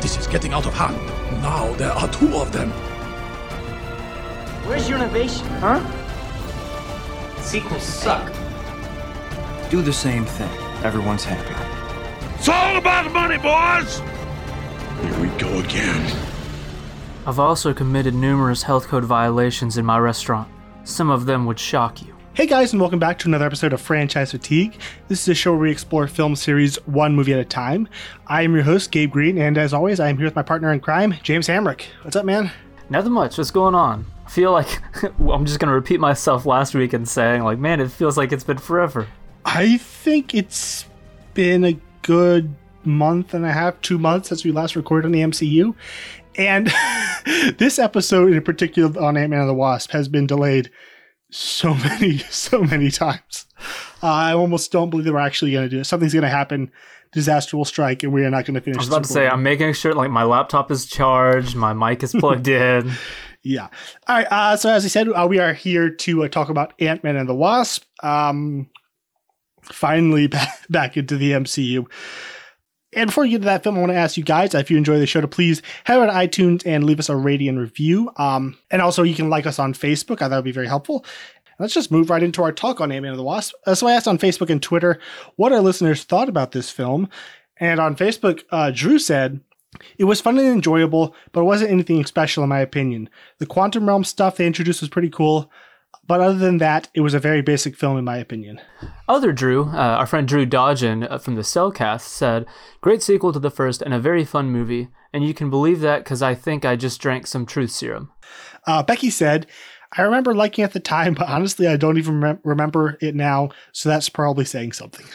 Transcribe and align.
This 0.00 0.16
is 0.18 0.26
getting 0.26 0.52
out 0.52 0.66
of 0.66 0.74
hand. 0.74 0.96
Now 1.42 1.72
there 1.74 1.92
are 1.92 2.08
two 2.08 2.34
of 2.36 2.52
them. 2.52 2.70
Where's 4.66 4.88
your 4.88 4.98
innovation, 4.98 5.46
huh? 5.60 5.80
Sequels 7.40 7.82
suck. 7.82 8.32
Do 9.70 9.82
the 9.82 9.92
same 9.92 10.24
thing. 10.24 10.50
Everyone's 10.84 11.24
happy. 11.24 11.54
It's 12.36 12.48
all 12.48 12.78
about 12.78 13.12
money, 13.12 13.36
boys! 13.36 13.98
Here 15.02 15.20
we 15.20 15.28
go 15.38 15.58
again. 15.58 16.16
I've 17.26 17.38
also 17.38 17.74
committed 17.74 18.14
numerous 18.14 18.62
health 18.62 18.88
code 18.88 19.04
violations 19.04 19.76
in 19.76 19.84
my 19.84 19.98
restaurant. 19.98 20.48
Some 20.84 21.10
of 21.10 21.26
them 21.26 21.44
would 21.44 21.58
shock 21.58 22.00
you. 22.00 22.16
Hey 22.32 22.46
guys, 22.46 22.72
and 22.72 22.80
welcome 22.80 23.00
back 23.00 23.18
to 23.18 23.28
another 23.28 23.44
episode 23.44 23.72
of 23.72 23.80
Franchise 23.80 24.30
Fatigue. 24.30 24.78
This 25.08 25.20
is 25.22 25.28
a 25.28 25.34
show 25.34 25.50
where 25.50 25.62
we 25.62 25.70
explore 25.72 26.06
film 26.06 26.36
series 26.36 26.76
one 26.86 27.12
movie 27.12 27.32
at 27.32 27.40
a 27.40 27.44
time. 27.44 27.88
I 28.28 28.42
am 28.42 28.54
your 28.54 28.62
host, 28.62 28.92
Gabe 28.92 29.10
Green, 29.10 29.36
and 29.36 29.58
as 29.58 29.74
always, 29.74 29.98
I 29.98 30.08
am 30.08 30.16
here 30.16 30.26
with 30.26 30.36
my 30.36 30.42
partner 30.42 30.72
in 30.72 30.78
crime, 30.78 31.16
James 31.24 31.48
Hamrick. 31.48 31.86
What's 32.02 32.14
up, 32.14 32.24
man? 32.24 32.52
Nothing 32.88 33.12
much. 33.12 33.36
What's 33.36 33.50
going 33.50 33.74
on? 33.74 34.06
I 34.24 34.30
feel 34.30 34.52
like 34.52 34.68
I'm 35.18 35.44
just 35.44 35.58
gonna 35.58 35.74
repeat 35.74 35.98
myself 35.98 36.46
last 36.46 36.72
week 36.72 36.92
and 36.92 37.06
saying 37.06 37.42
like, 37.42 37.58
man, 37.58 37.80
it 37.80 37.90
feels 37.90 38.16
like 38.16 38.30
it's 38.30 38.44
been 38.44 38.58
forever. 38.58 39.08
I 39.44 39.78
think 39.78 40.32
it's 40.32 40.86
been 41.34 41.64
a 41.64 41.76
good 42.02 42.54
month 42.84 43.34
and 43.34 43.44
a 43.44 43.52
half, 43.52 43.80
two 43.80 43.98
months 43.98 44.28
since 44.28 44.44
we 44.44 44.52
last 44.52 44.76
recorded 44.76 45.06
on 45.06 45.12
the 45.12 45.20
MCU. 45.20 45.74
And 46.36 46.72
this 47.58 47.80
episode 47.80 48.32
in 48.32 48.42
particular 48.44 49.02
on 49.02 49.16
Ant 49.16 49.30
Man 49.30 49.40
and 49.40 49.48
the 49.48 49.54
Wasp 49.54 49.90
has 49.90 50.06
been 50.06 50.28
delayed 50.28 50.70
so 51.30 51.74
many, 51.88 52.18
so 52.18 52.62
many 52.62 52.90
times. 52.90 53.46
Uh, 54.02 54.06
I 54.06 54.32
almost 54.32 54.72
don't 54.72 54.90
believe 54.90 55.04
that 55.04 55.12
we're 55.12 55.20
actually 55.20 55.52
going 55.52 55.68
to 55.68 55.68
do 55.68 55.80
it. 55.80 55.84
Something's 55.84 56.12
going 56.12 56.22
to 56.22 56.28
happen. 56.28 56.70
Disaster 57.12 57.56
will 57.56 57.64
strike, 57.64 58.02
and 58.02 58.12
we 58.12 58.24
are 58.24 58.30
not 58.30 58.44
going 58.44 58.54
to 58.54 58.60
finish. 58.60 58.78
I 58.78 58.80
was 58.80 58.88
about 58.88 59.04
to 59.04 59.12
say, 59.12 59.28
I'm 59.28 59.42
making 59.42 59.72
sure 59.72 59.94
like 59.94 60.10
my 60.10 60.22
laptop 60.22 60.70
is 60.70 60.86
charged, 60.86 61.56
my 61.56 61.72
mic 61.72 62.02
is 62.02 62.12
plugged 62.12 62.46
in. 62.48 62.92
Yeah. 63.42 63.68
All 64.06 64.16
right. 64.16 64.26
Uh, 64.30 64.56
so 64.56 64.70
as 64.70 64.84
I 64.84 64.88
said, 64.88 65.08
uh, 65.08 65.26
we 65.28 65.38
are 65.38 65.52
here 65.52 65.90
to 65.90 66.24
uh, 66.24 66.28
talk 66.28 66.50
about 66.50 66.74
Ant 66.78 67.02
Man 67.02 67.16
and 67.16 67.28
the 67.28 67.34
Wasp. 67.34 67.84
Um, 68.02 68.68
finally 69.62 70.26
back, 70.26 70.66
back 70.70 70.96
into 70.96 71.16
the 71.16 71.32
MCU. 71.32 71.86
And 72.92 73.08
before 73.08 73.22
we 73.22 73.30
get 73.30 73.38
to 73.38 73.44
that 73.44 73.62
film, 73.62 73.76
I 73.76 73.80
want 73.80 73.92
to 73.92 73.96
ask 73.96 74.16
you 74.16 74.24
guys 74.24 74.54
if 74.54 74.70
you 74.70 74.76
enjoy 74.76 74.98
the 74.98 75.06
show 75.06 75.20
to 75.20 75.28
please 75.28 75.62
head 75.84 75.96
over 75.96 76.06
to 76.06 76.12
iTunes 76.12 76.66
and 76.66 76.84
leave 76.84 76.98
us 76.98 77.08
a 77.08 77.16
rating 77.16 77.48
and 77.48 77.58
review. 77.58 78.10
Um, 78.16 78.58
and 78.70 78.82
also 78.82 79.02
you 79.04 79.14
can 79.14 79.30
like 79.30 79.46
us 79.46 79.58
on 79.58 79.74
Facebook. 79.74 80.22
I 80.22 80.28
thought 80.28 80.36
would 80.36 80.44
be 80.44 80.52
very 80.52 80.66
helpful. 80.66 81.04
Let's 81.60 81.74
just 81.74 81.92
move 81.92 82.08
right 82.08 82.22
into 82.22 82.42
our 82.42 82.52
talk 82.52 82.80
on 82.80 82.90
Ant-Man 82.90 83.12
and 83.12 83.18
the 83.18 83.24
Wasp. 83.24 83.54
Uh, 83.66 83.74
so 83.74 83.86
I 83.86 83.92
asked 83.92 84.08
on 84.08 84.18
Facebook 84.18 84.48
and 84.48 84.62
Twitter 84.62 84.98
what 85.36 85.52
our 85.52 85.60
listeners 85.60 86.04
thought 86.04 86.28
about 86.28 86.52
this 86.52 86.70
film. 86.70 87.08
And 87.58 87.78
on 87.78 87.96
Facebook, 87.96 88.42
uh, 88.50 88.70
Drew 88.74 88.98
said, 88.98 89.40
it 89.98 90.04
was 90.04 90.20
fun 90.20 90.38
and 90.38 90.48
enjoyable, 90.48 91.14
but 91.32 91.42
it 91.42 91.44
wasn't 91.44 91.70
anything 91.70 92.04
special 92.06 92.42
in 92.42 92.48
my 92.48 92.60
opinion. 92.60 93.08
The 93.38 93.46
quantum 93.46 93.86
realm 93.86 94.04
stuff 94.04 94.36
they 94.36 94.46
introduced 94.46 94.80
was 94.80 94.90
pretty 94.90 95.10
cool. 95.10 95.50
But 96.10 96.20
other 96.20 96.38
than 96.38 96.58
that, 96.58 96.88
it 96.92 97.02
was 97.02 97.14
a 97.14 97.20
very 97.20 97.40
basic 97.40 97.76
film, 97.76 97.96
in 97.96 98.04
my 98.04 98.16
opinion. 98.16 98.60
Other 99.08 99.30
Drew, 99.30 99.66
uh, 99.66 99.94
our 99.96 100.06
friend 100.06 100.26
Drew 100.26 100.44
Dodgen 100.44 101.06
uh, 101.08 101.18
from 101.18 101.36
the 101.36 101.42
Cellcast, 101.42 102.00
said, 102.00 102.46
Great 102.80 103.00
sequel 103.00 103.32
to 103.32 103.38
the 103.38 103.48
first 103.48 103.80
and 103.80 103.94
a 103.94 104.00
very 104.00 104.24
fun 104.24 104.50
movie. 104.50 104.88
And 105.12 105.24
you 105.24 105.34
can 105.34 105.50
believe 105.50 105.78
that 105.82 106.02
because 106.02 106.20
I 106.20 106.34
think 106.34 106.64
I 106.64 106.74
just 106.74 107.00
drank 107.00 107.28
some 107.28 107.46
truth 107.46 107.70
serum. 107.70 108.10
Uh, 108.66 108.82
Becky 108.82 109.08
said, 109.08 109.46
I 109.96 110.02
remember 110.02 110.34
liking 110.34 110.64
it 110.64 110.64
at 110.64 110.72
the 110.72 110.80
time, 110.80 111.14
but 111.14 111.28
honestly, 111.28 111.68
I 111.68 111.76
don't 111.76 111.96
even 111.96 112.20
rem- 112.20 112.40
remember 112.42 112.98
it 113.00 113.14
now, 113.14 113.50
so 113.70 113.88
that's 113.88 114.08
probably 114.08 114.44
saying 114.44 114.72
something. 114.72 115.06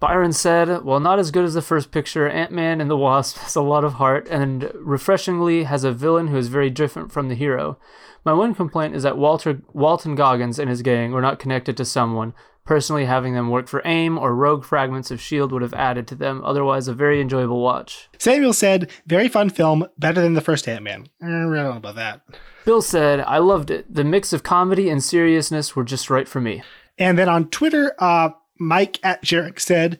Byron 0.00 0.32
said, 0.32 0.86
Well, 0.86 1.00
not 1.00 1.18
as 1.18 1.30
good 1.30 1.44
as 1.44 1.52
the 1.52 1.60
first 1.60 1.90
picture, 1.90 2.26
Ant 2.26 2.50
Man 2.50 2.80
and 2.80 2.90
the 2.90 2.96
Wasp 2.96 3.36
has 3.36 3.56
a 3.56 3.60
lot 3.60 3.84
of 3.84 3.94
heart 3.94 4.26
and 4.30 4.72
refreshingly 4.74 5.64
has 5.64 5.84
a 5.84 5.92
villain 5.92 6.28
who 6.28 6.38
is 6.38 6.48
very 6.48 6.70
different 6.70 7.12
from 7.12 7.28
the 7.28 7.34
hero. 7.34 7.78
My 8.24 8.32
one 8.32 8.54
complaint 8.54 8.94
is 8.94 9.02
that 9.02 9.18
Walter 9.18 9.62
Walton 9.72 10.14
Goggins 10.14 10.58
and 10.58 10.68
his 10.68 10.82
gang 10.82 11.12
were 11.12 11.22
not 11.22 11.38
connected 11.38 11.76
to 11.76 11.84
someone. 11.84 12.34
Personally, 12.64 13.06
having 13.06 13.34
them 13.34 13.50
work 13.50 13.66
for 13.66 13.82
AIM 13.84 14.18
or 14.18 14.34
rogue 14.34 14.64
fragments 14.64 15.10
of 15.10 15.18
S.H.I.E.L.D. 15.18 15.52
would 15.52 15.62
have 15.62 15.74
added 15.74 16.06
to 16.08 16.14
them, 16.14 16.42
otherwise, 16.44 16.86
a 16.86 16.94
very 16.94 17.20
enjoyable 17.20 17.60
watch. 17.60 18.08
Samuel 18.18 18.52
said, 18.52 18.90
Very 19.06 19.28
fun 19.28 19.50
film, 19.50 19.86
better 19.98 20.20
than 20.20 20.34
the 20.34 20.40
first 20.40 20.68
Ant 20.68 20.84
Man. 20.84 21.08
I 21.22 21.26
don't 21.26 21.52
know 21.52 21.72
about 21.72 21.96
that. 21.96 22.20
Bill 22.64 22.82
said, 22.82 23.20
I 23.20 23.38
loved 23.38 23.70
it. 23.70 23.92
The 23.92 24.04
mix 24.04 24.32
of 24.32 24.42
comedy 24.42 24.88
and 24.90 25.02
seriousness 25.02 25.74
were 25.74 25.84
just 25.84 26.10
right 26.10 26.28
for 26.28 26.40
me. 26.40 26.62
And 26.98 27.18
then 27.18 27.28
on 27.28 27.48
Twitter, 27.48 27.94
uh, 27.98 28.30
Mike 28.58 29.00
at 29.02 29.24
Jarek 29.24 29.58
said, 29.58 29.98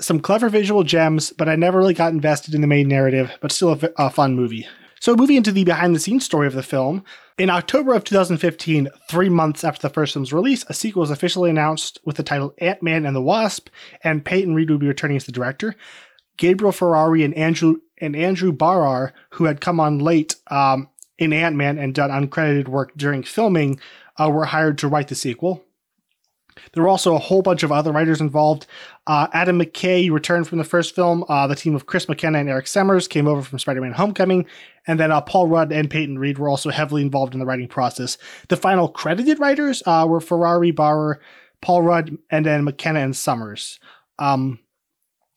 some 0.00 0.20
clever 0.20 0.48
visual 0.48 0.82
gems, 0.82 1.32
but 1.32 1.48
I 1.48 1.56
never 1.56 1.78
really 1.78 1.94
got 1.94 2.12
invested 2.12 2.54
in 2.54 2.60
the 2.60 2.66
main 2.66 2.88
narrative, 2.88 3.30
but 3.40 3.52
still 3.52 3.72
a, 3.72 3.90
a 3.96 4.10
fun 4.10 4.34
movie. 4.34 4.66
So, 5.02 5.16
moving 5.16 5.34
into 5.34 5.50
the 5.50 5.64
behind 5.64 5.96
the 5.96 5.98
scenes 5.98 6.24
story 6.24 6.46
of 6.46 6.52
the 6.52 6.62
film, 6.62 7.02
in 7.36 7.50
October 7.50 7.92
of 7.92 8.04
2015, 8.04 8.88
three 9.10 9.28
months 9.28 9.64
after 9.64 9.82
the 9.82 9.92
first 9.92 10.12
film's 10.12 10.32
release, 10.32 10.64
a 10.68 10.74
sequel 10.74 11.00
was 11.00 11.10
officially 11.10 11.50
announced 11.50 11.98
with 12.04 12.14
the 12.14 12.22
title 12.22 12.54
Ant 12.58 12.84
Man 12.84 13.04
and 13.04 13.16
the 13.16 13.20
Wasp, 13.20 13.68
and 14.04 14.24
Peyton 14.24 14.54
Reed 14.54 14.70
would 14.70 14.78
be 14.78 14.86
returning 14.86 15.16
as 15.16 15.24
the 15.24 15.32
director. 15.32 15.74
Gabriel 16.36 16.70
Ferrari 16.70 17.24
and 17.24 17.34
Andrew 17.34 17.78
and 18.00 18.14
Andrew 18.14 18.52
Barrer, 18.52 19.12
who 19.30 19.46
had 19.46 19.60
come 19.60 19.80
on 19.80 19.98
late 19.98 20.36
um, 20.52 20.88
in 21.18 21.32
Ant 21.32 21.56
Man 21.56 21.78
and 21.78 21.96
done 21.96 22.10
uncredited 22.10 22.68
work 22.68 22.92
during 22.96 23.24
filming, 23.24 23.80
uh, 24.20 24.30
were 24.30 24.44
hired 24.44 24.78
to 24.78 24.86
write 24.86 25.08
the 25.08 25.16
sequel. 25.16 25.64
There 26.72 26.82
were 26.82 26.88
also 26.88 27.14
a 27.14 27.18
whole 27.18 27.42
bunch 27.42 27.62
of 27.62 27.72
other 27.72 27.92
writers 27.92 28.20
involved. 28.20 28.66
Uh, 29.06 29.26
Adam 29.32 29.58
McKay 29.58 30.10
returned 30.10 30.48
from 30.48 30.58
the 30.58 30.64
first 30.64 30.94
film. 30.94 31.24
Uh, 31.28 31.46
the 31.46 31.56
team 31.56 31.74
of 31.74 31.86
Chris 31.86 32.08
McKenna 32.08 32.38
and 32.38 32.48
Eric 32.48 32.66
Sommers 32.66 33.08
came 33.08 33.26
over 33.26 33.42
from 33.42 33.58
Spider 33.58 33.80
Man 33.80 33.92
Homecoming. 33.92 34.46
And 34.86 34.98
then 34.98 35.12
uh, 35.12 35.20
Paul 35.20 35.48
Rudd 35.48 35.72
and 35.72 35.90
Peyton 35.90 36.18
Reed 36.18 36.38
were 36.38 36.48
also 36.48 36.70
heavily 36.70 37.02
involved 37.02 37.34
in 37.34 37.40
the 37.40 37.46
writing 37.46 37.68
process. 37.68 38.18
The 38.48 38.56
final 38.56 38.88
credited 38.88 39.38
writers 39.38 39.82
uh, 39.86 40.06
were 40.08 40.20
Ferrari, 40.20 40.72
Barrer, 40.72 41.20
Paul 41.60 41.82
Rudd, 41.82 42.16
and 42.30 42.44
then 42.44 42.64
McKenna 42.64 43.00
and 43.00 43.14
Sommers. 43.14 43.78
Um, 44.18 44.58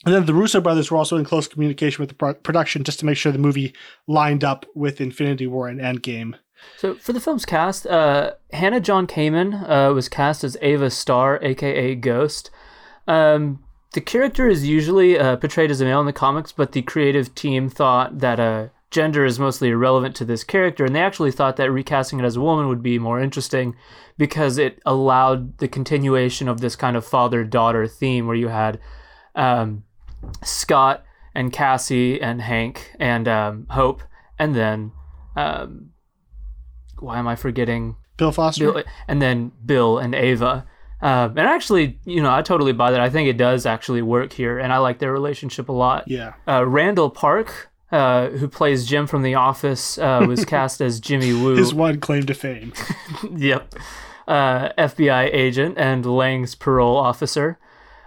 and 0.05 0.13
then 0.13 0.25
the 0.25 0.33
Russo 0.33 0.61
brothers 0.61 0.91
were 0.91 0.97
also 0.97 1.17
in 1.17 1.25
close 1.25 1.47
communication 1.47 2.01
with 2.01 2.09
the 2.09 2.15
pro- 2.15 2.33
production 2.35 2.83
just 2.83 2.99
to 2.99 3.05
make 3.05 3.17
sure 3.17 3.31
the 3.31 3.39
movie 3.39 3.73
lined 4.07 4.43
up 4.43 4.65
with 4.75 5.01
Infinity 5.01 5.47
War 5.47 5.67
and 5.67 5.79
Endgame. 5.79 6.35
So 6.77 6.95
for 6.95 7.13
the 7.13 7.19
film's 7.19 7.45
cast, 7.45 7.87
uh, 7.87 8.33
Hannah 8.51 8.79
John 8.79 9.07
Kamen 9.07 9.67
uh, 9.69 9.93
was 9.93 10.09
cast 10.09 10.43
as 10.43 10.57
Ava 10.61 10.89
Starr, 10.89 11.39
aka 11.41 11.95
Ghost. 11.95 12.51
Um, 13.07 13.63
the 13.93 14.01
character 14.01 14.47
is 14.47 14.67
usually 14.67 15.17
uh, 15.17 15.37
portrayed 15.37 15.71
as 15.71 15.79
a 15.79 15.85
male 15.85 16.01
in 16.01 16.05
the 16.05 16.13
comics, 16.13 16.51
but 16.51 16.73
the 16.73 16.81
creative 16.81 17.33
team 17.33 17.69
thought 17.69 18.19
that 18.19 18.39
uh, 18.39 18.67
gender 18.91 19.25
is 19.25 19.39
mostly 19.39 19.69
irrelevant 19.69 20.15
to 20.17 20.25
this 20.25 20.43
character, 20.43 20.85
and 20.85 20.95
they 20.95 21.01
actually 21.01 21.31
thought 21.31 21.55
that 21.57 21.71
recasting 21.71 22.19
it 22.19 22.25
as 22.25 22.35
a 22.35 22.41
woman 22.41 22.67
would 22.67 22.83
be 22.83 22.99
more 22.99 23.21
interesting 23.21 23.75
because 24.17 24.57
it 24.57 24.81
allowed 24.85 25.57
the 25.59 25.67
continuation 25.67 26.47
of 26.47 26.61
this 26.61 26.75
kind 26.75 26.97
of 26.97 27.05
father-daughter 27.05 27.87
theme 27.87 28.27
where 28.27 28.35
you 28.35 28.49
had 28.49 28.79
um, 29.35 29.83
Scott 30.43 31.05
and 31.33 31.53
Cassie 31.53 32.21
and 32.21 32.41
Hank 32.41 32.91
and 32.99 33.27
um, 33.27 33.67
Hope, 33.69 34.03
and 34.37 34.55
then 34.55 34.91
um, 35.35 35.91
why 36.99 37.19
am 37.19 37.27
I 37.27 37.35
forgetting 37.35 37.95
Bill 38.17 38.31
Foster? 38.31 38.71
Bill, 38.71 38.83
and 39.07 39.21
then 39.21 39.51
Bill 39.65 39.97
and 39.97 40.15
Ava. 40.15 40.65
Uh, 41.01 41.29
and 41.29 41.39
actually, 41.39 41.99
you 42.05 42.21
know, 42.21 42.33
I 42.33 42.41
totally 42.41 42.73
buy 42.73 42.91
that. 42.91 42.99
I 42.99 43.09
think 43.09 43.27
it 43.27 43.37
does 43.37 43.65
actually 43.65 44.01
work 44.01 44.33
here, 44.33 44.57
and 44.57 44.71
I 44.71 44.77
like 44.77 44.99
their 44.99 45.11
relationship 45.11 45.69
a 45.69 45.73
lot. 45.73 46.07
Yeah. 46.07 46.33
Uh, 46.47 46.65
Randall 46.65 47.09
Park, 47.09 47.69
uh, 47.91 48.29
who 48.29 48.47
plays 48.47 48.85
Jim 48.85 49.05
from 49.05 49.21
The 49.21 49.35
Office, 49.35 49.97
uh, 49.97 50.25
was 50.27 50.45
cast 50.53 50.81
as 50.81 50.99
Jimmy 50.99 51.33
Woo. 51.33 51.55
His 51.55 51.73
one 51.73 51.99
claim 51.99 52.25
to 52.25 52.33
fame. 52.33 52.73
yep. 53.35 53.73
Uh, 54.27 54.69
FBI 54.77 55.29
agent 55.33 55.77
and 55.77 56.05
Lang's 56.05 56.55
parole 56.55 56.97
officer. 56.97 57.59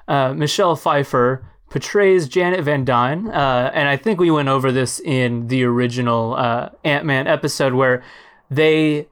Uh, 0.08 0.32
Michelle 0.32 0.74
Pfeiffer 0.74 1.44
portrays 1.70 2.26
Janet 2.26 2.64
Van 2.64 2.84
Dyne, 2.84 3.28
and 3.28 3.88
I 3.88 3.96
think 3.96 4.18
we 4.18 4.30
went 4.30 4.48
over 4.48 4.72
this 4.72 4.98
in 5.00 5.48
the 5.48 5.62
original 5.62 6.36
Ant 6.82 7.04
Man 7.04 7.26
episode 7.26 7.74
where 7.74 8.02
they 8.50 9.08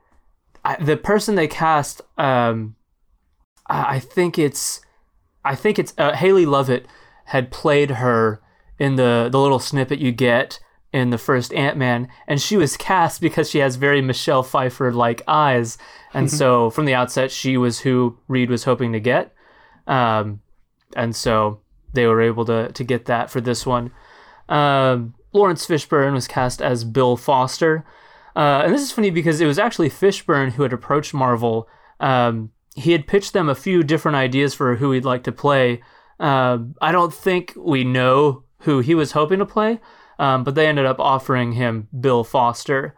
the 0.81 0.97
person 0.97 1.35
they 1.35 1.49
cast 1.49 2.03
um 2.19 2.77
I, 3.69 3.99
think 3.99 4.39
it's 4.39 4.81
I 5.45 5.55
think 5.55 5.79
it's 5.79 5.93
uh, 5.99 6.13
Hayley 6.13 6.47
Lovitt 6.47 6.85
had 7.27 7.51
played 7.51 7.93
her 7.93 8.41
in 8.79 8.97
the 8.97 9.29
the 9.31 9.41
little 9.41 9.59
snippet 9.59 9.99
you 9.99 10.13
get 10.13 10.61
in 10.93 11.11
the 11.11 11.19
first 11.19 11.53
Ant 11.53 11.77
Man, 11.77 12.09
and 12.27 12.41
she 12.41 12.57
was 12.57 12.77
cast 12.77 13.21
because 13.21 13.51
she 13.51 13.59
has 13.59 13.77
very 13.77 14.01
Michelle 14.01 14.43
Pfeiffer 14.43 14.93
like 14.93 15.23
eyes, 15.27 15.79
and 16.15 16.31
so 16.41 16.71
from 16.71 16.85
the 16.85 16.95
outset 16.95 17.31
she 17.31 17.57
was 17.57 17.81
who 17.81 18.19
Reed 18.29 18.51
was 18.51 18.65
hoping 18.65 18.93
to 18.93 19.01
get, 19.01 19.35
um, 19.87 20.41
and 20.95 21.15
so 21.15 21.61
they 21.93 22.07
were 22.07 22.23
able 22.23 22.45
to 22.45 22.71
to 22.73 22.85
get 22.85 23.07
that 23.07 23.31
for 23.31 23.41
this 23.41 23.67
one. 23.67 23.91
Um, 24.49 25.15
Laurence 25.33 25.67
Fishburne 25.67 26.15
was 26.15 26.29
cast 26.29 26.63
as 26.63 26.85
Bill 26.85 27.17
Foster. 27.17 27.85
Uh, 28.37 28.63
and 28.65 28.75
this 28.75 28.83
is 28.83 28.93
funny 28.93 29.11
because 29.11 29.41
it 29.41 29.47
was 29.47 29.59
actually 29.59 29.89
Fishburne 29.89 30.53
who 30.53 30.63
had 30.63 30.73
approached 30.75 31.15
Marvel. 31.15 31.69
Um, 32.01 32.51
he 32.75 32.93
had 32.93 33.07
pitched 33.07 33.33
them 33.33 33.49
a 33.49 33.55
few 33.55 33.83
different 33.83 34.17
ideas 34.17 34.53
for 34.53 34.77
who 34.77 34.93
he'd 34.93 35.07
like 35.07 35.25
to 35.25 35.33
play. 35.33 35.81
Uh, 36.21 36.59
I 36.83 36.93
don't 36.93 37.15
think 37.15 37.55
we 37.57 37.83
know 37.83 38.45
who 38.61 38.81
he 38.81 38.95
was 38.95 39.13
hoping 39.13 39.39
to 39.39 39.47
play, 39.47 39.81
um, 40.19 40.45
but 40.45 40.55
they 40.55 40.67
ended 40.67 40.85
up 40.85 41.01
offering 41.01 41.53
him 41.53 41.89
Bill 41.99 42.25
Foster. 42.25 42.95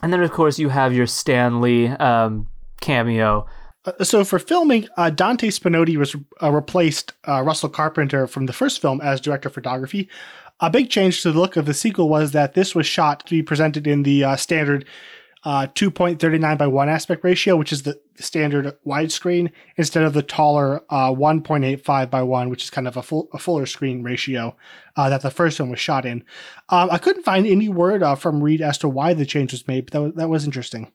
And 0.00 0.12
then, 0.12 0.22
of 0.22 0.30
course, 0.30 0.60
you 0.60 0.68
have 0.68 0.94
your 0.94 1.06
Stan 1.06 1.60
Lee 1.60 1.88
um, 1.88 2.48
cameo. 2.80 3.46
Uh, 3.84 4.04
so 4.04 4.24
for 4.24 4.38
filming, 4.38 4.86
uh, 4.96 5.10
Dante 5.10 5.48
Spinotti 5.48 5.96
was 5.96 6.14
uh, 6.40 6.52
replaced 6.52 7.14
uh, 7.26 7.42
Russell 7.42 7.68
Carpenter 7.68 8.28
from 8.28 8.46
the 8.46 8.52
first 8.52 8.80
film 8.80 9.00
as 9.00 9.20
director 9.20 9.48
of 9.48 9.54
photography. 9.54 10.08
A 10.60 10.70
big 10.70 10.90
change 10.90 11.22
to 11.22 11.32
the 11.32 11.38
look 11.38 11.56
of 11.56 11.66
the 11.66 11.74
sequel 11.74 12.08
was 12.08 12.32
that 12.32 12.54
this 12.54 12.74
was 12.74 12.86
shot 12.86 13.24
to 13.26 13.30
be 13.30 13.42
presented 13.42 13.86
in 13.86 14.02
the 14.02 14.24
uh, 14.24 14.36
standard 14.36 14.84
uh, 15.44 15.68
2.39 15.68 16.58
by 16.58 16.66
1 16.66 16.88
aspect 16.88 17.22
ratio, 17.22 17.56
which 17.56 17.72
is 17.72 17.82
the 17.82 17.98
standard 18.16 18.76
widescreen, 18.84 19.52
instead 19.76 20.02
of 20.02 20.12
the 20.12 20.22
taller 20.22 20.82
uh, 20.90 21.12
1.85 21.12 22.10
by 22.10 22.22
1, 22.22 22.48
which 22.48 22.64
is 22.64 22.70
kind 22.70 22.88
of 22.88 22.96
a, 22.96 23.02
full, 23.02 23.28
a 23.32 23.38
fuller 23.38 23.66
screen 23.66 24.02
ratio 24.02 24.56
uh, 24.96 25.08
that 25.08 25.22
the 25.22 25.30
first 25.30 25.60
one 25.60 25.70
was 25.70 25.78
shot 25.78 26.04
in. 26.04 26.24
Um, 26.70 26.90
I 26.90 26.98
couldn't 26.98 27.22
find 27.22 27.46
any 27.46 27.68
word 27.68 28.02
uh, 28.02 28.16
from 28.16 28.42
Reed 28.42 28.60
as 28.60 28.78
to 28.78 28.88
why 28.88 29.14
the 29.14 29.24
change 29.24 29.52
was 29.52 29.68
made, 29.68 29.86
but 29.86 29.92
that 29.92 30.02
was, 30.02 30.14
that 30.14 30.28
was 30.28 30.44
interesting. 30.44 30.90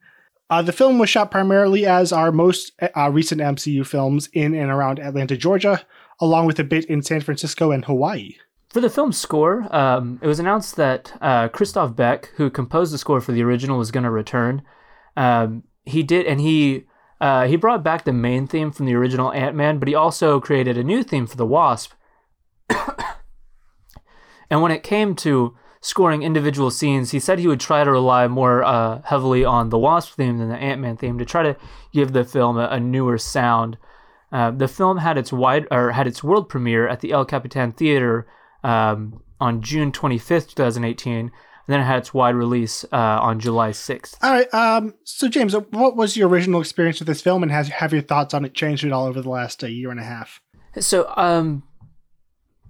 Uh, 0.50 0.62
the 0.62 0.74
film 0.74 1.00
was 1.00 1.10
shot 1.10 1.32
primarily 1.32 1.86
as 1.86 2.12
our 2.12 2.32
most 2.32 2.74
uh, 2.96 3.10
recent 3.10 3.40
MCU 3.40 3.88
films 3.88 4.28
in 4.34 4.54
and 4.54 4.70
around 4.70 5.00
Atlanta, 5.00 5.38
Georgia, 5.38 5.86
along 6.20 6.46
with 6.48 6.60
a 6.60 6.64
bit 6.66 6.86
in 6.86 7.02
San 7.02 7.22
Francisco 7.22 7.72
and 7.72 7.86
Hawaii. 7.86 8.36
For 8.74 8.82
the 8.82 8.90
film's 8.90 9.20
score, 9.20 9.68
um, 9.70 10.18
it 10.24 10.26
was 10.26 10.40
announced 10.40 10.78
that 10.78 11.16
uh, 11.22 11.48
Christoph 11.50 11.96
Beck, 11.96 12.32
who 12.38 12.50
composed 12.50 12.92
the 12.92 12.98
score 12.98 13.22
for 13.22 13.32
the 13.32 13.44
original, 13.44 13.78
was 13.78 13.92
going 13.92 14.04
to 14.04 14.10
return. 14.10 14.64
Um, 15.16 15.62
he 15.86 16.02
did, 16.02 16.26
and 16.26 16.42
he 16.42 16.86
uh, 17.22 17.46
he 17.46 17.56
brought 17.56 17.84
back 17.84 18.04
the 18.04 18.12
main 18.12 18.48
theme 18.48 18.72
from 18.72 18.88
the 18.88 18.96
original 18.96 19.32
Ant 19.32 19.56
Man, 19.56 19.78
but 19.78 19.88
he 19.88 19.94
also 19.94 20.40
created 20.40 20.76
a 20.76 20.84
new 20.84 21.04
theme 21.04 21.28
for 21.28 21.38
the 21.38 21.46
Wasp. 21.46 21.94
and 24.50 24.64
when 24.64 24.72
it 24.72 24.82
came 24.82 25.16
to 25.18 25.56
scoring 25.80 26.24
individual 26.24 26.72
scenes, 26.72 27.12
he 27.12 27.20
said 27.20 27.38
he 27.38 27.48
would 27.48 27.60
try 27.60 27.84
to 27.84 27.92
rely 27.92 28.28
more 28.28 28.64
uh, 28.64 29.04
heavily 29.04 29.46
on 29.46 29.70
the 29.70 29.78
Wasp 29.78 30.16
theme 30.16 30.40
than 30.40 30.50
the 30.50 30.58
Ant 30.58 30.82
Man 30.82 30.98
theme 30.98 31.20
to 31.20 31.26
try 31.26 31.44
to 31.44 31.56
give 31.94 32.12
the 32.12 32.24
film 32.24 32.58
a, 32.58 32.70
a 32.70 32.80
newer 32.80 33.20
sound. 33.20 33.78
Uh, 34.32 34.50
the 34.50 34.68
film 34.68 34.98
had 34.98 35.16
its 35.16 35.32
wide 35.32 35.68
or 35.70 35.92
had 35.92 36.08
its 36.08 36.24
world 36.24 36.50
premiere 36.50 36.88
at 36.88 37.02
the 37.02 37.12
El 37.12 37.24
Capitan 37.24 37.72
Theater 37.72 38.26
um, 38.64 39.22
on 39.40 39.62
June 39.62 39.92
25th, 39.92 40.50
2018. 40.56 41.20
And 41.20 41.32
then 41.68 41.80
it 41.80 41.84
had 41.84 42.00
its 42.00 42.14
wide 42.14 42.36
release 42.36 42.84
uh, 42.92 42.98
on 43.22 43.40
July 43.40 43.70
6th. 43.70 44.18
All 44.22 44.32
right. 44.32 44.54
Um, 44.54 44.96
so, 45.06 45.30
James, 45.30 45.56
what 45.56 45.96
was 45.96 46.18
your 46.18 46.28
original 46.28 46.60
experience 46.60 47.00
with 47.00 47.08
this 47.08 47.22
film, 47.22 47.42
and 47.42 47.52
has 47.52 47.70
have 47.70 47.94
your 47.94 48.02
thoughts 48.02 48.34
on 48.34 48.44
it 48.44 48.54
changed 48.54 48.84
at 48.84 48.92
all 48.92 49.06
over 49.06 49.22
the 49.22 49.30
last 49.30 49.64
uh, 49.64 49.68
year 49.68 49.90
and 49.90 50.00
a 50.00 50.04
half? 50.04 50.42
So, 50.80 51.12
um, 51.16 51.64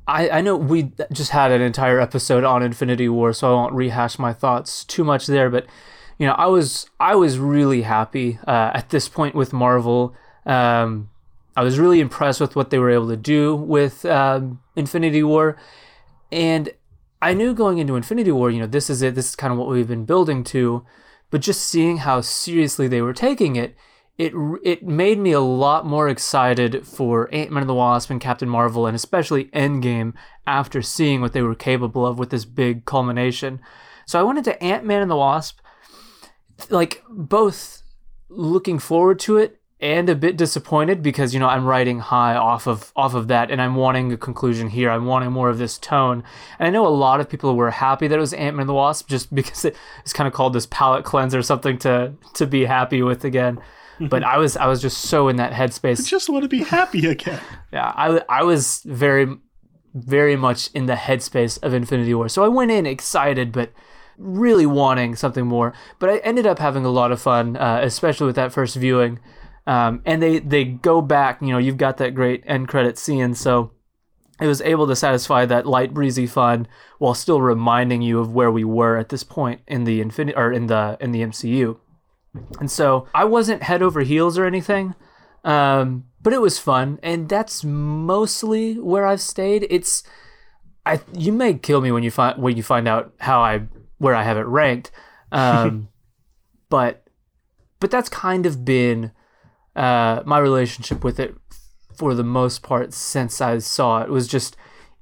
I, 0.08 0.30
I 0.30 0.42
know 0.42 0.56
we 0.56 0.92
just 1.12 1.32
had 1.32 1.52
an 1.52 1.62
entire 1.62 2.00
episode 2.00 2.44
on 2.44 2.62
Infinity 2.62 3.10
War, 3.10 3.34
so 3.34 3.50
I 3.50 3.52
won't 3.52 3.74
rehash 3.74 4.20
my 4.20 4.34
thoughts 4.34 4.84
too 4.84 5.04
much 5.04 5.28
there. 5.28 5.50
But 5.50 5.66
you 6.18 6.28
know, 6.28 6.34
I 6.34 6.48
was 6.48 6.90
I 7.00 7.16
was 7.16 7.40
really 7.40 7.84
happy 7.84 8.40
uh, 8.46 8.72
at 8.74 8.90
this 8.90 9.08
point 9.08 9.34
with 9.34 9.54
Marvel. 9.54 10.14
Um, 10.46 11.10
I 11.56 11.64
was 11.64 11.80
really 11.80 12.00
impressed 12.00 12.42
with 12.42 12.56
what 12.56 12.70
they 12.70 12.80
were 12.80 12.90
able 12.90 13.08
to 13.10 13.18
do 13.18 13.56
with 13.56 14.06
um, 14.06 14.62
Infinity 14.76 15.24
War, 15.24 15.58
and 16.34 16.72
I 17.22 17.36
knew 17.36 17.54
going 17.54 17.78
into 17.78 17.96
Infinity 17.96 18.32
War, 18.32 18.50
you 18.50 18.60
know, 18.60 18.68
this 18.68 18.90
is 18.90 19.04
it. 19.04 19.14
This 19.14 19.30
is 19.30 19.36
kind 19.36 19.54
of 19.54 19.60
what 19.60 19.70
we've 19.70 19.88
been 19.88 20.04
building 20.04 20.44
to. 20.46 20.84
But 21.30 21.42
just 21.42 21.66
seeing 21.66 21.98
how 21.98 22.22
seriously 22.22 22.88
they 22.88 23.02
were 23.02 23.14
taking 23.14 23.56
it, 23.56 23.76
it 24.18 24.34
it 24.64 24.84
made 24.84 25.20
me 25.20 25.32
a 25.32 25.40
lot 25.40 25.86
more 25.86 26.10
excited 26.10 26.88
for 26.88 27.34
Ant-Man 27.34 27.64
and 27.64 27.70
the 27.70 27.76
Wasp 27.76 28.10
and 28.10 28.20
Captain 28.20 28.50
Marvel 28.50 28.86
and 28.86 28.96
especially 28.96 29.46
Endgame 29.46 30.14
after 30.46 30.82
seeing 30.82 31.22
what 31.22 31.34
they 31.34 31.42
were 31.42 31.56
capable 31.56 32.06
of 32.06 32.20
with 32.20 32.30
this 32.30 32.46
big 32.46 32.86
culmination. 32.86 33.60
So 34.06 34.20
I 34.20 34.24
went 34.24 34.40
into 34.40 34.62
Ant-Man 34.62 35.02
and 35.02 35.10
the 35.10 35.16
Wasp 35.16 35.60
like 36.70 37.04
both 37.10 37.84
looking 38.30 38.80
forward 38.80 39.20
to 39.20 39.38
it 39.38 39.62
and 39.80 40.08
a 40.08 40.16
bit 40.16 40.38
disappointed 40.38 41.04
because 41.04 41.34
you 41.34 41.40
know 41.40 41.48
I'm 41.48 41.66
riding 41.66 42.00
high 42.00 42.36
off 42.36 42.68
of 42.68 42.92
off 42.96 43.14
of 43.14 43.28
that 43.28 43.52
and 43.52 43.62
I'm 43.62 43.76
wanting 43.76 44.12
a 44.14 44.18
conclusion 44.18 44.70
here. 44.70 44.90
I'm 44.90 45.06
wanting 45.06 45.32
more 45.32 45.50
of 45.50 45.58
this 45.58 45.78
tone. 45.78 46.24
And 46.58 46.68
I 46.68 46.72
know 46.72 46.88
a 46.88 46.90
lot 46.90 47.20
of 47.20 47.30
people 47.30 47.56
were 47.56 47.72
happy 47.72 48.08
that 48.08 48.16
it 48.16 48.22
was 48.22 48.34
Ant-Man 48.34 48.62
and 48.62 48.70
the 48.70 48.74
Wasp 48.74 49.10
just 49.10 49.34
because 49.36 49.66
it, 49.66 49.76
it's 50.02 50.14
kind 50.14 50.28
of 50.28 50.34
called 50.34 50.54
this 50.54 50.66
palate 50.68 51.04
cleanser 51.04 51.42
something 51.42 51.78
to 51.80 52.14
to 52.36 52.48
be 52.48 52.66
happy 52.66 53.02
with 53.02 53.24
again. 53.26 53.60
But 54.10 54.24
I 54.24 54.38
was 54.38 54.58
I 54.58 54.66
was 54.66 54.82
just 54.82 55.02
so 55.02 55.28
in 55.30 55.36
that 55.36 55.54
headspace. 55.54 56.00
I 56.00 56.04
just 56.04 56.28
want 56.28 56.44
to 56.44 56.50
be 56.50 56.64
happy 56.64 57.06
again. 57.16 57.40
yeah, 57.72 57.94
I 57.96 58.22
I 58.28 58.44
was 58.44 58.82
very 58.86 59.28
very 59.94 60.36
much 60.36 60.72
in 60.74 60.88
the 60.88 60.96
headspace 60.96 61.62
of 61.62 61.74
Infinity 61.76 62.14
War. 62.16 62.28
So 62.28 62.44
I 62.44 62.48
went 62.48 62.72
in 62.72 62.88
excited 62.88 63.52
but 63.52 63.72
really 64.18 64.66
wanting 64.66 65.16
something 65.16 65.46
more. 65.46 65.74
But 66.00 66.10
I 66.10 66.18
ended 66.18 66.46
up 66.46 66.60
having 66.60 66.86
a 66.86 66.90
lot 66.90 67.12
of 67.12 67.22
fun, 67.22 67.56
uh, 67.58 67.80
especially 67.84 68.28
with 68.28 68.36
that 68.36 68.52
first 68.52 68.76
viewing. 68.76 69.20
Um, 69.66 70.02
and 70.06 70.22
they 70.22 70.40
they 70.40 70.66
go 70.66 71.02
back. 71.02 71.42
You 71.42 71.50
know, 71.50 71.58
you've 71.58 71.78
got 71.78 71.98
that 71.98 72.14
great 72.14 72.44
end 72.46 72.68
credit 72.68 72.98
scene, 72.98 73.34
so 73.34 73.72
it 74.42 74.48
was 74.48 74.62
able 74.62 74.88
to 74.88 74.96
satisfy 74.96 75.46
that 75.46 75.66
light 75.66 75.94
breezy 75.94 76.28
fun 76.28 76.68
while 76.98 77.14
still 77.14 77.42
reminding 77.42 78.02
you 78.02 78.20
of 78.20 78.34
where 78.34 78.52
we 78.52 78.64
were 78.64 78.98
at 78.98 79.10
this 79.10 79.24
point 79.24 79.62
in 79.68 79.84
the 79.84 80.02
infinity 80.02 80.36
or 80.36 80.52
in 80.52 80.68
the 80.68 80.98
in 81.00 81.12
the 81.12 81.22
MCU. 81.22 81.78
And 82.60 82.70
so 82.70 83.08
I 83.14 83.26
wasn't 83.26 83.64
head 83.64 83.82
over 83.82 84.02
heels 84.02 84.38
or 84.38 84.46
anything, 84.46 84.96
um, 85.44 86.06
but 86.22 86.34
it 86.34 86.42
was 86.42 86.58
fun, 86.58 87.00
and 87.04 87.30
that's 87.30 87.64
mostly 87.64 88.80
where 88.80 89.06
I've 89.06 89.22
stayed. 89.22 89.68
It's 89.70 90.04
I 90.86 91.00
you 91.14 91.32
may 91.32 91.54
kill 91.54 91.82
me 91.82 91.92
when 91.92 92.04
you 92.04 92.12
find 92.12 92.42
when 92.42 92.58
you 92.58 92.64
find 92.64 92.88
out 92.88 93.14
how 93.20 93.40
I 93.40 93.62
where 94.00 94.16
I 94.16 94.24
have 94.24 94.38
it 94.38 94.48
ranked, 94.48 94.92
um, 95.32 95.90
but 96.70 97.08
but 97.80 97.92
that's 97.92 98.10
kind 98.10 98.46
of 98.46 98.66
been 98.66 99.12
uh, 99.76 100.22
my 100.26 100.38
relationship 100.38 101.04
with 101.04 101.20
it 101.20 101.36
for 101.98 102.14
the 102.14 102.24
most 102.24 102.64
part 102.64 102.94
since 102.94 103.42
I 103.42 103.58
saw 103.60 104.02
it. 104.02 104.10
was 104.10 104.28
just 104.28 104.56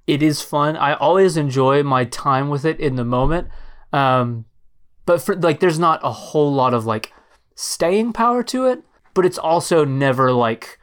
it 0.08 0.22
is 0.24 0.42
fun. 0.42 0.76
I 0.76 0.94
always 0.94 1.38
enjoy 1.38 1.84
my 1.84 2.06
time 2.06 2.50
with 2.50 2.66
it 2.66 2.80
in 2.80 2.96
the 2.96 3.06
moment. 3.06 3.48
Um, 3.94 4.46
but 5.06 5.22
for 5.22 5.36
like 5.36 5.60
there's 5.60 5.80
not 5.80 6.00
a 6.04 6.12
whole 6.12 6.54
lot 6.54 6.74
of 6.74 6.86
like 6.86 7.14
staying 7.56 8.14
power 8.14 8.44
to 8.44 8.66
it, 8.66 8.84
but 9.14 9.26
it's 9.26 9.38
also 9.38 9.86
never 9.86 10.32
like 10.32 10.80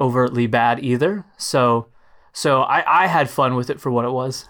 overtly 0.00 0.46
bad 0.46 0.82
either. 0.84 1.24
So 1.36 1.88
so 2.32 2.62
I, 2.62 3.04
I 3.04 3.06
had 3.06 3.30
fun 3.30 3.54
with 3.54 3.70
it 3.70 3.80
for 3.80 3.90
what 3.90 4.04
it 4.04 4.10
was. 4.10 4.48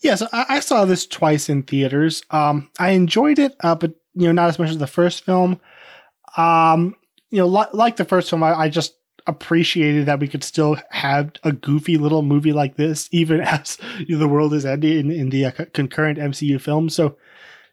Yeah, 0.00 0.16
so 0.16 0.26
I, 0.32 0.44
I 0.48 0.60
saw 0.60 0.84
this 0.84 1.06
twice 1.06 1.48
in 1.48 1.62
theaters. 1.62 2.22
Um, 2.30 2.70
I 2.78 2.90
enjoyed 2.90 3.38
it, 3.38 3.54
uh, 3.60 3.74
but 3.74 3.94
you 4.14 4.26
know, 4.26 4.32
not 4.32 4.48
as 4.48 4.58
much 4.58 4.70
as 4.70 4.78
the 4.78 4.86
first 4.86 5.24
film. 5.24 5.60
Um, 6.36 6.96
you 7.34 7.40
know, 7.40 7.48
li- 7.48 7.66
like 7.72 7.96
the 7.96 8.04
first 8.04 8.30
film, 8.30 8.44
I, 8.44 8.54
I, 8.54 8.68
just 8.68 8.94
appreciated 9.26 10.06
that 10.06 10.20
we 10.20 10.28
could 10.28 10.44
still 10.44 10.76
have 10.90 11.32
a 11.42 11.50
goofy 11.50 11.98
little 11.98 12.22
movie 12.22 12.52
like 12.52 12.76
this, 12.76 13.08
even 13.10 13.40
as 13.42 13.76
you 13.98 14.14
know, 14.14 14.18
the 14.18 14.28
world 14.28 14.54
is 14.54 14.64
ending 14.64 14.98
in, 14.98 15.10
in 15.10 15.30
the 15.30 15.46
uh, 15.46 15.50
concurrent 15.72 16.18
MCU 16.18 16.60
film. 16.60 16.88
So, 16.88 17.16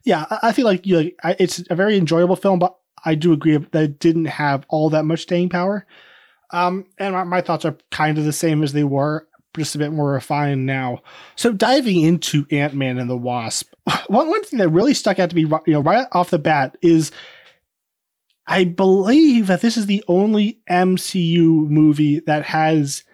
yeah, 0.02 0.26
I, 0.30 0.48
I 0.48 0.52
feel 0.52 0.64
like 0.64 0.84
you 0.84 1.00
know, 1.00 1.10
I, 1.22 1.36
it's 1.38 1.62
a 1.70 1.76
very 1.76 1.96
enjoyable 1.96 2.34
film, 2.34 2.58
but 2.58 2.76
I 3.04 3.14
do 3.14 3.32
agree 3.32 3.56
that 3.56 3.82
it 3.82 3.98
didn't 4.00 4.24
have 4.24 4.66
all 4.68 4.90
that 4.90 5.04
much 5.04 5.20
staying 5.22 5.50
power. 5.50 5.86
Um, 6.50 6.86
and 6.98 7.14
my, 7.14 7.22
my 7.22 7.40
thoughts 7.40 7.64
are 7.64 7.78
kind 7.92 8.18
of 8.18 8.24
the 8.24 8.32
same 8.32 8.64
as 8.64 8.72
they 8.72 8.84
were, 8.84 9.28
just 9.56 9.76
a 9.76 9.78
bit 9.78 9.92
more 9.92 10.10
refined 10.10 10.66
now. 10.66 11.02
So 11.36 11.52
diving 11.52 12.00
into 12.00 12.46
Ant 12.50 12.74
Man 12.74 12.98
and 12.98 13.08
the 13.08 13.16
Wasp, 13.16 13.72
one 14.08 14.28
one 14.28 14.42
thing 14.42 14.58
that 14.58 14.70
really 14.70 14.94
stuck 14.94 15.20
out 15.20 15.30
to 15.30 15.36
me, 15.36 15.42
you 15.42 15.74
know, 15.74 15.80
right 15.82 16.08
off 16.10 16.30
the 16.30 16.38
bat 16.38 16.76
is 16.82 17.12
I 18.46 18.64
believe 18.64 19.46
that 19.46 19.60
this 19.60 19.76
is 19.76 19.86
the 19.86 20.04
only 20.08 20.60
MCU 20.68 21.68
movie 21.68 22.20
that 22.20 22.44
has 22.44 23.04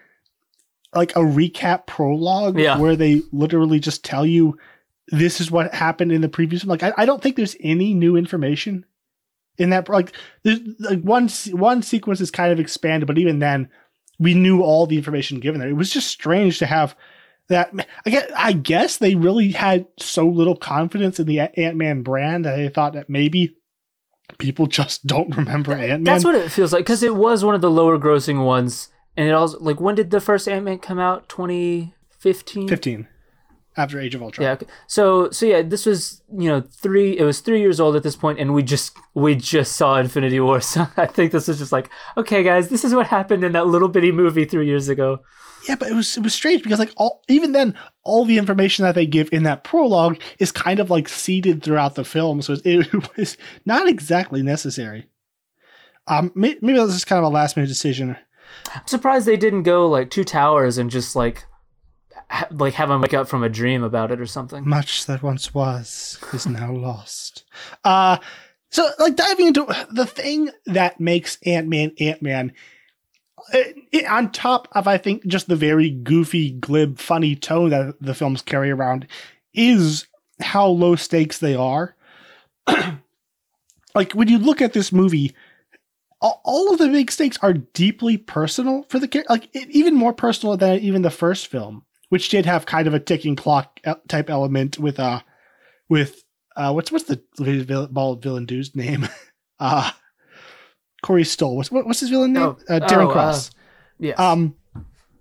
like 0.94 1.12
a 1.12 1.20
recap 1.20 1.86
prologue 1.86 2.58
yeah. 2.58 2.78
where 2.78 2.96
they 2.96 3.22
literally 3.32 3.78
just 3.78 4.04
tell 4.04 4.24
you 4.24 4.56
this 5.08 5.40
is 5.40 5.50
what 5.50 5.72
happened 5.74 6.12
in 6.12 6.20
the 6.20 6.28
previous 6.28 6.64
one. 6.64 6.78
like 6.78 6.82
I, 6.82 7.02
I 7.02 7.06
don't 7.06 7.22
think 7.22 7.36
there's 7.36 7.56
any 7.60 7.94
new 7.94 8.16
information 8.16 8.84
in 9.58 9.70
that 9.70 9.88
like 9.88 10.12
there's 10.44 10.60
like 10.80 11.00
one 11.02 11.28
one 11.50 11.82
sequence 11.82 12.20
is 12.20 12.30
kind 12.30 12.52
of 12.52 12.60
expanded 12.60 13.06
but 13.06 13.18
even 13.18 13.38
then 13.38 13.68
we 14.18 14.34
knew 14.34 14.62
all 14.62 14.86
the 14.86 14.96
information 14.96 15.40
given 15.40 15.60
there 15.60 15.68
it 15.68 15.74
was 15.74 15.92
just 15.92 16.08
strange 16.08 16.58
to 16.58 16.66
have 16.66 16.96
that 17.48 17.72
I 18.04 18.10
guess, 18.10 18.30
I 18.36 18.52
guess 18.52 18.96
they 18.98 19.14
really 19.14 19.52
had 19.52 19.86
so 19.98 20.26
little 20.26 20.56
confidence 20.56 21.18
in 21.18 21.26
the 21.26 21.40
ant-man 21.40 22.02
brand 22.02 22.44
that 22.44 22.56
they 22.56 22.68
thought 22.68 22.92
that 22.92 23.08
maybe 23.08 23.56
people 24.36 24.66
just 24.66 25.06
don't 25.06 25.34
remember 25.36 25.72
Ant 25.72 25.88
Man. 25.88 26.04
That's 26.04 26.24
what 26.24 26.34
it 26.34 26.50
feels 26.52 26.72
like 26.72 26.84
because 26.84 27.02
it 27.02 27.14
was 27.16 27.44
one 27.44 27.54
of 27.54 27.60
the 27.62 27.70
lower 27.70 27.98
grossing 27.98 28.44
ones, 28.44 28.90
and 29.16 29.26
it 29.28 29.32
also 29.32 29.58
like 29.60 29.80
when 29.80 29.94
did 29.94 30.10
the 30.10 30.20
first 30.20 30.46
Ant 30.46 30.64
Man 30.64 30.78
come 30.78 30.98
out? 30.98 31.28
Twenty 31.28 31.94
fifteen. 32.10 32.68
Fifteen. 32.68 33.08
after 33.76 34.00
Age 34.00 34.14
of 34.14 34.22
Ultron. 34.22 34.44
Yeah. 34.44 34.52
Okay. 34.52 34.66
So 34.86 35.30
so 35.30 35.46
yeah, 35.46 35.62
this 35.62 35.86
was 35.86 36.22
you 36.36 36.48
know 36.48 36.60
three. 36.60 37.16
It 37.18 37.24
was 37.24 37.40
three 37.40 37.60
years 37.60 37.80
old 37.80 37.96
at 37.96 38.02
this 38.02 38.16
point, 38.16 38.38
and 38.38 38.52
we 38.52 38.62
just 38.62 38.96
we 39.14 39.34
just 39.34 39.76
saw 39.76 39.96
Infinity 39.96 40.40
War. 40.40 40.60
So 40.68 40.86
I 40.96 41.06
think 41.06 41.32
this 41.32 41.48
was 41.48 41.58
just 41.58 41.72
like, 41.72 41.88
okay, 42.16 42.42
guys, 42.42 42.68
this 42.68 42.84
is 42.84 42.94
what 42.94 43.06
happened 43.06 43.44
in 43.44 43.52
that 43.52 43.66
little 43.66 43.88
bitty 43.88 44.12
movie 44.12 44.44
three 44.44 44.66
years 44.66 44.88
ago. 44.88 45.20
Yeah, 45.66 45.76
but 45.76 45.88
it 45.88 45.94
was 45.94 46.16
it 46.16 46.22
was 46.22 46.34
strange 46.34 46.62
because 46.62 46.78
like 46.78 46.92
all 46.96 47.22
even 47.28 47.52
then 47.52 47.74
all 48.02 48.24
the 48.24 48.38
information 48.38 48.84
that 48.84 48.94
they 48.94 49.06
give 49.06 49.28
in 49.32 49.42
that 49.44 49.64
prologue 49.64 50.20
is 50.38 50.52
kind 50.52 50.80
of 50.80 50.90
like 50.90 51.08
seeded 51.08 51.62
throughout 51.62 51.94
the 51.94 52.04
film, 52.04 52.42
so 52.42 52.56
it, 52.64 52.88
was 53.16 53.36
not 53.64 53.88
exactly 53.88 54.42
necessary. 54.42 55.08
Um, 56.06 56.32
maybe, 56.34 56.58
maybe 56.62 56.78
that 56.78 56.84
was 56.84 56.94
just 56.94 57.06
kind 57.06 57.18
of 57.18 57.30
a 57.30 57.34
last 57.34 57.56
minute 57.56 57.68
decision. 57.68 58.16
I'm 58.74 58.86
surprised 58.86 59.26
they 59.26 59.36
didn't 59.36 59.64
go 59.64 59.88
like 59.88 60.10
two 60.10 60.24
towers 60.24 60.78
and 60.78 60.90
just 60.90 61.14
like 61.14 61.44
ha- 62.30 62.48
like 62.50 62.74
have 62.74 62.90
him 62.90 63.00
wake 63.00 63.14
up 63.14 63.28
from 63.28 63.42
a 63.42 63.48
dream 63.48 63.82
about 63.82 64.10
it 64.10 64.20
or 64.20 64.26
something. 64.26 64.66
Much 64.66 65.06
that 65.06 65.22
once 65.22 65.52
was 65.52 66.18
is 66.32 66.46
now 66.46 66.72
lost. 66.74 67.44
Uh 67.84 68.18
so 68.70 68.88
like 68.98 69.16
diving 69.16 69.48
into 69.48 69.66
the 69.90 70.06
thing 70.06 70.50
that 70.66 71.00
makes 71.00 71.38
Ant 71.44 71.68
Man 71.68 71.92
Ant 72.00 72.22
Man 72.22 72.52
on 74.08 74.32
top 74.32 74.68
of 74.72 74.86
I 74.86 74.98
think 74.98 75.26
just 75.26 75.48
the 75.48 75.56
very 75.56 75.90
goofy, 75.90 76.50
glib, 76.50 76.98
funny 76.98 77.34
tone 77.34 77.70
that 77.70 77.94
the 78.00 78.14
films 78.14 78.42
carry 78.42 78.70
around 78.70 79.06
is 79.54 80.06
how 80.40 80.66
low 80.66 80.96
stakes 80.96 81.38
they 81.38 81.54
are. 81.54 81.96
like 83.94 84.12
when 84.12 84.28
you 84.28 84.38
look 84.38 84.62
at 84.62 84.72
this 84.72 84.92
movie, 84.92 85.34
all 86.20 86.72
of 86.72 86.78
the 86.78 86.88
big 86.88 87.10
stakes 87.10 87.38
are 87.42 87.52
deeply 87.52 88.16
personal 88.16 88.84
for 88.88 88.98
the 88.98 89.06
character, 89.06 89.32
like 89.32 89.48
even 89.54 89.94
more 89.94 90.12
personal 90.12 90.56
than 90.56 90.78
even 90.80 91.02
the 91.02 91.10
first 91.10 91.46
film, 91.46 91.84
which 92.08 92.28
did 92.28 92.46
have 92.46 92.66
kind 92.66 92.88
of 92.88 92.94
a 92.94 93.00
ticking 93.00 93.36
clock 93.36 93.80
type 94.08 94.28
element 94.28 94.78
with 94.78 94.98
uh 94.98 95.20
with 95.88 96.24
uh 96.56 96.72
what's 96.72 96.90
what's 96.90 97.04
the 97.04 97.88
bald 97.90 98.22
villain 98.22 98.46
dude's 98.46 98.74
name? 98.74 99.08
uh 99.60 99.90
Corey 101.02 101.24
Stoll. 101.24 101.56
What's 101.56 101.70
what's 101.70 102.00
his 102.00 102.10
villain 102.10 102.32
name? 102.32 102.42
Oh, 102.42 102.58
uh, 102.68 102.80
Darren 102.80 103.06
oh, 103.06 103.10
uh, 103.10 103.12
Cross. 103.12 103.50
Uh, 103.50 103.52
yeah. 104.00 104.14
Um, 104.14 104.54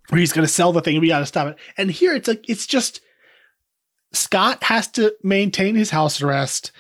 where 0.10 0.20
he's 0.20 0.34
going 0.34 0.48
to 0.48 0.54
sell 0.54 0.72
the 0.72 0.82
thing 0.82 0.96
and 0.96 1.02
we 1.02 1.10
got 1.10 1.20
to 1.20 1.26
stop 1.26 1.48
it. 1.48 1.58
And 1.78 1.92
here 1.92 2.16
it's 2.16 2.28
like 2.28 2.50
it's 2.50 2.66
just 2.66 3.02
Scott 4.14 4.64
has 4.64 4.88
to 4.90 5.14
maintain 5.24 5.76
his 5.76 5.90
house 5.90 6.22
arrest. 6.22 6.72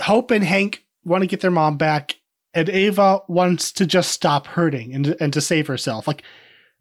Hope 0.00 0.30
and 0.30 0.44
Hank 0.44 0.84
want 1.04 1.22
to 1.22 1.26
get 1.26 1.40
their 1.40 1.50
mom 1.50 1.76
back, 1.76 2.16
and 2.54 2.68
Ava 2.68 3.20
wants 3.28 3.72
to 3.72 3.86
just 3.86 4.12
stop 4.12 4.46
hurting 4.46 4.94
and 4.94 5.16
and 5.20 5.32
to 5.32 5.40
save 5.40 5.66
herself. 5.66 6.06
Like 6.06 6.22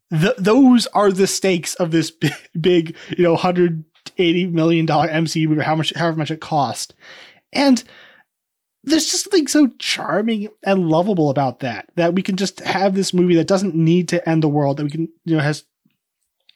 the, 0.09 0.35
those 0.37 0.87
are 0.87 1.11
the 1.11 1.27
stakes 1.27 1.75
of 1.75 1.91
this 1.91 2.11
big, 2.11 2.33
big 2.61 2.95
you 3.17 3.23
know, 3.23 3.35
hundred 3.35 3.83
eighty 4.17 4.45
million 4.45 4.85
dollar 4.85 5.07
MCU, 5.07 5.61
how 5.61 5.75
much, 5.75 5.93
however 5.95 6.17
much 6.17 6.31
it 6.31 6.41
cost, 6.41 6.93
and 7.51 7.83
there's 8.83 9.09
just 9.09 9.23
something 9.23 9.47
so 9.47 9.67
charming 9.79 10.47
and 10.63 10.89
lovable 10.89 11.29
about 11.29 11.59
that 11.59 11.89
that 11.95 12.13
we 12.13 12.21
can 12.21 12.35
just 12.37 12.59
have 12.61 12.95
this 12.95 13.13
movie 13.13 13.35
that 13.35 13.47
doesn't 13.47 13.75
need 13.75 14.07
to 14.07 14.27
end 14.29 14.41
the 14.43 14.49
world 14.49 14.77
that 14.77 14.83
we 14.83 14.89
can 14.89 15.09
you 15.25 15.35
know 15.35 15.43
has 15.43 15.65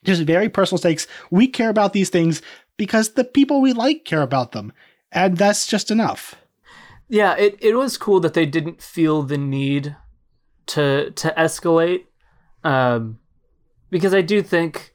just 0.04 0.22
very 0.22 0.50
personal 0.50 0.78
stakes. 0.78 1.06
We 1.30 1.46
care 1.46 1.70
about 1.70 1.94
these 1.94 2.10
things 2.10 2.42
because 2.76 3.14
the 3.14 3.24
people 3.24 3.62
we 3.62 3.72
like 3.72 4.04
care 4.04 4.22
about 4.22 4.52
them 4.52 4.72
and 5.12 5.36
that's 5.36 5.66
just 5.66 5.90
enough. 5.90 6.34
Yeah 7.08 7.34
it, 7.36 7.56
it 7.60 7.74
was 7.74 7.98
cool 7.98 8.20
that 8.20 8.34
they 8.34 8.46
didn't 8.46 8.82
feel 8.82 9.22
the 9.22 9.38
need 9.38 9.96
to 10.66 11.10
to 11.10 11.34
escalate 11.36 12.04
um 12.64 13.18
because 13.90 14.14
i 14.14 14.22
do 14.22 14.42
think 14.42 14.94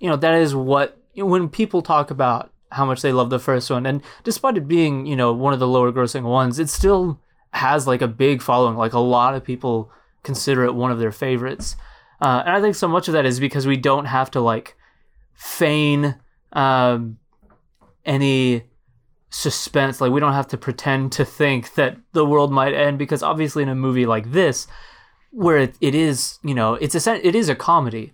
you 0.00 0.08
know 0.08 0.16
that 0.16 0.34
is 0.34 0.54
what 0.54 0.98
when 1.14 1.48
people 1.50 1.82
talk 1.82 2.10
about 2.10 2.51
how 2.72 2.84
much 2.84 3.02
they 3.02 3.12
love 3.12 3.30
the 3.30 3.38
first 3.38 3.70
one. 3.70 3.86
And 3.86 4.02
despite 4.24 4.56
it 4.56 4.66
being, 4.66 5.06
you 5.06 5.16
know, 5.16 5.32
one 5.32 5.52
of 5.52 5.60
the 5.60 5.68
lower 5.68 5.92
grossing 5.92 6.24
ones, 6.24 6.58
it 6.58 6.68
still 6.68 7.20
has 7.52 7.86
like 7.86 8.02
a 8.02 8.08
big 8.08 8.42
following. 8.42 8.76
Like 8.76 8.92
a 8.92 8.98
lot 8.98 9.34
of 9.34 9.44
people 9.44 9.90
consider 10.22 10.64
it 10.64 10.74
one 10.74 10.90
of 10.90 10.98
their 10.98 11.12
favorites. 11.12 11.76
Uh, 12.20 12.42
and 12.46 12.56
I 12.56 12.60
think 12.60 12.74
so 12.74 12.88
much 12.88 13.08
of 13.08 13.14
that 13.14 13.26
is 13.26 13.40
because 13.40 13.66
we 13.66 13.76
don't 13.76 14.06
have 14.06 14.30
to 14.32 14.40
like 14.40 14.76
feign 15.34 16.16
um, 16.52 17.18
any 18.04 18.64
suspense. 19.30 20.00
Like 20.00 20.12
we 20.12 20.20
don't 20.20 20.32
have 20.32 20.48
to 20.48 20.56
pretend 20.56 21.12
to 21.12 21.24
think 21.24 21.74
that 21.74 21.96
the 22.12 22.24
world 22.24 22.52
might 22.52 22.74
end 22.74 22.98
because 22.98 23.22
obviously 23.22 23.62
in 23.62 23.68
a 23.68 23.74
movie 23.74 24.06
like 24.06 24.32
this, 24.32 24.66
where 25.30 25.58
it, 25.58 25.74
it 25.80 25.94
is, 25.94 26.38
you 26.44 26.54
know, 26.54 26.74
it's 26.74 26.94
a 26.94 27.26
it 27.26 27.34
is 27.34 27.48
a 27.48 27.54
comedy, 27.54 28.12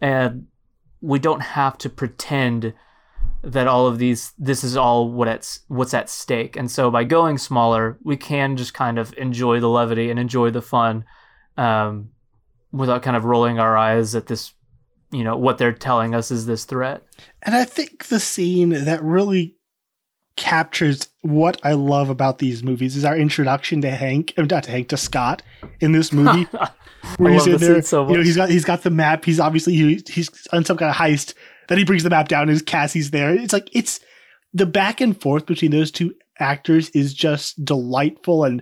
and 0.00 0.46
we 1.00 1.18
don't 1.18 1.40
have 1.40 1.76
to 1.78 1.90
pretend 1.90 2.72
that 3.42 3.66
all 3.66 3.86
of 3.86 3.98
these 3.98 4.32
this 4.38 4.62
is 4.62 4.76
all 4.76 5.10
what 5.10 5.28
it's 5.28 5.60
what's 5.68 5.94
at 5.94 6.10
stake. 6.10 6.56
And 6.56 6.70
so 6.70 6.90
by 6.90 7.04
going 7.04 7.38
smaller 7.38 7.98
we 8.02 8.16
can 8.16 8.56
just 8.56 8.74
kind 8.74 8.98
of 8.98 9.14
enjoy 9.16 9.60
the 9.60 9.68
levity 9.68 10.10
and 10.10 10.18
enjoy 10.18 10.50
the 10.50 10.62
fun 10.62 11.04
um, 11.56 12.10
without 12.72 13.02
kind 13.02 13.16
of 13.16 13.24
rolling 13.24 13.58
our 13.58 13.76
eyes 13.76 14.14
at 14.14 14.26
this 14.26 14.52
you 15.10 15.24
know 15.24 15.36
what 15.36 15.58
they're 15.58 15.72
telling 15.72 16.14
us 16.14 16.30
is 16.30 16.46
this 16.46 16.64
threat. 16.64 17.02
And 17.42 17.54
i 17.54 17.64
think 17.64 18.06
the 18.06 18.20
scene 18.20 18.70
that 18.70 19.02
really 19.02 19.56
captures 20.36 21.08
what 21.22 21.60
i 21.64 21.72
love 21.72 22.08
about 22.08 22.38
these 22.38 22.62
movies 22.62 22.96
is 22.96 23.04
our 23.04 23.16
introduction 23.16 23.82
to 23.82 23.90
hank 23.90 24.32
uh, 24.38 24.42
not 24.42 24.62
to 24.62 24.70
hank 24.70 24.88
to 24.88 24.96
scott 24.96 25.42
in 25.80 25.92
this 25.92 26.12
movie. 26.12 26.46
Where 27.16 27.32
he's 27.32 27.46
in 27.46 27.56
there 27.56 27.82
so 27.82 28.08
you 28.08 28.16
know 28.16 28.22
he's 28.22 28.36
got 28.36 28.50
he's 28.50 28.64
got 28.64 28.82
the 28.82 28.90
map. 28.90 29.24
He's 29.24 29.40
obviously 29.40 29.74
he, 29.74 30.02
he's 30.08 30.30
on 30.52 30.64
some 30.64 30.76
kind 30.76 30.90
of 30.90 30.96
heist 30.96 31.32
then 31.70 31.78
he 31.78 31.84
brings 31.84 32.02
the 32.02 32.10
map 32.10 32.26
down 32.26 32.48
and 32.48 32.66
Cassie's 32.66 33.12
there. 33.12 33.32
It's 33.32 33.52
like 33.52 33.70
it's 33.72 34.00
the 34.52 34.66
back 34.66 35.00
and 35.00 35.18
forth 35.18 35.46
between 35.46 35.70
those 35.70 35.92
two 35.92 36.12
actors 36.40 36.90
is 36.90 37.14
just 37.14 37.64
delightful 37.64 38.42
and 38.42 38.60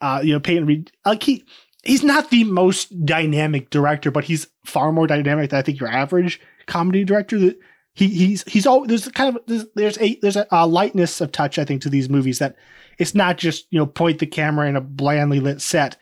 uh, 0.00 0.20
you 0.22 0.32
know 0.32 0.38
Peyton 0.38 0.64
Reed 0.64 0.92
like 1.04 1.24
he 1.24 1.44
he's 1.82 2.04
not 2.04 2.30
the 2.30 2.44
most 2.44 3.04
dynamic 3.04 3.70
director, 3.70 4.12
but 4.12 4.22
he's 4.22 4.46
far 4.64 4.92
more 4.92 5.08
dynamic 5.08 5.50
than 5.50 5.58
I 5.58 5.62
think 5.62 5.80
your 5.80 5.88
average 5.88 6.40
comedy 6.66 7.02
director. 7.02 7.40
That 7.40 7.58
he 7.94 8.06
he's 8.06 8.44
he's 8.44 8.68
all 8.68 8.86
there's 8.86 9.08
kind 9.08 9.34
of 9.34 9.42
there's, 9.48 9.66
there's 9.74 9.98
a 9.98 10.14
there's 10.22 10.36
a, 10.36 10.46
a, 10.52 10.68
lightness 10.68 11.20
of 11.20 11.32
touch 11.32 11.58
I 11.58 11.64
think 11.64 11.82
to 11.82 11.90
these 11.90 12.08
movies 12.08 12.38
that 12.38 12.54
it's 12.98 13.16
not 13.16 13.36
just 13.36 13.66
you 13.70 13.80
know 13.80 13.86
point 13.86 14.20
the 14.20 14.26
camera 14.26 14.68
in 14.68 14.76
a 14.76 14.80
blandly 14.80 15.40
lit 15.40 15.60
set 15.60 15.96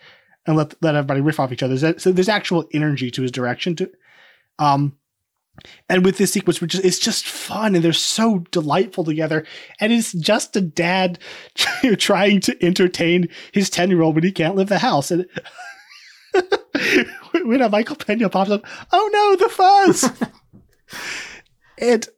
and 0.47 0.55
let 0.55 0.75
let 0.83 0.97
everybody 0.97 1.23
riff 1.23 1.41
off 1.41 1.51
each 1.51 1.63
other. 1.63 1.99
So 1.99 2.13
there's 2.13 2.29
actual 2.29 2.69
energy 2.75 3.11
to 3.11 3.23
his 3.23 3.31
direction 3.31 3.75
to 3.77 3.91
um 4.59 4.99
and 5.89 6.05
with 6.05 6.19
this 6.19 6.33
sequence, 6.33 6.61
which 6.61 6.75
is 6.75 6.99
just 6.99 7.27
fun 7.27 7.75
and 7.75 7.85
they're 7.85 7.93
so 7.93 8.41
delightful 8.51 9.05
together. 9.05 9.47
And 9.81 9.93
it's 9.93 10.13
just 10.13 10.57
a 10.57 10.61
dad 10.61 11.19
trying 11.99 12.41
to 12.41 12.65
entertain 12.65 13.29
his 13.53 13.71
10 13.71 13.91
year 13.91 14.03
old 14.03 14.15
when 14.15 14.25
he 14.25 14.33
can't 14.33 14.57
leave 14.57 14.69
the 14.69 14.79
house. 14.79 15.11
And 15.11 15.27
when 17.45 17.63
a 17.63 17.69
Michael 17.69 17.97
Pena 17.97 18.29
pops 18.29 18.51
up, 18.51 18.67
oh 18.93 19.11
no, 19.13 19.37
the 19.37 19.49
fuzz. 19.53 20.11
and 21.79 22.09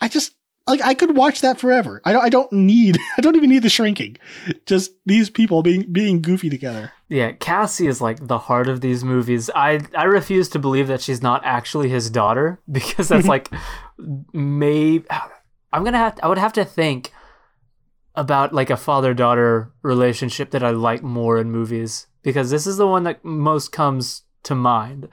I 0.00 0.08
just, 0.08 0.34
like 0.66 0.80
I 0.82 0.94
could 0.94 1.16
watch 1.16 1.40
that 1.40 1.58
forever. 1.58 2.00
I 2.04 2.12
don't 2.12 2.24
I 2.24 2.28
don't 2.28 2.52
need 2.52 2.98
I 3.18 3.20
don't 3.20 3.36
even 3.36 3.50
need 3.50 3.62
the 3.62 3.68
shrinking. 3.68 4.16
Just 4.66 4.92
these 5.06 5.30
people 5.30 5.62
being 5.62 5.92
being 5.92 6.22
goofy 6.22 6.50
together. 6.50 6.92
Yeah, 7.08 7.32
Cassie 7.32 7.86
is 7.86 8.00
like 8.00 8.26
the 8.26 8.38
heart 8.38 8.68
of 8.68 8.80
these 8.80 9.04
movies. 9.04 9.50
I 9.54 9.80
I 9.96 10.04
refuse 10.04 10.48
to 10.50 10.58
believe 10.58 10.88
that 10.88 11.00
she's 11.00 11.22
not 11.22 11.42
actually 11.44 11.88
his 11.88 12.10
daughter 12.10 12.60
because 12.70 13.08
that's 13.08 13.26
like 13.26 13.50
maybe 14.32 15.06
I'm 15.72 15.82
going 15.82 15.92
to 15.92 15.98
have 15.98 16.18
I 16.22 16.28
would 16.28 16.38
have 16.38 16.52
to 16.54 16.64
think 16.64 17.12
about 18.14 18.52
like 18.52 18.68
a 18.68 18.76
father-daughter 18.76 19.72
relationship 19.82 20.50
that 20.50 20.62
I 20.62 20.70
like 20.70 21.02
more 21.02 21.38
in 21.38 21.50
movies 21.50 22.06
because 22.22 22.50
this 22.50 22.66
is 22.66 22.76
the 22.76 22.86
one 22.86 23.04
that 23.04 23.24
most 23.24 23.72
comes 23.72 24.22
to 24.42 24.54
mind. 24.54 25.08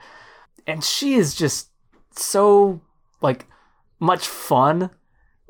And 0.66 0.84
she 0.84 1.14
is 1.14 1.34
just 1.34 1.70
so 2.14 2.82
like 3.22 3.46
much 3.98 4.28
fun 4.28 4.90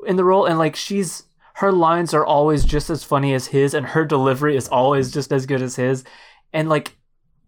in 0.07 0.15
the 0.15 0.23
role 0.23 0.45
and 0.45 0.57
like 0.59 0.75
she's 0.75 1.23
her 1.55 1.71
lines 1.71 2.13
are 2.13 2.25
always 2.25 2.63
just 2.63 2.89
as 2.89 3.03
funny 3.03 3.33
as 3.33 3.47
his 3.47 3.73
and 3.73 3.87
her 3.87 4.05
delivery 4.05 4.55
is 4.55 4.67
always 4.69 5.11
just 5.11 5.31
as 5.31 5.45
good 5.45 5.61
as 5.61 5.75
his. 5.75 6.03
And 6.53 6.69
like 6.69 6.95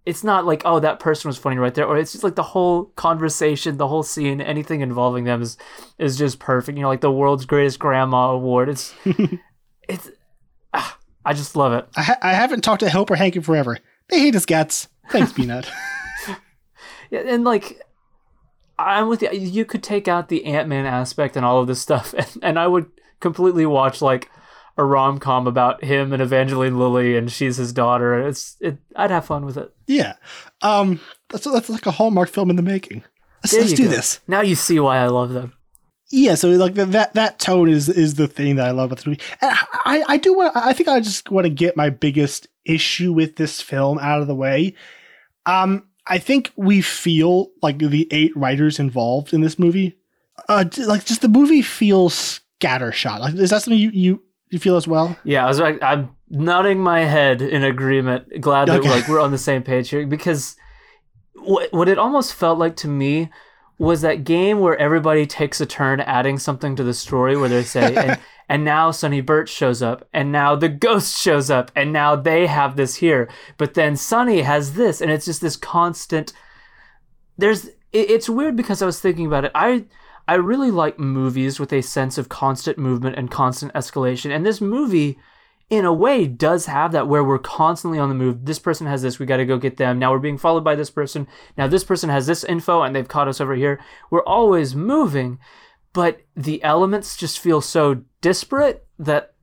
it's 0.05 0.23
not 0.23 0.45
like 0.45 0.61
oh 0.65 0.79
that 0.79 0.99
person 0.99 1.29
was 1.29 1.37
funny 1.37 1.57
right 1.57 1.73
there 1.73 1.85
or 1.85 1.97
it's 1.97 2.11
just 2.11 2.23
like 2.23 2.35
the 2.35 2.43
whole 2.43 2.85
conversation 2.95 3.77
the 3.77 3.87
whole 3.87 4.03
scene 4.03 4.41
anything 4.41 4.81
involving 4.81 5.23
them 5.23 5.41
is 5.41 5.57
is 5.97 6.17
just 6.17 6.39
perfect. 6.39 6.77
You 6.77 6.83
know 6.83 6.89
like 6.89 7.01
the 7.01 7.11
world's 7.11 7.45
greatest 7.45 7.79
grandma 7.79 8.31
award. 8.31 8.69
It's 8.69 8.93
it's 9.87 10.11
ah, 10.73 10.97
i 11.25 11.33
just 11.33 11.55
love 11.55 11.73
it. 11.73 11.87
I, 11.95 12.03
ha- 12.03 12.19
I 12.21 12.33
haven't 12.33 12.61
talked 12.61 12.81
to 12.81 12.89
Hope 12.89 13.09
or 13.09 13.15
Hank 13.15 13.35
in 13.35 13.41
forever. 13.41 13.79
They 14.09 14.19
hate 14.19 14.33
his 14.33 14.45
guts 14.45 14.87
thanks 15.09 15.33
peanut. 15.33 15.69
Yeah 17.11 17.19
and 17.27 17.43
like 17.43 17.79
I'm 18.77 19.07
with 19.07 19.21
you. 19.21 19.29
You 19.31 19.65
could 19.65 19.83
take 19.83 20.07
out 20.07 20.29
the 20.29 20.45
Ant 20.45 20.67
Man 20.67 20.85
aspect 20.85 21.35
and 21.35 21.45
all 21.45 21.59
of 21.59 21.67
this 21.67 21.81
stuff, 21.81 22.13
and, 22.17 22.27
and 22.41 22.59
I 22.59 22.67
would 22.67 22.89
completely 23.19 23.65
watch 23.65 24.01
like 24.01 24.29
a 24.77 24.83
rom 24.83 25.19
com 25.19 25.45
about 25.47 25.83
him 25.83 26.13
and 26.13 26.21
Evangeline 26.21 26.79
Lilly, 26.79 27.15
and 27.15 27.31
she's 27.31 27.57
his 27.57 27.73
daughter. 27.73 28.19
It's 28.27 28.57
it. 28.59 28.77
I'd 28.95 29.11
have 29.11 29.25
fun 29.25 29.45
with 29.45 29.57
it. 29.57 29.73
Yeah, 29.87 30.15
um, 30.61 30.99
that's 31.29 31.45
that's 31.45 31.69
like 31.69 31.85
a 31.85 31.91
Hallmark 31.91 32.29
film 32.29 32.49
in 32.49 32.55
the 32.55 32.61
making. 32.61 33.03
Let's, 33.43 33.53
let's 33.53 33.73
do 33.73 33.85
go. 33.85 33.89
this. 33.89 34.19
Now 34.27 34.41
you 34.41 34.55
see 34.55 34.79
why 34.79 34.97
I 34.97 35.07
love 35.07 35.33
them. 35.33 35.53
yeah, 36.11 36.35
so 36.35 36.49
like 36.49 36.75
the, 36.75 36.85
that 36.85 37.13
that 37.13 37.39
tone 37.39 37.69
is 37.69 37.89
is 37.89 38.15
the 38.15 38.27
thing 38.27 38.55
that 38.55 38.67
I 38.67 38.71
love 38.71 38.91
about 38.91 39.03
the 39.03 39.09
movie. 39.11 39.21
And 39.41 39.51
I 39.85 40.03
I 40.07 40.17
do 40.17 40.33
want 40.33 40.55
I 40.55 40.73
think 40.73 40.89
I 40.89 40.99
just 40.99 41.29
want 41.29 41.45
to 41.45 41.49
get 41.49 41.77
my 41.77 41.89
biggest 41.89 42.47
issue 42.65 43.13
with 43.13 43.35
this 43.35 43.61
film 43.61 43.99
out 43.99 44.21
of 44.21 44.27
the 44.27 44.35
way. 44.35 44.75
Um, 45.45 45.87
I 46.07 46.17
think 46.19 46.51
we 46.55 46.81
feel 46.81 47.51
like 47.61 47.77
the 47.77 48.07
eight 48.11 48.35
writers 48.35 48.79
involved 48.79 49.33
in 49.33 49.41
this 49.41 49.57
movie, 49.57 49.97
uh, 50.49 50.65
like 50.85 51.05
just 51.05 51.21
the 51.21 51.29
movie 51.29 51.61
feels 51.61 52.41
scattershot. 52.59 53.19
Like, 53.19 53.35
is 53.35 53.49
that 53.51 53.61
something 53.63 53.79
you 53.79 53.89
you, 53.91 54.23
you 54.49 54.59
feel 54.59 54.75
as 54.75 54.87
well? 54.87 55.15
Yeah, 55.23 55.45
I 55.45 55.47
was 55.47 55.59
like, 55.59 55.81
I'm 55.81 56.09
nodding 56.29 56.79
my 56.79 57.01
head 57.01 57.41
in 57.41 57.63
agreement. 57.63 58.41
Glad 58.41 58.67
that 58.67 58.79
Okay. 58.81 58.89
like 58.89 59.07
we're 59.07 59.21
on 59.21 59.31
the 59.31 59.37
same 59.37 59.63
page 59.63 59.89
here 59.89 60.05
because 60.05 60.55
what 61.35 61.71
what 61.73 61.87
it 61.87 61.97
almost 61.97 62.33
felt 62.33 62.59
like 62.59 62.75
to 62.77 62.87
me 62.87 63.29
was 63.79 64.01
that 64.01 64.23
game 64.23 64.59
where 64.59 64.77
everybody 64.77 65.25
takes 65.25 65.59
a 65.59 65.65
turn 65.65 65.99
adding 66.01 66.37
something 66.37 66.75
to 66.75 66.83
the 66.83 66.93
story 66.93 67.35
where 67.35 67.49
they 67.49 67.63
say 67.63 67.95
and 68.07 68.19
and 68.49 68.63
now 68.63 68.91
Sonny 68.91 69.21
Birch 69.21 69.49
shows 69.49 69.81
up 69.81 70.07
and 70.13 70.31
now 70.31 70.55
the 70.55 70.69
ghost 70.87 71.21
shows 71.21 71.49
up 71.49 71.71
and 71.75 71.91
now 71.93 72.15
they 72.15 72.47
have 72.47 72.75
this 72.75 72.95
here 72.95 73.29
but 73.57 73.73
then 73.73 73.95
Sonny 73.95 74.41
has 74.41 74.73
this 74.73 75.01
and 75.01 75.11
it's 75.11 75.25
just 75.25 75.41
this 75.41 75.55
constant 75.55 76.33
there's 77.37 77.65
it, 77.65 77.75
it's 77.91 78.29
weird 78.29 78.55
because 78.55 78.81
I 78.81 78.85
was 78.85 78.99
thinking 78.99 79.25
about 79.25 79.45
it 79.45 79.51
I 79.55 79.85
I 80.27 80.35
really 80.35 80.71
like 80.71 80.99
movies 80.99 81.59
with 81.59 81.73
a 81.73 81.81
sense 81.81 82.17
of 82.17 82.29
constant 82.29 82.77
movement 82.77 83.17
and 83.17 83.29
constant 83.29 83.73
escalation 83.73 84.35
and 84.35 84.45
this 84.45 84.61
movie 84.61 85.17
in 85.69 85.85
a 85.85 85.93
way 85.93 86.27
does 86.27 86.67
have 86.67 86.91
that 86.91 87.07
where 87.07 87.23
we're 87.23 87.39
constantly 87.39 87.97
on 87.97 88.09
the 88.09 88.15
move. 88.15 88.45
This 88.45 88.59
person 88.59 88.85
has 88.85 89.01
this, 89.01 89.17
we 89.17 89.25
got 89.25 89.37
to 89.37 89.45
go 89.45 89.57
get 89.57 89.77
them. 89.77 89.97
Now 89.97 90.11
we're 90.11 90.19
being 90.19 90.37
followed 90.37 90.63
by 90.63 90.75
this 90.75 90.89
person. 90.91 91.27
Now 91.57 91.67
this 91.67 91.83
person 91.83 92.09
has 92.09 92.27
this 92.27 92.43
info 92.43 92.83
and 92.83 92.95
they've 92.95 93.07
caught 93.07 93.27
us 93.27 93.41
over 93.41 93.55
here. 93.55 93.79
We're 94.11 94.23
always 94.23 94.75
moving, 94.75 95.39
but 95.93 96.21
the 96.35 96.63
elements 96.63 97.17
just 97.17 97.39
feel 97.39 97.61
so 97.61 98.03
disparate 98.21 98.85
that 98.99 99.33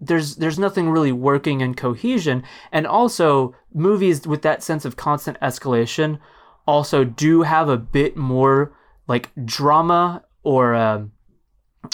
there's 0.00 0.36
there's 0.36 0.58
nothing 0.58 0.88
really 0.88 1.12
working 1.12 1.60
in 1.60 1.74
cohesion. 1.74 2.42
And 2.72 2.86
also 2.86 3.54
movies 3.72 4.26
with 4.26 4.42
that 4.42 4.62
sense 4.62 4.84
of 4.84 4.96
constant 4.96 5.38
escalation 5.40 6.18
also 6.66 7.04
do 7.04 7.42
have 7.42 7.68
a 7.68 7.76
bit 7.76 8.16
more 8.16 8.72
like 9.06 9.30
drama 9.44 10.24
or 10.42 10.74
um, 10.74 11.12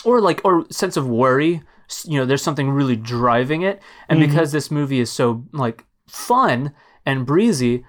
or 0.05 0.21
like 0.21 0.41
or 0.45 0.67
sense 0.71 0.97
of 0.97 1.09
worry. 1.09 1.63
You 2.05 2.19
know 2.19 2.25
there's 2.27 2.43
something 2.43 2.71
really 2.71 2.97
driving 2.97 3.63
it. 3.63 3.83
And 4.09 4.21
because 4.21 4.53
this 4.53 4.71
movie 4.71 5.01
is 5.01 5.11
so 5.11 5.45
like 5.53 5.85
fun 6.07 6.73
and 7.05 7.27
breezy 7.27 7.85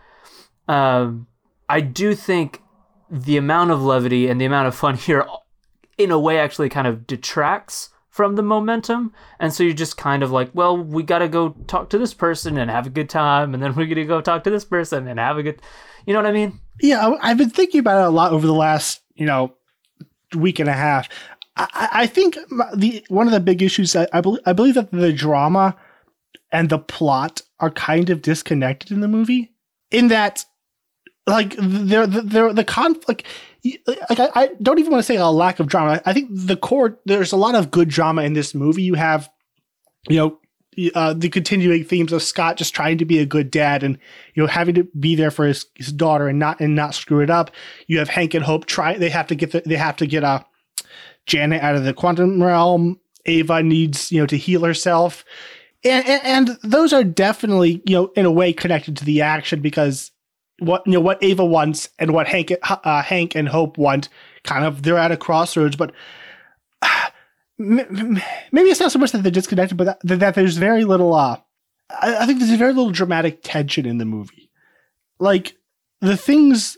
um 0.68 1.28
i 1.70 1.80
do 1.80 2.16
think 2.16 2.62
the 3.10 3.38
amount 3.38 3.72
of 3.72 3.82
levity 3.82 4.28
and 4.28 4.40
the 4.40 4.46
amount 4.46 4.68
of 4.68 4.76
fun 4.76 4.96
here 4.98 5.26
in 5.98 6.12
a 6.12 6.20
way 6.20 6.40
actually 6.40 6.70
kind 6.70 6.88
of 6.88 7.08
detracts 7.08 7.90
from 8.10 8.36
the 8.36 8.44
momentum 8.44 9.14
and 9.40 9.54
so 9.54 9.64
you're 9.64 9.74
just 9.74 9.98
kind 9.98 10.24
of 10.24 10.32
like 10.32 10.50
well 10.54 10.76
we 10.78 11.04
got 11.04 11.20
to 11.20 11.28
go 11.28 11.50
talk 11.68 11.90
to 11.90 11.98
this 11.98 12.14
person 12.14 12.58
and 12.58 12.72
have 12.72 12.88
a 12.88 12.90
good 12.90 13.10
time 13.10 13.54
and 13.54 13.62
then 13.62 13.70
we're 13.76 13.86
going 13.86 13.96
to 13.96 14.06
go 14.06 14.22
talk 14.22 14.44
to 14.44 14.50
this 14.50 14.66
person 14.66 15.08
and 15.08 15.20
have 15.20 15.38
a 15.38 15.44
good 15.44 15.62
you 16.06 16.14
know 16.14 16.20
what 16.20 16.26
i 16.26 16.32
mean 16.32 16.60
Yeah, 16.82 17.16
I've 17.22 17.38
been 17.38 17.50
thinking 17.50 17.80
about 17.80 18.02
it 18.02 18.08
a 18.08 18.10
lot 18.12 18.32
over 18.34 18.46
the 18.46 18.54
last, 18.54 19.02
you 19.16 19.26
know, 19.26 19.56
week 20.36 20.60
and 20.60 20.70
a 20.70 20.74
half. 20.74 21.10
I, 21.56 21.90
I 21.92 22.06
think 22.08 22.38
the 22.76 23.04
one 23.10 23.26
of 23.26 23.34
the 23.34 23.40
big 23.40 23.64
issues 23.64 23.96
I, 23.96 24.08
I 24.14 24.22
believe 24.22 24.42
I 24.46 24.54
believe 24.54 24.76
that 24.76 24.92
the 24.92 25.12
drama 25.12 25.76
and 26.52 26.70
the 26.70 26.78
plot 26.78 27.42
are 27.60 27.72
kind 27.72 28.12
of 28.12 28.22
disconnected 28.22 28.92
in 28.92 29.02
the 29.02 29.08
movie. 29.08 29.52
In 29.90 30.10
that, 30.10 30.46
like, 31.26 31.56
they're 31.58 32.06
they're 32.06 32.54
the 32.54 32.64
conflict. 32.64 33.24
Like, 34.10 34.20
I, 34.20 34.30
I 34.36 34.50
don't 34.62 34.80
even 34.80 34.92
want 34.92 35.04
to 35.04 35.06
say 35.08 35.18
a 35.18 35.28
lack 35.28 35.60
of 35.60 35.68
drama. 35.68 36.02
I 36.06 36.14
think 36.14 36.30
the 36.32 36.58
core 36.58 37.00
there's 37.06 37.32
a 37.32 37.38
lot 37.38 37.56
of 37.56 37.72
good 37.72 37.90
drama 37.90 38.24
in 38.24 38.34
this 38.34 38.54
movie. 38.54 38.84
You 38.84 38.96
have, 38.96 39.30
you 40.08 40.18
know. 40.18 40.40
Uh, 40.94 41.12
the 41.12 41.28
continuing 41.28 41.84
themes 41.84 42.14
of 42.14 42.22
Scott 42.22 42.56
just 42.56 42.76
trying 42.76 43.00
to 43.00 43.06
be 43.06 43.18
a 43.18 43.26
good 43.26 43.50
dad 43.50 43.82
and 43.82 43.98
you 44.36 44.44
know 44.44 44.46
having 44.46 44.76
to 44.76 44.84
be 45.00 45.16
there 45.16 45.32
for 45.32 45.48
his, 45.48 45.66
his 45.74 45.92
daughter 45.92 46.28
and 46.28 46.38
not 46.38 46.60
and 46.60 46.76
not 46.76 46.94
screw 46.94 47.22
it 47.22 47.32
up. 47.32 47.50
You 47.88 47.98
have 47.98 48.10
Hank 48.10 48.36
and 48.36 48.46
Hope 48.46 48.68
try 48.68 48.96
they 48.96 49.10
have 49.10 49.26
to 49.26 49.34
get 49.34 49.54
the, 49.54 49.64
they 49.66 49.76
have 49.76 49.96
to 49.96 50.06
get 50.06 50.24
uh, 50.24 50.44
Janet 51.26 51.64
out 51.64 51.74
of 51.74 51.84
the 51.84 51.96
quantum 51.96 52.44
realm. 52.44 53.00
Ava 53.26 53.64
needs 53.64 54.12
you 54.12 54.20
know 54.20 54.28
to 54.28 54.38
heal 54.38 54.64
herself, 54.64 55.26
and, 55.84 56.08
and 56.08 56.22
and 56.24 56.60
those 56.62 56.94
are 56.94 57.04
definitely 57.04 57.82
you 57.88 57.96
know 57.96 58.12
in 58.16 58.28
a 58.28 58.32
way 58.32 58.54
connected 58.54 58.96
to 58.98 59.06
the 59.06 59.24
action 59.24 59.62
because 59.62 60.12
what 60.60 60.86
you 60.86 60.94
know 60.94 61.02
what 61.02 61.24
Ava 61.24 61.46
wants 61.46 61.90
and 62.00 62.12
what 62.14 62.28
Hank 62.28 62.52
uh, 62.64 63.02
Hank 63.02 63.36
and 63.36 63.48
Hope 63.48 63.78
want 63.78 64.10
kind 64.44 64.66
of 64.66 64.84
they're 64.84 64.98
at 64.98 65.12
a 65.12 65.18
crossroads, 65.18 65.76
but. 65.76 65.92
m- 67.60 68.22
Maybe 68.52 68.70
it's 68.70 68.80
not 68.80 68.92
so 68.92 69.00
much 69.00 69.12
that 69.12 69.24
they're 69.24 69.32
disconnected, 69.32 69.78
but 69.78 70.00
that, 70.04 70.20
that 70.20 70.36
there's 70.36 70.58
very 70.58 70.84
little. 70.84 71.14
Uh, 71.14 71.38
I, 71.90 72.18
I 72.18 72.26
think 72.26 72.40
there's 72.40 72.52
very 72.58 72.74
little 72.74 72.92
dramatic 72.92 73.42
tension 73.44 73.86
in 73.86 73.98
the 73.98 74.06
movie. 74.06 74.50
Like 75.20 75.56
the 76.02 76.18
things, 76.18 76.78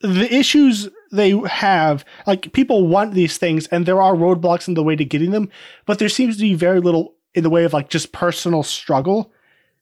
the 0.00 0.32
issues 0.34 0.88
they 1.12 1.30
have, 1.48 2.04
like 2.26 2.52
people 2.52 2.86
want 2.86 3.14
these 3.14 3.38
things, 3.38 3.66
and 3.68 3.86
there 3.86 4.00
are 4.02 4.14
roadblocks 4.14 4.68
in 4.68 4.74
the 4.74 4.82
way 4.82 4.96
to 4.96 5.04
getting 5.04 5.30
them, 5.30 5.50
but 5.86 5.98
there 5.98 6.08
seems 6.08 6.36
to 6.36 6.42
be 6.42 6.54
very 6.54 6.80
little 6.80 7.14
in 7.34 7.42
the 7.42 7.50
way 7.50 7.64
of 7.64 7.72
like 7.72 7.88
just 7.88 8.12
personal 8.12 8.62
struggle. 8.62 9.32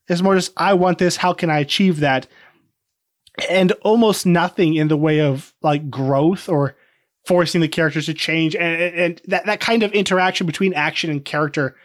It's 0.07 0.21
more 0.21 0.35
just 0.35 0.53
I 0.57 0.73
want 0.73 0.99
this. 0.99 1.17
How 1.17 1.33
can 1.33 1.49
I 1.49 1.59
achieve 1.59 1.99
that? 1.99 2.27
And 3.49 3.71
almost 3.83 4.25
nothing 4.25 4.75
in 4.75 4.87
the 4.87 4.97
way 4.97 5.21
of 5.21 5.53
like 5.61 5.89
growth 5.89 6.49
or 6.49 6.75
forcing 7.25 7.61
the 7.61 7.67
characters 7.67 8.05
to 8.05 8.13
change, 8.13 8.55
and, 8.55 8.81
and, 8.81 9.21
that 9.25 9.45
that 9.45 9.59
kind 9.59 9.83
of 9.83 9.91
interaction 9.91 10.47
between 10.47 10.73
action 10.73 11.11
and 11.11 11.23
character, 11.23 11.75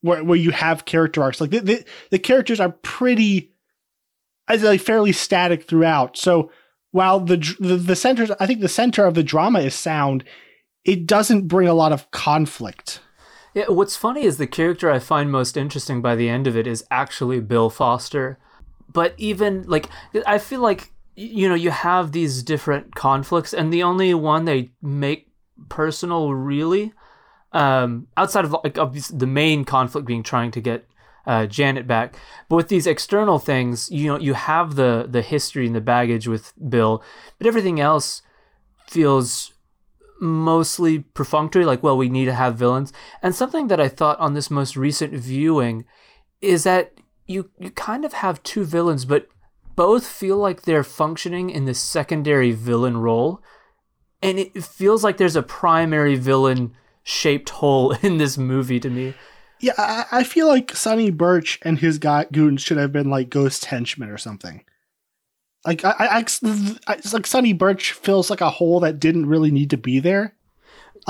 where 0.00 0.24
where 0.24 0.38
you 0.38 0.50
have 0.50 0.86
character 0.86 1.22
arcs. 1.22 1.40
Like 1.40 1.50
the 1.50 1.60
the, 1.60 1.84
the 2.10 2.18
characters 2.18 2.58
are 2.58 2.70
pretty, 2.70 3.52
as 4.48 4.62
like 4.62 4.80
fairly 4.80 5.12
static 5.12 5.68
throughout. 5.68 6.16
So 6.16 6.50
while 6.90 7.20
the, 7.20 7.36
the 7.60 7.76
the 7.76 7.96
center, 7.96 8.34
I 8.40 8.46
think 8.46 8.60
the 8.60 8.68
center 8.68 9.04
of 9.04 9.14
the 9.14 9.22
drama 9.22 9.60
is 9.60 9.74
sound. 9.74 10.24
It 10.84 11.06
doesn't 11.06 11.46
bring 11.46 11.68
a 11.68 11.74
lot 11.74 11.92
of 11.92 12.10
conflict. 12.10 13.00
Yeah, 13.52 13.66
what's 13.68 13.96
funny 13.96 14.22
is 14.22 14.38
the 14.38 14.46
character 14.46 14.90
I 14.90 14.98
find 14.98 15.30
most 15.30 15.56
interesting 15.56 16.00
by 16.00 16.16
the 16.16 16.28
end 16.28 16.46
of 16.46 16.56
it 16.56 16.66
is 16.66 16.84
actually 16.90 17.40
Bill 17.40 17.68
Foster. 17.68 18.38
But 18.92 19.14
even 19.16 19.64
like 19.64 19.88
I 20.26 20.38
feel 20.38 20.60
like 20.60 20.92
you 21.16 21.48
know 21.48 21.54
you 21.54 21.70
have 21.70 22.12
these 22.12 22.42
different 22.42 22.94
conflicts 22.94 23.52
and 23.52 23.72
the 23.72 23.82
only 23.82 24.14
one 24.14 24.44
they 24.44 24.70
make 24.80 25.28
personal 25.68 26.32
really 26.32 26.94
um 27.52 28.06
outside 28.16 28.44
of 28.44 28.56
like 28.64 28.78
obviously 28.78 29.18
the 29.18 29.26
main 29.26 29.64
conflict 29.64 30.06
being 30.06 30.22
trying 30.22 30.50
to 30.52 30.60
get 30.60 30.86
uh, 31.26 31.46
Janet 31.46 31.86
back. 31.86 32.16
But 32.48 32.56
with 32.56 32.68
these 32.68 32.86
external 32.86 33.38
things, 33.38 33.90
you 33.90 34.06
know, 34.08 34.18
you 34.18 34.34
have 34.34 34.74
the 34.74 35.06
the 35.08 35.22
history 35.22 35.66
and 35.66 35.74
the 35.74 35.80
baggage 35.80 36.26
with 36.26 36.52
Bill, 36.68 37.02
but 37.38 37.46
everything 37.46 37.78
else 37.80 38.22
feels 38.88 39.52
mostly 40.20 40.98
perfunctory 40.98 41.64
like 41.64 41.82
well 41.82 41.96
we 41.96 42.10
need 42.10 42.26
to 42.26 42.34
have 42.34 42.54
villains 42.54 42.92
and 43.22 43.34
something 43.34 43.68
that 43.68 43.80
i 43.80 43.88
thought 43.88 44.18
on 44.20 44.34
this 44.34 44.50
most 44.50 44.76
recent 44.76 45.14
viewing 45.14 45.82
is 46.42 46.64
that 46.64 46.92
you 47.30 47.50
you 47.58 47.70
kind 47.70 48.04
of 48.04 48.12
have 48.14 48.42
two 48.42 48.64
villains 48.64 49.04
but 49.04 49.28
both 49.76 50.06
feel 50.06 50.36
like 50.36 50.62
they're 50.62 50.84
functioning 50.84 51.48
in 51.48 51.64
the 51.64 51.74
secondary 51.74 52.52
villain 52.52 52.96
role 52.96 53.40
and 54.20 54.38
it 54.38 54.64
feels 54.64 55.02
like 55.02 55.16
there's 55.16 55.36
a 55.36 55.42
primary 55.42 56.16
villain 56.16 56.72
shaped 57.02 57.50
hole 57.50 57.92
in 58.02 58.18
this 58.18 58.36
movie 58.36 58.80
to 58.80 58.90
me 58.90 59.14
Yeah, 59.60 59.74
I, 59.76 60.06
I 60.10 60.24
feel 60.24 60.48
like 60.48 60.74
Sonny 60.74 61.10
Birch 61.10 61.58
and 61.62 61.78
his 61.78 61.98
guy 61.98 62.26
goons 62.32 62.62
should 62.62 62.78
have 62.78 62.92
been 62.92 63.10
like 63.10 63.28
ghost 63.28 63.66
henchmen 63.66 64.08
or 64.08 64.16
something. 64.16 64.64
Like 65.66 65.84
I, 65.84 65.94
I, 65.98 66.24
I 66.86 66.96
like 67.12 67.26
Sonny 67.26 67.52
Birch 67.52 67.92
feels 67.92 68.30
like 68.30 68.40
a 68.40 68.48
hole 68.48 68.80
that 68.80 68.98
didn't 68.98 69.26
really 69.26 69.50
need 69.50 69.68
to 69.70 69.76
be 69.76 70.00
there. 70.00 70.34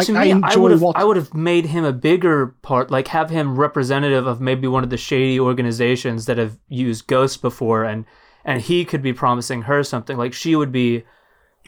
Like 0.01 0.07
to 0.07 0.13
me, 0.13 0.33
I 0.33 0.53
I, 0.53 0.57
would 0.57 0.71
have 0.73 0.83
Walt- 0.83 0.97
I 0.97 1.05
would 1.05 1.17
have 1.17 1.33
made 1.35 1.67
him 1.67 1.85
a 1.85 1.93
bigger 1.93 2.49
part, 2.63 2.91
like 2.91 3.09
have 3.09 3.31
him 3.31 3.59
representative 3.59 4.27
of 4.27 4.41
maybe 4.41 4.67
one 4.69 4.83
of 4.85 4.91
the 4.91 4.97
shady 4.97 5.39
organizations 5.41 6.27
that 6.27 6.39
have 6.39 6.59
used 6.69 7.07
ghosts 7.07 7.37
before, 7.37 7.85
and 7.85 8.05
and 8.45 8.63
he 8.63 8.85
could 8.85 9.03
be 9.03 9.13
promising 9.13 9.63
her 9.63 9.83
something. 9.85 10.17
Like 10.17 10.33
she 10.33 10.57
would 10.57 10.73
be 10.73 11.05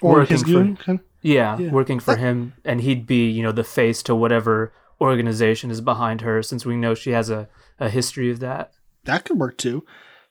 or 0.00 0.12
working 0.14 0.38
for 0.38 0.44
goon. 0.44 0.76
kind 0.76 0.98
of- 1.00 1.04
yeah, 1.24 1.56
Yeah. 1.58 1.70
working 1.70 2.00
for 2.00 2.16
him, 2.16 2.54
and 2.64 2.80
he'd 2.80 3.06
be 3.06 3.30
you 3.30 3.42
know 3.42 3.52
the 3.52 3.64
face 3.64 4.02
to 4.04 4.14
whatever 4.14 4.72
organization 5.00 5.70
is 5.70 5.80
behind 5.80 6.20
her, 6.22 6.42
since 6.42 6.64
we 6.66 6.76
know 6.76 6.94
she 6.94 7.10
has 7.10 7.30
a 7.30 7.48
a 7.78 7.88
history 7.88 8.30
of 8.30 8.40
that. 8.40 8.72
That 9.04 9.24
could 9.24 9.38
work 9.38 9.58
too. 9.58 9.84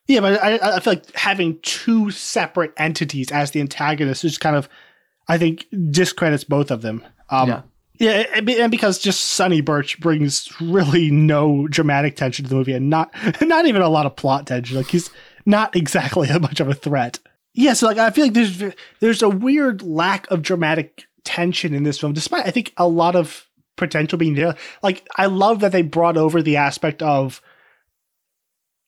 Yeah, 0.08 0.22
but 0.22 0.42
I, 0.44 0.78
I 0.78 0.80
feel 0.80 0.94
like 0.94 1.14
having 1.16 1.60
two 1.62 2.10
separate 2.12 2.74
entities 2.78 3.32
as 3.32 3.52
the 3.52 3.60
antagonist 3.62 4.24
is 4.26 4.38
kind 4.38 4.56
of, 4.56 4.68
I 5.28 5.38
think, 5.38 5.68
discredits 5.92 6.44
both 6.44 6.72
of 6.72 6.82
them. 6.82 7.04
Um, 7.30 7.48
Yeah. 7.50 7.62
Yeah, 8.02 8.26
and 8.34 8.72
because 8.72 8.98
just 8.98 9.26
Sonny 9.26 9.62
Birch 9.62 10.00
brings 10.00 10.52
really 10.60 11.12
no 11.12 11.68
dramatic 11.68 12.16
tension 12.16 12.44
to 12.44 12.50
the 12.50 12.56
movie, 12.56 12.74
and 12.74 12.90
not 12.90 13.14
not 13.42 13.68
even 13.68 13.84
a 13.84 13.90
lot 13.90 14.08
of 14.08 14.16
plot 14.16 14.48
tension. 14.48 14.76
Like 14.76 14.88
he's 14.88 15.12
not 15.46 15.76
exactly 15.76 16.28
a 16.28 16.40
much 16.40 16.60
of 16.60 16.68
a 16.68 16.74
threat. 16.74 17.20
Yeah, 17.54 17.74
so 17.74 17.86
like 17.86 18.00
I 18.00 18.10
feel 18.10 18.26
like 18.26 18.34
there's 18.34 18.64
there's 19.02 19.22
a 19.22 19.30
weird 19.30 19.84
lack 19.84 20.30
of 20.32 20.42
dramatic 20.42 21.06
tension 21.24 21.76
in 21.76 21.84
this 21.84 22.00
film, 22.00 22.14
despite 22.14 22.48
I 22.48 22.50
think 22.50 22.74
a 22.76 22.88
lot 22.88 23.16
of 23.16 23.48
potential 23.78 24.18
being 24.18 24.34
there. 24.34 24.56
Like 24.82 25.08
I 25.18 25.28
love 25.28 25.60
that 25.60 25.72
they 25.72 25.84
brought 25.84 26.18
over 26.18 26.42
the 26.42 26.58
aspect 26.58 27.04
of 27.04 27.40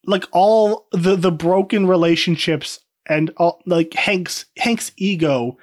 like 0.07 0.25
all 0.31 0.87
the 0.91 1.15
the 1.15 1.31
broken 1.31 1.85
relationships 1.85 2.79
and 3.05 3.29
all 3.37 3.61
like 3.67 3.93
Hank's 3.93 4.45
Hank's 4.57 4.91
ego 4.97 5.59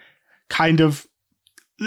kind 0.48 0.80
of 0.80 1.08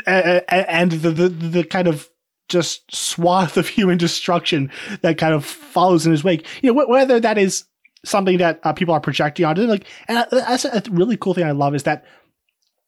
and 0.08 0.92
the, 0.92 1.12
the 1.12 1.30
the 1.30 1.64
kind 1.64 1.88
of 1.88 2.10
just 2.50 2.94
swath 2.94 3.58
of 3.58 3.68
human 3.70 3.98
destruction 3.98 4.72
that 5.02 5.18
kind 5.18 5.34
of 5.34 5.46
follows 5.46 6.06
in 6.06 6.12
his 6.12 6.24
wake. 6.24 6.46
You 6.62 6.74
know, 6.74 6.86
whether 6.88 7.20
that 7.20 7.38
is 7.38 7.66
something 8.06 8.38
that 8.38 8.60
uh, 8.64 8.74
people 8.74 8.94
are 8.94 9.00
projecting 9.00 9.46
onto, 9.46 9.64
like, 9.64 9.86
and 10.08 10.26
that's 10.32 10.66
a 10.66 10.84
really 10.92 11.18
cool 11.18 11.34
thing 11.34 11.46
I 11.46 11.52
love 11.52 11.74
is 11.74 11.84
that 11.84 12.06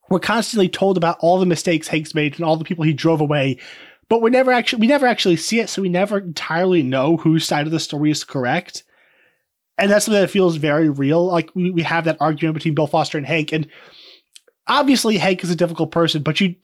we're 0.08 0.20
constantly 0.20 0.68
told 0.68 0.96
about 0.96 1.18
all 1.20 1.38
the 1.38 1.46
mistakes 1.46 1.88
Hank's 1.88 2.14
made 2.14 2.36
and 2.36 2.44
all 2.44 2.56
the 2.56 2.64
people 2.64 2.84
he 2.84 2.92
drove 2.92 3.20
away, 3.20 3.58
but 4.08 4.22
we 4.22 4.30
never 4.30 4.52
actually 4.52 4.80
we 4.80 4.86
never 4.86 5.06
actually 5.06 5.36
see 5.36 5.58
it, 5.60 5.68
so 5.68 5.82
we 5.82 5.88
never 5.88 6.18
entirely 6.18 6.82
know 6.82 7.16
whose 7.16 7.44
side 7.44 7.66
of 7.66 7.72
the 7.72 7.80
story 7.80 8.10
is 8.10 8.24
correct. 8.24 8.84
And 9.78 9.90
that's 9.90 10.06
something 10.06 10.20
that 10.20 10.30
feels 10.30 10.56
very 10.56 10.88
real. 10.88 11.26
Like 11.26 11.50
we, 11.54 11.70
we 11.70 11.82
have 11.82 12.04
that 12.04 12.16
argument 12.20 12.54
between 12.54 12.74
Bill 12.74 12.86
Foster 12.86 13.18
and 13.18 13.26
Hank, 13.26 13.52
and 13.52 13.66
obviously 14.68 15.18
Hank 15.18 15.42
is 15.42 15.50
a 15.50 15.56
difficult 15.56 15.90
person, 15.90 16.22
but 16.22 16.40
you 16.40 16.54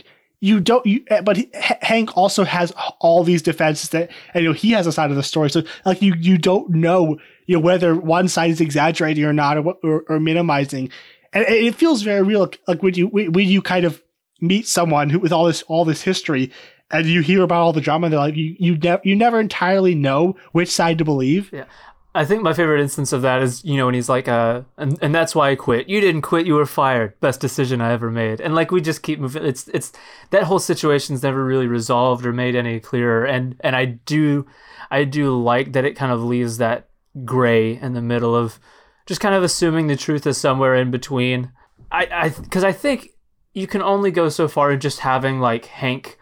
you 0.42 0.58
don't 0.58 0.84
you 0.84 1.04
eh, 1.06 1.20
but 1.20 1.38
Hank 1.54 2.16
also 2.16 2.42
has 2.42 2.72
all 2.98 3.22
these 3.22 3.42
defenses 3.42 3.90
that 3.90 4.10
and 4.34 4.42
you 4.42 4.50
know 4.50 4.54
he 4.54 4.72
has 4.72 4.88
a 4.88 4.92
side 4.92 5.10
of 5.10 5.16
the 5.16 5.22
story. 5.22 5.48
So 5.48 5.62
like 5.86 6.02
you 6.02 6.14
you 6.18 6.36
don't 6.36 6.68
know 6.70 7.16
you 7.46 7.56
know 7.56 7.60
whether 7.60 7.94
one 7.94 8.26
side 8.26 8.50
is 8.50 8.60
exaggerating 8.60 9.24
or 9.24 9.32
not 9.32 9.56
or 9.56 9.76
or, 9.84 10.04
or 10.08 10.20
minimizing. 10.20 10.90
And 11.32 11.44
it 11.48 11.76
feels 11.76 12.02
very 12.02 12.22
real 12.22 12.50
like 12.66 12.82
when 12.82 12.94
you 12.94 13.06
when 13.06 13.46
you 13.46 13.62
kind 13.62 13.84
of 13.84 14.02
meet 14.40 14.66
someone 14.66 15.10
who 15.10 15.20
with 15.20 15.32
all 15.32 15.44
this 15.44 15.62
all 15.62 15.84
this 15.84 16.02
history 16.02 16.50
and 16.90 17.06
you 17.06 17.20
hear 17.20 17.42
about 17.42 17.62
all 17.62 17.72
the 17.72 17.80
drama 17.80 18.06
and 18.06 18.12
they're 18.12 18.20
like 18.20 18.36
you 18.36 18.56
you, 18.58 18.76
ne- 18.76 19.00
you 19.04 19.14
never 19.14 19.38
entirely 19.38 19.94
know 19.94 20.34
which 20.50 20.70
side 20.70 20.98
to 20.98 21.04
believe. 21.04 21.50
Yeah 21.52 21.66
I 22.14 22.26
think 22.26 22.42
my 22.42 22.52
favorite 22.52 22.82
instance 22.82 23.12
of 23.12 23.22
that 23.22 23.42
is, 23.42 23.64
you 23.64 23.76
know, 23.76 23.86
when 23.86 23.94
he's 23.94 24.08
like, 24.08 24.28
uh, 24.28 24.62
and, 24.76 24.98
and 25.00 25.14
that's 25.14 25.34
why 25.34 25.50
I 25.50 25.56
quit. 25.56 25.88
You 25.88 26.00
didn't 26.00 26.22
quit, 26.22 26.46
you 26.46 26.54
were 26.54 26.66
fired. 26.66 27.18
Best 27.20 27.40
decision 27.40 27.80
I 27.80 27.92
ever 27.92 28.10
made. 28.10 28.40
And 28.40 28.54
like, 28.54 28.70
we 28.70 28.82
just 28.82 29.02
keep 29.02 29.18
moving. 29.18 29.44
It's, 29.46 29.66
it's, 29.68 29.92
that 30.30 30.42
whole 30.42 30.58
situation's 30.58 31.22
never 31.22 31.42
really 31.42 31.66
resolved 31.66 32.26
or 32.26 32.32
made 32.32 32.54
any 32.54 32.80
clearer. 32.80 33.24
And, 33.24 33.56
and 33.60 33.74
I 33.74 33.86
do, 33.86 34.46
I 34.90 35.04
do 35.04 35.40
like 35.42 35.72
that 35.72 35.86
it 35.86 35.96
kind 35.96 36.12
of 36.12 36.22
leaves 36.22 36.58
that 36.58 36.90
gray 37.24 37.78
in 37.78 37.94
the 37.94 38.02
middle 38.02 38.36
of 38.36 38.60
just 39.06 39.20
kind 39.22 39.34
of 39.34 39.42
assuming 39.42 39.86
the 39.86 39.96
truth 39.96 40.26
is 40.26 40.36
somewhere 40.36 40.74
in 40.74 40.90
between. 40.90 41.50
I, 41.90 42.08
I, 42.12 42.30
cause 42.30 42.64
I 42.64 42.72
think 42.72 43.08
you 43.54 43.66
can 43.66 43.80
only 43.80 44.10
go 44.10 44.28
so 44.28 44.48
far 44.48 44.70
in 44.70 44.80
just 44.80 45.00
having 45.00 45.40
like 45.40 45.64
Hank 45.64 46.18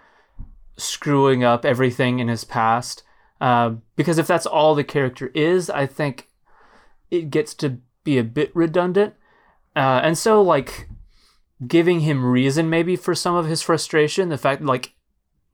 screwing 0.77 1.43
up 1.43 1.65
everything 1.65 2.21
in 2.21 2.29
his 2.29 2.45
past 2.45 3.03
uh, 3.41 3.75
because 3.97 4.19
if 4.19 4.27
that's 4.27 4.47
all 4.47 4.75
the 4.75 4.85
character 4.85 5.29
is, 5.35 5.71
I 5.71 5.87
think 5.87 6.29
it 7.11 7.31
gets 7.31 7.55
to 7.55 7.79
be 8.05 8.19
a 8.19 8.25
bit 8.25 8.51
redundant. 8.55 9.15
Uh, 9.75 10.01
and 10.03 10.19
so, 10.19 10.43
like, 10.43 10.89
giving 11.67 12.01
him 12.01 12.25
reason 12.25 12.69
maybe 12.69 12.97
for 12.97 13.15
some 13.15 13.35
of 13.35 13.47
his 13.47 13.63
frustration, 13.63 14.29
the 14.29 14.39
fact, 14.39 14.63
like, 14.63 14.95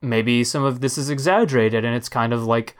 maybe 0.02 0.42
some 0.42 0.64
of 0.64 0.80
this 0.80 0.98
is 0.98 1.10
exaggerated 1.10 1.84
and 1.84 1.94
it's 1.94 2.08
kind 2.08 2.32
of 2.32 2.44
like 2.44 2.76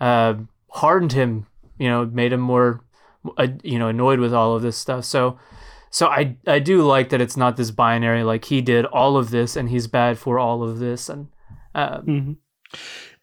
uh, 0.00 0.34
hardened 0.70 1.12
him, 1.12 1.46
you 1.78 1.88
know, 1.88 2.06
made 2.06 2.32
him 2.32 2.40
more, 2.40 2.80
uh, 3.36 3.48
you 3.62 3.78
know, 3.78 3.88
annoyed 3.88 4.18
with 4.18 4.34
all 4.34 4.56
of 4.56 4.62
this 4.62 4.76
stuff. 4.76 5.04
So, 5.04 5.38
so 5.90 6.08
I 6.08 6.36
I 6.46 6.58
do 6.58 6.82
like 6.82 7.08
that 7.10 7.20
it's 7.20 7.36
not 7.36 7.56
this 7.56 7.70
binary 7.70 8.22
like 8.22 8.44
he 8.46 8.60
did 8.60 8.84
all 8.86 9.16
of 9.16 9.30
this 9.30 9.56
and 9.56 9.70
he's 9.70 9.86
bad 9.86 10.18
for 10.18 10.38
all 10.38 10.62
of 10.62 10.78
this 10.78 11.08
and. 11.08 11.28
Uh, 11.74 12.00
mm-hmm 12.00 12.32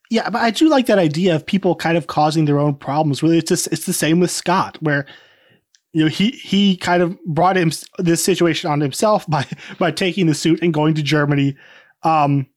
yeah, 0.09 0.29
but 0.29 0.41
I 0.41 0.51
do 0.51 0.69
like 0.69 0.85
that 0.85 0.99
idea 0.99 1.35
of 1.35 1.45
people 1.45 1.75
kind 1.75 1.97
of 1.97 2.07
causing 2.07 2.45
their 2.45 2.59
own 2.59 2.75
problems. 2.75 3.23
Really, 3.23 3.39
it's 3.39 3.49
just 3.49 3.67
it's 3.67 3.85
the 3.85 3.93
same 3.93 4.19
with 4.19 4.31
Scott, 4.31 4.77
where 4.81 5.05
you 5.93 6.03
know 6.03 6.09
he 6.09 6.31
he 6.31 6.77
kind 6.77 7.01
of 7.01 7.17
brought 7.25 7.57
him 7.57 7.71
this 7.97 8.23
situation 8.23 8.69
on 8.69 8.81
himself 8.81 9.25
by 9.29 9.45
by 9.79 9.91
taking 9.91 10.27
the 10.27 10.35
suit 10.35 10.61
and 10.61 10.73
going 10.73 10.93
to 10.95 11.03
Germany, 11.03 11.55
um, 12.03 12.47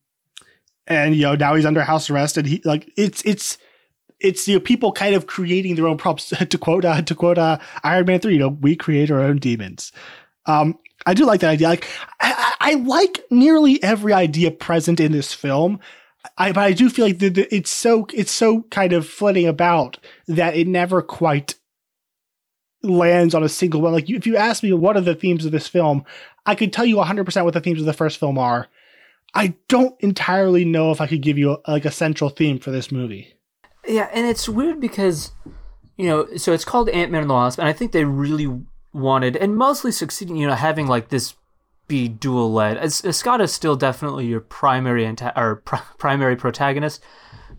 and 0.87 1.17
you 1.17 1.23
know 1.23 1.35
now 1.35 1.55
he's 1.55 1.67
under 1.67 1.83
house 1.83 2.11
arrest, 2.11 2.37
and 2.37 2.47
he 2.47 2.61
like 2.65 2.91
it's 2.97 3.23
it's 3.25 3.57
it's 4.21 4.47
you 4.47 4.55
know 4.55 4.61
people 4.61 4.93
kind 4.93 5.15
of 5.15 5.27
creating 5.27 5.75
their 5.75 5.87
own 5.87 5.97
problems. 5.97 6.29
to 6.51 6.59
quote 6.59 6.85
uh, 6.85 7.03
to 7.03 7.15
quote 7.15 7.39
uh, 7.39 7.59
Iron 7.83 8.07
Man 8.07 8.21
three, 8.21 8.35
you 8.35 8.41
know, 8.41 8.49
we 8.49 8.77
create 8.77 9.11
our 9.11 9.21
own 9.21 9.39
demons. 9.39 9.93
Um, 10.45 10.79
I 11.07 11.15
do 11.15 11.25
like 11.25 11.41
that 11.41 11.51
idea. 11.51 11.69
Like 11.69 11.89
I, 12.21 12.55
I 12.61 12.75
like 12.75 13.23
nearly 13.31 13.83
every 13.83 14.13
idea 14.13 14.51
present 14.51 15.01
in 15.01 15.13
this 15.13 15.33
film 15.33 15.81
I, 16.37 16.53
but 16.53 16.63
I 16.63 16.73
do 16.73 16.91
feel 16.91 17.07
like 17.07 17.19
the, 17.19 17.29
the, 17.29 17.55
it's 17.55 17.71
so 17.71 18.07
it's 18.13 18.33
so 18.33 18.63
kind 18.71 18.93
of 18.93 19.07
flitting 19.07 19.47
about 19.47 19.99
that 20.27 20.57
it 20.57 20.67
never 20.67 21.03
quite 21.03 21.55
lands 22.83 23.35
on 23.35 23.43
a 23.43 23.49
single 23.49 23.81
one. 23.81 23.93
Like 23.93 24.11
if 24.11 24.27
you 24.27 24.37
ask 24.37 24.63
me 24.63 24.73
what 24.73 24.97
are 24.97 25.03
the 25.03 25.15
themes 25.15 25.45
of 25.45 25.53
this 25.53 25.69
film, 25.69 26.05
I 26.47 26.55
could 26.55 26.73
tell 26.73 26.85
you 26.85 26.97
100% 26.97 27.45
what 27.45 27.55
the 27.55 27.61
themes 27.61 27.81
of 27.81 27.87
the 27.87 27.93
first 27.93 28.19
film 28.19 28.39
are. 28.39 28.69
I 29.35 29.55
don't 29.69 29.95
entirely 30.01 30.65
know 30.65 30.91
if 30.91 31.01
I 31.01 31.07
could 31.07 31.21
give 31.21 31.37
you 31.37 31.59
a, 31.65 31.73
like 31.73 31.85
a 31.85 31.91
central 31.91 32.31
theme 32.31 32.59
for 32.59 32.71
this 32.71 32.91
movie. 32.91 33.35
Yeah, 33.87 34.09
and 34.13 34.27
it's 34.27 34.49
weird 34.49 34.81
because 34.81 35.33
you 35.97 36.07
know, 36.07 36.29
so 36.37 36.53
it's 36.53 36.65
called 36.65 36.89
Ant 36.89 37.11
Man 37.11 37.23
and 37.23 37.31
the 37.31 37.35
Wasp, 37.35 37.59
and 37.59 37.69
I 37.69 37.73
think 37.73 37.93
they 37.93 38.05
really 38.05 38.63
wanted 38.93 39.37
and 39.37 39.57
mostly 39.57 39.93
succeeding, 39.93 40.37
you 40.37 40.47
know, 40.47 40.55
having 40.55 40.87
like 40.87 41.09
this 41.09 41.35
be 41.89 42.07
dual 42.07 42.53
led. 42.53 42.93
Scott 42.93 43.41
is 43.41 43.53
still 43.53 43.75
definitely 43.75 44.27
your 44.27 44.41
primary 44.41 45.07
or 45.35 45.57
pr- 45.65 45.77
primary 45.99 46.37
protagonist, 46.37 47.03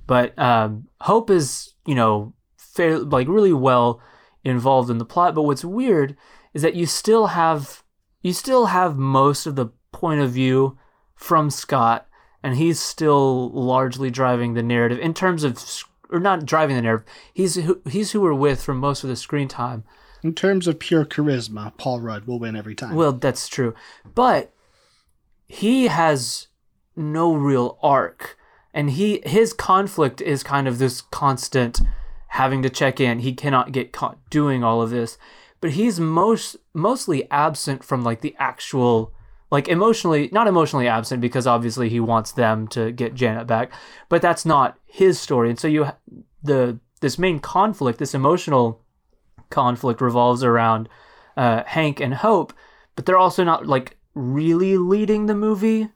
but 0.07 0.37
um, 0.39 0.87
Hope 1.01 1.29
is 1.29 1.73
you 1.85 1.95
know 1.95 2.33
fair 2.57 2.99
like 2.99 3.27
really 3.27 3.53
well 3.53 4.01
involved 4.43 4.89
in 4.89 4.99
the 4.99 5.05
plot. 5.05 5.35
But 5.35 5.43
what's 5.43 5.65
weird 5.65 6.15
is 6.53 6.61
that 6.61 6.75
you 6.75 6.85
still 6.85 7.27
have 7.27 7.83
you 8.21 8.33
still 8.33 8.67
have 8.67 8.97
most 8.97 9.45
of 9.45 9.55
the 9.55 9.67
point 9.91 10.21
of 10.21 10.31
view 10.31 10.77
from 11.15 11.49
Scott, 11.49 12.07
and 12.43 12.55
he's 12.55 12.79
still 12.79 13.49
largely 13.49 14.09
driving 14.09 14.53
the 14.53 14.63
narrative 14.63 14.99
in 14.99 15.13
terms 15.13 15.43
of 15.43 15.57
or 16.09 16.19
not 16.19 16.45
driving 16.45 16.75
the 16.75 16.81
narrative. 16.81 17.07
He's 17.33 17.55
who, 17.55 17.81
he's 17.89 18.11
who 18.11 18.21
we're 18.21 18.33
with 18.33 18.63
for 18.63 18.73
most 18.73 19.03
of 19.03 19.09
the 19.09 19.15
screen 19.15 19.47
time. 19.47 19.83
In 20.23 20.34
terms 20.34 20.67
of 20.67 20.79
pure 20.79 21.05
charisma, 21.05 21.75
Paul 21.77 22.01
Rudd 22.01 22.25
will 22.25 22.39
win 22.39 22.55
every 22.55 22.75
time. 22.75 22.95
Well, 22.95 23.13
that's 23.13 23.47
true. 23.47 23.73
But 24.15 24.51
he 25.47 25.88
has 25.88 26.47
no 26.95 27.34
real 27.34 27.77
arc. 27.82 28.38
And 28.73 28.91
he 28.91 29.21
his 29.25 29.53
conflict 29.53 30.21
is 30.21 30.43
kind 30.43 30.67
of 30.67 30.77
this 30.77 31.01
constant 31.01 31.82
having 32.29 32.62
to 32.62 32.69
check 32.69 32.99
in. 32.99 33.19
He 33.19 33.34
cannot 33.34 33.71
get 33.71 33.91
caught 33.91 34.17
doing 34.29 34.63
all 34.63 34.82
of 34.82 34.91
this. 34.91 35.17
But 35.62 35.71
he's 35.71 35.99
most 35.99 36.55
mostly 36.73 37.29
absent 37.32 37.84
from 37.84 38.03
like 38.03 38.21
the 38.21 38.36
actual 38.38 39.12
like 39.51 39.67
emotionally 39.67 40.29
not 40.32 40.47
emotionally 40.47 40.88
absent 40.88 41.21
because 41.21 41.47
obviously 41.47 41.89
he 41.89 41.99
wants 41.99 42.32
them 42.32 42.67
to 42.69 42.91
get 42.91 43.15
Janet 43.15 43.47
back, 43.47 43.71
but 44.08 44.21
that's 44.21 44.45
not 44.45 44.77
his 44.86 45.19
story. 45.19 45.49
And 45.49 45.60
so 45.60 45.67
you 45.67 45.88
the 46.43 46.79
this 47.01 47.17
main 47.17 47.39
conflict, 47.39 47.97
this 47.97 48.13
emotional 48.13 48.84
conflict 49.49 50.01
revolves 50.01 50.43
around 50.43 50.89
uh, 51.38 51.63
Hank 51.65 51.99
and 51.99 52.13
Hope, 52.13 52.53
but 52.95 53.05
they're 53.05 53.17
also 53.17 53.43
not 53.43 53.65
like 53.65 53.97
really 54.15 54.77
leading 54.77 55.25
the 55.25 55.35
movie. 55.35 55.89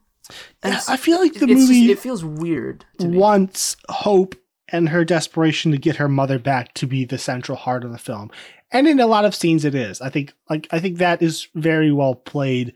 And 0.64 0.74
yeah, 0.74 0.82
I 0.88 0.98
feel 0.98 1.20
like 1.20 1.34
the 1.34 1.48
movie 1.48 1.88
just, 1.88 2.00
it 2.00 2.00
feels 2.00 2.24
weird. 2.24 2.86
wants 3.00 3.76
Hope 3.90 4.36
and 4.70 4.90
her 4.90 5.04
desperation 5.04 5.72
to 5.72 5.78
get 5.78 5.98
her 5.98 6.08
mother 6.08 6.40
back 6.40 6.74
to 6.76 6.88
be 6.88 7.04
the 7.04 7.18
central 7.18 7.58
heart 7.58 7.84
of 7.84 7.92
the 7.92 7.98
film, 7.98 8.32
and 8.72 8.88
in 8.88 9.00
a 9.00 9.08
lot 9.08 9.26
of 9.26 9.36
scenes 9.36 9.66
it 9.66 9.76
is. 9.76 10.00
I 10.02 10.10
think 10.10 10.34
like 10.50 10.68
I 10.72 10.80
think 10.80 10.98
that 10.98 11.22
is 11.22 11.48
very 11.56 11.92
well 11.92 12.16
played, 12.16 12.74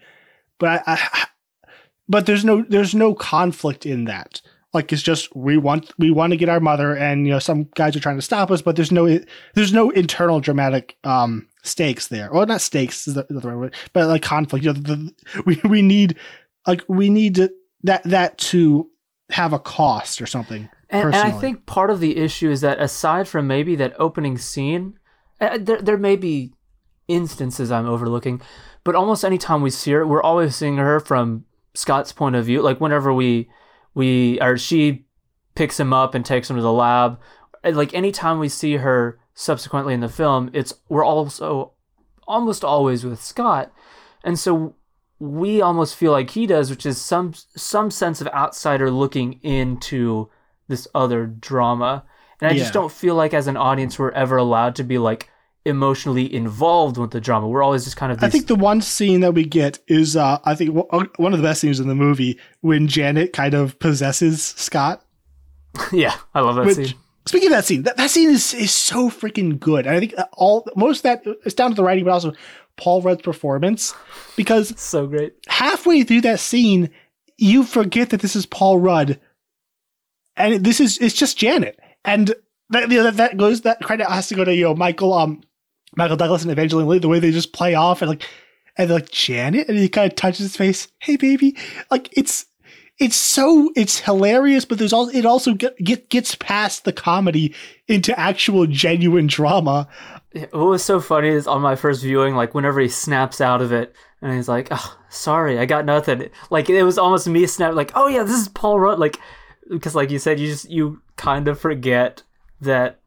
but 0.59 0.83
I, 0.85 0.99
I 1.13 1.27
but 2.09 2.25
there's 2.25 2.43
no 2.43 2.63
there's 2.63 2.93
no 2.93 3.13
conflict 3.13 3.85
in 3.85 4.05
that 4.05 4.41
like 4.77 4.93
it's 4.93 5.01
just 5.01 5.35
we 5.35 5.57
want 5.57 5.91
we 5.97 6.11
want 6.11 6.31
to 6.31 6.37
get 6.37 6.49
our 6.49 6.59
mother 6.59 6.95
and 6.95 7.25
you 7.25 7.33
know 7.33 7.39
some 7.39 7.63
guys 7.75 7.95
are 7.95 7.99
trying 7.99 8.15
to 8.15 8.21
stop 8.21 8.51
us 8.51 8.61
but 8.61 8.75
there's 8.75 8.91
no 8.91 9.19
there's 9.53 9.73
no 9.73 9.89
internal 9.89 10.39
dramatic 10.39 10.97
um 11.03 11.47
stakes 11.63 12.07
there. 12.07 12.29
Or 12.29 12.45
not 12.45 12.61
stakes 12.61 13.07
is 13.07 13.15
the, 13.15 13.25
the 13.29 13.41
right 13.41 13.57
word 13.57 13.75
but 13.93 14.07
like 14.07 14.21
conflict 14.21 14.63
you 14.63 14.73
know 14.73 14.79
the, 14.79 15.13
we 15.45 15.59
we 15.67 15.81
need 15.81 16.17
like 16.65 16.83
we 16.87 17.09
need 17.09 17.35
to, 17.35 17.51
that 17.83 18.03
that 18.03 18.37
to 18.37 18.89
have 19.29 19.51
a 19.51 19.59
cost 19.59 20.21
or 20.21 20.25
something 20.25 20.69
and, 20.89 21.13
and, 21.13 21.15
i 21.15 21.31
think 21.31 21.65
part 21.65 21.89
of 21.89 21.99
the 21.99 22.15
issue 22.15 22.49
is 22.49 22.61
that 22.61 22.79
aside 22.79 23.27
from 23.27 23.45
maybe 23.45 23.75
that 23.75 23.93
opening 23.99 24.37
scene 24.37 24.97
uh, 25.41 25.57
there, 25.59 25.81
there 25.81 25.97
may 25.97 26.15
be 26.15 26.53
instances 27.09 27.69
i'm 27.69 27.85
overlooking 27.85 28.41
but 28.85 28.95
almost 28.95 29.25
anytime 29.25 29.61
we 29.61 29.69
see 29.69 29.91
her 29.91 30.07
we're 30.07 30.23
always 30.23 30.55
seeing 30.55 30.77
her 30.77 31.01
from 31.01 31.43
scott's 31.77 32.11
point 32.11 32.35
of 32.35 32.45
view. 32.45 32.61
Like 32.61 32.81
whenever 32.81 33.13
we 33.13 33.49
we 33.97 34.39
or 34.39 34.57
she 34.57 35.05
picks 35.55 35.79
him 35.79 35.91
up 35.91 36.13
and 36.13 36.23
takes 36.23 36.49
him 36.49 36.55
to 36.55 36.61
the 36.61 36.71
lab. 36.71 37.19
Like 37.63 37.93
anytime 37.95 38.37
we 38.37 38.47
see 38.47 38.77
her 38.77 39.19
subsequently 39.33 39.95
in 39.95 40.01
the 40.01 40.07
film, 40.07 40.51
it's 40.53 40.71
we're 40.87 41.03
also 41.03 41.73
almost 42.27 42.63
always 42.63 43.03
with 43.03 43.19
Scott. 43.19 43.73
And 44.23 44.37
so 44.37 44.75
we 45.19 45.61
almost 45.61 45.95
feel 45.95 46.11
like 46.11 46.29
he 46.29 46.45
does, 46.45 46.69
which 46.69 46.85
is 46.85 47.01
some 47.01 47.33
some 47.33 47.89
sense 47.89 48.21
of 48.21 48.27
outsider 48.27 48.91
looking 48.91 49.39
into 49.41 50.29
this 50.67 50.87
other 50.93 51.25
drama. 51.25 52.05
And 52.39 52.51
I 52.51 52.53
Yeah. 52.53 52.59
just 52.59 52.73
don't 52.73 52.91
feel 52.91 53.15
like 53.15 53.33
as 53.33 53.47
an 53.47 53.57
audience 53.57 53.97
we're 53.97 54.11
ever 54.11 54.37
allowed 54.37 54.75
to 54.75 54.83
be 54.83 54.99
like 54.99 55.31
emotionally 55.67 56.33
involved 56.33 56.97
with 56.97 57.11
the 57.11 57.21
drama. 57.21 57.47
We're 57.47 57.61
always 57.63 57.83
just 57.83 57.97
kind 57.97 58.11
of 58.11 58.23
I 58.23 58.29
think 58.29 58.47
the 58.47 58.55
one 58.55 58.81
scene 58.81 59.19
that 59.21 59.33
we 59.33 59.45
get 59.45 59.79
is, 59.87 60.15
uh, 60.15 60.39
I 60.45 60.55
think, 60.55 60.73
w- 60.75 61.09
one 61.17 61.33
of 61.33 61.39
the 61.39 61.43
best 61.47 61.61
scenes 61.61 61.79
in 61.79 61.87
the 61.87 61.95
movie 61.95 62.39
when 62.61 62.87
Janet 62.87 63.33
kind 63.33 63.53
of 63.53 63.77
possesses 63.79 64.41
Scott. 64.43 65.03
yeah, 65.91 66.15
I 66.33 66.41
love 66.41 66.55
that 66.55 66.65
Which, 66.65 66.75
scene. 66.77 66.93
speaking 67.27 67.47
of 67.49 67.53
that 67.53 67.65
scene, 67.65 67.83
that, 67.83 67.97
that 67.97 68.09
scene 68.09 68.29
is, 68.31 68.53
is 68.53 68.71
so 68.73 69.09
freaking 69.09 69.59
good. 69.59 69.85
And 69.85 69.95
I 69.95 69.99
think 69.99 70.15
all 70.33 70.67
most 70.75 70.99
of 70.99 71.03
that 71.03 71.23
is 71.45 71.53
down 71.53 71.69
to 71.71 71.75
the 71.75 71.83
writing, 71.83 72.05
but 72.05 72.11
also 72.11 72.33
Paul 72.77 73.01
Rudd's 73.01 73.21
performance. 73.21 73.93
Because 74.35 74.71
It's 74.71 74.81
so 74.95 75.05
great. 75.07 75.33
halfway 75.47 76.03
through 76.03 76.21
that 76.21 76.39
scene, 76.39 76.89
you 77.37 77.63
forget 77.63 78.09
that 78.09 78.21
this 78.21 78.35
is 78.35 78.45
Paul 78.47 78.79
Rudd, 78.79 79.19
and 80.35 80.63
this 80.65 80.79
is 80.79 80.97
it's 80.99 81.15
just 81.15 81.37
Janet, 81.37 81.79
and 82.05 82.33
that 82.69 82.89
you 82.91 82.97
know, 82.97 83.03
that, 83.03 83.17
that 83.17 83.37
goes 83.37 83.61
that 83.61 83.79
credit 83.81 84.07
has 84.07 84.27
to 84.29 84.35
go 84.35 84.43
to 84.43 84.53
you 84.55 84.63
know 84.63 84.75
Michael 84.75 85.13
um 85.13 85.41
Michael 85.97 86.15
Douglas 86.15 86.43
and 86.43 86.51
Evangeline 86.51 86.85
Lilly 86.85 86.99
the 86.99 87.07
way 87.07 87.19
they 87.19 87.31
just 87.31 87.53
play 87.53 87.75
off 87.75 88.01
and 88.01 88.09
like 88.09 88.23
and 88.77 88.89
like 88.89 89.09
Janet 89.09 89.67
and 89.67 89.77
he 89.77 89.89
kind 89.89 90.09
of 90.09 90.15
touches 90.15 90.39
his 90.39 90.55
face, 90.55 90.87
hey 90.99 91.17
baby, 91.17 91.57
like 91.91 92.09
it's 92.15 92.45
it's 92.99 93.15
so 93.15 93.71
it's 93.75 93.99
hilarious, 93.99 94.65
but 94.65 94.77
there's 94.77 94.93
also 94.93 95.11
it 95.11 95.25
also 95.25 95.53
get, 95.53 95.77
get 95.83 96.09
gets 96.09 96.35
past 96.35 96.85
the 96.85 96.93
comedy 96.93 97.53
into 97.87 98.17
actual 98.17 98.65
genuine 98.67 99.27
drama. 99.27 99.87
What 100.33 100.53
was 100.53 100.83
so 100.83 100.99
funny 100.99 101.29
is 101.29 101.47
on 101.47 101.61
my 101.61 101.75
first 101.75 102.03
viewing, 102.03 102.35
like 102.35 102.53
whenever 102.53 102.79
he 102.79 102.89
snaps 102.89 103.41
out 103.41 103.61
of 103.61 103.71
it 103.71 103.95
and 104.21 104.33
he's 104.33 104.47
like, 104.47 104.67
oh, 104.71 104.97
sorry, 105.09 105.59
I 105.59 105.65
got 105.65 105.85
nothing. 105.85 106.29
Like 106.49 106.69
it 106.69 106.83
was 106.83 106.97
almost 106.97 107.27
me 107.27 107.45
snap, 107.47 107.73
like, 107.73 107.91
oh 107.95 108.07
yeah, 108.07 108.23
this 108.23 108.39
is 108.39 108.49
Paul 108.49 108.79
Rudd. 108.79 108.99
Like, 108.99 109.19
because 109.69 109.95
like 109.95 110.11
you 110.11 110.19
said, 110.19 110.39
you 110.39 110.47
just, 110.47 110.69
you 110.69 111.01
kind 111.15 111.47
of 111.47 111.59
forget 111.59 112.23
that 112.61 112.99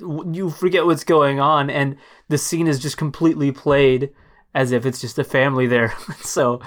you 0.00 0.50
forget 0.50 0.86
what's 0.86 1.04
going 1.04 1.40
on 1.40 1.70
and 1.70 1.96
the 2.28 2.38
scene 2.38 2.66
is 2.66 2.78
just 2.78 2.96
completely 2.96 3.52
played 3.52 4.10
as 4.54 4.72
if 4.72 4.84
it's 4.84 5.00
just 5.00 5.18
a 5.18 5.24
family 5.24 5.66
there. 5.66 5.94
so 6.20 6.60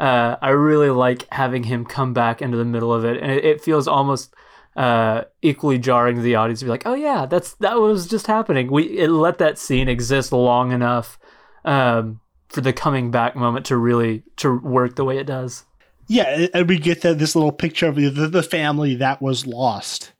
uh, 0.00 0.36
I 0.40 0.50
really 0.50 0.90
like 0.90 1.26
having 1.32 1.64
him 1.64 1.84
come 1.84 2.12
back 2.12 2.42
into 2.42 2.56
the 2.56 2.64
middle 2.64 2.92
of 2.92 3.04
it. 3.04 3.22
And 3.22 3.30
it, 3.30 3.44
it 3.44 3.60
feels 3.60 3.88
almost 3.88 4.34
uh, 4.76 5.22
equally 5.42 5.78
jarring 5.78 6.16
to 6.16 6.22
the 6.22 6.34
audience 6.34 6.60
to 6.60 6.64
be 6.64 6.70
like, 6.70 6.86
oh 6.86 6.94
yeah, 6.94 7.26
that's 7.26 7.54
that 7.56 7.78
was 7.78 8.08
just 8.08 8.26
happening. 8.26 8.70
We 8.70 9.06
let 9.06 9.38
that 9.38 9.58
scene 9.58 9.88
exist 9.88 10.32
long 10.32 10.72
enough 10.72 11.18
um, 11.64 12.20
for 12.48 12.60
the 12.60 12.72
coming 12.72 13.10
back 13.10 13.36
moment 13.36 13.66
to 13.66 13.76
really 13.76 14.22
to 14.36 14.58
work 14.58 14.96
the 14.96 15.04
way 15.04 15.18
it 15.18 15.26
does. 15.26 15.64
Yeah, 16.06 16.48
and 16.52 16.68
we 16.68 16.78
get 16.78 17.00
this 17.00 17.34
little 17.34 17.52
picture 17.52 17.86
of 17.86 17.96
the, 17.96 18.10
the 18.10 18.42
family 18.42 18.94
that 18.96 19.22
was 19.22 19.46
lost, 19.46 20.12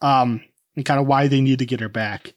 um, 0.00 0.42
and 0.80 0.86
kind 0.86 0.98
of 0.98 1.06
why 1.06 1.28
they 1.28 1.42
need 1.42 1.58
to 1.58 1.66
get 1.66 1.80
her 1.80 1.90
back. 1.90 2.32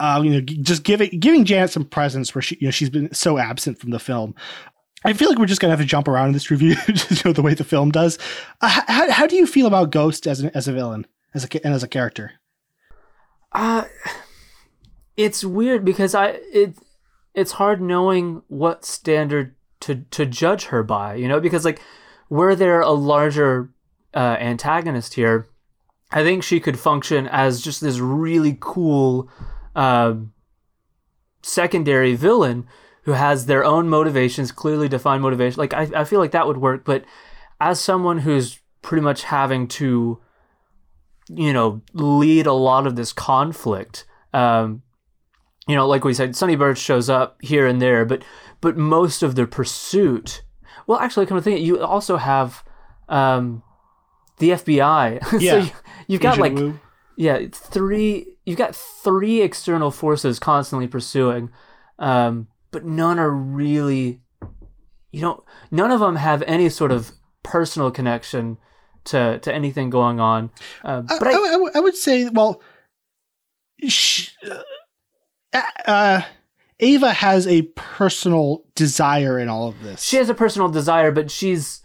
Um, 0.00 0.24
you 0.24 0.32
know, 0.32 0.40
just 0.40 0.82
giving 0.82 1.20
giving 1.20 1.44
Janet 1.44 1.70
some 1.70 1.84
presence 1.84 2.34
where 2.34 2.42
she, 2.42 2.58
you 2.60 2.66
know, 2.66 2.72
she's 2.72 2.90
been 2.90 3.14
so 3.14 3.38
absent 3.38 3.78
from 3.78 3.90
the 3.90 4.00
film. 4.00 4.34
I 5.04 5.12
feel 5.12 5.28
like 5.28 5.38
we're 5.38 5.46
just 5.46 5.60
gonna 5.60 5.70
have 5.70 5.80
to 5.80 5.86
jump 5.86 6.08
around 6.08 6.28
in 6.28 6.32
this 6.32 6.50
review, 6.50 6.74
just 6.88 7.24
you 7.24 7.28
know, 7.28 7.32
the 7.32 7.42
way 7.42 7.54
the 7.54 7.62
film 7.62 7.92
does. 7.92 8.18
Uh, 8.60 8.82
how, 8.88 9.10
how 9.10 9.26
do 9.28 9.36
you 9.36 9.46
feel 9.46 9.66
about 9.66 9.92
Ghost 9.92 10.26
as 10.26 10.40
an, 10.40 10.50
as 10.54 10.66
a 10.66 10.72
villain, 10.72 11.06
as 11.32 11.44
a 11.44 11.64
and 11.64 11.72
as 11.72 11.84
a 11.84 11.88
character? 11.88 12.32
Uh 13.52 13.84
it's 15.16 15.44
weird 15.44 15.84
because 15.84 16.14
I 16.14 16.40
it 16.52 16.76
it's 17.32 17.52
hard 17.52 17.80
knowing 17.80 18.42
what 18.48 18.84
standard 18.84 19.54
to 19.80 20.04
to 20.10 20.26
judge 20.26 20.64
her 20.66 20.82
by, 20.82 21.14
you 21.14 21.28
know, 21.28 21.40
because 21.40 21.64
like 21.64 21.80
were 22.28 22.56
there 22.56 22.80
a 22.80 22.90
larger 22.90 23.70
uh, 24.16 24.36
antagonist 24.40 25.14
here, 25.14 25.46
I 26.10 26.22
think 26.22 26.42
she 26.42 26.60
could 26.60 26.78
function 26.78 27.26
as 27.26 27.60
just 27.60 27.80
this 27.80 27.98
really 27.98 28.56
cool 28.60 29.28
um 29.74 30.32
secondary 31.42 32.14
villain 32.14 32.66
who 33.02 33.12
has 33.12 33.46
their 33.46 33.64
own 33.64 33.88
motivations, 33.88 34.50
clearly 34.50 34.88
defined 34.88 35.22
motivation. 35.22 35.58
Like 35.58 35.74
I, 35.74 35.88
I 35.94 36.04
feel 36.04 36.18
like 36.18 36.32
that 36.32 36.46
would 36.46 36.58
work, 36.58 36.84
but 36.84 37.04
as 37.60 37.80
someone 37.80 38.18
who's 38.18 38.58
pretty 38.82 39.02
much 39.02 39.24
having 39.24 39.68
to 39.68 40.20
you 41.28 41.52
know, 41.52 41.82
lead 41.92 42.46
a 42.46 42.52
lot 42.52 42.86
of 42.86 42.96
this 42.96 43.12
conflict. 43.12 44.04
Um, 44.32 44.82
you 45.66 45.74
know, 45.74 45.86
like 45.86 46.04
we 46.04 46.14
said, 46.14 46.36
Sonny 46.36 46.56
Birch 46.56 46.78
shows 46.78 47.10
up 47.10 47.38
here 47.42 47.66
and 47.66 47.82
there, 47.82 48.04
but 48.04 48.22
but 48.60 48.76
most 48.76 49.22
of 49.22 49.34
the 49.34 49.46
pursuit. 49.46 50.42
Well, 50.86 50.98
actually, 50.98 51.26
come 51.26 51.36
to 51.36 51.42
think, 51.42 51.60
you 51.60 51.82
also 51.82 52.16
have 52.16 52.64
um, 53.08 53.62
the 54.38 54.50
FBI. 54.50 55.20
Yeah. 55.40 55.50
so 55.50 55.58
you, 55.58 55.70
you've 56.06 56.20
got 56.22 56.38
like 56.38 56.54
Wu? 56.54 56.78
yeah, 57.16 57.40
three. 57.52 58.36
You've 58.44 58.58
got 58.58 58.74
three 58.74 59.42
external 59.42 59.90
forces 59.90 60.38
constantly 60.38 60.86
pursuing, 60.86 61.50
um, 61.98 62.48
but 62.70 62.84
none 62.84 63.18
are 63.18 63.30
really. 63.30 64.20
You 65.12 65.20
don't. 65.20 65.42
None 65.70 65.90
of 65.90 66.00
them 66.00 66.16
have 66.16 66.42
any 66.46 66.68
sort 66.68 66.92
of 66.92 67.12
personal 67.42 67.90
connection 67.90 68.58
to 69.04 69.38
to 69.40 69.54
anything 69.54 69.88
going 69.90 70.20
on. 70.20 70.50
Uh, 70.84 71.02
but 71.02 71.26
I, 71.28 71.32
I, 71.32 71.52
I 71.52 71.56
would- 71.56 71.76
I 71.76 71.80
would 71.80 71.96
say, 71.96 72.28
well, 72.28 72.60
sh- 73.86 74.30
uh, 75.52 75.62
uh, 75.86 76.22
Ava 76.80 77.12
has 77.12 77.46
a 77.46 77.62
personal 77.74 78.64
desire 78.74 79.38
in 79.38 79.48
all 79.48 79.68
of 79.68 79.82
this. 79.82 80.02
she 80.02 80.16
has 80.16 80.28
a 80.28 80.34
personal 80.34 80.68
desire, 80.68 81.10
but 81.10 81.30
she's 81.30 81.80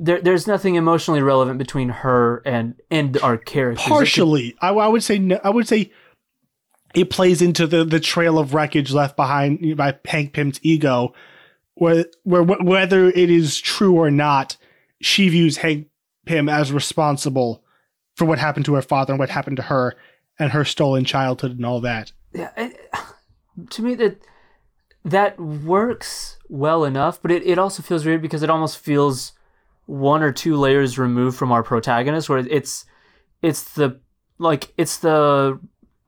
there. 0.00 0.20
There's 0.20 0.46
nothing 0.46 0.74
emotionally 0.74 1.22
relevant 1.22 1.58
between 1.58 1.88
her 1.88 2.42
and 2.44 2.74
and 2.90 3.16
our 3.18 3.36
characters. 3.36 3.86
It 3.86 3.88
partially 3.88 4.56
I, 4.60 4.70
I 4.70 4.88
would 4.88 5.02
say 5.02 5.18
no, 5.18 5.38
I 5.44 5.50
would 5.50 5.68
say 5.68 5.92
it 6.94 7.10
plays 7.10 7.40
into 7.42 7.66
the 7.66 7.84
the 7.84 8.00
trail 8.00 8.38
of 8.38 8.54
wreckage 8.54 8.92
left 8.92 9.16
behind 9.16 9.76
by 9.76 9.98
Hank 10.06 10.32
Pym's 10.32 10.58
ego 10.62 11.14
where 11.74 12.06
where 12.24 12.42
whether 12.42 13.08
it 13.08 13.30
is 13.30 13.60
true 13.60 13.94
or 13.94 14.10
not 14.10 14.56
she 15.00 15.28
views 15.28 15.58
Hank 15.58 15.88
Pym 16.26 16.48
as 16.48 16.72
responsible 16.72 17.62
for 18.16 18.24
what 18.24 18.38
happened 18.38 18.64
to 18.66 18.74
her 18.74 18.82
father 18.82 19.12
and 19.12 19.20
what 19.20 19.30
happened 19.30 19.56
to 19.56 19.62
her 19.62 19.96
and 20.38 20.52
her 20.52 20.64
stolen 20.64 21.04
childhood 21.04 21.52
and 21.52 21.64
all 21.64 21.80
that 21.80 22.12
yeah, 22.32 22.50
and, 22.56 22.74
to 23.70 23.82
me 23.82 23.94
that 23.94 24.20
that 25.04 25.40
works 25.40 26.38
well 26.48 26.84
enough, 26.84 27.20
but 27.22 27.30
it, 27.30 27.46
it 27.46 27.58
also 27.58 27.82
feels 27.82 28.04
weird 28.04 28.22
because 28.22 28.42
it 28.42 28.50
almost 28.50 28.78
feels 28.78 29.32
one 29.90 30.22
or 30.22 30.30
two 30.30 30.56
layers 30.56 30.98
removed 30.98 31.36
from 31.36 31.50
our 31.50 31.64
protagonist, 31.64 32.28
where 32.28 32.38
it's 32.38 32.86
it's 33.42 33.74
the 33.74 34.00
like 34.38 34.72
it's 34.76 34.98
the 34.98 35.58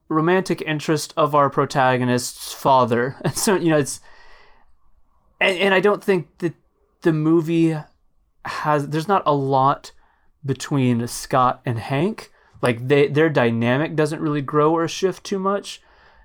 romantic 0.09 0.62
interest 0.62 1.12
of 1.16 1.35
our 1.35 1.51
protagonist's 1.51 2.53
father, 2.53 3.16
and 3.25 3.37
so 3.37 3.57
you 3.57 3.71
know 3.71 3.79
it's 3.79 4.01
and, 5.40 5.59
and 5.59 5.75
I 5.75 5.81
don't 5.81 6.03
think 6.03 6.38
that 6.38 6.55
the 7.03 7.12
movie 7.12 7.77
has 8.45 8.88
there's 8.88 9.09
not 9.09 9.25
a 9.27 9.35
lot 9.35 9.90
between 10.47 11.07
Scott 11.09 11.61
and 11.66 11.79
Hank. 11.79 12.31
Like 12.62 12.87
they 12.87 13.09
their 13.09 13.29
dynamic 13.29 13.97
doesn't 13.97 14.21
really 14.21 14.42
grow 14.42 14.73
or 14.73 14.87
shift 14.87 15.25
too 15.25 15.40
much. 15.40 15.83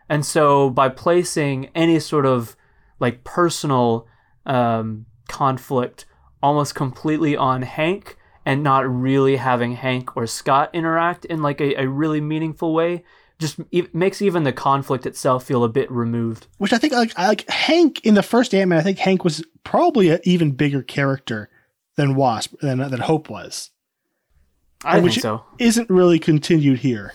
And 0.08 0.24
so 0.26 0.70
by 0.70 0.90
placing 0.90 1.70
any 1.74 2.00
sort 2.00 2.28
of 2.28 2.56
like 3.00 3.24
personal 3.24 4.08
um, 4.46 5.08
conflict 5.28 6.06
almost 6.42 6.76
completely 6.76 7.36
on 7.36 7.62
Hank 7.64 8.18
and 8.46 8.64
not 8.64 8.88
really 8.90 9.36
having 9.38 9.74
Hank 9.76 10.16
or 10.16 10.26
Scott 10.28 10.70
interact 10.74 11.26
in 11.26 11.42
like 11.42 11.60
a, 11.60 11.76
a 11.82 11.88
really 11.88 12.22
meaningful 12.22 12.74
way 12.74 13.04
just 13.40 13.60
e- 13.72 13.88
makes 13.94 14.22
even 14.22 14.44
the 14.44 14.52
conflict 14.54 15.06
itself 15.06 15.44
feel 15.44 15.64
a 15.64 15.70
bit 15.70 15.92
removed. 15.92 16.48
which 16.58 16.74
I 16.74 16.78
think 16.78 16.94
like 16.94 17.12
I 17.18 17.28
like 17.28 17.48
Hank 17.50 18.04
in 18.06 18.14
the 18.16 18.24
first 18.24 18.54
Ant-Man 18.56 18.80
I 18.80 18.82
think 18.84 18.98
Hank 19.00 19.24
was 19.24 19.44
probably 19.64 20.10
an 20.10 20.20
even 20.24 20.52
bigger 20.52 20.82
character 20.82 21.50
than 21.98 22.16
Wasp 22.16 22.54
than 22.62 22.78
than 22.80 23.00
Hope 23.02 23.30
was 23.30 23.72
I 24.86 25.00
Which 25.00 25.14
think 25.16 25.22
so. 25.24 25.44
isn't 25.60 25.90
really 25.90 26.20
continued 26.20 26.80
here 26.80 27.12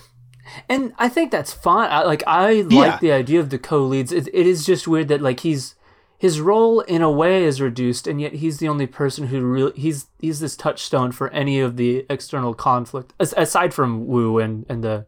And 0.68 0.92
I 0.98 1.08
think 1.08 1.30
that's 1.30 1.52
fine. 1.52 1.88
I, 1.90 2.02
like 2.02 2.22
I 2.26 2.50
Yeah. 2.50 2.78
like 2.78 3.00
the 3.00 3.12
idea 3.12 3.40
of 3.40 3.50
the 3.50 3.58
co-leads. 3.58 4.12
It, 4.12 4.28
it 4.28 4.46
is 4.46 4.66
just 4.66 4.86
weird 4.88 5.08
that 5.08 5.22
like 5.22 5.40
he's 5.40 5.76
his 6.22 6.40
role 6.40 6.82
in 6.82 7.02
a 7.02 7.10
way 7.10 7.42
is 7.42 7.60
reduced, 7.60 8.06
and 8.06 8.20
yet 8.20 8.34
he's 8.34 8.58
the 8.58 8.68
only 8.68 8.86
person 8.86 9.26
who 9.26 9.40
really 9.40 9.72
he's 9.74 10.06
he's 10.20 10.38
this 10.38 10.54
touchstone 10.54 11.10
for 11.10 11.28
any 11.30 11.58
of 11.58 11.76
the 11.76 12.06
external 12.08 12.54
conflict 12.54 13.12
as, 13.18 13.34
aside 13.36 13.74
from 13.74 14.06
Wu 14.06 14.38
and 14.38 14.64
and 14.68 14.84
the, 14.84 15.04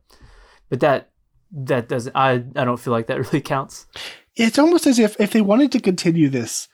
but 0.69 0.81
that 0.81 1.11
that 1.53 1.89
doesn't. 1.89 2.17
I 2.17 2.43
I 2.57 2.65
don't 2.65 2.81
feel 2.81 2.93
like 2.93 3.07
that 3.07 3.19
really 3.27 3.41
counts. 3.41 3.87
it's 4.35 4.59
almost 4.59 4.89
as 4.89 4.99
if 4.99 5.15
if 5.21 5.31
they 5.31 5.41
wanted 5.41 5.71
to 5.71 5.81
continue 5.81 6.29
this, 6.29 6.67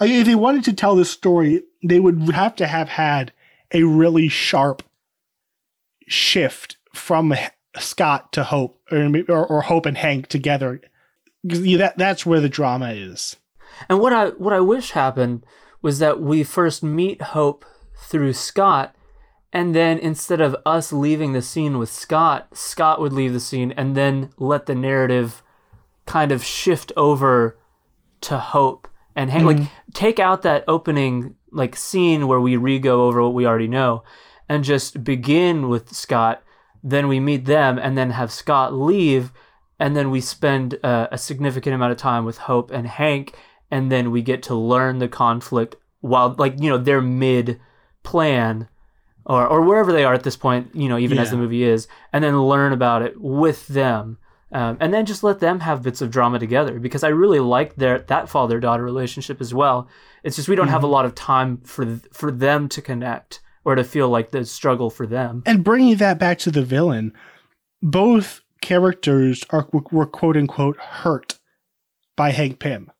if 0.00 0.26
they 0.26 0.34
wanted 0.34 0.64
to 0.64 0.72
tell 0.72 0.96
this 0.96 1.10
story, 1.10 1.62
they 1.84 2.00
would 2.00 2.30
have 2.30 2.56
to 2.56 2.66
have 2.66 2.88
had 2.88 3.30
a 3.72 3.82
really 3.82 4.28
sharp 4.28 4.84
shift 6.08 6.78
from 6.94 7.34
Scott 7.76 8.32
to 8.32 8.44
Hope, 8.44 8.80
or 8.90 9.46
or, 9.46 9.60
Hope 9.60 9.84
and 9.84 9.98
Hank 9.98 10.28
together. 10.28 10.80
that 11.44 11.94
that's 11.98 12.24
where 12.24 12.40
the 12.40 12.48
drama 12.48 12.92
is. 12.92 13.36
And 13.88 14.00
what 14.00 14.12
I 14.12 14.28
what 14.30 14.52
I 14.52 14.60
wish 14.60 14.92
happened 14.92 15.44
was 15.82 15.98
that 15.98 16.20
we 16.20 16.42
first 16.42 16.82
meet 16.82 17.20
Hope 17.22 17.64
through 17.96 18.32
Scott, 18.32 18.94
and 19.52 19.74
then 19.74 19.98
instead 19.98 20.40
of 20.40 20.56
us 20.66 20.92
leaving 20.92 21.32
the 21.32 21.42
scene 21.42 21.78
with 21.78 21.90
Scott, 21.90 22.48
Scott 22.56 23.00
would 23.00 23.12
leave 23.12 23.32
the 23.32 23.40
scene 23.40 23.72
and 23.72 23.96
then 23.96 24.30
let 24.38 24.66
the 24.66 24.74
narrative 24.74 25.42
kind 26.06 26.32
of 26.32 26.44
shift 26.44 26.92
over 26.96 27.56
to 28.22 28.38
Hope 28.38 28.88
and 29.14 29.30
Hank, 29.30 29.44
like 29.44 29.68
take 29.94 30.18
out 30.18 30.42
that 30.42 30.64
opening 30.68 31.36
like 31.50 31.74
scene 31.74 32.26
where 32.26 32.40
we 32.40 32.56
re-go 32.56 33.06
over 33.06 33.22
what 33.22 33.34
we 33.34 33.46
already 33.46 33.68
know 33.68 34.04
and 34.48 34.62
just 34.62 35.02
begin 35.02 35.68
with 35.68 35.94
Scott. 35.94 36.42
Then 36.82 37.08
we 37.08 37.18
meet 37.18 37.46
them 37.46 37.78
and 37.78 37.96
then 37.96 38.10
have 38.10 38.30
Scott 38.30 38.72
leave, 38.72 39.32
and 39.80 39.96
then 39.96 40.10
we 40.10 40.20
spend 40.20 40.78
uh, 40.84 41.08
a 41.10 41.18
significant 41.18 41.74
amount 41.74 41.92
of 41.92 41.98
time 41.98 42.24
with 42.24 42.38
Hope 42.38 42.70
and 42.70 42.86
Hank, 42.86 43.34
and 43.70 43.90
then 43.90 44.10
we 44.10 44.22
get 44.22 44.42
to 44.44 44.54
learn 44.54 44.98
the 44.98 45.08
conflict 45.08 45.76
while 46.00 46.34
like 46.38 46.60
you 46.60 46.70
know 46.70 46.78
they're 46.78 47.00
mid 47.00 47.60
plan 48.02 48.68
or 49.24 49.46
or 49.46 49.62
wherever 49.62 49.92
they 49.92 50.04
are 50.04 50.14
at 50.14 50.22
this 50.22 50.36
point, 50.36 50.74
you 50.74 50.88
know, 50.88 50.98
even 50.98 51.18
as 51.18 51.30
the 51.30 51.36
movie 51.36 51.64
is, 51.64 51.88
and 52.12 52.22
then 52.22 52.40
learn 52.40 52.72
about 52.72 53.02
it 53.02 53.20
with 53.20 53.66
them. 53.68 54.18
Um, 54.52 54.76
and 54.80 54.94
then 54.94 55.06
just 55.06 55.24
let 55.24 55.40
them 55.40 55.60
have 55.60 55.82
bits 55.82 56.00
of 56.00 56.10
drama 56.12 56.38
together 56.38 56.78
because 56.78 57.02
I 57.02 57.08
really 57.08 57.40
like 57.40 57.74
their 57.74 57.98
that 57.98 58.28
father 58.28 58.60
daughter 58.60 58.84
relationship 58.84 59.40
as 59.40 59.52
well. 59.52 59.88
It's 60.22 60.36
just 60.36 60.48
we 60.48 60.54
don't 60.54 60.68
have 60.68 60.84
a 60.84 60.88
lot 60.88 61.04
of 61.04 61.16
time 61.16 61.58
for 61.58 61.84
th- 61.84 62.02
for 62.12 62.30
them 62.30 62.68
to 62.68 62.80
connect 62.80 63.40
or 63.64 63.74
to 63.74 63.82
feel 63.82 64.08
like 64.08 64.30
the 64.30 64.44
struggle 64.44 64.88
for 64.88 65.06
them. 65.06 65.42
And 65.44 65.64
bringing 65.64 65.96
that 65.96 66.20
back 66.20 66.38
to 66.38 66.52
the 66.52 66.62
villain, 66.62 67.12
both 67.82 68.42
characters 68.60 69.44
are 69.50 69.68
were 69.90 70.06
quote 70.06 70.36
unquote 70.36 70.76
hurt 70.78 71.40
by 72.16 72.30
Hank 72.30 72.60
Pym. 72.60 72.92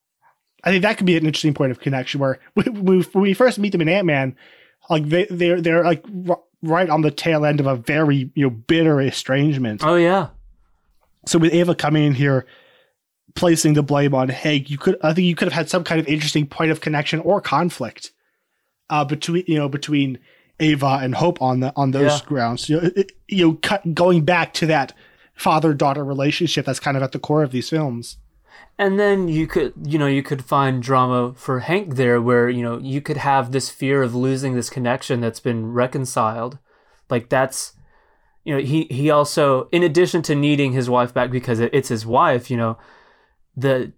I 0.67 0.71
think 0.71 0.83
that 0.83 0.97
could 0.99 1.07
be 1.07 1.17
an 1.17 1.25
interesting 1.25 1.55
point 1.55 1.71
of 1.71 1.81
connection 1.81 2.21
where 2.21 2.39
we, 2.57 2.65
we, 2.65 3.01
when 3.03 3.23
we 3.23 3.33
first 3.35 3.59
meet 3.59 3.73
them 3.73 3.81
in 3.81 3.89
Ant 3.89 4.07
Man, 4.07 4.37
like 4.91 5.09
they 5.09 5.27
they're 5.31 5.61
they're 5.61 5.85
like 5.85 6.05
r- 6.29 6.41
right 6.63 6.91
on 6.91 7.03
the 7.03 7.11
tail 7.11 7.45
end 7.47 7.61
of 7.61 7.67
a 7.67 7.77
very 7.77 8.31
you 8.35 8.43
know 8.45 8.51
bitter 8.51 9.01
estrangement. 9.01 9.83
Oh 9.85 9.95
yeah, 9.97 10.29
So 11.27 11.39
with 11.39 11.55
Ava 11.55 11.75
coming 11.75 12.05
in 12.05 12.15
here, 12.15 12.47
placing 13.35 13.75
the 13.75 13.83
blame 13.83 14.15
on 14.15 14.29
Hank, 14.29 14.69
you 14.71 14.79
could 14.79 14.97
I 15.03 15.13
think 15.15 15.27
you 15.27 15.35
could 15.37 15.47
have 15.47 15.53
had 15.55 15.71
some 15.71 15.85
kind 15.85 16.01
of 16.01 16.07
interesting 16.09 16.47
point 16.47 16.71
of 16.71 16.81
connection 16.81 17.21
or 17.21 17.41
conflict 17.41 18.13
uh, 18.91 19.05
between 19.05 19.45
you 19.47 19.57
know 19.59 19.69
between 19.69 20.19
Ava 20.59 20.99
and 21.03 21.15
Hope 21.15 21.41
on 21.43 21.61
the 21.61 21.73
on 21.77 21.91
those 21.93 22.21
Yeah. 22.21 22.27
grounds. 22.27 22.69
You 22.69 22.81
know, 22.81 22.91
it, 22.97 23.13
you 23.29 23.47
know, 23.47 23.59
cut, 23.63 23.95
going 23.95 24.25
back 24.25 24.53
to 24.55 24.67
that 24.67 24.93
father 25.35 25.75
daughter 25.75 26.03
relationship 26.05 26.65
that's 26.65 26.81
kind 26.81 26.97
of 26.97 27.03
at 27.03 27.13
the 27.13 27.19
core 27.19 27.43
of 27.43 27.51
these 27.53 27.69
films. 27.69 28.17
And 28.79 28.99
then 28.99 29.29
you 29.29 29.47
could 29.47 29.73
you 29.83 29.99
know 29.99 30.07
you 30.07 30.23
could 30.23 30.45
find 30.45 30.83
drama 30.83 31.35
for 31.35 31.61
Hank 31.61 31.95
there 31.95 32.21
where 32.21 32.49
you 32.49 32.63
know 32.63 32.79
you 32.79 33.01
could 33.01 33.17
have 33.19 33.53
this 33.53 33.71
fear 33.71 34.03
of 34.03 34.15
losing 34.15 34.55
this 34.55 34.71
connection 34.71 35.21
that's 35.21 35.41
been 35.41 35.73
reconciled, 35.73 36.59
like 37.11 37.29
that's 37.29 37.75
you 38.45 38.55
know 38.55 38.61
he 38.61 38.85
he 38.91 39.11
also 39.11 39.69
in 39.73 39.83
addition 39.83 40.23
to 40.23 40.35
needing 40.35 40.73
his 40.73 40.89
wife 40.89 41.13
back 41.13 41.31
because 41.31 41.61
it's 41.61 41.89
his 41.89 42.07
wife 42.07 42.51
you 42.51 42.57
know 42.57 42.79
the 43.57 43.93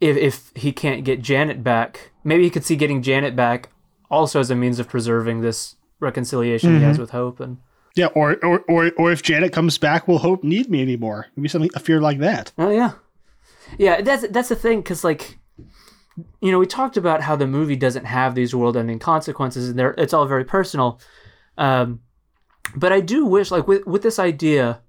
if 0.00 0.16
if 0.16 0.52
he 0.56 0.72
can't 0.72 1.04
get 1.04 1.20
Janet 1.20 1.62
back 1.62 2.10
maybe 2.24 2.42
he 2.42 2.50
could 2.50 2.64
see 2.64 2.76
getting 2.76 3.02
Janet 3.02 3.36
back 3.36 3.68
also 4.10 4.40
as 4.40 4.50
a 4.50 4.54
means 4.54 4.78
of 4.78 4.88
preserving 4.88 5.40
this 5.40 5.76
reconciliation 6.00 6.76
he 6.76 6.82
has 6.82 6.94
mm-hmm. 6.94 7.02
with 7.02 7.10
Hope 7.10 7.40
and 7.40 7.58
Yeah, 7.94 8.06
or 8.14 8.36
or 8.42 8.60
or, 8.68 8.90
or 8.96 9.12
if 9.12 9.22
Janet 9.22 9.52
comes 9.52 9.78
back, 9.78 10.08
will 10.08 10.18
Hope 10.18 10.42
need 10.42 10.70
me 10.70 10.82
anymore? 10.82 11.26
Maybe 11.36 11.48
something 11.48 11.70
a 11.74 11.80
fear 11.80 12.00
like 12.00 12.18
that. 12.18 12.52
Oh 12.56 12.70
yeah, 12.70 12.92
yeah. 13.78 14.00
That's 14.00 14.26
that's 14.28 14.48
the 14.48 14.56
thing 14.56 14.80
because 14.80 15.04
like, 15.04 15.38
you 16.40 16.52
know, 16.52 16.58
we 16.58 16.66
talked 16.66 16.96
about 16.96 17.22
how 17.22 17.36
the 17.36 17.46
movie 17.46 17.76
doesn't 17.76 18.04
have 18.04 18.34
these 18.34 18.54
world-ending 18.54 18.98
consequences, 18.98 19.68
and 19.68 19.78
they're 19.78 19.94
it's 19.98 20.12
all 20.12 20.26
very 20.26 20.44
personal. 20.44 21.00
Um, 21.58 22.00
but 22.74 22.92
I 22.92 23.00
do 23.00 23.26
wish 23.26 23.50
like 23.50 23.66
with 23.66 23.86
with 23.86 24.02
this 24.02 24.18
idea 24.18 24.82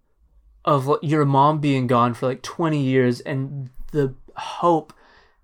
of 0.66 0.88
like, 0.88 1.00
your 1.02 1.26
mom 1.26 1.60
being 1.60 1.88
gone 1.88 2.14
for 2.14 2.28
like 2.28 2.42
twenty 2.42 2.82
years 2.82 3.20
and 3.22 3.70
the 3.92 4.16
hope 4.36 4.94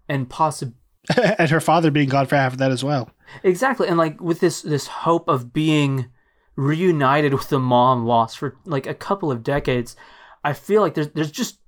and 0.08 0.30
possibility 0.30 0.76
and 1.40 1.50
her 1.50 1.60
father 1.60 1.92
being 1.92 2.10
gone 2.10 2.26
for 2.26 2.36
half 2.36 2.54
of 2.54 2.60
that 2.60 2.72
as 2.72 2.84
well. 2.84 3.12
Exactly, 3.44 3.88
and 3.88 3.98
like 3.98 4.20
with 4.22 4.40
this 4.40 4.62
this 4.62 4.88
hope 4.88 5.28
of 5.28 5.54
being 5.54 6.08
reunited 6.56 7.34
with 7.34 7.50
the 7.50 7.60
mom 7.60 8.06
lost 8.06 8.38
for 8.38 8.58
like 8.66 8.86
a 8.86 8.94
couple 8.94 9.32
of 9.32 9.44
decades, 9.44 9.96
I 10.44 10.54
feel 10.54 10.82
like 10.82 10.94
there's 10.94 11.10
there's 11.10 11.32
just 11.32 11.60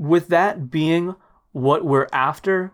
with 0.00 0.28
that 0.28 0.70
being 0.70 1.14
what 1.52 1.84
we're 1.84 2.08
after, 2.10 2.72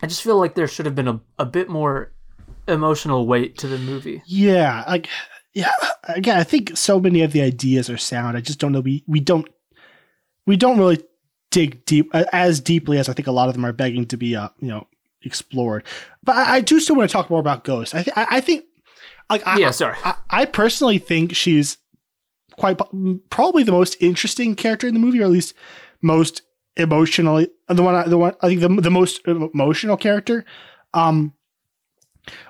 I 0.00 0.06
just 0.06 0.22
feel 0.22 0.38
like 0.38 0.54
there 0.54 0.68
should 0.68 0.86
have 0.86 0.94
been 0.94 1.08
a, 1.08 1.20
a 1.40 1.44
bit 1.44 1.68
more 1.68 2.12
emotional 2.68 3.26
weight 3.26 3.58
to 3.58 3.66
the 3.66 3.78
movie. 3.78 4.22
Yeah, 4.26 4.84
like 4.86 5.08
yeah. 5.54 5.72
Again, 6.04 6.38
I 6.38 6.44
think 6.44 6.76
so 6.76 7.00
many 7.00 7.22
of 7.22 7.32
the 7.32 7.42
ideas 7.42 7.90
are 7.90 7.98
sound. 7.98 8.36
I 8.36 8.40
just 8.40 8.60
don't 8.60 8.70
know. 8.70 8.80
We 8.80 9.02
we 9.08 9.18
don't 9.18 9.48
we 10.46 10.56
don't 10.56 10.78
really 10.78 11.02
dig 11.50 11.84
deep 11.84 12.14
as 12.14 12.60
deeply 12.60 12.98
as 12.98 13.08
I 13.08 13.12
think 13.12 13.26
a 13.26 13.32
lot 13.32 13.48
of 13.48 13.54
them 13.54 13.66
are 13.66 13.72
begging 13.72 14.06
to 14.06 14.16
be 14.16 14.36
uh 14.36 14.50
you 14.60 14.68
know 14.68 14.86
explored. 15.22 15.82
But 16.22 16.36
I, 16.36 16.56
I 16.56 16.60
do 16.60 16.78
still 16.78 16.94
want 16.94 17.10
to 17.10 17.12
talk 17.12 17.28
more 17.28 17.40
about 17.40 17.64
Ghost. 17.64 17.92
I 17.92 18.04
th- 18.04 18.16
I, 18.16 18.26
I 18.36 18.40
think 18.40 18.66
like 19.28 19.44
I, 19.44 19.58
Yeah, 19.58 19.72
sorry. 19.72 19.96
I, 20.04 20.14
I 20.30 20.44
personally 20.44 20.98
think 20.98 21.34
she's 21.34 21.78
quite 22.56 22.78
probably 23.30 23.64
the 23.64 23.72
most 23.72 23.96
interesting 23.98 24.54
character 24.54 24.86
in 24.86 24.94
the 24.94 25.00
movie, 25.00 25.20
or 25.20 25.24
at 25.24 25.30
least 25.30 25.54
most 26.06 26.42
emotionally 26.76 27.48
the 27.68 27.82
one 27.82 27.94
I- 27.94 28.08
the 28.08 28.18
one 28.18 28.34
I 28.42 28.48
think 28.48 28.60
the 28.60 28.68
the 28.68 28.90
most 28.90 29.20
emotional 29.26 29.96
character. 29.96 30.44
Um, 30.94 31.32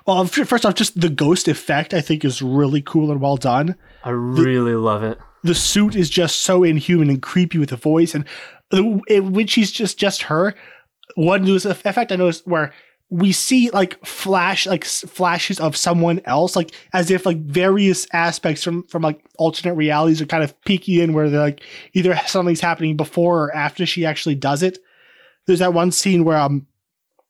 well, 0.05 0.25
first 0.25 0.65
off, 0.65 0.75
just 0.75 0.99
the 0.99 1.09
ghost 1.09 1.47
effect 1.47 1.93
I 1.93 2.01
think 2.01 2.25
is 2.25 2.41
really 2.41 2.81
cool 2.81 3.11
and 3.11 3.21
well 3.21 3.37
done. 3.37 3.75
I 4.03 4.09
really 4.11 4.73
love 4.73 5.03
it. 5.03 5.19
The 5.43 5.53
suit 5.55 5.95
is 5.95 6.09
just 6.09 6.41
so 6.41 6.63
inhuman 6.63 7.09
and 7.09 7.21
creepy 7.21 7.57
with 7.59 7.69
the 7.69 7.75
voice, 7.75 8.15
and 8.15 8.25
the, 8.71 8.99
it, 9.07 9.23
when 9.23 9.47
she's 9.47 9.71
just 9.71 9.97
just 9.97 10.23
her. 10.23 10.55
One 11.15 11.43
news 11.43 11.65
effect 11.65 12.11
I 12.11 12.15
noticed 12.15 12.45
where 12.47 12.73
we 13.09 13.31
see 13.31 13.69
like 13.69 14.03
flash 14.05 14.67
like 14.67 14.83
flashes 14.83 15.59
of 15.59 15.77
someone 15.77 16.19
else, 16.25 16.55
like 16.55 16.71
as 16.93 17.09
if 17.09 17.25
like 17.25 17.37
various 17.37 18.05
aspects 18.11 18.63
from 18.63 18.83
from 18.83 19.01
like 19.01 19.23
alternate 19.37 19.75
realities 19.75 20.21
are 20.21 20.25
kind 20.25 20.43
of 20.43 20.59
peeking 20.61 20.99
in, 20.99 21.13
where 21.13 21.29
they're 21.29 21.39
like 21.39 21.61
either 21.93 22.15
something's 22.27 22.59
happening 22.59 22.97
before 22.97 23.45
or 23.45 23.55
after 23.55 23.85
she 23.85 24.05
actually 24.05 24.35
does 24.35 24.61
it. 24.61 24.79
There's 25.45 25.59
that 25.59 25.73
one 25.73 25.91
scene 25.91 26.25
where 26.25 26.37
um 26.37 26.67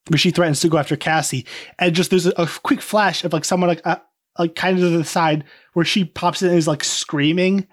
where 0.10 0.18
she 0.18 0.32
threatens 0.32 0.62
to 0.62 0.70
go 0.70 0.78
after 0.78 0.96
Cassie, 0.96 1.46
and 1.78 1.94
just 1.94 2.10
there's 2.10 2.26
a, 2.26 2.34
a 2.38 2.48
quick 2.64 2.82
flash 2.82 3.24
of 3.24 3.34
like 3.34 3.46
someone 3.46 3.70
like 3.70 3.86
uh, 3.86 3.98
like 4.40 4.56
kind 4.56 4.78
of 4.78 4.84
to 4.84 4.98
the 4.98 5.04
side 5.04 5.44
where 5.74 5.86
she 5.86 6.06
pops 6.06 6.42
in 6.42 6.50
and 6.50 6.58
is 6.58 6.68
like 6.68 6.84
screaming, 6.84 7.68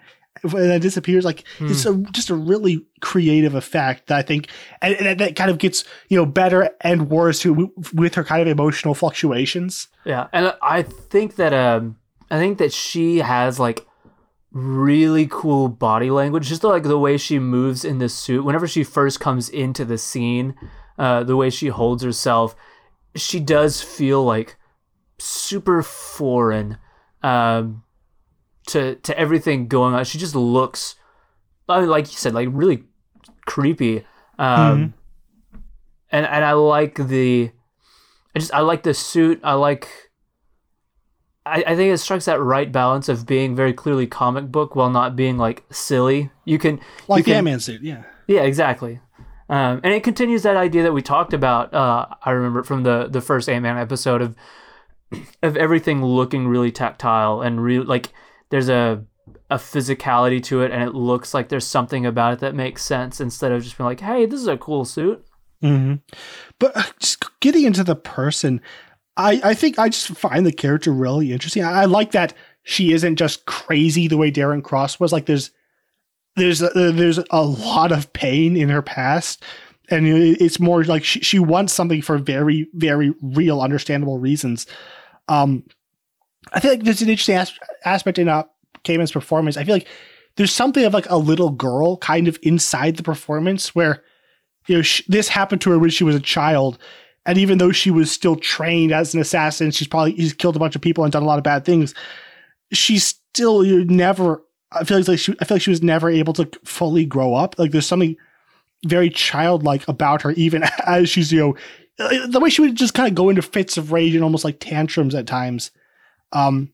and 0.53 0.69
then 0.71 0.81
disappears. 0.81 1.25
Like 1.25 1.43
it's 1.59 1.85
a, 1.85 1.95
just 2.11 2.29
a 2.29 2.35
really 2.35 2.85
creative 3.01 3.55
effect 3.55 4.07
that 4.07 4.17
I 4.17 4.21
think, 4.21 4.49
and, 4.81 4.95
and 4.95 5.19
that 5.19 5.35
kind 5.35 5.49
of 5.49 5.57
gets 5.57 5.83
you 6.09 6.17
know 6.17 6.25
better 6.25 6.69
and 6.81 7.09
worse 7.09 7.39
too 7.39 7.73
with 7.93 8.15
her 8.15 8.23
kind 8.23 8.41
of 8.41 8.47
emotional 8.47 8.93
fluctuations. 8.93 9.87
Yeah, 10.05 10.27
and 10.33 10.53
I 10.61 10.83
think 10.83 11.35
that 11.35 11.53
um, 11.53 11.97
I 12.29 12.37
think 12.37 12.57
that 12.57 12.73
she 12.73 13.19
has 13.19 13.59
like 13.59 13.85
really 14.51 15.27
cool 15.29 15.67
body 15.67 16.09
language. 16.09 16.47
Just 16.47 16.63
like 16.63 16.83
the 16.83 16.99
way 16.99 17.17
she 17.17 17.39
moves 17.39 17.85
in 17.85 17.99
this 17.99 18.13
suit. 18.13 18.43
Whenever 18.43 18.67
she 18.67 18.83
first 18.83 19.19
comes 19.19 19.49
into 19.49 19.85
the 19.85 19.97
scene, 19.97 20.55
uh, 20.97 21.23
the 21.23 21.35
way 21.35 21.49
she 21.49 21.67
holds 21.67 22.03
herself, 22.03 22.55
she 23.15 23.39
does 23.39 23.81
feel 23.81 24.23
like 24.23 24.57
super 25.17 25.81
foreign 25.81 26.77
um, 27.23 27.83
to 28.67 28.95
to 28.95 29.17
everything 29.17 29.67
going 29.67 29.93
on. 29.93 30.03
She 30.05 30.17
just 30.17 30.35
looks, 30.35 30.95
like 31.67 32.11
you 32.11 32.17
said, 32.17 32.33
like 32.33 32.49
really 32.51 32.83
creepy. 33.45 34.05
Um, 34.37 34.93
And 36.11 36.25
and 36.25 36.45
I 36.45 36.53
like 36.53 36.95
the, 36.95 37.51
I 38.35 38.39
just 38.39 38.53
I 38.53 38.59
like 38.59 38.83
the 38.83 38.93
suit. 38.93 39.39
I 39.43 39.53
like. 39.53 39.89
I, 41.47 41.63
I 41.67 41.75
think 41.75 41.93
it 41.93 41.97
strikes 41.99 42.25
that 42.25 42.41
right 42.41 42.71
balance 42.71 43.07
of 43.07 43.25
being 43.27 43.55
very 43.55 43.73
clearly 43.73 44.07
comic 44.07 44.51
book 44.51 44.75
while 44.75 44.89
not 44.89 45.15
being 45.15 45.37
like 45.37 45.63
silly. 45.71 46.31
You 46.43 46.57
can 46.57 46.79
Like 47.07 47.19
you 47.19 47.23
the 47.23 47.31
can, 47.31 47.37
Ant 47.37 47.45
Man 47.45 47.59
suit, 47.59 47.81
yeah. 47.83 48.03
yeah, 48.27 48.41
exactly. 48.41 48.99
Um, 49.47 49.79
and 49.83 49.93
it 49.93 50.03
continues 50.03 50.41
that 50.43 50.57
idea 50.57 50.81
that 50.83 50.93
we 50.93 51.03
talked 51.03 51.33
about. 51.33 51.71
Uh, 51.73 52.07
I 52.23 52.31
remember 52.31 52.63
from 52.63 52.83
the 52.83 53.07
the 53.09 53.21
first 53.21 53.47
Ant 53.49 53.61
Man 53.63 53.77
episode 53.77 54.21
of 54.21 54.35
of 55.43 55.55
everything 55.55 56.03
looking 56.03 56.47
really 56.47 56.71
tactile 56.71 57.41
and 57.41 57.61
real 57.63 57.83
like 57.83 58.11
there's 58.55 58.69
a 58.69 59.03
a 59.49 59.57
physicality 59.57 60.41
to 60.41 60.61
it, 60.61 60.71
and 60.71 60.81
it 60.81 60.95
looks 60.95 61.33
like 61.33 61.49
there's 61.49 61.67
something 61.67 62.05
about 62.05 62.31
it 62.31 62.39
that 62.39 62.55
makes 62.55 62.85
sense 62.85 63.19
instead 63.19 63.51
of 63.51 63.61
just 63.61 63.77
being 63.77 63.85
like, 63.85 63.99
hey, 63.99 64.25
this 64.25 64.39
is 64.39 64.47
a 64.47 64.55
cool 64.55 64.85
suit. 64.85 65.25
hmm 65.61 65.95
But 66.57 66.77
uh, 66.77 66.83
just 66.97 67.39
getting 67.41 67.65
into 67.65 67.83
the 67.83 67.97
person, 67.97 68.61
I, 69.17 69.41
I 69.43 69.53
think 69.55 69.77
I 69.77 69.89
just 69.89 70.07
find 70.07 70.45
the 70.45 70.53
character 70.53 70.91
really 70.91 71.33
interesting. 71.33 71.63
I, 71.63 71.81
I 71.81 71.85
like 71.85 72.11
that 72.11 72.33
she 72.63 72.93
isn't 72.93 73.17
just 73.17 73.45
crazy 73.45 74.07
the 74.07 74.15
way 74.15 74.31
Darren 74.31 74.63
Cross 74.63 75.01
was. 75.01 75.11
Like 75.11 75.25
there's 75.25 75.51
there's 76.37 76.61
a, 76.61 76.69
there's 76.93 77.19
a 77.29 77.43
lot 77.43 77.91
of 77.91 78.13
pain 78.13 78.55
in 78.55 78.69
her 78.69 78.81
past 78.81 79.43
and 79.89 80.07
it's 80.07 80.61
more 80.61 80.83
like 80.85 81.03
she, 81.03 81.19
she 81.19 81.39
wants 81.39 81.73
something 81.73 82.01
for 82.01 82.17
very 82.17 82.67
very 82.73 83.13
real 83.21 83.61
understandable 83.61 84.17
reasons 84.17 84.65
um 85.27 85.63
i 86.53 86.59
feel 86.59 86.71
like 86.71 86.83
there's 86.83 87.01
an 87.01 87.09
interesting 87.09 87.35
as- 87.35 87.53
aspect 87.83 88.19
in 88.19 88.27
uh 88.27 88.43
Kamen's 88.83 89.11
performance 89.11 89.57
i 89.57 89.63
feel 89.63 89.75
like 89.75 89.87
there's 90.35 90.53
something 90.53 90.83
of 90.83 90.93
like 90.93 91.09
a 91.09 91.17
little 91.17 91.49
girl 91.49 91.97
kind 91.97 92.27
of 92.27 92.37
inside 92.43 92.97
the 92.97 93.03
performance 93.03 93.73
where 93.73 94.03
you 94.67 94.77
know 94.77 94.83
this 95.07 95.27
happened 95.27 95.61
to 95.61 95.71
her 95.71 95.79
when 95.79 95.89
she 95.89 96.03
was 96.03 96.15
a 96.15 96.19
child 96.19 96.77
and 97.25 97.37
even 97.37 97.57
though 97.57 97.71
she 97.71 97.91
was 97.91 98.11
still 98.11 98.35
trained 98.35 98.91
as 98.91 99.13
an 99.13 99.21
assassin 99.21 99.71
she's 99.71 99.87
probably 99.87 100.15
she's 100.15 100.33
killed 100.33 100.55
a 100.55 100.59
bunch 100.59 100.75
of 100.75 100.81
people 100.81 101.03
and 101.03 101.13
done 101.13 101.23
a 101.23 101.27
lot 101.27 101.37
of 101.37 101.43
bad 101.43 101.65
things 101.65 101.93
she's 102.71 103.05
still 103.05 103.65
you 103.65 103.85
never 103.85 104.43
i 104.71 104.83
feel 104.83 105.01
like 105.01 105.19
she, 105.19 105.35
i 105.39 105.45
feel 105.45 105.55
like 105.55 105.61
she 105.61 105.69
was 105.69 105.83
never 105.83 106.09
able 106.09 106.33
to 106.33 106.49
fully 106.63 107.05
grow 107.05 107.33
up 107.33 107.57
like 107.57 107.71
there's 107.71 107.87
something 107.87 108.15
very 108.85 109.09
childlike 109.09 109.87
about 109.87 110.21
her, 110.21 110.31
even 110.31 110.63
as 110.85 111.09
she's, 111.09 111.31
you 111.31 111.39
know, 111.39 111.55
uh, 111.97 112.27
the 112.27 112.39
way 112.39 112.49
she 112.49 112.61
would 112.61 112.75
just 112.75 112.93
kind 112.93 113.07
of 113.07 113.15
go 113.15 113.29
into 113.29 113.41
fits 113.41 113.77
of 113.77 113.91
rage 113.91 114.15
and 114.15 114.23
almost 114.23 114.43
like 114.43 114.59
tantrums 114.59 115.15
at 115.15 115.27
times. 115.27 115.71
Um, 116.31 116.71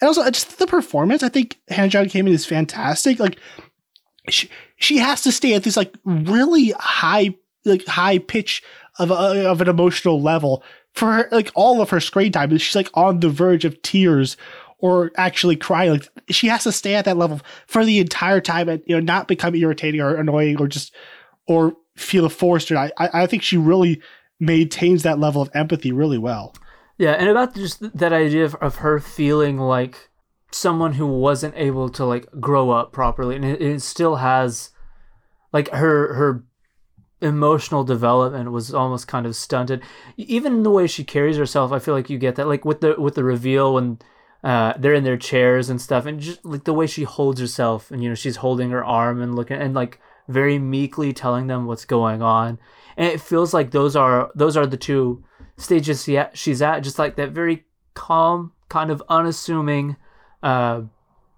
and 0.00 0.08
also 0.08 0.28
just 0.30 0.58
the 0.58 0.66
performance, 0.66 1.22
I 1.22 1.28
think 1.28 1.58
Hannah 1.68 1.88
John 1.88 2.06
Kamen 2.06 2.28
is 2.28 2.46
fantastic. 2.46 3.18
Like 3.18 3.38
she, 4.28 4.48
she 4.76 4.98
has 4.98 5.22
to 5.22 5.32
stay 5.32 5.54
at 5.54 5.64
this 5.64 5.76
like 5.76 5.94
really 6.04 6.72
high, 6.78 7.34
like 7.64 7.86
high 7.86 8.18
pitch 8.18 8.62
of 8.98 9.10
a, 9.10 9.48
of 9.48 9.60
an 9.60 9.68
emotional 9.68 10.20
level 10.20 10.62
for 10.92 11.12
her, 11.12 11.28
like 11.32 11.50
all 11.54 11.80
of 11.80 11.90
her 11.90 12.00
screen 12.00 12.32
time. 12.32 12.56
She's 12.56 12.76
like 12.76 12.90
on 12.94 13.20
the 13.20 13.28
verge 13.28 13.64
of 13.64 13.80
tears 13.82 14.36
or 14.78 15.12
actually 15.16 15.56
crying. 15.56 15.92
Like 15.92 16.08
she 16.30 16.46
has 16.48 16.64
to 16.64 16.72
stay 16.72 16.94
at 16.94 17.04
that 17.04 17.16
level 17.16 17.40
for 17.66 17.84
the 17.84 17.98
entire 17.98 18.40
time 18.40 18.68
and 18.68 18.82
you 18.86 18.94
know 18.94 19.00
not 19.00 19.28
become 19.28 19.54
irritating 19.54 20.00
or 20.00 20.14
annoying 20.14 20.60
or 20.60 20.68
just 20.68 20.94
or 21.46 21.76
feel 21.96 22.28
forced. 22.28 22.70
Or 22.70 22.78
I, 22.78 22.90
I 22.98 23.26
think 23.26 23.42
she 23.42 23.56
really 23.56 24.00
maintains 24.40 25.02
that 25.02 25.18
level 25.18 25.42
of 25.42 25.50
empathy 25.54 25.92
really 25.92 26.18
well. 26.18 26.54
Yeah, 26.96 27.12
and 27.12 27.28
about 27.28 27.54
just 27.54 27.80
that 27.98 28.12
idea 28.12 28.44
of, 28.44 28.54
of 28.56 28.76
her 28.76 29.00
feeling 29.00 29.58
like 29.58 30.10
someone 30.52 30.92
who 30.92 31.06
wasn't 31.06 31.54
able 31.56 31.88
to 31.90 32.04
like 32.04 32.28
grow 32.40 32.70
up 32.70 32.92
properly, 32.92 33.36
and 33.36 33.44
it, 33.44 33.60
it 33.60 33.82
still 33.82 34.16
has 34.16 34.70
like 35.52 35.68
her 35.70 36.14
her 36.14 36.44
emotional 37.20 37.84
development 37.84 38.52
was 38.52 38.72
almost 38.72 39.08
kind 39.08 39.26
of 39.26 39.34
stunted. 39.34 39.82
Even 40.16 40.62
the 40.62 40.70
way 40.70 40.86
she 40.86 41.02
carries 41.02 41.36
herself, 41.36 41.72
I 41.72 41.78
feel 41.78 41.94
like 41.94 42.10
you 42.10 42.18
get 42.18 42.36
that 42.36 42.48
like 42.48 42.64
with 42.64 42.80
the 42.80 42.94
with 42.98 43.16
the 43.16 43.24
reveal 43.24 43.74
when 43.74 43.98
uh, 44.44 44.74
they're 44.78 44.94
in 44.94 45.04
their 45.04 45.16
chairs 45.16 45.68
and 45.70 45.80
stuff, 45.80 46.06
and 46.06 46.20
just 46.20 46.44
like 46.44 46.64
the 46.64 46.74
way 46.74 46.86
she 46.86 47.02
holds 47.02 47.40
herself, 47.40 47.90
and 47.90 48.02
you 48.02 48.08
know 48.08 48.14
she's 48.14 48.36
holding 48.36 48.70
her 48.70 48.84
arm 48.84 49.20
and 49.20 49.34
looking 49.34 49.56
and 49.56 49.74
like 49.74 49.98
very 50.28 50.58
meekly 50.58 51.12
telling 51.12 51.48
them 51.48 51.66
what's 51.66 51.84
going 51.84 52.22
on, 52.22 52.58
and 52.96 53.08
it 53.08 53.20
feels 53.20 53.52
like 53.52 53.72
those 53.72 53.96
are 53.96 54.30
those 54.36 54.56
are 54.56 54.66
the 54.66 54.76
two 54.76 55.24
stages 55.56 56.08
she's 56.34 56.62
at, 56.62 56.82
just 56.82 56.98
like 56.98 57.16
that 57.16 57.30
very 57.30 57.64
calm, 57.94 58.52
kind 58.68 58.90
of 58.90 59.02
unassuming, 59.08 59.96
uh, 60.42 60.82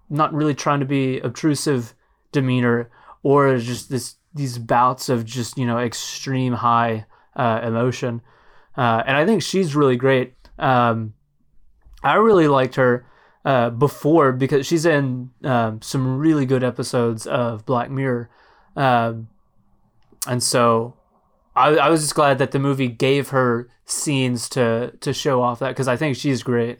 not 0.09 0.33
really 0.33 0.55
trying 0.55 0.79
to 0.79 0.85
be 0.85 1.19
obtrusive 1.19 1.93
demeanor, 2.31 2.89
or 3.23 3.57
just 3.57 3.89
this 3.89 4.15
these 4.33 4.57
bouts 4.57 5.09
of 5.09 5.25
just 5.25 5.57
you 5.57 5.65
know 5.65 5.79
extreme 5.79 6.53
high 6.53 7.05
uh, 7.35 7.61
emotion, 7.63 8.21
uh, 8.75 9.03
and 9.05 9.15
I 9.15 9.25
think 9.25 9.43
she's 9.43 9.75
really 9.75 9.95
great. 9.95 10.33
Um, 10.59 11.13
I 12.03 12.15
really 12.15 12.47
liked 12.47 12.75
her 12.75 13.05
uh, 13.45 13.69
before 13.69 14.31
because 14.31 14.65
she's 14.65 14.85
in 14.85 15.31
um, 15.43 15.81
some 15.81 16.17
really 16.17 16.45
good 16.45 16.63
episodes 16.63 17.27
of 17.27 17.65
Black 17.65 17.89
Mirror, 17.89 18.29
um, 18.75 19.29
and 20.27 20.41
so 20.41 20.96
I, 21.57 21.75
I 21.75 21.89
was 21.89 22.01
just 22.01 22.15
glad 22.15 22.37
that 22.37 22.51
the 22.51 22.59
movie 22.59 22.87
gave 22.87 23.29
her 23.29 23.67
scenes 23.85 24.47
to 24.49 24.91
to 24.99 25.13
show 25.13 25.41
off 25.41 25.59
that 25.59 25.69
because 25.69 25.87
I 25.87 25.97
think 25.97 26.15
she's 26.15 26.43
great. 26.43 26.79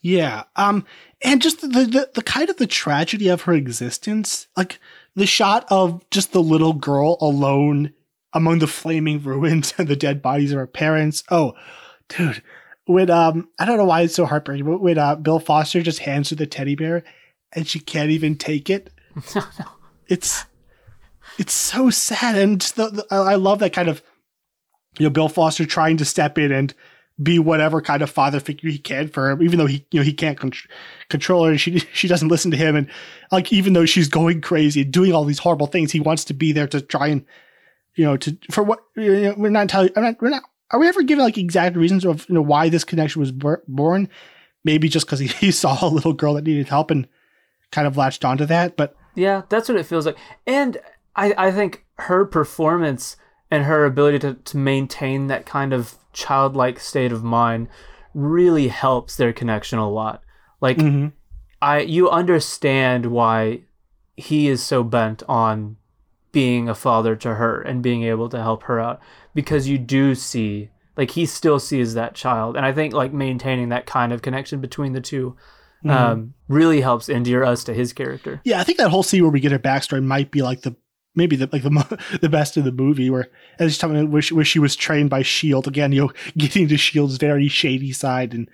Yeah. 0.00 0.44
Um. 0.56 0.86
And 1.22 1.42
just 1.42 1.60
the, 1.60 1.68
the 1.68 2.10
the 2.14 2.22
kind 2.22 2.48
of 2.48 2.56
the 2.56 2.66
tragedy 2.66 3.28
of 3.28 3.42
her 3.42 3.52
existence, 3.52 4.46
like 4.56 4.80
the 5.14 5.26
shot 5.26 5.66
of 5.68 6.02
just 6.10 6.32
the 6.32 6.42
little 6.42 6.72
girl 6.72 7.18
alone 7.20 7.92
among 8.32 8.58
the 8.58 8.66
flaming 8.66 9.22
ruins 9.22 9.74
and 9.78 9.88
the 9.88 9.96
dead 9.96 10.22
bodies 10.22 10.52
of 10.52 10.58
her 10.58 10.66
parents. 10.66 11.22
Oh, 11.30 11.54
dude. 12.08 12.42
When 12.86 13.08
um, 13.08 13.48
I 13.58 13.64
don't 13.64 13.78
know 13.78 13.86
why 13.86 14.02
it's 14.02 14.14
so 14.14 14.26
heartbreaking, 14.26 14.66
but 14.66 14.82
when 14.82 14.98
uh, 14.98 15.16
Bill 15.16 15.38
Foster 15.38 15.80
just 15.80 16.00
hands 16.00 16.28
her 16.30 16.36
the 16.36 16.46
teddy 16.46 16.74
bear 16.74 17.02
and 17.54 17.66
she 17.66 17.80
can't 17.80 18.10
even 18.10 18.36
take 18.36 18.68
it, 18.68 18.90
no, 19.34 19.42
no. 19.58 19.66
it's 20.06 20.44
it's 21.38 21.54
so 21.54 21.88
sad. 21.88 22.36
And 22.36 22.60
the, 22.60 22.90
the, 22.90 23.06
I 23.10 23.36
love 23.36 23.60
that 23.60 23.72
kind 23.72 23.88
of 23.88 24.02
you 24.98 25.04
know 25.04 25.10
Bill 25.10 25.28
Foster 25.28 25.66
trying 25.66 25.96
to 25.98 26.04
step 26.04 26.38
in 26.38 26.52
and 26.52 26.74
be 27.22 27.38
whatever 27.38 27.80
kind 27.80 28.02
of 28.02 28.10
father 28.10 28.40
figure 28.40 28.68
he 28.68 28.78
can 28.78 29.06
for 29.08 29.28
her, 29.28 29.42
even 29.42 29.58
though 29.58 29.66
he 29.66 29.86
you 29.90 30.00
know 30.00 30.04
he 30.04 30.12
can't 30.12 30.38
con- 30.38 30.52
control 31.08 31.44
her 31.44 31.50
and 31.50 31.60
she 31.60 31.78
she 31.92 32.08
doesn't 32.08 32.28
listen 32.28 32.50
to 32.50 32.56
him 32.56 32.76
and 32.76 32.88
like 33.30 33.52
even 33.52 33.72
though 33.72 33.86
she's 33.86 34.08
going 34.08 34.40
crazy 34.40 34.82
and 34.82 34.92
doing 34.92 35.12
all 35.12 35.24
these 35.24 35.38
horrible 35.38 35.66
things, 35.66 35.92
he 35.92 36.00
wants 36.00 36.24
to 36.24 36.34
be 36.34 36.52
there 36.52 36.66
to 36.66 36.80
try 36.80 37.08
and 37.08 37.24
you 37.94 38.04
know 38.04 38.16
to 38.16 38.36
for 38.50 38.62
what 38.62 38.80
you 38.96 39.22
know, 39.22 39.34
we're 39.36 39.50
not 39.50 39.68
telling 39.68 39.90
I'm 39.96 40.02
not 40.02 40.20
we're 40.20 40.30
not 40.30 40.42
are 40.70 40.80
we 40.80 40.88
ever 40.88 41.02
given 41.02 41.24
like 41.24 41.38
exact 41.38 41.76
reasons 41.76 42.04
of 42.04 42.28
you 42.28 42.34
know 42.34 42.42
why 42.42 42.68
this 42.68 42.84
connection 42.84 43.20
was 43.20 43.32
born? 43.32 44.08
Maybe 44.64 44.88
just 44.88 45.06
because 45.06 45.20
he, 45.20 45.26
he 45.46 45.50
saw 45.50 45.78
a 45.86 45.88
little 45.88 46.14
girl 46.14 46.34
that 46.34 46.44
needed 46.44 46.68
help 46.68 46.90
and 46.90 47.06
kind 47.70 47.86
of 47.86 47.96
latched 47.96 48.24
onto 48.24 48.46
that, 48.46 48.76
but 48.76 48.96
yeah, 49.14 49.42
that's 49.48 49.68
what 49.68 49.78
it 49.78 49.86
feels 49.86 50.06
like. 50.06 50.16
And 50.46 50.78
I 51.14 51.34
I 51.36 51.52
think 51.52 51.84
her 51.98 52.24
performance 52.24 53.16
and 53.50 53.64
her 53.64 53.84
ability 53.84 54.18
to, 54.20 54.34
to 54.34 54.56
maintain 54.56 55.26
that 55.28 55.46
kind 55.46 55.72
of 55.72 55.96
childlike 56.12 56.80
state 56.80 57.12
of 57.12 57.22
mind 57.22 57.68
really 58.14 58.68
helps 58.68 59.16
their 59.16 59.32
connection 59.32 59.78
a 59.78 59.90
lot. 59.90 60.22
Like 60.60 60.78
mm-hmm. 60.78 61.08
I 61.60 61.80
you 61.80 62.10
understand 62.10 63.06
why 63.06 63.62
he 64.16 64.48
is 64.48 64.62
so 64.62 64.84
bent 64.84 65.22
on 65.28 65.76
being 66.32 66.68
a 66.68 66.74
father 66.74 67.14
to 67.16 67.36
her 67.36 67.60
and 67.62 67.82
being 67.82 68.02
able 68.02 68.28
to 68.28 68.42
help 68.42 68.64
her 68.64 68.80
out 68.80 69.00
because 69.34 69.68
you 69.68 69.78
do 69.78 70.14
see 70.14 70.68
like 70.96 71.12
he 71.12 71.24
still 71.24 71.60
sees 71.60 71.94
that 71.94 72.14
child 72.14 72.56
and 72.56 72.66
i 72.66 72.72
think 72.72 72.92
like 72.92 73.12
maintaining 73.12 73.68
that 73.68 73.86
kind 73.86 74.12
of 74.12 74.20
connection 74.20 74.60
between 74.60 74.92
the 74.94 75.00
2 75.00 75.36
mm-hmm. 75.84 75.90
um, 75.90 76.34
really 76.48 76.80
helps 76.80 77.08
endear 77.08 77.44
us 77.44 77.62
to 77.62 77.72
his 77.72 77.92
character 77.92 78.40
yeah 78.44 78.58
i 78.58 78.64
think 78.64 78.78
that 78.78 78.90
whole 78.90 79.04
scene 79.04 79.22
where 79.22 79.30
we 79.30 79.38
get 79.38 79.52
her 79.52 79.60
backstory 79.60 80.02
might 80.02 80.32
be 80.32 80.42
like 80.42 80.62
the 80.62 80.74
maybe 81.14 81.36
the 81.36 81.48
like 81.52 81.62
the 81.62 82.18
the 82.20 82.28
best 82.28 82.56
of 82.56 82.64
the 82.64 82.72
movie 82.72 83.10
where 83.10 83.28
she's 83.60 83.78
talking 83.78 84.10
where 84.10 84.44
she, 84.44 84.58
was 84.58 84.76
trained 84.76 85.10
by 85.10 85.22
shield 85.22 85.66
again 85.66 85.92
you 85.92 86.02
know 86.02 86.12
getting 86.36 86.68
to 86.68 86.76
shield's 86.76 87.16
very 87.16 87.48
shady 87.48 87.92
side 87.92 88.34
and 88.34 88.50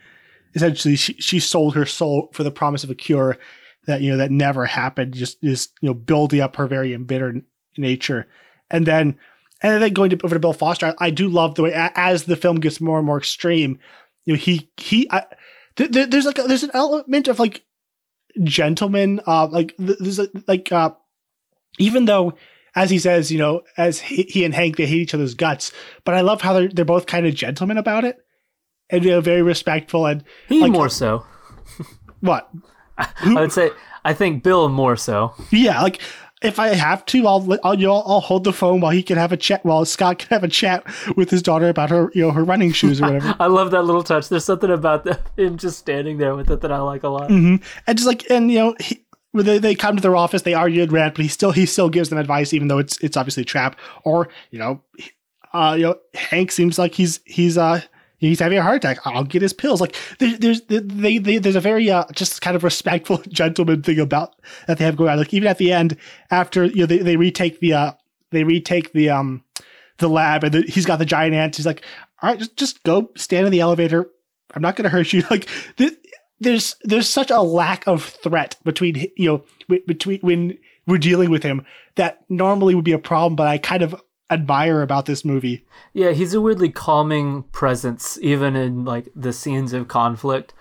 essentially 0.54 0.96
she, 0.96 1.14
she 1.14 1.38
sold 1.38 1.74
her 1.74 1.86
soul 1.86 2.28
for 2.32 2.42
the 2.42 2.50
promise 2.50 2.84
of 2.84 2.90
a 2.90 2.94
cure 2.94 3.38
that 3.86 4.00
you 4.00 4.10
know 4.10 4.16
that 4.16 4.30
never 4.30 4.66
happened 4.66 5.14
just 5.14 5.40
just 5.42 5.72
you 5.80 5.88
know 5.88 5.94
building 5.94 6.40
up 6.40 6.56
her 6.56 6.66
very 6.66 6.94
embittered 6.94 7.42
nature. 7.76 8.26
And 8.70 8.86
then 8.86 9.18
and 9.62 9.82
then 9.82 9.92
going 9.92 10.10
to, 10.10 10.20
over 10.24 10.34
to 10.34 10.40
bill 10.40 10.52
foster 10.52 10.86
I, 10.86 11.06
I, 11.06 11.10
do 11.10 11.28
love 11.28 11.54
the 11.54 11.62
way 11.62 11.72
as 11.74 12.24
the 12.24 12.36
film 12.36 12.60
gets 12.60 12.80
more 12.80 12.98
and 12.98 13.06
more 13.06 13.18
extreme 13.18 13.78
you 14.24 14.34
know 14.34 14.38
he 14.38 14.70
he 14.76 15.08
I, 15.10 15.24
th- 15.76 15.90
th- 15.90 16.10
there's 16.10 16.24
like 16.24 16.38
a, 16.38 16.42
there's 16.44 16.62
an 16.62 16.70
element 16.72 17.28
of 17.28 17.38
like 17.38 17.64
gentleman 18.44 19.20
uh 19.26 19.48
like 19.48 19.74
there's 19.78 20.18
a, 20.18 20.28
like 20.46 20.70
uh 20.72 20.90
even 21.78 22.04
though 22.04 22.34
as 22.74 22.90
he 22.90 22.98
says, 22.98 23.30
you 23.30 23.38
know, 23.38 23.62
as 23.76 24.00
he, 24.00 24.22
he, 24.22 24.44
and 24.44 24.54
Hank, 24.54 24.76
they 24.76 24.86
hate 24.86 25.00
each 25.00 25.14
other's 25.14 25.34
guts. 25.34 25.72
But 26.04 26.14
I 26.14 26.20
love 26.20 26.40
how 26.40 26.52
they're, 26.52 26.68
they're 26.68 26.84
both 26.84 27.06
kind 27.06 27.26
of 27.26 27.34
gentlemen 27.34 27.78
about 27.78 28.04
it 28.04 28.18
and 28.90 29.04
know, 29.04 29.20
very 29.20 29.42
respectful. 29.42 30.06
And 30.06 30.24
he 30.48 30.60
like, 30.60 30.72
more 30.72 30.88
so. 30.88 31.24
What? 32.20 32.50
I 32.98 33.34
would 33.34 33.52
say, 33.52 33.70
I 34.04 34.14
think 34.14 34.42
Bill 34.42 34.68
more 34.68 34.96
so. 34.96 35.34
Yeah. 35.50 35.82
Like 35.82 36.00
if 36.42 36.58
I 36.58 36.68
have 36.68 37.04
to, 37.06 37.26
I'll, 37.26 37.58
I'll, 37.64 37.74
you 37.74 37.86
know, 37.86 37.94
I'll 37.94 38.20
hold 38.20 38.44
the 38.44 38.52
phone 38.52 38.80
while 38.80 38.92
he 38.92 39.02
can 39.02 39.18
have 39.18 39.32
a 39.32 39.36
chat, 39.36 39.64
while 39.64 39.84
Scott 39.84 40.18
can 40.18 40.28
have 40.28 40.44
a 40.44 40.48
chat 40.48 40.84
with 41.16 41.30
his 41.30 41.42
daughter 41.42 41.68
about 41.68 41.90
her, 41.90 42.10
you 42.14 42.22
know, 42.22 42.30
her 42.30 42.44
running 42.44 42.72
shoes 42.72 43.00
or 43.00 43.06
whatever. 43.06 43.34
I 43.40 43.46
love 43.46 43.70
that 43.72 43.82
little 43.82 44.02
touch. 44.02 44.28
There's 44.28 44.44
something 44.44 44.70
about 44.70 45.04
the, 45.04 45.20
him 45.36 45.58
just 45.58 45.78
standing 45.78 46.18
there 46.18 46.34
with 46.34 46.50
it 46.50 46.60
that 46.62 46.72
I 46.72 46.78
like 46.78 47.02
a 47.02 47.08
lot. 47.08 47.30
Mm-hmm. 47.30 47.64
And 47.86 47.98
just 47.98 48.06
like, 48.06 48.30
and 48.30 48.50
you 48.50 48.58
know, 48.58 48.74
he, 48.80 49.04
they, 49.32 49.58
they 49.58 49.74
come 49.74 49.96
to 49.96 50.02
their 50.02 50.16
office, 50.16 50.42
they 50.42 50.54
argue 50.54 50.82
and 50.82 50.92
rant, 50.92 51.14
but 51.14 51.22
he 51.22 51.28
still 51.28 51.52
he 51.52 51.66
still 51.66 51.88
gives 51.88 52.08
them 52.08 52.18
advice, 52.18 52.52
even 52.52 52.68
though 52.68 52.78
it's 52.78 52.98
it's 52.98 53.16
obviously 53.16 53.42
a 53.42 53.46
trap. 53.46 53.78
Or 54.04 54.28
you 54.50 54.58
know, 54.58 54.82
uh, 55.52 55.74
you 55.78 55.84
know, 55.84 55.96
Hank 56.14 56.52
seems 56.52 56.78
like 56.78 56.94
he's 56.94 57.20
he's 57.24 57.56
uh 57.56 57.80
he's 58.20 58.38
having 58.38 58.58
a 58.58 58.62
heart 58.62 58.76
attack. 58.76 58.98
I'll 59.04 59.24
get 59.24 59.42
his 59.42 59.52
pills. 59.52 59.80
Like 59.80 59.96
there, 60.18 60.36
there's 60.36 60.62
they, 60.62 61.18
they 61.18 61.38
there's 61.38 61.56
a 61.56 61.60
very 61.60 61.90
uh, 61.90 62.04
just 62.12 62.40
kind 62.42 62.56
of 62.56 62.64
respectful 62.64 63.18
gentleman 63.28 63.82
thing 63.82 63.98
about 63.98 64.36
that 64.66 64.78
they 64.78 64.84
have 64.84 64.96
going 64.96 65.10
on. 65.10 65.18
Like 65.18 65.34
even 65.34 65.48
at 65.48 65.58
the 65.58 65.72
end, 65.72 65.96
after 66.30 66.66
you 66.66 66.80
know 66.80 66.86
they, 66.86 66.98
they 66.98 67.16
retake 67.16 67.60
the 67.60 67.72
uh 67.72 67.92
they 68.30 68.44
retake 68.44 68.92
the 68.92 69.10
um 69.10 69.42
the 69.98 70.08
lab 70.08 70.44
and 70.44 70.54
the, 70.54 70.62
he's 70.62 70.86
got 70.86 70.98
the 70.98 71.04
giant 71.04 71.34
ant. 71.34 71.56
He's 71.56 71.66
like, 71.66 71.84
all 72.22 72.30
right, 72.30 72.38
just 72.38 72.56
just 72.56 72.82
go 72.84 73.10
stand 73.16 73.46
in 73.46 73.52
the 73.52 73.60
elevator. 73.60 74.08
I'm 74.54 74.62
not 74.62 74.74
going 74.74 74.84
to 74.84 74.90
hurt 74.90 75.12
you. 75.12 75.22
Like 75.30 75.48
this, 75.76 75.94
there's 76.40 76.76
there's 76.82 77.08
such 77.08 77.30
a 77.30 77.42
lack 77.42 77.86
of 77.86 78.02
threat 78.02 78.56
between 78.64 79.06
you 79.16 79.44
know 79.68 79.78
between 79.86 80.20
when 80.20 80.58
we're 80.86 80.98
dealing 80.98 81.30
with 81.30 81.42
him 81.42 81.64
that 81.96 82.24
normally 82.28 82.74
would 82.74 82.84
be 82.84 82.92
a 82.92 82.98
problem 82.98 83.36
but 83.36 83.46
i 83.46 83.58
kind 83.58 83.82
of 83.82 83.94
admire 84.30 84.80
about 84.80 85.06
this 85.06 85.24
movie. 85.24 85.64
Yeah, 85.92 86.12
he's 86.12 86.32
a 86.32 86.40
weirdly 86.40 86.70
calming 86.70 87.42
presence, 87.50 88.18
even 88.22 88.54
in 88.54 88.84
like 88.84 89.08
the 89.14 89.32
scenes 89.32 89.72
of 89.72 89.88
conflict. 89.88 90.54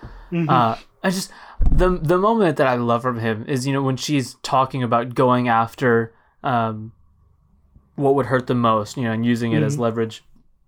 Uh, 0.49 0.75
I 1.03 1.09
just 1.11 1.31
the 1.71 1.89
the 1.89 2.17
moment 2.17 2.57
that 2.57 2.67
I 2.67 2.75
love 2.75 3.03
from 3.03 3.19
him 3.19 3.45
is 3.47 3.65
you 3.65 3.73
know 3.73 3.81
when 3.81 3.95
she's 3.97 4.35
talking 4.43 4.83
about 4.83 5.15
going 5.15 5.47
after 5.47 6.13
um, 6.43 6.91
what 7.95 8.15
would 8.15 8.27
hurt 8.27 8.47
the 8.47 8.55
most, 8.55 8.97
you 8.97 9.03
know, 9.03 9.11
and 9.11 9.25
using 9.25 9.51
it 9.53 9.63
as 9.63 9.77
leverage. 9.77 10.23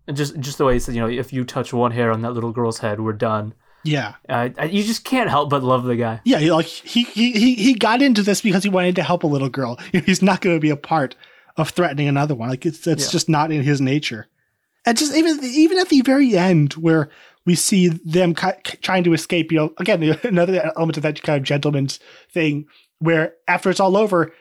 And 0.07 0.15
just 0.15 0.39
just 0.39 0.57
the 0.57 0.65
way 0.65 0.73
he 0.73 0.79
said, 0.79 0.95
you 0.95 1.01
know, 1.01 1.09
if 1.09 1.33
you 1.33 1.43
touch 1.43 1.73
one 1.73 1.91
hair 1.91 2.11
on 2.11 2.21
that 2.21 2.31
little 2.31 2.51
girl's 2.51 2.79
head, 2.79 2.99
we're 2.99 3.13
done. 3.13 3.53
Yeah. 3.83 4.13
Uh, 4.29 4.49
you 4.69 4.83
just 4.83 5.03
can't 5.03 5.29
help 5.29 5.49
but 5.49 5.63
love 5.63 5.83
the 5.85 5.95
guy. 5.95 6.21
Yeah, 6.23 6.37
he, 6.39 6.51
like 6.51 6.65
he, 6.65 7.03
he 7.03 7.55
he 7.55 7.73
got 7.73 8.01
into 8.01 8.21
this 8.21 8.41
because 8.41 8.63
he 8.63 8.69
wanted 8.69 8.95
to 8.97 9.03
help 9.03 9.23
a 9.23 9.27
little 9.27 9.49
girl. 9.49 9.79
He's 9.91 10.21
not 10.21 10.41
going 10.41 10.55
to 10.55 10.59
be 10.59 10.69
a 10.69 10.75
part 10.77 11.15
of 11.57 11.69
threatening 11.69 12.07
another 12.07 12.35
one. 12.35 12.49
Like 12.49 12.65
it's 12.65 12.85
it's 12.87 13.05
Yeah. 13.05 13.11
just 13.11 13.29
not 13.29 13.51
in 13.51 13.63
his 13.63 13.81
nature. 13.81 14.27
And 14.85 14.97
just 14.97 15.15
even 15.15 15.39
even 15.43 15.77
at 15.79 15.89
the 15.89 16.01
very 16.01 16.35
end 16.37 16.73
where 16.73 17.09
we 17.45 17.55
see 17.55 17.87
them 17.87 18.35
ki- 18.35 18.77
trying 18.81 19.03
to 19.05 19.13
escape, 19.13 19.51
you 19.51 19.57
know, 19.57 19.73
again 19.77 20.01
another 20.23 20.71
element 20.75 20.97
of 20.97 21.03
that 21.03 21.21
kind 21.23 21.37
of 21.37 21.43
gentleman's 21.43 21.99
thing, 22.31 22.65
where 22.99 23.33
after 23.47 23.69
it's 23.69 23.79
all 23.79 23.97
over, 23.97 24.31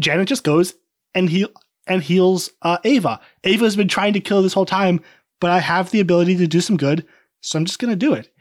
Janet 0.00 0.28
just 0.28 0.44
goes 0.44 0.74
and 1.14 1.28
he 1.30 1.46
and 1.86 2.02
heals 2.02 2.50
uh, 2.62 2.78
Ava. 2.84 3.20
Ava's 3.44 3.76
been 3.76 3.88
trying 3.88 4.12
to 4.12 4.20
kill 4.20 4.42
this 4.42 4.52
whole 4.54 4.66
time, 4.66 5.00
but 5.40 5.50
I 5.50 5.58
have 5.58 5.90
the 5.90 6.00
ability 6.00 6.36
to 6.36 6.46
do 6.46 6.60
some 6.60 6.76
good, 6.76 7.06
so 7.40 7.58
I'm 7.58 7.64
just 7.64 7.78
going 7.80 7.90
to 7.90 7.96
do 7.96 8.14
it. 8.14 8.31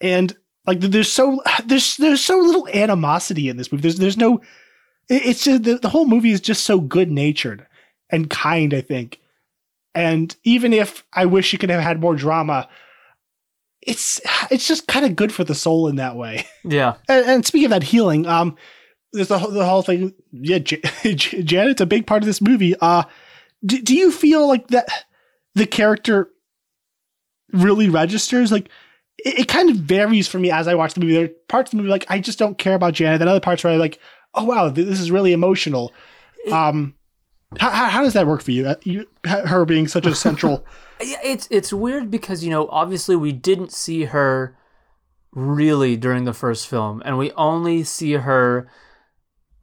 And 0.00 0.36
like 0.66 0.80
there's 0.80 1.12
so 1.12 1.42
there's 1.64 1.96
there's 1.96 2.20
so 2.24 2.38
little 2.38 2.68
animosity 2.68 3.48
in 3.48 3.56
this 3.56 3.70
movie. 3.72 3.82
There's 3.82 3.96
there's 3.98 4.16
no 4.16 4.40
it's 5.08 5.44
just 5.44 5.64
the, 5.64 5.76
the 5.78 5.88
whole 5.88 6.06
movie 6.06 6.30
is 6.30 6.40
just 6.40 6.64
so 6.64 6.78
good 6.80 7.10
natured 7.10 7.66
and 8.10 8.30
kind, 8.30 8.72
I 8.72 8.80
think. 8.80 9.18
And 9.94 10.34
even 10.44 10.72
if 10.72 11.04
I 11.12 11.26
wish 11.26 11.52
you 11.52 11.58
could 11.58 11.70
have 11.70 11.80
had 11.82 12.00
more 12.00 12.14
drama, 12.14 12.68
it's 13.82 14.20
it's 14.50 14.68
just 14.68 14.86
kind 14.86 15.04
of 15.04 15.16
good 15.16 15.32
for 15.32 15.44
the 15.44 15.54
soul 15.54 15.88
in 15.88 15.96
that 15.96 16.16
way. 16.16 16.46
Yeah, 16.64 16.96
And, 17.08 17.26
and 17.26 17.46
speaking 17.46 17.64
of 17.66 17.70
that 17.70 17.82
healing, 17.82 18.26
um, 18.26 18.56
there's 19.12 19.28
the 19.28 19.38
whole, 19.38 19.50
the 19.50 19.64
whole 19.64 19.82
thing. 19.82 20.12
Yeah, 20.30 20.58
J- 20.58 20.82
J- 21.14 21.42
Janet's 21.42 21.80
a 21.80 21.86
big 21.86 22.06
part 22.06 22.22
of 22.22 22.26
this 22.26 22.40
movie. 22.42 22.76
Uh, 22.80 23.04
do, 23.64 23.80
do 23.80 23.96
you 23.96 24.12
feel 24.12 24.46
like 24.46 24.68
that 24.68 24.88
the 25.54 25.66
character 25.66 26.30
really 27.52 27.88
registers? 27.88 28.52
Like, 28.52 28.68
it, 29.24 29.40
it 29.40 29.48
kind 29.48 29.70
of 29.70 29.76
varies 29.76 30.28
for 30.28 30.38
me 30.38 30.50
as 30.50 30.68
I 30.68 30.74
watch 30.74 30.94
the 30.94 31.00
movie. 31.00 31.14
There 31.14 31.24
are 31.24 31.34
parts 31.48 31.68
of 31.68 31.72
the 31.72 31.76
movie 31.78 31.90
like 31.90 32.06
I 32.08 32.18
just 32.18 32.38
don't 32.38 32.58
care 32.58 32.74
about 32.74 32.94
Janet. 32.94 33.18
Then 33.18 33.28
other 33.28 33.40
parts 33.40 33.64
where 33.64 33.72
I 33.72 33.76
like, 33.76 33.98
oh 34.34 34.44
wow, 34.44 34.68
this 34.68 35.00
is 35.00 35.10
really 35.10 35.32
emotional. 35.32 35.92
Um, 36.50 36.94
how, 37.58 37.70
how, 37.70 37.86
how 37.86 38.02
does 38.02 38.12
that 38.14 38.26
work 38.26 38.42
for 38.42 38.52
you? 38.52 38.66
Uh, 38.66 38.76
you? 38.82 39.06
Her 39.24 39.64
being 39.64 39.88
such 39.88 40.06
a 40.06 40.14
central. 40.14 40.64
Yeah, 41.02 41.16
it's 41.24 41.48
it's 41.50 41.72
weird 41.72 42.10
because 42.10 42.44
you 42.44 42.50
know 42.50 42.68
obviously 42.68 43.16
we 43.16 43.32
didn't 43.32 43.72
see 43.72 44.04
her 44.04 44.54
really 45.32 45.96
during 45.96 46.24
the 46.24 46.34
first 46.34 46.68
film, 46.68 47.00
and 47.06 47.16
we 47.16 47.32
only 47.32 47.84
see 47.84 48.12
her 48.12 48.70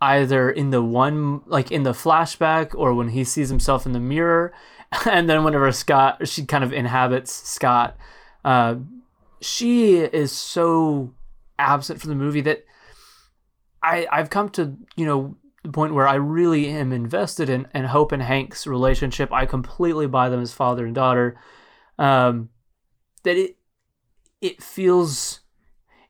either 0.01 0.49
in 0.49 0.71
the 0.71 0.81
one 0.81 1.43
like 1.45 1.71
in 1.71 1.83
the 1.83 1.91
flashback 1.91 2.73
or 2.73 2.91
when 2.95 3.09
he 3.09 3.23
sees 3.23 3.49
himself 3.49 3.85
in 3.85 3.91
the 3.91 3.99
mirror, 3.99 4.51
and 5.05 5.29
then 5.29 5.43
whenever 5.43 5.71
Scott 5.71 6.27
she 6.27 6.43
kind 6.43 6.63
of 6.63 6.73
inhabits 6.73 7.31
Scott, 7.31 7.95
uh, 8.43 8.77
she 9.41 9.97
is 9.97 10.31
so 10.31 11.13
absent 11.59 11.99
from 11.99 12.09
the 12.09 12.15
movie 12.15 12.41
that 12.41 12.65
I 13.81 14.07
I've 14.11 14.29
come 14.29 14.49
to 14.49 14.75
you 14.95 15.05
know 15.05 15.35
the 15.63 15.71
point 15.71 15.93
where 15.93 16.07
I 16.07 16.15
really 16.15 16.67
am 16.69 16.93
invested 16.93 17.49
in, 17.49 17.67
in 17.73 17.85
Hope 17.85 18.11
and 18.11 18.23
Hank's 18.23 18.65
relationship. 18.65 19.33
I 19.33 19.45
completely 19.45 20.07
buy 20.07 20.29
them 20.29 20.41
as 20.41 20.53
father 20.53 20.85
and 20.85 20.95
daughter. 20.95 21.39
Um, 21.99 22.49
that 23.23 23.37
it 23.37 23.57
it 24.41 24.61
feels 24.61 25.41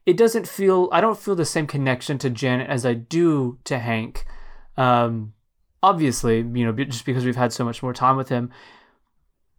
it 0.06 0.18
doesn't 0.18 0.48
feel 0.48 0.90
I 0.92 1.02
don't 1.02 1.18
feel 1.18 1.36
the 1.36 1.46
same 1.46 1.68
connection 1.68 2.18
to 2.20 2.30
Janet 2.30 2.70
as 2.70 2.86
I 2.86 2.94
do 2.94 3.60
to 3.66 3.80
Hank. 3.80 4.26
Um, 4.76 5.34
obviously, 5.82 6.38
you 6.38 6.66
know, 6.66 6.72
just 6.72 7.06
because 7.06 7.26
we've 7.26 7.36
had 7.36 7.52
so 7.52 7.66
much 7.66 7.82
more 7.82 7.94
time 7.94 8.18
with 8.18 8.30
him. 8.30 8.52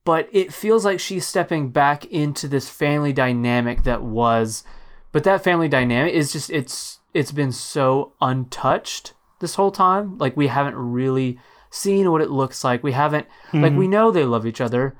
But 0.08 0.30
it 0.32 0.54
feels 0.54 0.86
like 0.86 1.00
she's 1.00 1.26
stepping 1.26 1.68
back 1.68 2.06
into 2.06 2.48
this 2.48 2.66
family 2.66 3.12
dynamic 3.12 3.82
that 3.82 4.02
was, 4.02 4.64
but 5.12 5.22
that 5.24 5.44
family 5.44 5.68
dynamic 5.68 6.14
is 6.14 6.32
just 6.32 6.48
it's 6.48 7.00
it's 7.12 7.30
been 7.30 7.52
so 7.52 8.14
untouched 8.18 9.12
this 9.40 9.56
whole 9.56 9.70
time. 9.70 10.16
Like 10.16 10.34
we 10.34 10.46
haven't 10.46 10.76
really 10.76 11.38
seen 11.68 12.10
what 12.10 12.22
it 12.22 12.30
looks 12.30 12.64
like. 12.64 12.82
We 12.82 12.92
haven't 12.92 13.26
like 13.52 13.74
we 13.74 13.84
mm-hmm. 13.84 13.90
know 13.90 14.10
they 14.10 14.24
love 14.24 14.46
each 14.46 14.62
other, 14.62 14.96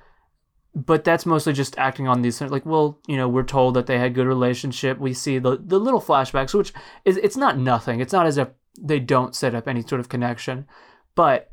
but 0.75 1.05
that's 1.05 1.25
mostly 1.25 1.55
just 1.55 1.79
acting 1.79 2.07
on 2.07 2.21
these 2.21 2.43
like 2.43 2.67
well 2.67 3.01
you 3.07 3.17
know 3.17 3.31
we're 3.31 3.45
told 3.45 3.73
that 3.77 3.87
they 3.87 3.99
had 3.99 4.13
good 4.13 4.27
relationship 4.27 4.99
we 4.99 5.15
see 5.15 5.39
the 5.39 5.57
the 5.57 5.81
little 5.81 6.03
flashbacks 6.03 6.53
which 6.53 6.75
is 7.07 7.17
it's 7.17 7.35
not 7.35 7.57
nothing 7.57 8.01
it's 8.01 8.13
not 8.13 8.27
as 8.27 8.37
if 8.37 8.49
they 8.79 9.01
don't 9.01 9.35
set 9.35 9.55
up 9.55 9.67
any 9.67 9.81
sort 9.81 10.01
of 10.01 10.11
connection 10.11 10.67
but 11.15 11.51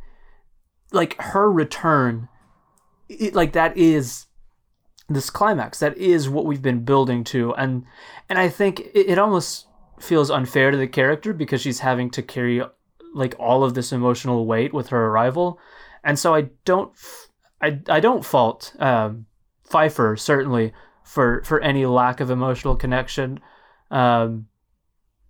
like 0.91 1.15
her 1.21 1.49
return 1.49 2.27
it, 3.09 3.33
like 3.33 3.53
that 3.53 3.75
is 3.77 4.25
this 5.09 5.29
climax. 5.29 5.79
That 5.79 5.97
is 5.97 6.29
what 6.29 6.45
we've 6.45 6.61
been 6.61 6.83
building 6.83 7.23
to. 7.25 7.53
And 7.55 7.85
and 8.29 8.39
i 8.39 8.49
think 8.49 8.79
it, 8.79 9.09
it 9.11 9.19
almost 9.19 9.67
feels 9.99 10.29
unfair 10.29 10.71
to 10.71 10.77
the 10.77 10.87
character 10.87 11.33
because 11.33 11.61
she's 11.61 11.79
having 11.79 12.09
to 12.11 12.21
carry 12.21 12.61
like 13.13 13.33
all 13.39 13.63
of 13.63 13.73
this 13.73 13.91
emotional 13.93 14.45
weight 14.45 14.73
with 14.73 14.89
her 14.89 15.07
arrival. 15.07 15.59
And 16.03 16.19
so 16.19 16.33
i 16.35 16.49
don't 16.65 16.93
I 17.61 17.79
I 17.87 17.99
don't 17.99 18.25
fault 18.25 18.75
um, 18.79 19.25
Pfeiffer 19.63 20.15
certainly 20.15 20.73
for 21.03 21.43
for 21.43 21.61
any 21.61 21.85
lack 21.85 22.19
of 22.19 22.29
emotional 22.29 22.75
connection. 22.75 23.39
Um, 23.91 24.47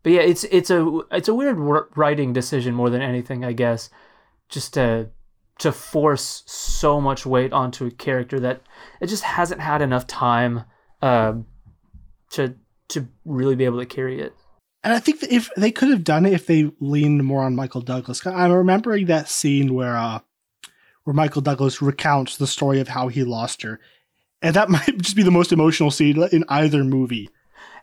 but 0.03 0.13
yeah, 0.13 0.21
it's 0.21 0.43
it's 0.45 0.69
a 0.69 1.01
it's 1.11 1.27
a 1.27 1.33
weird 1.33 1.57
writing 1.95 2.33
decision 2.33 2.73
more 2.73 2.89
than 2.89 3.01
anything, 3.01 3.43
I 3.43 3.53
guess, 3.53 3.89
just 4.49 4.73
to 4.75 5.09
to 5.59 5.71
force 5.71 6.43
so 6.45 6.99
much 6.99 7.25
weight 7.25 7.53
onto 7.53 7.85
a 7.85 7.91
character 7.91 8.39
that 8.39 8.61
it 8.99 9.07
just 9.07 9.23
hasn't 9.23 9.61
had 9.61 9.81
enough 9.81 10.05
time 10.05 10.63
um, 11.01 11.45
to 12.31 12.55
to 12.89 13.07
really 13.23 13.55
be 13.55 13.65
able 13.65 13.79
to 13.79 13.85
carry 13.85 14.21
it. 14.21 14.33
And 14.83 14.93
I 14.93 14.99
think 14.99 15.21
that 15.21 15.33
if 15.33 15.49
they 15.57 15.71
could 15.71 15.89
have 15.89 16.03
done 16.03 16.25
it 16.25 16.33
if 16.33 16.45
they 16.45 16.71
leaned 16.79 17.23
more 17.23 17.43
on 17.43 17.55
Michael 17.55 17.81
Douglas. 17.81 18.25
I'm 18.25 18.51
remembering 18.51 19.07
that 19.07 19.29
scene 19.29 19.73
where 19.73 19.97
uh 19.97 20.19
where 21.03 21.13
Michael 21.13 21.41
Douglas 21.41 21.81
recounts 21.81 22.37
the 22.37 22.47
story 22.47 22.79
of 22.79 22.87
how 22.89 23.07
he 23.07 23.23
lost 23.23 23.61
her. 23.61 23.79
And 24.41 24.55
that 24.55 24.69
might 24.69 24.97
just 24.97 25.15
be 25.15 25.23
the 25.23 25.31
most 25.31 25.51
emotional 25.51 25.91
scene 25.91 26.21
in 26.31 26.43
either 26.49 26.83
movie. 26.83 27.29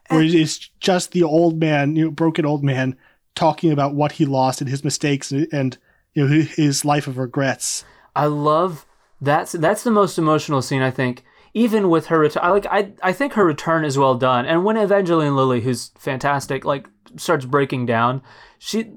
Where 0.08 0.22
it's 0.22 0.58
just 0.80 1.12
the 1.12 1.22
old 1.22 1.58
man, 1.58 1.96
you 1.96 2.06
know, 2.06 2.10
broken 2.10 2.44
old 2.44 2.62
man 2.62 2.96
talking 3.34 3.72
about 3.72 3.94
what 3.94 4.12
he 4.12 4.26
lost 4.26 4.60
and 4.60 4.68
his 4.68 4.84
mistakes 4.84 5.30
and, 5.30 5.48
and 5.52 5.78
you 6.14 6.26
know 6.26 6.42
his 6.42 6.84
life 6.84 7.06
of 7.06 7.18
regrets. 7.18 7.84
I 8.14 8.26
love 8.26 8.86
that's 9.20 9.52
that's 9.52 9.84
the 9.84 9.90
most 9.90 10.18
emotional 10.18 10.62
scene 10.62 10.82
I 10.82 10.90
think. 10.90 11.24
Even 11.54 11.90
with 11.90 12.06
her 12.06 12.18
return, 12.18 12.42
I 12.44 12.50
like 12.50 12.66
I 12.66 12.92
I 13.02 13.12
think 13.12 13.34
her 13.34 13.44
return 13.44 13.84
is 13.84 13.98
well 13.98 14.14
done. 14.14 14.46
And 14.46 14.64
when 14.64 14.76
Evangeline 14.76 15.36
Lilly, 15.36 15.60
who's 15.60 15.92
fantastic, 15.98 16.64
like 16.64 16.88
starts 17.16 17.44
breaking 17.44 17.86
down, 17.86 18.22
she 18.58 18.90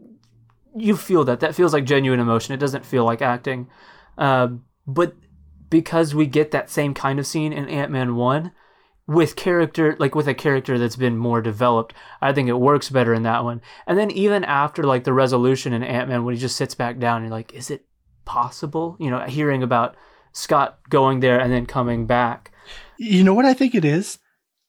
you 0.75 0.97
feel 0.97 1.23
that 1.25 1.39
that 1.41 1.55
feels 1.55 1.73
like 1.73 1.85
genuine 1.85 2.19
emotion. 2.19 2.53
It 2.53 2.59
doesn't 2.59 2.85
feel 2.85 3.05
like 3.05 3.21
acting. 3.21 3.69
Um, 4.17 4.63
but 4.87 5.15
because 5.69 6.15
we 6.15 6.25
get 6.25 6.51
that 6.51 6.69
same 6.69 6.93
kind 6.93 7.19
of 7.19 7.27
scene 7.27 7.53
in 7.53 7.67
Ant 7.67 7.91
Man 7.91 8.15
one 8.15 8.51
with 9.07 9.35
character 9.35 9.95
like 9.99 10.15
with 10.15 10.27
a 10.27 10.33
character 10.33 10.79
that's 10.79 10.95
been 10.95 11.17
more 11.17 11.41
developed, 11.41 11.93
I 12.21 12.33
think 12.33 12.49
it 12.49 12.59
works 12.59 12.89
better 12.89 13.13
in 13.13 13.23
that 13.23 13.43
one. 13.43 13.61
And 13.85 13.97
then 13.97 14.11
even 14.11 14.43
after 14.43 14.83
like 14.83 15.03
the 15.03 15.13
resolution 15.13 15.73
in 15.73 15.83
Ant 15.83 16.09
Man 16.09 16.25
when 16.25 16.33
he 16.33 16.41
just 16.41 16.55
sits 16.55 16.75
back 16.75 16.97
down, 16.99 17.21
you're 17.21 17.31
like, 17.31 17.53
is 17.53 17.69
it 17.69 17.85
possible? 18.25 18.97
You 18.99 19.11
know, 19.11 19.19
hearing 19.21 19.63
about 19.63 19.95
Scott 20.31 20.79
going 20.89 21.19
there 21.19 21.39
and 21.39 21.51
then 21.51 21.65
coming 21.65 22.07
back. 22.07 22.51
You 22.97 23.23
know 23.23 23.33
what 23.33 23.45
I 23.45 23.53
think 23.53 23.75
it 23.75 23.85
is? 23.85 24.19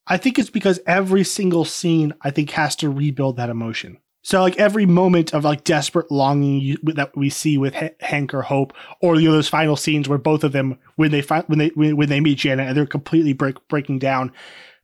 I 0.07 0.17
think 0.19 0.39
it's 0.39 0.51
because 0.51 0.79
every 0.87 1.25
single 1.25 1.65
scene 1.65 2.13
I 2.21 2.31
think 2.31 2.51
has 2.51 2.77
to 2.77 2.91
rebuild 2.91 3.37
that 3.37 3.51
emotion. 3.51 3.99
So 4.27 4.41
like 4.41 4.57
every 4.57 4.87
moment 4.87 5.33
of 5.35 5.45
like 5.45 5.63
desperate 5.63 6.11
longing 6.11 6.61
you, 6.61 6.77
that 6.83 7.17
we 7.17 7.31
see 7.31 7.59
with 7.59 7.77
H- 7.77 7.95
Hank 8.01 8.35
or 8.35 8.43
Hope, 8.43 8.73
or 9.01 9.21
you 9.21 9.29
know 9.29 9.35
those 9.37 9.49
final 9.49 9.77
scenes 9.77 10.09
where 10.09 10.19
both 10.19 10.43
of 10.43 10.51
them 10.51 10.81
when 10.97 11.13
they 11.13 11.23
find 11.23 11.45
when 11.47 11.61
they 11.61 11.69
when, 11.69 11.97
when 11.97 12.09
they 12.09 12.19
meet 12.19 12.39
Janet 12.39 12.67
and 12.67 12.77
they're 12.77 12.87
completely 12.87 13.35
break, 13.35 13.57
breaking 13.69 14.01
down, 14.01 14.33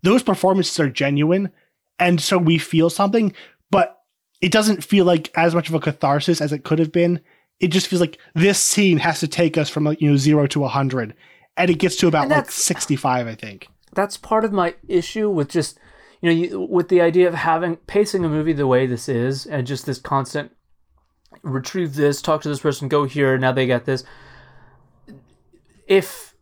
those 0.05 0.23
performances 0.23 0.79
are 0.79 0.89
genuine, 0.89 1.51
and 1.99 2.21
so 2.21 2.39
we 2.39 2.57
feel 2.57 2.89
something, 2.89 3.33
but 3.73 3.99
it 4.41 4.53
doesn't 4.53 4.85
feel 4.85 5.05
like 5.05 5.37
as 5.37 5.57
much 5.57 5.69
of 5.69 5.75
a 5.75 5.81
catharsis 5.81 6.41
as 6.41 6.53
it 6.53 6.63
could 6.63 6.79
have 6.79 6.93
been. 6.93 7.21
It 7.59 7.73
just 7.73 7.89
feels 7.89 8.01
like 8.01 8.19
this 8.37 8.63
scene 8.63 8.99
has 8.99 9.19
to 9.19 9.27
take 9.27 9.59
us 9.59 9.69
from 9.69 9.83
like 9.83 10.01
you 10.01 10.09
know 10.09 10.17
zero 10.17 10.47
to 10.47 10.65
a 10.65 10.69
hundred, 10.69 11.17
and 11.57 11.69
it 11.69 11.81
gets 11.81 11.97
to 11.97 12.07
about 12.07 12.29
like 12.29 12.53
sixty 12.53 12.95
five, 12.95 13.27
I 13.27 13.35
think. 13.35 13.67
That's 13.93 14.17
part 14.17 14.45
of 14.45 14.53
my 14.53 14.77
issue 14.87 15.29
with 15.29 15.49
just 15.49 15.81
you 16.23 16.31
know 16.31 16.35
you, 16.35 16.61
with 16.61 16.89
the 16.89 17.03
idea 17.03 17.29
of 17.29 17.35
having 17.35 17.77
pacing 17.77 18.25
a 18.25 18.29
movie 18.29 18.55
the 18.55 18.67
way 18.67 18.87
this 18.87 19.09
is 19.09 19.45
and 19.45 19.67
just 19.67 19.85
this 19.85 19.99
constant 19.99 20.53
retrieve 21.43 21.95
this, 21.95 22.23
talk 22.23 22.43
to 22.43 22.49
this 22.49 22.61
person, 22.61 22.89
go 22.89 23.05
here, 23.05 23.37
now 23.39 23.53
they 23.53 23.67
get 23.67 23.85
this. 23.85 24.05
if 25.87 26.35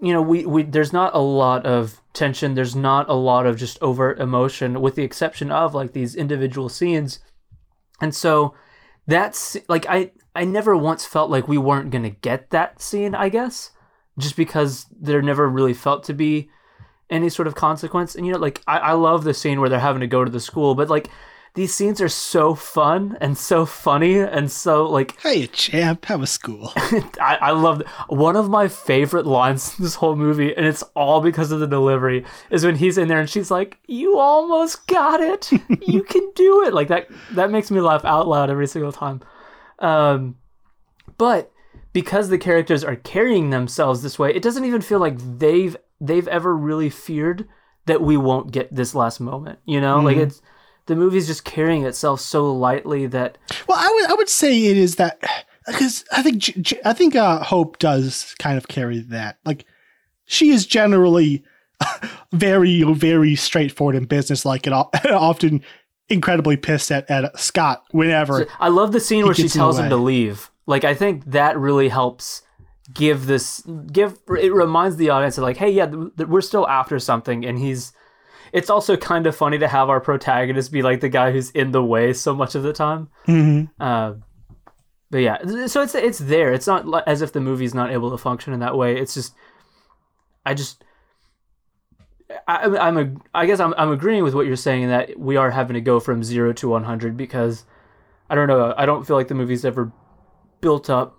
you 0.00 0.12
know 0.12 0.22
we, 0.22 0.44
we 0.44 0.64
there's 0.64 0.92
not 0.92 1.14
a 1.14 1.20
lot 1.20 1.64
of 1.64 2.00
tension 2.12 2.54
there's 2.54 2.74
not 2.74 3.08
a 3.08 3.14
lot 3.14 3.46
of 3.46 3.56
just 3.56 3.80
overt 3.80 4.18
emotion 4.18 4.80
with 4.80 4.96
the 4.96 5.04
exception 5.04 5.52
of 5.52 5.72
like 5.72 5.92
these 5.92 6.16
individual 6.16 6.68
scenes 6.68 7.20
and 8.00 8.12
so 8.12 8.54
that's 9.06 9.56
like 9.68 9.86
i 9.88 10.10
i 10.34 10.44
never 10.44 10.76
once 10.76 11.06
felt 11.06 11.30
like 11.30 11.46
we 11.46 11.56
weren't 11.56 11.92
gonna 11.92 12.10
get 12.10 12.50
that 12.50 12.82
scene 12.82 13.14
i 13.14 13.28
guess 13.28 13.70
just 14.18 14.36
because 14.36 14.86
there 15.00 15.22
never 15.22 15.48
really 15.48 15.74
felt 15.74 16.02
to 16.02 16.12
be 16.12 16.50
any 17.14 17.28
sort 17.28 17.46
of 17.46 17.54
consequence 17.54 18.14
and 18.14 18.26
you 18.26 18.32
know 18.32 18.38
like 18.38 18.60
i, 18.66 18.78
I 18.78 18.92
love 18.92 19.24
the 19.24 19.34
scene 19.34 19.60
where 19.60 19.68
they're 19.68 19.78
having 19.78 20.00
to 20.00 20.06
go 20.06 20.24
to 20.24 20.30
the 20.30 20.40
school 20.40 20.74
but 20.74 20.88
like 20.90 21.08
these 21.54 21.72
scenes 21.72 22.00
are 22.00 22.08
so 22.08 22.56
fun 22.56 23.16
and 23.20 23.38
so 23.38 23.64
funny 23.64 24.18
and 24.18 24.50
so 24.50 24.86
like 24.86 25.18
Hey, 25.22 25.46
champ, 25.46 26.04
how 26.04 26.18
was 26.18 26.30
school. 26.30 26.72
I, 26.76 27.38
I 27.40 27.50
love 27.52 27.82
one 28.08 28.34
of 28.34 28.50
my 28.50 28.66
favorite 28.66 29.24
lines 29.24 29.78
in 29.78 29.84
this 29.84 29.94
whole 29.94 30.16
movie, 30.16 30.54
and 30.54 30.66
it's 30.66 30.82
all 30.96 31.20
because 31.20 31.52
of 31.52 31.60
the 31.60 31.68
delivery. 31.68 32.24
Is 32.50 32.64
when 32.64 32.74
he's 32.74 32.98
in 32.98 33.06
there 33.06 33.20
and 33.20 33.30
she's 33.30 33.52
like, 33.52 33.78
"You 33.86 34.18
almost 34.18 34.88
got 34.88 35.20
it. 35.20 35.50
you 35.86 36.02
can 36.08 36.28
do 36.34 36.64
it." 36.64 36.74
Like 36.74 36.88
that. 36.88 37.08
That 37.32 37.52
makes 37.52 37.70
me 37.70 37.80
laugh 37.80 38.04
out 38.04 38.26
loud 38.26 38.50
every 38.50 38.66
single 38.66 38.92
time. 38.92 39.22
Um, 39.78 40.36
but 41.16 41.52
because 41.92 42.28
the 42.28 42.38
characters 42.38 42.82
are 42.82 42.96
carrying 42.96 43.50
themselves 43.50 44.02
this 44.02 44.18
way, 44.18 44.34
it 44.34 44.42
doesn't 44.42 44.64
even 44.64 44.80
feel 44.80 44.98
like 44.98 45.16
they've 45.38 45.76
they've 46.06 46.28
ever 46.28 46.56
really 46.56 46.90
feared 46.90 47.48
that 47.86 48.00
we 48.00 48.16
won't 48.16 48.52
get 48.52 48.74
this 48.74 48.94
last 48.94 49.20
moment. 49.20 49.58
You 49.64 49.80
know, 49.80 50.00
like 50.00 50.16
it's 50.16 50.42
the 50.86 50.96
movie's 50.96 51.26
just 51.26 51.44
carrying 51.44 51.84
itself 51.84 52.20
so 52.20 52.52
lightly 52.52 53.06
that 53.06 53.38
Well, 53.68 53.78
I 53.78 53.90
would 53.94 54.10
I 54.10 54.14
would 54.14 54.28
say 54.28 54.66
it 54.66 54.76
is 54.76 54.96
that 54.96 55.18
because 55.66 56.04
I 56.12 56.22
think 56.22 56.76
I 56.84 56.92
think 56.92 57.16
uh, 57.16 57.42
Hope 57.42 57.78
does 57.78 58.34
kind 58.38 58.58
of 58.58 58.68
carry 58.68 59.00
that. 59.00 59.38
Like 59.44 59.64
she 60.26 60.50
is 60.50 60.66
generally 60.66 61.44
very 62.32 62.82
very 62.82 63.34
straightforward 63.36 63.96
and 63.96 64.08
businesslike, 64.08 64.66
and 64.66 64.74
often 65.10 65.62
incredibly 66.08 66.56
pissed 66.56 66.92
at, 66.92 67.08
at 67.10 67.38
Scott 67.38 67.84
whenever. 67.90 68.46
I 68.60 68.68
love 68.68 68.92
the 68.92 69.00
scene 69.00 69.24
where 69.24 69.34
she 69.34 69.42
gets 69.42 69.54
in 69.54 69.58
the 69.58 69.62
tells 69.62 69.78
him 69.78 69.88
to 69.90 69.96
leave. 69.96 70.50
Like 70.66 70.84
I 70.84 70.94
think 70.94 71.24
that 71.26 71.58
really 71.58 71.88
helps 71.88 72.42
give 72.92 73.26
this 73.26 73.62
give 73.92 74.18
it 74.28 74.52
reminds 74.52 74.96
the 74.96 75.10
audience 75.10 75.38
of 75.38 75.42
like, 75.44 75.56
hey, 75.56 75.70
yeah, 75.70 75.86
th- 75.86 76.08
th- 76.16 76.28
we're 76.28 76.40
still 76.42 76.68
after 76.68 76.98
something, 76.98 77.44
and 77.44 77.58
he's. 77.58 77.92
It's 78.52 78.70
also 78.70 78.96
kind 78.96 79.26
of 79.26 79.34
funny 79.34 79.58
to 79.58 79.66
have 79.66 79.88
our 79.90 80.00
protagonist 80.00 80.70
be 80.70 80.80
like 80.82 81.00
the 81.00 81.08
guy 81.08 81.32
who's 81.32 81.50
in 81.50 81.72
the 81.72 81.82
way 81.82 82.12
so 82.12 82.34
much 82.36 82.54
of 82.54 82.62
the 82.62 82.72
time. 82.72 83.08
Mhm. 83.26 83.68
Uh, 83.80 84.14
but 85.10 85.18
yeah, 85.18 85.66
so 85.66 85.82
it's 85.82 85.94
it's 85.96 86.18
there. 86.20 86.52
It's 86.52 86.66
not 86.66 86.86
as 87.08 87.20
if 87.20 87.32
the 87.32 87.40
movie's 87.40 87.74
not 87.74 87.90
able 87.90 88.10
to 88.12 88.18
function 88.18 88.52
in 88.52 88.60
that 88.60 88.76
way. 88.76 88.96
It's 88.96 89.12
just, 89.14 89.34
I 90.46 90.54
just, 90.54 90.84
I, 92.46 92.66
I'm- 92.66 92.96
a, 92.98 93.38
I 93.38 93.46
guess 93.46 93.60
I'm 93.60 93.74
I'm 93.76 93.90
agreeing 93.90 94.22
with 94.24 94.34
what 94.34 94.46
you're 94.46 94.56
saying 94.56 94.82
in 94.84 94.88
that 94.90 95.18
we 95.18 95.36
are 95.36 95.50
having 95.50 95.74
to 95.74 95.80
go 95.80 95.98
from 96.00 96.22
zero 96.22 96.52
to 96.54 96.68
100 96.68 97.16
because 97.16 97.64
I 98.30 98.34
don't 98.34 98.48
know. 98.48 98.72
I 98.76 98.86
don't 98.86 99.06
feel 99.06 99.16
like 99.16 99.28
the 99.28 99.34
movie's 99.34 99.64
ever 99.64 99.92
built 100.60 100.88
up 100.88 101.16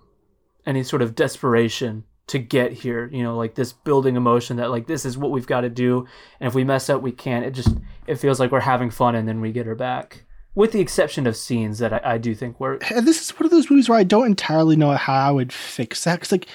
any 0.66 0.82
sort 0.82 1.02
of 1.02 1.14
desperation 1.14 2.04
to 2.26 2.38
get 2.38 2.72
here. 2.72 3.08
You 3.12 3.22
know, 3.22 3.36
like 3.36 3.54
this 3.54 3.72
building 3.72 4.16
emotion 4.16 4.56
that 4.56 4.70
like 4.70 4.86
this 4.86 5.04
is 5.04 5.16
what 5.16 5.30
we've 5.30 5.46
got 5.46 5.60
to 5.62 5.70
do, 5.70 6.06
and 6.40 6.48
if 6.48 6.54
we 6.54 6.64
mess 6.64 6.90
up, 6.90 7.00
we 7.02 7.12
can't. 7.12 7.44
It 7.46 7.52
just 7.52 7.76
it 8.06 8.16
feels 8.16 8.40
like 8.40 8.50
we're 8.50 8.60
having 8.60 8.90
fun 8.90 9.14
and 9.14 9.28
then 9.28 9.40
we 9.40 9.52
get 9.52 9.66
her 9.66 9.74
back. 9.74 10.24
With 10.54 10.72
the 10.72 10.80
exception 10.80 11.26
of 11.26 11.36
scenes 11.36 11.78
that 11.80 11.92
I, 11.92 12.00
I 12.14 12.18
do 12.18 12.34
think 12.34 12.58
work. 12.58 12.90
And 12.90 13.06
this 13.06 13.20
is 13.22 13.30
one 13.38 13.44
of 13.44 13.50
those 13.50 13.70
movies 13.70 13.88
where 13.88 13.98
I 13.98 14.04
don't 14.04 14.26
entirely 14.26 14.74
know 14.74 14.92
how 14.92 15.28
I 15.28 15.30
would 15.30 15.52
fix 15.52 16.04
that. 16.04 16.18
Cause 16.18 16.32
like, 16.32 16.48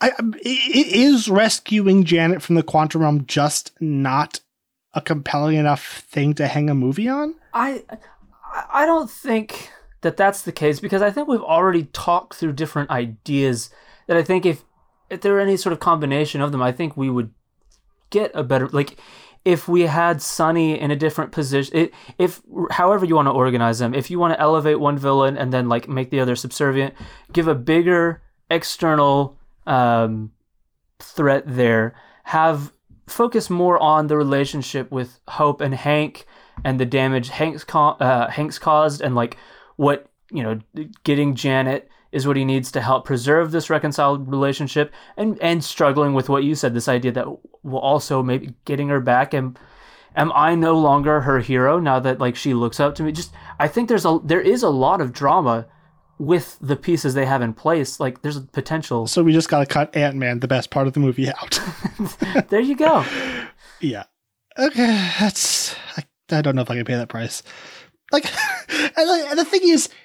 I, 0.00 0.12
it 0.36 0.86
is 0.94 1.28
rescuing 1.28 2.04
Janet 2.04 2.40
from 2.40 2.54
the 2.54 2.62
quantum 2.62 3.02
realm 3.02 3.26
just 3.26 3.72
not 3.80 4.40
a 4.94 5.02
compelling 5.02 5.56
enough 5.56 5.98
thing 6.08 6.32
to 6.36 6.46
hang 6.46 6.70
a 6.70 6.74
movie 6.74 7.06
on? 7.06 7.34
I- 7.52 7.84
I 8.72 8.86
don't 8.86 9.10
think 9.10 9.70
that 10.02 10.16
that's 10.16 10.42
the 10.42 10.52
case 10.52 10.80
because 10.80 11.02
I 11.02 11.10
think 11.10 11.28
we've 11.28 11.40
already 11.40 11.84
talked 11.84 12.34
through 12.34 12.52
different 12.52 12.90
ideas 12.90 13.70
that 14.06 14.16
I 14.16 14.22
think 14.22 14.46
if 14.46 14.64
if 15.08 15.20
there 15.20 15.32
were 15.32 15.40
any 15.40 15.56
sort 15.56 15.72
of 15.72 15.80
combination 15.80 16.40
of 16.40 16.52
them, 16.52 16.62
I 16.62 16.72
think 16.72 16.96
we 16.96 17.10
would 17.10 17.32
get 18.10 18.30
a 18.34 18.42
better 18.42 18.68
like 18.68 18.98
if 19.44 19.68
we 19.68 19.82
had 19.82 20.20
Sonny 20.20 20.78
in 20.78 20.90
a 20.90 20.96
different 20.96 21.30
position, 21.30 21.76
it, 21.76 21.94
if 22.18 22.42
however 22.72 23.06
you 23.06 23.14
want 23.14 23.26
to 23.26 23.32
organize 23.32 23.78
them, 23.78 23.94
if 23.94 24.10
you 24.10 24.18
want 24.18 24.34
to 24.34 24.40
elevate 24.40 24.80
one 24.80 24.98
villain 24.98 25.36
and 25.36 25.52
then 25.52 25.68
like 25.68 25.88
make 25.88 26.10
the 26.10 26.18
other 26.18 26.34
subservient, 26.34 26.94
give 27.32 27.46
a 27.46 27.54
bigger 27.54 28.22
external 28.50 29.38
um, 29.64 30.32
threat 30.98 31.44
there, 31.46 31.94
have 32.24 32.72
focus 33.06 33.48
more 33.48 33.78
on 33.78 34.08
the 34.08 34.16
relationship 34.16 34.90
with 34.90 35.20
Hope 35.28 35.60
and 35.60 35.74
Hank 35.74 36.26
and 36.64 36.80
the 36.80 36.86
damage 36.86 37.28
Hank's 37.28 37.62
ca- 37.62 37.96
uh, 38.00 38.28
Hank's 38.28 38.58
caused 38.58 39.00
and 39.00 39.14
like 39.14 39.36
what 39.76 40.06
you 40.30 40.42
know 40.42 40.58
getting 41.04 41.34
Janet 41.34 41.88
is 42.12 42.26
what 42.26 42.36
he 42.36 42.44
needs 42.44 42.72
to 42.72 42.80
help 42.80 43.04
preserve 43.04 43.50
this 43.50 43.70
reconciled 43.70 44.28
relationship 44.28 44.92
and 45.16 45.40
and 45.40 45.62
struggling 45.62 46.14
with 46.14 46.28
what 46.28 46.44
you 46.44 46.54
said 46.54 46.74
this 46.74 46.88
idea 46.88 47.12
that 47.12 47.26
will 47.62 47.78
also 47.78 48.22
maybe 48.22 48.54
getting 48.64 48.88
her 48.88 49.00
back 49.00 49.34
and 49.34 49.58
am 50.14 50.32
I 50.34 50.54
no 50.54 50.78
longer 50.78 51.22
her 51.22 51.40
hero 51.40 51.78
now 51.78 52.00
that 52.00 52.18
like 52.18 52.36
she 52.36 52.54
looks 52.54 52.80
up 52.80 52.94
to 52.96 53.02
me 53.02 53.12
just 53.12 53.32
I 53.58 53.68
think 53.68 53.88
there's 53.88 54.06
a 54.06 54.18
there 54.24 54.40
is 54.40 54.62
a 54.62 54.70
lot 54.70 55.00
of 55.00 55.12
drama 55.12 55.66
with 56.18 56.56
the 56.62 56.76
pieces 56.76 57.12
they 57.12 57.26
have 57.26 57.42
in 57.42 57.52
place 57.52 58.00
like 58.00 58.22
there's 58.22 58.36
a 58.36 58.42
potential 58.42 59.06
So 59.06 59.22
we 59.22 59.32
just 59.32 59.50
got 59.50 59.60
to 59.60 59.66
cut 59.66 59.94
Ant 59.94 60.16
Man, 60.16 60.40
the 60.40 60.48
best 60.48 60.70
part 60.70 60.86
of 60.86 60.94
the 60.94 61.00
movie, 61.00 61.28
out. 61.28 61.60
there 62.48 62.60
you 62.60 62.76
go 62.76 63.04
yeah. 63.80 64.04
Okay, 64.58 65.10
that's. 65.20 65.74
I, 65.96 66.04
I 66.30 66.42
don't 66.42 66.56
know 66.56 66.62
if 66.62 66.70
I 66.70 66.76
can 66.76 66.84
pay 66.84 66.94
that 66.94 67.08
price. 67.08 67.42
Like, 68.12 68.26
and, 68.68 69.08
like, 69.08 69.30
and 69.30 69.38
the 69.38 69.44
thing 69.44 69.62
is, 69.64 69.88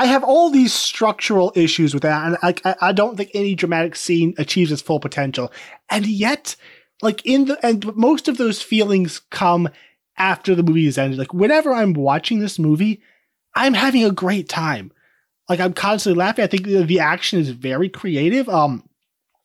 I 0.00 0.06
have 0.06 0.22
all 0.22 0.50
these 0.50 0.72
structural 0.72 1.52
issues 1.56 1.92
with 1.92 2.04
that, 2.04 2.24
and 2.24 2.36
I, 2.64 2.74
I, 2.80 2.92
don't 2.92 3.16
think 3.16 3.32
any 3.34 3.56
dramatic 3.56 3.96
scene 3.96 4.32
achieves 4.38 4.70
its 4.70 4.80
full 4.80 5.00
potential. 5.00 5.50
And 5.90 6.06
yet, 6.06 6.54
like 7.02 7.24
in 7.26 7.46
the 7.46 7.66
and 7.66 7.96
most 7.96 8.28
of 8.28 8.36
those 8.36 8.62
feelings 8.62 9.20
come 9.30 9.68
after 10.16 10.54
the 10.54 10.62
movie 10.62 10.86
is 10.86 10.98
ended. 10.98 11.18
Like 11.18 11.32
whenever 11.34 11.72
I'm 11.72 11.94
watching 11.94 12.38
this 12.38 12.58
movie, 12.58 13.02
I'm 13.54 13.74
having 13.74 14.04
a 14.04 14.10
great 14.10 14.48
time. 14.48 14.92
Like 15.48 15.60
I'm 15.60 15.72
constantly 15.72 16.18
laughing. 16.18 16.44
I 16.44 16.48
think 16.48 16.66
the, 16.66 16.82
the 16.82 17.00
action 17.00 17.38
is 17.38 17.50
very 17.50 17.88
creative. 17.88 18.48
Um, 18.48 18.88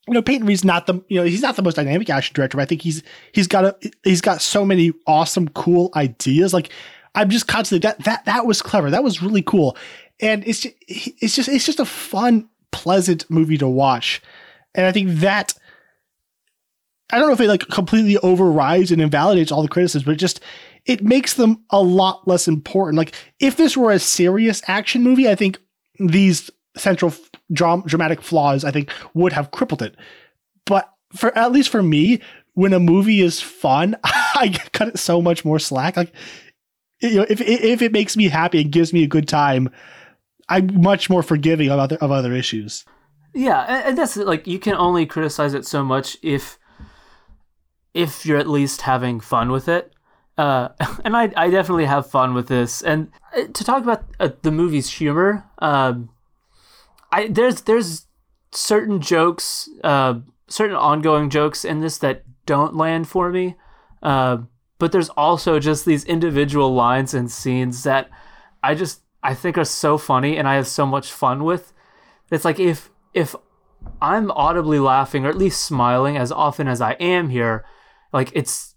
you 0.07 0.13
know, 0.13 0.21
Peyton 0.21 0.45
Reed's 0.45 0.65
not 0.65 0.85
the 0.85 0.95
you 1.07 1.17
know 1.17 1.23
he's 1.23 1.41
not 1.41 1.55
the 1.55 1.61
most 1.61 1.75
dynamic 1.75 2.09
action 2.09 2.33
director, 2.33 2.57
but 2.57 2.63
I 2.63 2.65
think 2.65 2.81
he's 2.81 3.03
he's 3.31 3.47
got 3.47 3.65
a 3.65 3.91
he's 4.03 4.21
got 4.21 4.41
so 4.41 4.65
many 4.65 4.91
awesome, 5.07 5.47
cool 5.49 5.91
ideas. 5.95 6.53
Like 6.53 6.71
I'm 7.15 7.29
just 7.29 7.47
constantly 7.47 7.87
that 7.87 8.03
that 8.05 8.25
that 8.25 8.45
was 8.45 8.61
clever. 8.61 8.89
That 8.89 9.03
was 9.03 9.21
really 9.21 9.41
cool, 9.41 9.77
and 10.19 10.45
it's 10.47 10.61
just, 10.61 10.75
it's 10.87 11.35
just 11.35 11.49
it's 11.49 11.65
just 11.65 11.79
a 11.79 11.85
fun, 11.85 12.49
pleasant 12.71 13.29
movie 13.29 13.57
to 13.57 13.67
watch, 13.67 14.21
and 14.73 14.85
I 14.85 14.91
think 14.91 15.09
that 15.19 15.53
I 17.11 17.19
don't 17.19 17.27
know 17.27 17.33
if 17.33 17.41
it 17.41 17.47
like 17.47 17.67
completely 17.69 18.17
overrides 18.17 18.91
and 18.91 19.01
invalidates 19.01 19.51
all 19.51 19.61
the 19.61 19.67
criticisms, 19.67 20.03
but 20.03 20.13
it 20.13 20.17
just 20.17 20.39
it 20.85 21.03
makes 21.03 21.35
them 21.35 21.63
a 21.69 21.81
lot 21.81 22.27
less 22.27 22.47
important. 22.47 22.97
Like 22.97 23.13
if 23.39 23.55
this 23.55 23.77
were 23.77 23.91
a 23.91 23.99
serious 23.99 24.61
action 24.67 25.03
movie, 25.03 25.29
I 25.29 25.35
think 25.35 25.59
these 25.99 26.49
central 26.75 27.13
dram- 27.51 27.83
dramatic 27.85 28.21
flaws 28.21 28.65
I 28.65 28.71
think 28.71 28.89
would 29.13 29.33
have 29.33 29.51
crippled 29.51 29.83
it. 29.83 29.95
But 30.65 30.91
for 31.15 31.37
at 31.37 31.51
least 31.51 31.69
for 31.69 31.83
me, 31.83 32.19
when 32.55 32.73
a 32.73 32.79
movie 32.79 33.21
is 33.21 33.39
fun, 33.39 33.95
I 34.03 34.55
cut 34.71 34.87
it 34.87 34.97
so 34.97 35.21
much 35.21 35.45
more 35.45 35.59
slack. 35.59 35.95
Like 35.95 36.13
you 37.03 37.17
know, 37.17 37.25
if 37.29 37.41
if 37.41 37.81
it 37.81 37.91
makes 37.91 38.15
me 38.15 38.29
happy 38.29 38.61
and 38.61 38.71
gives 38.71 38.93
me 38.93 39.03
a 39.03 39.07
good 39.07 39.27
time, 39.27 39.69
I'm 40.49 40.81
much 40.81 41.09
more 41.09 41.23
forgiving 41.23 41.69
of 41.69 41.79
other 41.79 41.97
of 41.97 42.11
other 42.11 42.33
issues. 42.33 42.85
Yeah, 43.33 43.83
and, 43.87 43.97
that's 43.97 44.15
like 44.15 44.45
you 44.45 44.59
can 44.59 44.75
only 44.75 45.05
criticize 45.05 45.53
it 45.53 45.65
so 45.65 45.83
much 45.83 46.17
if 46.21 46.59
if 47.93 48.25
you're 48.25 48.37
at 48.37 48.49
least 48.49 48.81
having 48.81 49.19
fun 49.19 49.51
with 49.51 49.67
it. 49.67 49.91
Uh, 50.37 50.69
and 51.05 51.15
I, 51.15 51.31
I 51.35 51.49
definitely 51.49 51.85
have 51.85 52.09
fun 52.09 52.33
with 52.33 52.47
this. 52.47 52.81
And 52.81 53.11
uh, 53.35 53.43
to 53.53 53.63
talk 53.63 53.83
about 53.83 54.03
uh, 54.19 54.29
the 54.41 54.51
movie's 54.51 54.89
humor, 54.89 55.45
um, 55.59 56.09
I 57.11 57.27
there's 57.27 57.61
there's 57.61 58.07
certain 58.51 59.01
jokes, 59.01 59.69
uh, 59.83 60.19
certain 60.47 60.75
ongoing 60.75 61.29
jokes 61.29 61.65
in 61.65 61.79
this 61.79 61.97
that 61.99 62.23
don't 62.45 62.75
land 62.75 63.07
for 63.07 63.29
me. 63.31 63.55
Uh, 64.01 64.37
but 64.83 64.91
there's 64.91 65.07
also 65.11 65.59
just 65.59 65.85
these 65.85 66.03
individual 66.03 66.73
lines 66.75 67.13
and 67.13 67.31
scenes 67.31 67.83
that 67.83 68.09
I 68.61 68.75
just 68.75 68.99
I 69.23 69.33
think 69.33 69.57
are 69.57 69.63
so 69.63 69.97
funny 69.97 70.35
and 70.35 70.45
I 70.45 70.55
have 70.55 70.67
so 70.67 70.85
much 70.85 71.09
fun 71.09 71.45
with. 71.45 71.71
It's 72.29 72.43
like 72.43 72.59
if 72.59 72.89
if 73.13 73.33
I'm 74.01 74.29
audibly 74.31 74.79
laughing 74.79 75.25
or 75.25 75.29
at 75.29 75.37
least 75.37 75.61
smiling 75.61 76.17
as 76.17 76.33
often 76.33 76.67
as 76.67 76.81
I 76.81 76.97
am 76.99 77.29
here, 77.29 77.63
like 78.11 78.33
it's 78.35 78.75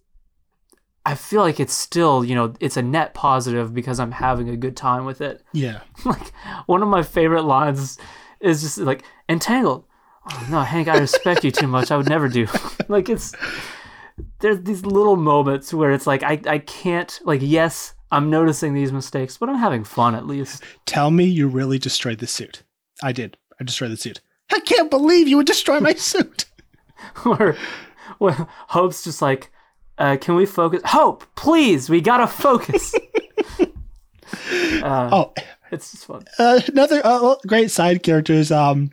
I 1.04 1.16
feel 1.16 1.40
like 1.40 1.58
it's 1.58 1.74
still, 1.74 2.24
you 2.24 2.36
know, 2.36 2.54
it's 2.60 2.76
a 2.76 2.82
net 2.82 3.12
positive 3.12 3.74
because 3.74 3.98
I'm 3.98 4.12
having 4.12 4.48
a 4.48 4.56
good 4.56 4.76
time 4.76 5.06
with 5.06 5.20
it. 5.20 5.42
Yeah. 5.52 5.80
like 6.04 6.32
one 6.66 6.84
of 6.84 6.88
my 6.88 7.02
favorite 7.02 7.42
lines 7.42 7.98
is 8.38 8.62
just 8.62 8.78
like 8.78 9.02
entangled. 9.28 9.84
oh, 10.30 10.46
no, 10.52 10.60
Hank, 10.60 10.86
I 10.86 10.98
respect 10.98 11.42
you 11.42 11.50
too 11.50 11.66
much. 11.66 11.90
I 11.90 11.96
would 11.96 12.08
never 12.08 12.28
do. 12.28 12.46
like 12.88 13.08
it's 13.08 13.34
there's 14.40 14.62
these 14.62 14.84
little 14.84 15.16
moments 15.16 15.72
where 15.74 15.92
it's 15.92 16.06
like 16.06 16.22
I 16.22 16.40
I 16.46 16.58
can't 16.58 17.18
like 17.24 17.40
yes 17.42 17.94
I'm 18.10 18.30
noticing 18.30 18.72
these 18.74 18.92
mistakes, 18.92 19.36
but 19.36 19.48
I'm 19.48 19.58
having 19.58 19.84
fun 19.84 20.14
at 20.14 20.26
least. 20.26 20.62
Tell 20.84 21.10
me 21.10 21.24
you 21.24 21.48
really 21.48 21.78
destroyed 21.78 22.18
the 22.18 22.26
suit. 22.26 22.62
I 23.02 23.12
did. 23.12 23.36
I 23.60 23.64
destroyed 23.64 23.90
the 23.90 23.96
suit. 23.96 24.20
I 24.52 24.60
can't 24.60 24.90
believe 24.90 25.26
you 25.26 25.36
would 25.36 25.46
destroy 25.46 25.80
my 25.80 25.94
suit. 25.94 26.44
or 27.26 27.56
well, 28.18 28.48
Hope's 28.68 29.04
just 29.04 29.20
like, 29.20 29.50
uh, 29.98 30.16
can 30.20 30.36
we 30.36 30.46
focus? 30.46 30.82
Hope, 30.84 31.24
please, 31.34 31.90
we 31.90 32.00
gotta 32.00 32.26
focus. 32.26 32.94
uh, 34.82 35.10
oh, 35.12 35.34
it's 35.72 35.90
just 35.90 36.06
fun. 36.06 36.24
Uh, 36.38 36.60
another 36.68 37.00
uh, 37.04 37.34
great 37.46 37.70
side 37.70 38.02
character 38.02 38.34
is 38.34 38.52
um, 38.52 38.92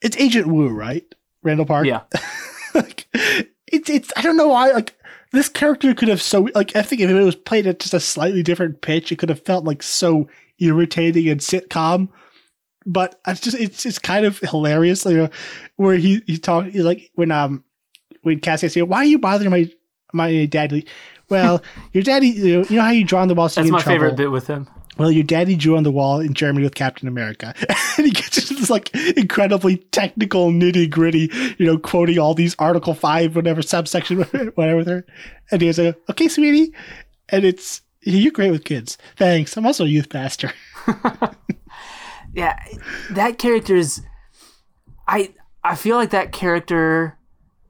it's 0.00 0.16
Agent 0.16 0.46
Wu, 0.46 0.68
right? 0.68 1.04
Randall 1.42 1.66
Park. 1.66 1.86
Yeah. 1.86 2.02
like, 2.74 3.06
it's 3.74 3.90
it's 3.90 4.12
I 4.16 4.22
don't 4.22 4.36
know 4.36 4.48
why 4.48 4.70
like 4.70 4.94
this 5.32 5.48
character 5.48 5.94
could 5.94 6.08
have 6.08 6.22
so 6.22 6.48
like 6.54 6.74
I 6.76 6.82
think 6.82 7.00
if 7.00 7.10
it 7.10 7.14
was 7.14 7.36
played 7.36 7.66
at 7.66 7.80
just 7.80 7.94
a 7.94 8.00
slightly 8.00 8.42
different 8.42 8.80
pitch, 8.80 9.12
it 9.12 9.18
could 9.18 9.28
have 9.28 9.42
felt 9.44 9.64
like 9.64 9.82
so 9.82 10.28
irritating 10.58 11.28
and 11.28 11.40
sitcom. 11.40 12.08
But 12.86 13.20
it's 13.26 13.40
just 13.40 13.58
it's 13.58 13.86
it's 13.86 13.98
kind 13.98 14.26
of 14.26 14.38
hilarious, 14.40 15.04
you 15.04 15.16
know, 15.16 15.30
where 15.76 15.96
he 15.96 16.22
he 16.26 16.38
talk 16.38 16.66
like 16.74 17.10
when 17.14 17.30
um 17.30 17.64
when 18.22 18.40
Cassie 18.40 18.68
says, 18.68 18.84
"Why 18.84 18.98
are 18.98 19.04
you 19.04 19.18
bothering 19.18 19.50
my 19.50 19.70
my 20.12 20.46
daddy?" 20.46 20.86
Well, 21.30 21.62
your 21.92 22.02
daddy, 22.02 22.28
you 22.28 22.58
know, 22.58 22.66
you 22.68 22.76
know 22.76 22.82
how 22.82 22.90
you 22.90 23.04
draw 23.04 23.22
on 23.22 23.28
the 23.28 23.34
wall. 23.34 23.48
So 23.48 23.62
That's 23.62 23.72
my 23.72 23.80
trouble? 23.80 23.94
favorite 23.94 24.16
bit 24.16 24.30
with 24.30 24.46
him. 24.46 24.68
Well, 24.98 25.10
your 25.10 25.24
daddy 25.24 25.56
drew 25.56 25.76
on 25.76 25.82
the 25.82 25.90
wall 25.90 26.20
in 26.20 26.34
Germany 26.34 26.64
with 26.64 26.74
Captain 26.74 27.08
America. 27.08 27.54
and 27.96 28.06
he 28.06 28.12
gets 28.12 28.38
into 28.38 28.54
this 28.54 28.70
like 28.70 28.94
incredibly 29.16 29.76
technical, 29.76 30.50
nitty 30.50 30.90
gritty, 30.90 31.30
you 31.58 31.66
know, 31.66 31.78
quoting 31.78 32.18
all 32.18 32.34
these 32.34 32.54
Article 32.58 32.94
5, 32.94 33.36
whatever 33.36 33.62
subsection, 33.62 34.22
whatever. 34.54 35.04
And 35.50 35.62
he's 35.62 35.78
like, 35.78 35.96
okay, 36.10 36.28
sweetie. 36.28 36.72
And 37.28 37.44
it's, 37.44 37.82
you're 38.02 38.32
great 38.32 38.50
with 38.50 38.64
kids. 38.64 38.98
Thanks. 39.16 39.56
I'm 39.56 39.66
also 39.66 39.84
a 39.84 39.88
youth 39.88 40.10
pastor. 40.10 40.52
Yeah, 42.34 42.58
that 43.10 43.38
character 43.38 43.76
is. 43.76 44.02
I 45.06 45.34
I 45.62 45.76
feel 45.76 45.96
like 45.96 46.10
that 46.10 46.32
character 46.32 47.16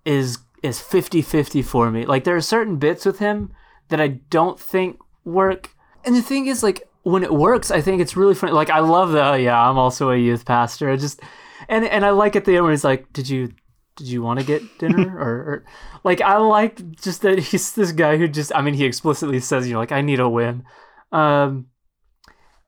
is 0.04 0.38
is 0.62 0.78
50-50 0.78 1.62
for 1.62 1.90
me. 1.90 2.06
Like 2.06 2.24
there 2.24 2.34
are 2.34 2.40
certain 2.40 2.76
bits 2.76 3.04
with 3.04 3.18
him 3.18 3.52
that 3.88 4.00
I 4.00 4.08
don't 4.08 4.58
think 4.58 4.98
work. 5.24 5.70
And 6.04 6.16
the 6.16 6.22
thing 6.22 6.46
is 6.46 6.62
like 6.62 6.88
when 7.04 7.22
it 7.22 7.32
works, 7.32 7.70
I 7.70 7.80
think 7.80 8.00
it's 8.02 8.16
really 8.16 8.34
funny. 8.34 8.52
Like 8.52 8.70
I 8.70 8.80
love 8.80 9.12
the 9.12 9.24
oh, 9.24 9.34
yeah, 9.34 9.58
I'm 9.68 9.78
also 9.78 10.10
a 10.10 10.16
youth 10.16 10.44
pastor. 10.44 10.90
I 10.90 10.96
just 10.96 11.20
and 11.68 11.84
and 11.84 12.04
I 12.04 12.10
like 12.10 12.34
at 12.34 12.44
the 12.44 12.56
end 12.56 12.64
where 12.64 12.72
he's 12.72 12.84
like, 12.84 13.12
"Did 13.12 13.28
you 13.28 13.52
did 13.96 14.08
you 14.08 14.22
want 14.22 14.40
to 14.40 14.46
get 14.46 14.78
dinner 14.78 15.16
or, 15.18 15.28
or 15.28 15.64
like 16.02 16.20
I 16.20 16.38
like 16.38 16.96
just 16.96 17.22
that 17.22 17.38
he's 17.38 17.72
this 17.72 17.92
guy 17.92 18.16
who 18.16 18.26
just 18.26 18.52
I 18.54 18.62
mean 18.62 18.74
he 18.74 18.84
explicitly 18.84 19.38
says, 19.40 19.66
you 19.66 19.74
know, 19.74 19.78
like 19.78 19.92
I 19.92 20.00
need 20.00 20.18
a 20.20 20.28
win. 20.28 20.64
Um 21.12 21.66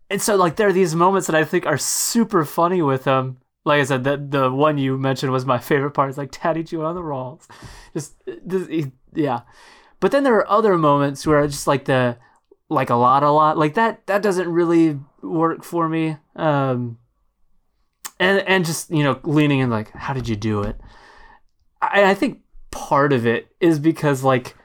and 0.09 0.23
so 0.23 0.37
like 0.37 0.57
there 0.57 0.69
are 0.69 0.73
these 0.73 0.95
moments 0.95 1.27
that 1.27 1.37
I 1.37 1.45
think 1.45 1.67
are 1.67 1.79
super 1.79 2.45
funny 2.45 2.83
with 2.83 3.05
him. 3.05 3.39
Like 3.65 3.81
I 3.81 3.85
said, 3.85 4.05
that 4.05 4.31
the 4.31 4.53
one 4.53 4.79
you 4.79 4.97
mentioned 4.97 5.33
was 5.33 5.45
my 5.45 5.59
favorite 5.59 5.91
part. 5.91 6.09
It's 6.11 6.19
like 6.19 6.31
Daddy 6.31 6.63
Jew 6.63 6.85
on 6.85 6.95
the 6.95 7.03
rolls, 7.03 7.49
just 7.93 8.15
this, 8.45 8.69
he- 8.69 8.93
yeah. 9.13 9.41
But 9.99 10.13
then 10.13 10.23
there 10.23 10.37
are 10.37 10.49
other 10.49 10.79
moments 10.79 11.27
where 11.27 11.41
I 11.41 11.47
just 11.49 11.67
like 11.67 11.87
the 11.87 12.17
like 12.69 12.91
a 12.91 12.95
lot, 12.95 13.23
a 13.23 13.31
lot 13.31 13.59
like 13.59 13.75
that. 13.75 14.07
That 14.07 14.23
doesn't 14.23 14.49
really 14.49 14.99
work 15.23 15.65
for 15.65 15.89
me. 15.89 16.17
Um, 16.35 16.99
and 18.19 18.41
and 18.41 18.65
just 18.65 18.91
you 18.91 19.03
know 19.03 19.21
leaning 19.25 19.61
in 19.61 19.71
like, 19.71 19.91
how 19.93 20.13
did 20.13 20.29
you 20.29 20.37
do 20.37 20.63
it? 20.63 20.77
I, 21.81 22.11
I 22.11 22.15
think 22.15 22.41
part 22.71 23.13
of 23.13 23.27
it 23.27 23.49
is 23.61 23.79
because 23.79 24.23
like 24.23 24.57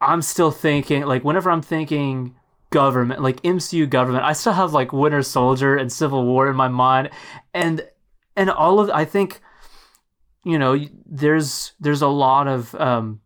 I'm 0.00 0.22
still 0.22 0.50
thinking 0.50 1.04
like 1.04 1.24
whenever 1.24 1.50
I'm 1.50 1.62
thinking 1.62 2.34
government, 2.70 3.22
like 3.22 3.42
MCU 3.42 3.88
government, 3.88 4.24
I 4.24 4.32
still 4.32 4.52
have 4.52 4.72
like 4.72 4.92
Winter 4.92 5.22
Soldier 5.22 5.76
and 5.76 5.92
Civil 5.92 6.24
War 6.24 6.48
in 6.48 6.56
my 6.56 6.68
mind, 6.68 7.10
and 7.54 7.86
and 8.36 8.50
all 8.50 8.80
of 8.80 8.90
I 8.90 9.04
think, 9.04 9.40
you 10.44 10.58
know, 10.58 10.78
there's 11.06 11.72
there's 11.80 12.02
a 12.02 12.08
lot 12.08 12.46
of 12.48 12.74
um, 12.76 13.20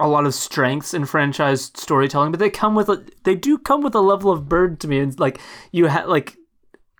a 0.00 0.08
lot 0.08 0.26
of 0.26 0.34
strengths 0.34 0.94
in 0.94 1.04
franchise 1.04 1.70
storytelling, 1.74 2.30
but 2.30 2.40
they 2.40 2.50
come 2.50 2.74
with 2.74 2.88
a, 2.88 3.04
they 3.24 3.34
do 3.34 3.58
come 3.58 3.82
with 3.82 3.94
a 3.94 4.00
level 4.00 4.30
of 4.30 4.48
burden 4.48 4.76
to 4.78 4.88
me, 4.88 4.98
and 4.98 5.18
like 5.18 5.40
you 5.72 5.86
have 5.86 6.08
like 6.08 6.36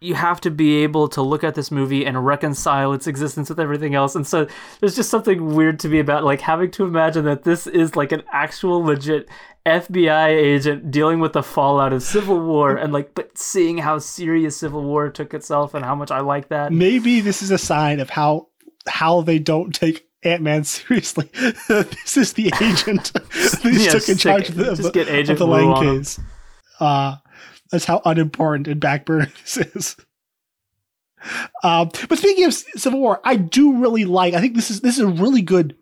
you 0.01 0.15
have 0.15 0.41
to 0.41 0.51
be 0.51 0.83
able 0.83 1.09
to 1.09 1.21
look 1.21 1.45
at 1.45 1.55
this 1.55 1.71
movie 1.71 2.07
and 2.07 2.25
reconcile 2.25 2.93
its 2.95 3.07
existence 3.07 3.51
with 3.51 3.61
everything 3.61 3.95
else. 3.95 4.15
And 4.15 4.27
so 4.27 4.47
there's 4.81 4.97
just 4.97 5.11
something 5.11 5.55
weird 5.55 5.79
to 5.81 5.89
me 5.89 5.99
about 5.99 6.25
like 6.25 6.41
having 6.41 6.71
to 6.73 6.85
imagine 6.85 7.27
that 7.27 7.45
this 7.45 7.67
is 7.67 7.97
like 7.97 8.11
an 8.11 8.23
actual 8.33 8.83
legit 8.83 9.29
FBI 9.67 10.29
agent 10.29 10.91
dealing 10.91 11.21
with 11.21 11.35
the 11.35 11.43
fallout 11.43 11.93
of 11.93 12.03
Civil 12.03 12.41
War 12.41 12.77
and 12.77 12.95
like 12.95 13.15
but 13.15 13.37
seeing 13.37 13.77
how 13.77 13.99
serious 13.99 14.57
Civil 14.57 14.83
War 14.83 15.11
took 15.11 15.35
itself 15.35 15.75
and 15.75 15.85
how 15.85 15.95
much 15.95 16.11
I 16.11 16.21
like 16.21 16.49
that. 16.49 16.73
Maybe 16.73 17.21
this 17.21 17.43
is 17.43 17.51
a 17.51 17.59
sign 17.59 18.01
of 18.01 18.09
how 18.09 18.49
how 18.89 19.21
they 19.21 19.39
don't 19.39 19.75
take 19.75 20.09
Ant 20.23 20.43
Man 20.43 20.65
seriously. 20.65 21.31
this 21.69 22.17
is 22.17 22.35
the 22.35 22.53
agent 22.61 23.09
who 23.63 23.71
Yeah, 23.71 23.93
took 23.93 24.09
in 24.09 24.19
charge 24.19 24.49
of 24.49 24.57
the, 24.57 24.65
just 24.65 24.85
of 24.85 24.93
get 24.93 25.09
Agent 25.09 25.31
of 25.31 25.39
the 25.39 25.47
Wu 25.47 25.53
Lang 25.73 25.99
case. 25.99 26.21
Uh, 26.79 27.17
that's 27.71 27.85
how 27.85 28.03
unimportant 28.05 28.69
and 28.69 28.81
backburner 28.81 29.33
this 29.43 29.57
is. 29.57 29.97
Um, 31.63 31.91
but 32.09 32.19
speaking 32.19 32.45
of 32.45 32.55
Civil 32.55 33.01
War, 33.01 33.21
I 33.25 33.37
do 33.37 33.77
really 33.77 34.05
like. 34.05 34.35
I 34.35 34.41
think 34.41 34.55
this 34.55 34.71
is 34.71 34.81
this 34.81 34.97
is 34.97 35.05
a 35.05 35.09
really 35.09 35.43
good, 35.43 35.77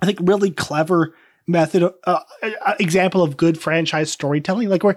I 0.00 0.06
think 0.06 0.18
really 0.22 0.50
clever 0.50 1.14
method, 1.46 1.82
uh, 1.82 1.90
uh, 2.42 2.74
example 2.80 3.22
of 3.22 3.36
good 3.36 3.60
franchise 3.60 4.10
storytelling. 4.10 4.70
Like 4.70 4.82
where 4.82 4.96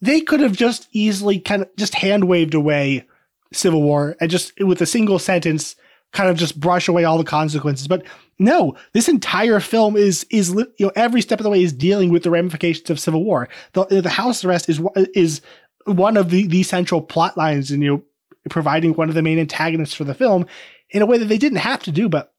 they 0.00 0.20
could 0.20 0.40
have 0.40 0.56
just 0.56 0.88
easily 0.92 1.38
kind 1.38 1.62
of 1.62 1.76
just 1.76 1.94
hand 1.94 2.24
waved 2.24 2.54
away 2.54 3.06
Civil 3.52 3.82
War 3.82 4.16
and 4.20 4.30
just 4.30 4.52
with 4.60 4.80
a 4.82 4.86
single 4.86 5.20
sentence 5.20 5.76
kind 6.14 6.30
of 6.30 6.36
just 6.36 6.58
brush 6.58 6.88
away 6.88 7.04
all 7.04 7.18
the 7.18 7.24
consequences. 7.24 7.86
But 7.86 8.04
no, 8.38 8.74
this 8.92 9.08
entire 9.08 9.60
film 9.60 9.96
is 9.96 10.24
is 10.30 10.50
you 10.50 10.86
know 10.86 10.92
every 10.96 11.20
step 11.20 11.38
of 11.40 11.44
the 11.44 11.50
way 11.50 11.62
is 11.62 11.72
dealing 11.72 12.10
with 12.10 12.22
the 12.22 12.30
ramifications 12.30 12.88
of 12.88 12.98
Civil 12.98 13.22
War. 13.22 13.48
The 13.74 13.84
the 14.00 14.08
house 14.08 14.44
arrest 14.44 14.70
is 14.70 14.80
is 15.14 15.42
one 15.84 16.16
of 16.16 16.30
the 16.30 16.46
the 16.46 16.62
central 16.62 17.02
plot 17.02 17.36
lines 17.36 17.70
and 17.70 17.82
you 17.82 17.90
know 17.90 18.02
providing 18.48 18.94
one 18.94 19.08
of 19.08 19.14
the 19.14 19.22
main 19.22 19.38
antagonists 19.38 19.94
for 19.94 20.04
the 20.04 20.14
film 20.14 20.46
in 20.90 21.02
a 21.02 21.06
way 21.06 21.18
that 21.18 21.26
they 21.26 21.38
didn't 21.38 21.58
have 21.58 21.82
to 21.82 21.92
do, 21.92 22.08
but 22.08 22.32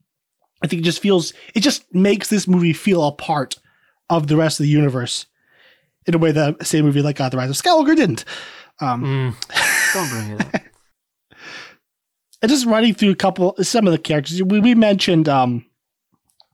I 0.63 0.67
think 0.67 0.81
it 0.81 0.85
just 0.85 1.01
feels 1.01 1.33
it 1.53 1.59
just 1.59 1.93
makes 1.93 2.29
this 2.29 2.47
movie 2.47 2.73
feel 2.73 3.05
a 3.05 3.11
part 3.11 3.57
of 4.09 4.27
the 4.27 4.37
rest 4.37 4.59
of 4.59 4.63
the 4.63 4.69
universe 4.69 5.25
in 6.05 6.15
a 6.15 6.17
way 6.17 6.31
that 6.31 6.59
the 6.59 6.65
same 6.65 6.85
movie 6.85 7.01
like 7.01 7.19
uh, 7.19 7.29
The 7.29 7.37
Rise 7.37 7.49
of 7.49 7.55
Skywalker 7.55 7.95
didn't. 7.95 8.25
Um, 8.79 9.03
Mm, 9.03 9.93
don't 9.93 10.09
bring 10.09 10.29
it 10.31 10.41
up. 10.55 10.61
And 12.45 12.51
just 12.51 12.67
running 12.67 12.93
through 12.93 13.09
a 13.09 13.15
couple 13.15 13.55
some 13.63 13.87
of 13.87 13.91
the 13.91 13.97
characters 13.97 14.43
we, 14.43 14.59
we 14.59 14.75
mentioned 14.75 15.27
um 15.27 15.65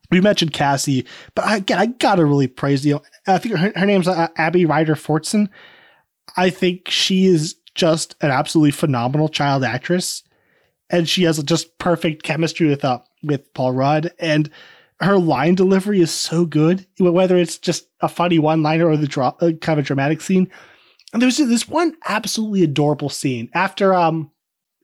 we 0.10 0.22
mentioned 0.22 0.54
Cassie, 0.54 1.06
but 1.36 1.46
I, 1.46 1.58
again, 1.58 1.78
I 1.80 1.86
gotta 1.88 2.26
really 2.26 2.48
praise 2.48 2.86
you. 2.86 3.02
I 3.28 3.38
think 3.40 3.56
her, 3.56 3.74
her 3.76 3.86
name's 3.86 4.08
uh, 4.08 4.30
Abby 4.38 4.66
Ryder 4.66 4.96
Fortson. 4.96 5.50
I 6.38 6.50
think 6.50 6.90
she 6.90 7.26
is 7.26 7.56
just 7.76 8.16
an 8.22 8.32
absolutely 8.32 8.72
phenomenal 8.72 9.28
child 9.28 9.66
actress, 9.66 10.24
and 10.90 11.10
she 11.10 11.24
has 11.24 11.44
just 11.44 11.78
perfect 11.78 12.24
chemistry 12.24 12.68
with 12.70 12.86
uh, 12.86 13.00
with 13.22 13.54
Paul 13.54 13.74
Rudd, 13.74 14.14
and 14.18 14.50
her 15.02 15.18
line 15.18 15.56
delivery 15.56 16.00
is 16.00 16.12
so 16.12 16.46
good. 16.46 16.86
Whether 17.00 17.38
it's 17.38 17.58
just 17.58 17.88
a 18.00 18.08
funny 18.08 18.40
one 18.40 18.64
liner 18.64 18.88
or 18.88 18.96
the 18.96 19.08
dra- 19.08 19.36
uh, 19.42 19.52
kind 19.60 19.80
of 19.80 19.86
a 19.86 19.88
dramatic 19.88 20.22
scene. 20.22 20.50
And 21.12 21.22
there's 21.22 21.36
this 21.36 21.68
one 21.68 21.98
absolutely 22.08 22.64
adorable 22.64 23.10
scene 23.10 23.50
after 23.54 23.94
um 23.94 24.32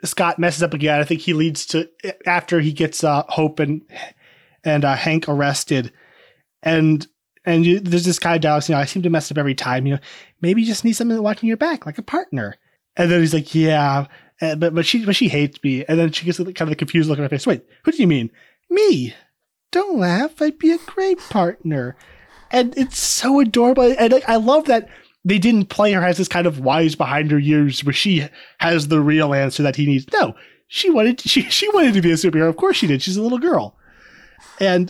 Scott 0.04 0.40
messes 0.40 0.64
up 0.64 0.74
again. 0.74 1.00
I 1.00 1.04
think 1.04 1.22
he 1.22 1.34
leads 1.34 1.66
to 1.68 1.90
after 2.26 2.60
he 2.60 2.72
gets 2.72 3.04
uh, 3.04 3.24
Hope 3.30 3.60
and 3.60 3.82
and 4.64 4.86
uh, 4.86 4.96
Hank 4.96 5.28
arrested, 5.28 5.92
and 6.62 7.06
and 7.46 7.66
you, 7.66 7.80
there's 7.80 8.06
this 8.06 8.20
guy 8.20 8.38
Dallas. 8.38 8.70
You 8.70 8.76
know, 8.76 8.82
I 8.82 8.86
seem 8.86 9.04
to 9.04 9.10
mess 9.10 9.32
up 9.32 9.38
every 9.38 9.56
time. 9.56 9.88
You 9.88 9.96
know, 9.96 10.00
maybe 10.42 10.62
you 10.62 10.68
just 10.68 10.86
need 10.86 10.94
something 10.94 11.22
watching 11.22 11.48
your 11.48 11.58
back, 11.58 11.86
like 11.86 11.98
a 11.98 12.04
partner. 12.04 12.56
And 12.96 13.12
then 13.12 13.20
he's 13.20 13.34
like, 13.34 13.54
yeah, 13.54 14.08
but 14.40 14.74
but 14.74 14.86
she 14.86 15.06
but 15.06 15.16
she 15.16 15.30
hates 15.30 15.64
me. 15.64 15.86
And 15.86 16.00
then 16.00 16.12
she 16.12 16.26
gets 16.26 16.38
kind 16.38 16.62
of 16.62 16.72
a 16.72 16.76
confused 16.76 17.10
look 17.10 17.20
on 17.20 17.24
her 17.24 17.30
face. 17.30 17.48
Wait, 17.48 17.66
who 17.84 17.92
do 17.92 17.98
you 17.98 18.08
mean? 18.08 18.32
Me? 18.70 19.16
Don't 19.72 20.00
laugh. 20.00 20.42
I'd 20.42 20.60
be 20.60 20.72
a 20.72 20.78
great 20.80 21.20
partner. 21.20 21.96
And 22.52 22.78
it's 22.78 22.98
so 22.98 23.40
adorable. 23.40 23.84
And 23.98 24.14
I, 24.16 24.22
I 24.28 24.36
love 24.38 24.66
that 24.66 24.90
they 25.28 25.40
didn't 25.40 25.66
play 25.66 25.92
her 25.92 26.04
as 26.04 26.18
this 26.18 26.30
kind 26.30 26.48
of 26.48 26.60
wise 26.62 26.96
behind 26.96 27.32
her 27.32 27.40
years 27.40 27.84
where 27.84 27.94
she 27.94 28.26
has 28.60 28.88
the 28.88 29.02
real 29.02 29.34
answer 29.34 29.62
that 29.62 29.76
he 29.76 29.86
needs. 29.86 30.06
No, 30.14 30.36
she 30.68 30.90
wanted 30.90 31.20
she 31.20 31.42
she 31.50 31.70
wanted 31.74 31.94
to 31.96 32.02
be 32.02 32.12
a 32.12 32.16
superhero. 32.16 32.50
Of 32.50 32.56
course 32.56 32.78
she 32.78 32.88
did. 32.88 33.02
She's 33.02 33.18
a 33.18 33.22
little 33.22 33.38
girl, 33.38 33.76
and 34.60 34.90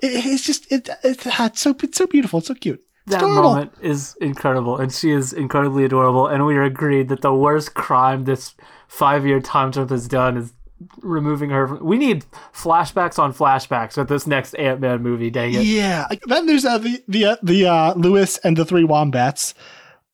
it, 0.00 0.26
it's 0.26 0.44
just 0.44 0.70
it, 0.70 0.90
it's, 1.02 1.26
it's 1.26 1.60
so 1.60 1.74
it's 1.82 1.96
so 1.96 2.06
beautiful. 2.06 2.40
It's 2.40 2.48
so 2.48 2.54
cute. 2.54 2.84
It's 3.06 3.14
that 3.14 3.22
adorable. 3.22 3.42
moment 3.42 3.72
is 3.80 4.14
incredible, 4.20 4.76
and 4.76 4.92
she 4.92 5.10
is 5.10 5.32
incredibly 5.32 5.86
adorable. 5.86 6.26
And 6.26 6.44
we 6.44 6.56
are 6.56 6.64
agreed 6.64 7.08
that 7.08 7.22
the 7.22 7.32
worst 7.32 7.72
crime 7.72 8.24
this 8.24 8.54
five-year 8.88 9.40
time 9.40 9.72
jump 9.72 9.88
has 9.88 10.06
done 10.06 10.36
is 10.36 10.52
removing 10.98 11.48
her. 11.48 11.68
From, 11.68 11.84
we 11.84 11.96
need 11.96 12.26
flashbacks 12.52 13.18
on 13.18 13.32
flashbacks 13.32 13.96
with 13.96 14.10
this 14.10 14.26
next 14.26 14.52
Ant 14.54 14.80
Man 14.80 15.02
movie. 15.02 15.30
Dang 15.30 15.54
it! 15.54 15.62
Yeah. 15.62 16.08
Then 16.26 16.44
there's 16.44 16.66
uh, 16.66 16.76
the 16.76 17.02
the 17.08 17.24
uh, 17.24 17.36
the 17.42 17.66
uh, 17.66 17.94
Luis 17.94 18.36
and 18.38 18.54
the 18.54 18.66
three 18.66 18.84
wombats. 18.84 19.54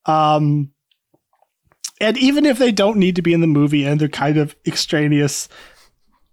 Um, 0.05 0.71
and 2.01 2.17
even 2.17 2.45
if 2.45 2.57
they 2.57 2.71
don't 2.71 2.97
need 2.97 3.15
to 3.15 3.21
be 3.21 3.33
in 3.33 3.41
the 3.41 3.47
movie 3.47 3.85
and 3.85 3.99
they're 3.99 4.09
kind 4.09 4.37
of 4.37 4.55
extraneous, 4.65 5.47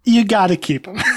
you 0.05 0.25
got 0.25 0.49
to 0.49 0.57
keep 0.57 0.85
them. 0.85 0.99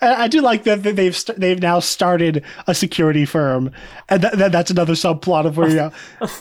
I 0.00 0.28
do 0.28 0.40
like 0.40 0.64
that 0.64 0.82
they've 0.82 1.16
st- 1.16 1.38
they've 1.38 1.60
now 1.60 1.78
started 1.78 2.42
a 2.66 2.74
security 2.74 3.24
firm, 3.24 3.70
and 4.08 4.22
th- 4.22 4.50
that's 4.50 4.70
another 4.70 4.94
subplot 4.94 5.46
of 5.46 5.56
where 5.56 5.68
you 5.68 5.76
know, 5.76 5.92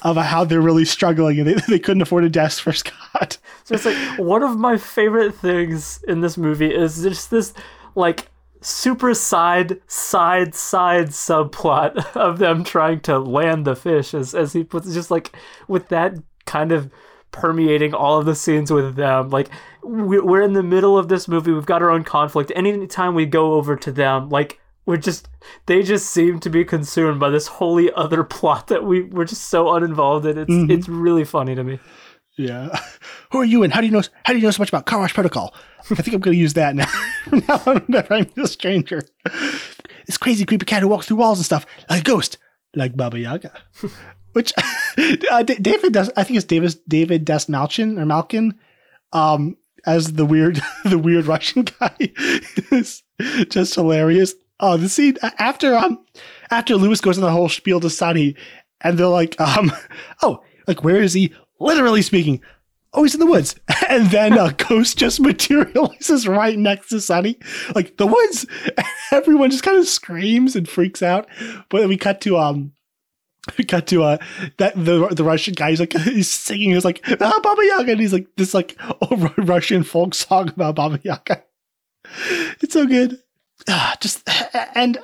of 0.01 0.17
how 0.17 0.43
they're 0.43 0.61
really 0.61 0.85
struggling 0.85 1.39
and 1.39 1.47
they, 1.47 1.53
they 1.67 1.79
couldn't 1.79 2.01
afford 2.01 2.23
a 2.23 2.29
desk 2.29 2.63
for 2.63 2.73
Scott. 2.73 3.37
So 3.65 3.75
it's 3.75 3.85
like 3.85 3.97
one 4.17 4.43
of 4.43 4.57
my 4.57 4.77
favorite 4.77 5.35
things 5.35 6.03
in 6.07 6.21
this 6.21 6.37
movie 6.37 6.73
is 6.73 7.03
just 7.03 7.29
this 7.29 7.53
like 7.95 8.29
super 8.63 9.13
side 9.13 9.79
side 9.87 10.55
side 10.55 11.07
subplot 11.09 11.95
of 12.15 12.39
them 12.39 12.63
trying 12.63 12.99
to 13.01 13.19
land 13.19 13.65
the 13.65 13.75
fish 13.75 14.13
as 14.13 14.33
as 14.33 14.53
he 14.53 14.63
puts 14.63 14.93
just 14.93 15.11
like 15.11 15.35
with 15.67 15.89
that 15.89 16.15
kind 16.45 16.71
of 16.71 16.89
permeating 17.31 17.93
all 17.93 18.19
of 18.19 18.25
the 18.25 18.35
scenes 18.35 18.71
with 18.71 18.95
them. 18.95 19.29
Like 19.29 19.49
we're 19.83 20.41
in 20.41 20.53
the 20.53 20.63
middle 20.63 20.97
of 20.97 21.09
this 21.09 21.27
movie, 21.27 21.51
we've 21.51 21.65
got 21.65 21.81
our 21.81 21.89
own 21.89 22.05
conflict. 22.05 22.53
Anytime 22.55 23.15
we 23.15 23.25
go 23.25 23.53
over 23.55 23.75
to 23.75 23.91
them, 23.91 24.29
like 24.29 24.61
we're 24.85 24.97
just 24.97 25.27
they 25.65 25.81
just 25.81 26.09
seem 26.09 26.39
to 26.39 26.49
be 26.49 26.63
consumed 26.63 27.19
by 27.19 27.29
this 27.29 27.47
wholly 27.47 27.91
other 27.93 28.23
plot 28.23 28.67
that 28.67 28.85
we 28.85 29.03
we're 29.03 29.25
just 29.25 29.49
so 29.49 29.73
uninvolved 29.73 30.25
in. 30.25 30.37
It's 30.37 30.49
mm-hmm. 30.49 30.71
it's 30.71 30.87
really 30.87 31.25
funny 31.25 31.55
to 31.55 31.63
me. 31.63 31.79
Yeah. 32.37 32.77
Who 33.31 33.39
are 33.39 33.45
you 33.45 33.63
and 33.63 33.73
how 33.73 33.81
do 33.81 33.87
you 33.87 33.93
know 33.93 34.03
how 34.23 34.33
do 34.33 34.39
you 34.39 34.45
know 34.45 34.51
so 34.51 34.61
much 34.61 34.69
about 34.69 34.85
car 34.85 34.99
wash 34.99 35.13
protocol? 35.13 35.53
I 35.91 35.95
think 35.95 36.13
I'm 36.13 36.21
gonna 36.21 36.35
use 36.35 36.53
that 36.53 36.75
now. 36.75 36.87
now 37.47 37.61
I'm 38.09 38.27
a 38.37 38.47
stranger. 38.47 39.01
This 40.05 40.17
crazy 40.17 40.45
creepy 40.45 40.65
cat 40.65 40.81
who 40.81 40.87
walks 40.87 41.07
through 41.07 41.17
walls 41.17 41.39
and 41.39 41.45
stuff, 41.45 41.65
like 41.89 42.01
a 42.01 42.03
ghost, 42.03 42.37
like 42.75 42.95
Baba 42.95 43.19
Yaga. 43.19 43.51
Which 44.33 44.51
uh, 45.31 45.43
David 45.43 45.93
does, 45.93 46.09
I 46.17 46.23
think 46.23 46.37
it's 46.37 46.45
David 46.45 46.75
David 46.87 47.25
Dastmalchian 47.25 47.99
or 47.99 48.05
Malkin, 48.05 48.57
um, 49.11 49.57
as 49.85 50.13
the 50.13 50.25
weird 50.25 50.59
the 50.85 50.97
weird 50.97 51.25
Russian 51.25 51.63
guy 51.63 51.95
is 52.71 53.03
just 53.49 53.75
hilarious. 53.75 54.33
Oh, 54.59 54.77
the 54.77 54.89
scene 54.89 55.17
after 55.37 55.75
um 55.75 56.03
after 56.49 56.75
Luis 56.75 57.01
goes 57.01 57.17
on 57.17 57.23
the 57.23 57.31
whole 57.31 57.49
spiel 57.49 57.79
to 57.81 57.89
Sonny, 57.89 58.35
and 58.81 58.97
they're 58.97 59.07
like, 59.07 59.39
um, 59.39 59.71
oh, 60.23 60.43
like 60.67 60.83
where 60.83 61.01
is 61.01 61.13
he? 61.13 61.33
Literally 61.63 62.01
speaking, 62.01 62.41
oh, 62.93 63.03
he's 63.03 63.13
in 63.13 63.19
the 63.19 63.25
woods. 63.25 63.55
And 63.89 64.09
then 64.11 64.37
a 64.37 64.53
ghost 64.69 64.97
just 64.97 65.19
materializes 65.19 66.27
right 66.27 66.57
next 66.57 66.89
to 66.89 67.01
Sonny. 67.01 67.37
Like 67.75 67.97
the 67.97 68.07
woods. 68.07 68.45
Everyone 69.11 69.51
just 69.51 69.63
kind 69.63 69.77
of 69.77 69.87
screams 69.87 70.55
and 70.55 70.67
freaks 70.67 71.03
out. 71.03 71.27
But 71.69 71.87
we 71.87 71.97
cut 71.97 72.21
to 72.21 72.37
um 72.37 72.73
we 73.57 73.65
cut 73.65 73.87
to 73.87 74.03
uh 74.03 74.17
that 74.57 74.73
the 74.75 75.09
the 75.09 75.23
Russian 75.23 75.53
guy. 75.53 75.71
He's 75.71 75.79
like 75.79 75.93
he's 75.93 76.31
singing. 76.31 76.71
He's 76.71 76.85
like 76.85 77.05
ah, 77.21 77.39
Baba 77.43 77.61
Yaga, 77.63 77.91
and 77.91 78.01
he's 78.01 78.13
like 78.13 78.27
this 78.35 78.53
like 78.53 78.75
oh, 78.79 79.31
Russian 79.37 79.83
folk 79.83 80.15
song 80.15 80.49
about 80.49 80.75
Baba 80.75 80.99
Yaga. 81.03 81.43
It's 82.61 82.73
so 82.73 82.87
good. 82.87 83.19
Ah, 83.67 83.95
just 84.01 84.27
and 84.75 84.97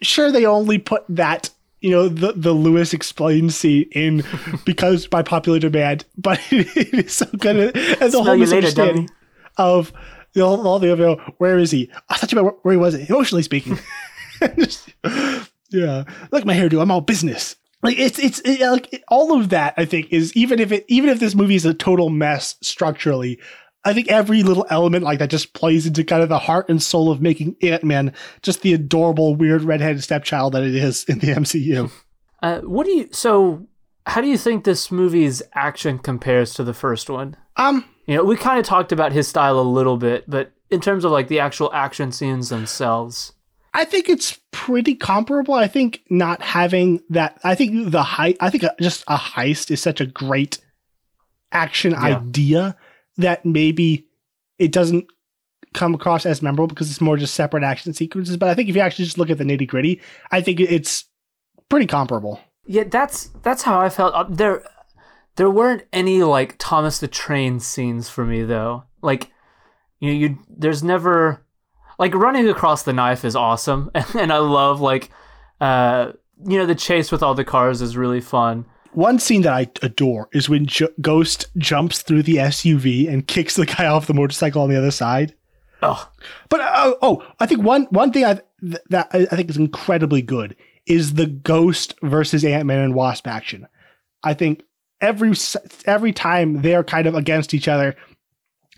sure 0.00 0.30
they 0.30 0.46
only 0.46 0.78
put 0.78 1.04
that 1.08 1.50
you 1.80 1.90
know 1.90 2.08
the 2.08 2.32
the 2.32 2.52
Luis 2.52 2.92
explained 2.92 3.52
scene 3.52 3.88
in 3.92 4.24
because 4.64 5.06
by 5.06 5.22
popular 5.22 5.58
demand, 5.58 6.04
but 6.16 6.40
it 6.50 6.94
is 6.94 7.12
so 7.12 7.26
good 7.38 7.76
and 7.76 8.12
the 8.12 8.22
whole 8.22 8.36
misunderstanding 8.36 9.02
later, 9.02 9.14
of 9.56 9.92
the 10.32 10.44
whole, 10.44 10.66
all 10.66 10.78
the 10.78 10.92
other 10.92 11.14
where 11.38 11.58
is 11.58 11.70
he? 11.70 11.90
I 12.08 12.16
thought 12.16 12.32
you 12.32 12.38
about 12.38 12.64
where 12.64 12.72
he 12.72 12.78
was 12.78 12.94
emotionally 12.94 13.42
speaking. 13.42 13.78
Just, 14.58 14.90
yeah, 15.70 16.04
like 16.30 16.44
my 16.44 16.54
hairdo. 16.54 16.80
I'm 16.80 16.90
all 16.90 17.00
business. 17.00 17.56
Like 17.82 17.98
it's 17.98 18.18
it's 18.18 18.40
it, 18.40 18.60
like 18.60 19.04
all 19.08 19.38
of 19.38 19.50
that. 19.50 19.74
I 19.76 19.84
think 19.84 20.12
is 20.12 20.36
even 20.36 20.60
if 20.60 20.72
it 20.72 20.84
even 20.88 21.10
if 21.10 21.20
this 21.20 21.34
movie 21.34 21.54
is 21.54 21.64
a 21.64 21.74
total 21.74 22.10
mess 22.10 22.56
structurally, 22.60 23.38
I 23.86 23.94
think 23.94 24.08
every 24.08 24.42
little 24.42 24.66
element 24.68 25.04
like 25.04 25.20
that 25.20 25.30
just 25.30 25.52
plays 25.52 25.86
into 25.86 26.02
kind 26.02 26.20
of 26.20 26.28
the 26.28 26.40
heart 26.40 26.68
and 26.68 26.82
soul 26.82 27.08
of 27.08 27.22
making 27.22 27.54
Ant 27.62 27.84
Man 27.84 28.12
just 28.42 28.62
the 28.62 28.74
adorable, 28.74 29.36
weird 29.36 29.62
redheaded 29.62 30.02
stepchild 30.02 30.54
that 30.54 30.64
it 30.64 30.74
is 30.74 31.04
in 31.04 31.20
the 31.20 31.28
MCU. 31.28 31.90
Uh, 32.42 32.60
what 32.60 32.84
do 32.84 32.92
you 32.92 33.08
so? 33.12 33.66
How 34.04 34.20
do 34.20 34.28
you 34.28 34.36
think 34.36 34.64
this 34.64 34.92
movie's 34.92 35.42
action 35.54 35.98
compares 35.98 36.52
to 36.54 36.62
the 36.62 36.74
first 36.74 37.08
one? 37.08 37.34
Um, 37.56 37.82
you 38.06 38.14
know, 38.14 38.24
we 38.24 38.36
kind 38.36 38.60
of 38.60 38.66
talked 38.66 38.92
about 38.92 39.12
his 39.12 39.26
style 39.26 39.58
a 39.58 39.62
little 39.62 39.96
bit, 39.96 40.28
but 40.28 40.52
in 40.70 40.82
terms 40.82 41.06
of 41.06 41.12
like 41.12 41.28
the 41.28 41.40
actual 41.40 41.72
action 41.72 42.12
scenes 42.12 42.50
themselves, 42.50 43.32
I 43.72 43.86
think 43.86 44.10
it's 44.10 44.38
pretty 44.52 44.94
comparable. 44.94 45.54
I 45.54 45.66
think 45.66 46.02
not 46.10 46.42
having 46.42 47.00
that. 47.08 47.40
I 47.42 47.54
think 47.54 47.90
the 47.90 48.02
height. 48.02 48.36
I 48.38 48.50
think 48.50 48.64
just 48.82 49.02
a 49.08 49.16
heist 49.16 49.70
is 49.70 49.80
such 49.80 50.02
a 50.02 50.06
great 50.06 50.58
action 51.52 51.92
yeah. 51.92 52.18
idea 52.18 52.76
that 53.16 53.44
maybe 53.44 54.06
it 54.58 54.72
doesn't 54.72 55.06
come 55.74 55.94
across 55.94 56.26
as 56.26 56.42
memorable 56.42 56.66
because 56.66 56.90
it's 56.90 57.00
more 57.00 57.16
just 57.16 57.34
separate 57.34 57.62
action 57.62 57.92
sequences. 57.92 58.36
But 58.36 58.48
I 58.48 58.54
think 58.54 58.68
if 58.68 58.76
you 58.76 58.82
actually 58.82 59.04
just 59.04 59.18
look 59.18 59.30
at 59.30 59.38
the 59.38 59.44
nitty 59.44 59.68
gritty, 59.68 60.00
I 60.30 60.40
think 60.40 60.60
it's 60.60 61.04
pretty 61.68 61.86
comparable. 61.86 62.40
Yeah, 62.66 62.84
that's 62.84 63.26
that's 63.42 63.62
how 63.62 63.80
I 63.80 63.88
felt. 63.88 64.14
Uh, 64.14 64.24
there, 64.28 64.64
there 65.36 65.50
weren't 65.50 65.84
any 65.92 66.22
like 66.22 66.56
Thomas 66.58 66.98
the 66.98 67.08
Train 67.08 67.60
scenes 67.60 68.08
for 68.08 68.24
me 68.24 68.42
though. 68.42 68.84
Like, 69.02 69.30
you 70.00 70.08
know, 70.10 70.18
you 70.18 70.38
there's 70.48 70.82
never 70.82 71.44
like 71.98 72.14
running 72.14 72.48
across 72.48 72.82
the 72.82 72.92
knife 72.92 73.24
is 73.24 73.36
awesome, 73.36 73.90
and 73.94 74.32
I 74.32 74.38
love 74.38 74.80
like 74.80 75.10
uh 75.60 76.12
you 76.44 76.58
know 76.58 76.66
the 76.66 76.74
chase 76.74 77.10
with 77.10 77.22
all 77.22 77.34
the 77.34 77.44
cars 77.44 77.80
is 77.80 77.96
really 77.96 78.20
fun. 78.20 78.66
One 78.96 79.18
scene 79.18 79.42
that 79.42 79.52
I 79.52 79.68
adore 79.82 80.30
is 80.32 80.48
when 80.48 80.64
J- 80.64 80.88
Ghost 81.02 81.48
jumps 81.58 82.00
through 82.00 82.22
the 82.22 82.36
SUV 82.36 83.12
and 83.12 83.26
kicks 83.26 83.54
the 83.54 83.66
guy 83.66 83.84
off 83.86 84.06
the 84.06 84.14
motorcycle 84.14 84.62
on 84.62 84.70
the 84.70 84.78
other 84.78 84.90
side. 84.90 85.34
Oh, 85.82 86.10
but 86.48 86.62
uh, 86.62 86.94
oh, 87.02 87.22
I 87.38 87.44
think 87.44 87.62
one 87.62 87.82
one 87.90 88.10
thing 88.10 88.24
I 88.24 88.40
that 88.88 89.08
I 89.12 89.26
think 89.26 89.50
is 89.50 89.58
incredibly 89.58 90.22
good 90.22 90.56
is 90.86 91.12
the 91.12 91.26
Ghost 91.26 91.94
versus 92.00 92.42
Ant 92.42 92.64
Man 92.64 92.78
and 92.78 92.94
Wasp 92.94 93.26
action. 93.26 93.68
I 94.24 94.32
think 94.32 94.62
every 95.02 95.34
every 95.84 96.12
time 96.14 96.62
they're 96.62 96.82
kind 96.82 97.06
of 97.06 97.14
against 97.14 97.52
each 97.52 97.68
other, 97.68 97.94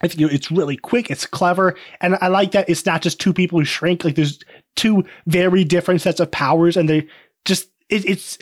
I 0.01 0.09
think 0.09 0.33
it's 0.33 0.51
really 0.51 0.77
quick, 0.77 1.13
it's 1.13 1.27
clever, 1.27 1.77
and 2.01 2.19
I 2.21 2.27
like 2.27 2.51
that 2.53 2.69
it's 2.69 2.85
not 2.85 3.03
just 3.03 3.21
two 3.21 3.33
people 3.33 3.61
who 3.61 3.65
shrink. 3.65 4.03
Like 4.03 4.17
there's 4.17 4.41
two 4.75 5.05
very 5.29 5.63
different 5.63 6.01
sets 6.01 6.19
of 6.19 6.33
powers, 6.33 6.77
and 6.77 6.89
they 6.89 7.07
just 7.45 7.69
it, 7.89 8.05
it's. 8.05 8.37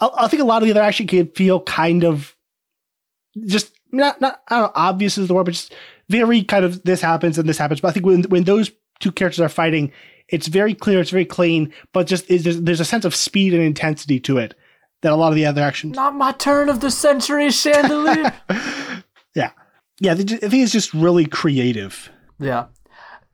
I, 0.00 0.10
I, 0.18 0.28
think 0.28 0.42
a 0.42 0.46
lot 0.46 0.62
of 0.62 0.66
the 0.66 0.72
other 0.72 0.82
action 0.82 1.06
can 1.06 1.28
feel 1.28 1.60
kind 1.60 2.04
of 2.04 2.34
just 3.46 3.72
not 3.92 4.20
not 4.20 4.42
I 4.48 4.56
don't 4.56 4.64
know, 4.64 4.72
obvious 4.74 5.18
is 5.18 5.28
the 5.28 5.34
word, 5.34 5.44
but 5.44 5.54
just 5.54 5.74
very 6.08 6.42
kind 6.42 6.64
of 6.64 6.82
this 6.82 7.00
happens 7.00 7.38
and 7.38 7.48
this 7.48 7.58
happens. 7.58 7.80
But 7.80 7.88
I 7.88 7.92
think 7.92 8.06
when 8.06 8.22
when 8.24 8.44
those 8.44 8.70
two 8.98 9.12
characters 9.12 9.40
are 9.40 9.48
fighting, 9.48 9.92
it's 10.28 10.48
very 10.48 10.74
clear, 10.74 11.00
it's 11.00 11.10
very 11.10 11.24
clean, 11.24 11.72
but 11.92 12.06
just 12.06 12.28
there's, 12.28 12.60
there's 12.60 12.80
a 12.80 12.84
sense 12.84 13.04
of 13.04 13.14
speed 13.14 13.54
and 13.54 13.62
intensity 13.62 14.20
to 14.20 14.38
it 14.38 14.54
that 15.02 15.12
a 15.12 15.16
lot 15.16 15.28
of 15.28 15.36
the 15.36 15.46
other 15.46 15.62
action. 15.62 15.92
Not 15.92 16.14
my 16.14 16.32
turn 16.32 16.68
of 16.68 16.80
the 16.80 16.90
century 16.90 17.50
chandelier. 17.50 18.34
yeah 19.34 19.52
yeah, 20.00 20.12
I 20.12 20.16
think 20.16 20.42
it's 20.42 20.72
just 20.72 20.94
really 20.94 21.26
creative. 21.26 22.10
Yeah. 22.38 22.66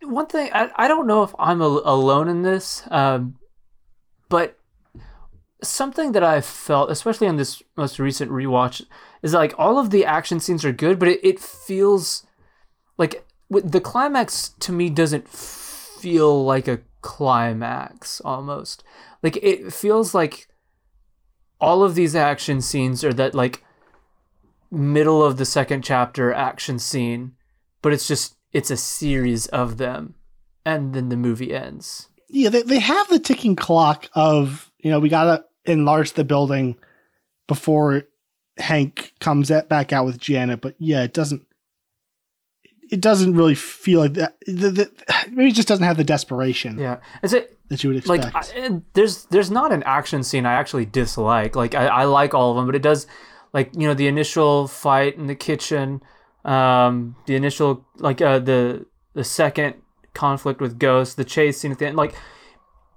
One 0.02 0.26
thing, 0.26 0.50
I, 0.52 0.70
I 0.74 0.88
don't 0.88 1.06
know 1.06 1.22
if 1.22 1.34
I'm 1.38 1.62
a, 1.62 1.64
alone 1.64 2.28
in 2.28 2.42
this, 2.42 2.82
um, 2.90 3.36
but 4.28 4.58
something 5.68 6.12
that 6.12 6.24
I 6.24 6.40
felt, 6.40 6.90
especially 6.90 7.28
on 7.28 7.36
this 7.36 7.62
most 7.76 7.98
recent 7.98 8.30
rewatch, 8.30 8.84
is 9.22 9.34
like 9.34 9.54
all 9.58 9.78
of 9.78 9.90
the 9.90 10.04
action 10.04 10.40
scenes 10.40 10.64
are 10.64 10.72
good, 10.72 10.98
but 10.98 11.08
it, 11.08 11.20
it 11.22 11.40
feels 11.40 12.26
like 12.98 13.24
the 13.50 13.80
climax 13.80 14.50
to 14.60 14.72
me 14.72 14.90
doesn't 14.90 15.28
feel 15.28 16.44
like 16.44 16.68
a 16.68 16.80
climax 17.00 18.20
almost. 18.24 18.82
Like 19.22 19.36
it 19.42 19.72
feels 19.72 20.14
like 20.14 20.48
all 21.60 21.82
of 21.82 21.94
these 21.94 22.14
action 22.14 22.60
scenes 22.60 23.04
are 23.04 23.12
that 23.14 23.34
like 23.34 23.64
middle 24.70 25.24
of 25.24 25.36
the 25.36 25.44
second 25.44 25.82
chapter 25.82 26.32
action 26.32 26.78
scene, 26.78 27.32
but 27.82 27.92
it's 27.92 28.08
just 28.08 28.36
it's 28.52 28.70
a 28.70 28.76
series 28.76 29.46
of 29.46 29.76
them, 29.76 30.14
and 30.64 30.94
then 30.94 31.08
the 31.08 31.16
movie 31.16 31.54
ends. 31.54 32.08
Yeah, 32.28 32.48
they 32.48 32.62
they 32.62 32.80
have 32.80 33.08
the 33.08 33.18
ticking 33.18 33.56
clock 33.56 34.08
of 34.14 34.70
you 34.78 34.90
know 34.90 34.98
we 34.98 35.08
gotta 35.08 35.44
enlarge 35.66 36.12
the 36.12 36.24
building 36.24 36.76
before 37.46 38.04
Hank 38.58 39.12
comes 39.20 39.50
at, 39.50 39.68
back 39.68 39.92
out 39.92 40.06
with 40.06 40.18
Janet, 40.18 40.60
but 40.60 40.74
yeah, 40.78 41.02
it 41.02 41.12
doesn't. 41.12 41.42
It 42.88 43.00
doesn't 43.00 43.34
really 43.34 43.56
feel 43.56 44.00
like 44.00 44.14
that. 44.14 44.36
The, 44.46 44.70
the, 44.70 44.90
maybe 45.30 45.50
it 45.50 45.54
just 45.54 45.66
doesn't 45.66 45.84
have 45.84 45.96
the 45.96 46.04
desperation. 46.04 46.78
Yeah, 46.78 46.98
is 47.22 47.32
it 47.32 47.58
that 47.68 47.82
you 47.82 47.90
would 47.90 47.96
expect? 47.98 48.32
Like, 48.32 48.56
I, 48.56 48.80
there's 48.94 49.24
there's 49.26 49.50
not 49.50 49.72
an 49.72 49.82
action 49.82 50.22
scene 50.22 50.46
I 50.46 50.52
actually 50.52 50.86
dislike. 50.86 51.56
Like, 51.56 51.74
I, 51.74 51.86
I 51.86 52.04
like 52.04 52.32
all 52.32 52.50
of 52.50 52.56
them, 52.56 52.66
but 52.66 52.76
it 52.76 52.82
does 52.82 53.08
like 53.52 53.70
you 53.74 53.88
know 53.88 53.94
the 53.94 54.06
initial 54.06 54.68
fight 54.68 55.16
in 55.16 55.26
the 55.26 55.34
kitchen 55.34 56.00
um, 56.46 57.16
the 57.26 57.34
initial 57.34 57.84
like 57.98 58.22
uh, 58.22 58.38
the 58.38 58.86
the 59.14 59.24
second 59.24 59.74
conflict 60.14 60.60
with 60.60 60.78
Ghost, 60.78 61.16
the 61.16 61.24
chase 61.24 61.58
scene 61.58 61.72
at 61.72 61.78
the 61.78 61.88
end, 61.88 61.96
like 61.96 62.14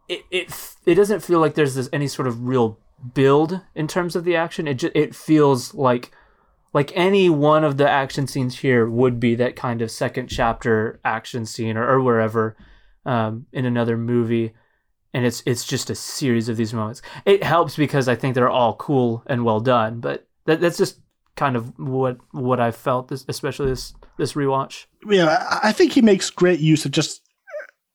it 0.08 0.24
it 0.32 0.52
it 0.90 0.96
doesn't 0.96 1.22
feel 1.22 1.40
like 1.40 1.54
there's 1.56 1.76
this 1.76 1.90
any 1.94 2.08
sort 2.08 2.28
of 2.28 2.48
real 2.48 2.78
build 3.14 3.62
in 3.76 3.88
terms 3.88 4.16
of 4.16 4.24
the 4.24 4.36
action. 4.36 4.68
It 4.68 4.76
just 4.76 4.96
it 4.96 5.16
feels 5.16 5.74
like 5.74 6.12
like 6.74 6.92
any 6.96 7.30
one 7.30 7.64
of 7.64 7.78
the 7.78 7.90
action 7.90 8.28
scenes 8.28 8.60
here 8.60 8.88
would 8.90 9.20
be 9.20 9.36
that 9.36 9.56
kind 9.56 9.82
of 9.82 9.90
second 9.92 10.28
chapter 10.28 11.00
action 11.04 11.46
scene 11.46 11.78
or, 11.78 11.88
or 11.88 12.02
wherever 12.02 12.56
um, 13.06 13.46
in 13.52 13.66
another 13.66 13.98
movie. 13.98 14.54
And 15.14 15.26
it's 15.26 15.42
it's 15.46 15.66
just 15.66 15.90
a 15.90 15.96
series 15.96 16.50
of 16.50 16.58
these 16.58 16.74
moments. 16.74 17.02
It 17.26 17.44
helps 17.44 17.76
because 17.76 18.08
i 18.08 18.16
think 18.16 18.36
they're 18.36 18.50
all 18.50 18.76
cool 18.76 19.24
and 19.26 19.44
well 19.44 19.60
done 19.60 20.00
but 20.00 20.28
that, 20.46 20.62
that's 20.62 20.78
just 20.78 21.00
kind 21.36 21.56
of 21.56 21.78
what 21.80 22.18
what 22.32 22.60
i 22.60 22.70
felt 22.72 23.08
this, 23.08 23.26
especially 23.28 23.70
this 23.70 23.94
this 24.18 24.34
rewatch. 24.34 24.86
Yeah, 25.10 25.48
I- 25.50 25.70
I 25.70 25.72
think 25.72 25.94
he 25.94 26.02
makes 26.02 26.30
great 26.30 26.60
use 26.60 26.86
of 26.86 26.92
just 26.92 27.22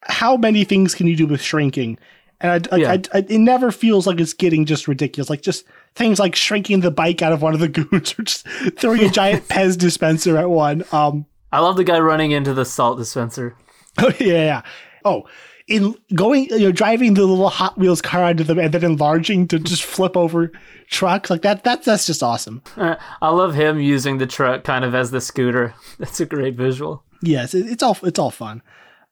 how 0.03 0.37
many 0.37 0.65
things 0.65 0.95
can 0.95 1.07
you 1.07 1.17
do 1.17 1.27
with 1.27 1.41
shrinking, 1.41 1.99
and 2.45 2.69
I, 2.71 2.77
like, 2.77 2.83
Yeah. 2.83 2.93
I, 2.93 3.19
I, 3.19 3.25
it 3.27 3.39
never 3.39 3.73
feels 3.73 4.07
like 4.07 4.21
it's 4.21 4.35
getting 4.35 4.67
just 4.67 4.87
ridiculous. 4.87 5.31
Like 5.31 5.41
just 5.41 5.65
things 5.95 6.19
like 6.19 6.37
shrinking 6.37 6.81
the 6.81 6.91
bike 6.91 7.23
out 7.23 7.33
of 7.33 7.41
one 7.41 7.55
of 7.55 7.61
the 7.61 7.69
goons, 7.91 8.15
or 8.19 8.23
just 8.23 8.47
throwing 8.77 9.03
a 9.03 9.09
giant 9.09 9.49
Pez 9.49 9.79
dispenser 9.79 10.37
at 10.37 10.51
one. 10.51 10.85
Um, 10.93 11.25
i 11.53 11.61
love 11.61 11.77
the 11.77 11.85
guy 11.85 11.99
running 12.01 12.33
into 12.33 12.53
the 12.53 12.65
salt 12.65 12.99
dispenser 12.99 13.57
Oh 13.99 14.13
yeah, 14.19 14.27
yeah. 14.27 14.63
Oh, 15.05 15.25
in 15.69 15.95
going, 16.15 16.47
you 16.51 16.59
know, 16.59 16.73
driving 16.73 17.15
the 17.15 17.25
little 17.25 17.49
Hot 17.49 17.79
Wheels 17.79 18.03
car 18.03 18.25
onto 18.25 18.45
them 18.45 18.59
and 18.59 18.75
then 18.75 18.85
enlarging 18.85 19.49
to 19.49 19.59
just 19.59 19.85
flip 19.85 20.15
over 20.17 20.53
trucks 20.91 21.31
like 21.31 21.41
that. 21.43 21.65
That 21.65 21.85
that's 21.85 22.07
just 22.07 22.23
awesome. 22.23 22.61
Uh, 22.77 22.97
i 23.23 23.31
love 23.31 23.55
him 23.55 23.81
using 23.81 24.19
the 24.19 24.27
truck 24.27 24.65
kind 24.65 24.85
of 24.85 24.95
as 24.95 25.11
the 25.13 25.21
scooter 25.23 25.73
that's 25.99 26.21
a 26.21 26.27
great 26.27 26.57
visual 26.57 27.05
Yes, 27.23 27.55
it, 27.55 27.67
it's 27.71 27.83
all 27.83 27.97
it's 28.03 28.19
all 28.19 28.31
fun. 28.31 28.61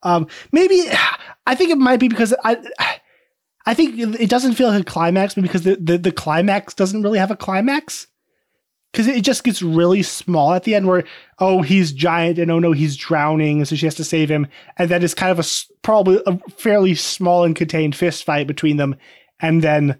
Um, 0.02 0.26
maybe 0.50 0.82
I 1.46 1.54
think 1.54 1.70
it 1.70 1.78
might 1.78 2.00
be 2.00 2.08
because 2.08 2.34
I. 2.44 2.58
I 3.66 3.74
think 3.74 3.98
it 3.98 4.30
doesn't 4.30 4.54
feel 4.54 4.68
like 4.68 4.82
a 4.82 4.84
climax, 4.84 5.34
because 5.34 5.62
the, 5.62 5.76
the, 5.76 5.98
the 5.98 6.12
climax 6.12 6.74
doesn't 6.74 7.02
really 7.02 7.18
have 7.18 7.30
a 7.30 7.36
climax. 7.36 8.06
Because 8.90 9.06
it 9.06 9.24
just 9.24 9.42
gets 9.42 9.62
really 9.62 10.02
small 10.02 10.52
at 10.52 10.64
the 10.64 10.74
end, 10.74 10.86
where 10.86 11.04
oh 11.38 11.62
he's 11.62 11.92
giant 11.92 12.38
and 12.38 12.50
oh 12.50 12.58
no 12.58 12.72
he's 12.72 12.94
drowning, 12.94 13.56
and 13.56 13.66
so 13.66 13.74
she 13.74 13.86
has 13.86 13.94
to 13.94 14.04
save 14.04 14.30
him, 14.30 14.46
and 14.76 14.90
then 14.90 15.02
it's 15.02 15.14
kind 15.14 15.32
of 15.32 15.38
a 15.38 15.48
probably 15.80 16.20
a 16.26 16.38
fairly 16.50 16.94
small 16.94 17.42
and 17.44 17.56
contained 17.56 17.96
fist 17.96 18.22
fight 18.22 18.46
between 18.46 18.76
them, 18.76 18.94
and 19.40 19.62
then 19.62 19.98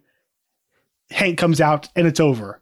Hank 1.10 1.38
comes 1.38 1.58
out 1.58 1.88
and 1.96 2.06
it's 2.06 2.20
over. 2.20 2.60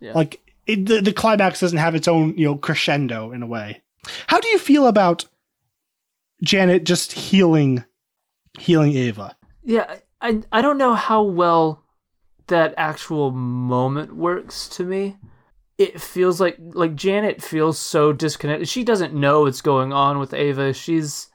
Yeah. 0.00 0.14
Like 0.14 0.40
it, 0.66 0.86
the 0.86 1.02
the 1.02 1.12
climax 1.12 1.60
doesn't 1.60 1.76
have 1.76 1.94
its 1.94 2.08
own 2.08 2.38
you 2.38 2.46
know 2.46 2.56
crescendo 2.56 3.30
in 3.30 3.42
a 3.42 3.46
way. 3.46 3.82
How 4.28 4.40
do 4.40 4.48
you 4.48 4.58
feel 4.58 4.86
about 4.86 5.26
Janet 6.42 6.84
just 6.84 7.12
healing 7.12 7.84
healing 8.58 8.96
Ava? 8.96 9.36
Yeah, 9.62 9.94
I 10.24 10.40
I 10.50 10.62
don't 10.62 10.78
know 10.78 10.94
how 10.94 11.22
well 11.22 11.84
that 12.46 12.74
actual 12.76 13.30
moment 13.30 14.16
works 14.16 14.68
to 14.70 14.84
me. 14.84 15.18
It 15.76 16.00
feels 16.00 16.40
like 16.40 16.56
like 16.58 16.96
Janet 16.96 17.42
feels 17.42 17.78
so 17.78 18.12
disconnected. 18.12 18.68
She 18.68 18.84
doesn't 18.84 19.12
know 19.12 19.42
what's 19.42 19.60
going 19.60 19.92
on 19.92 20.18
with 20.18 20.32
Ava. 20.32 20.72
She's 20.72 21.28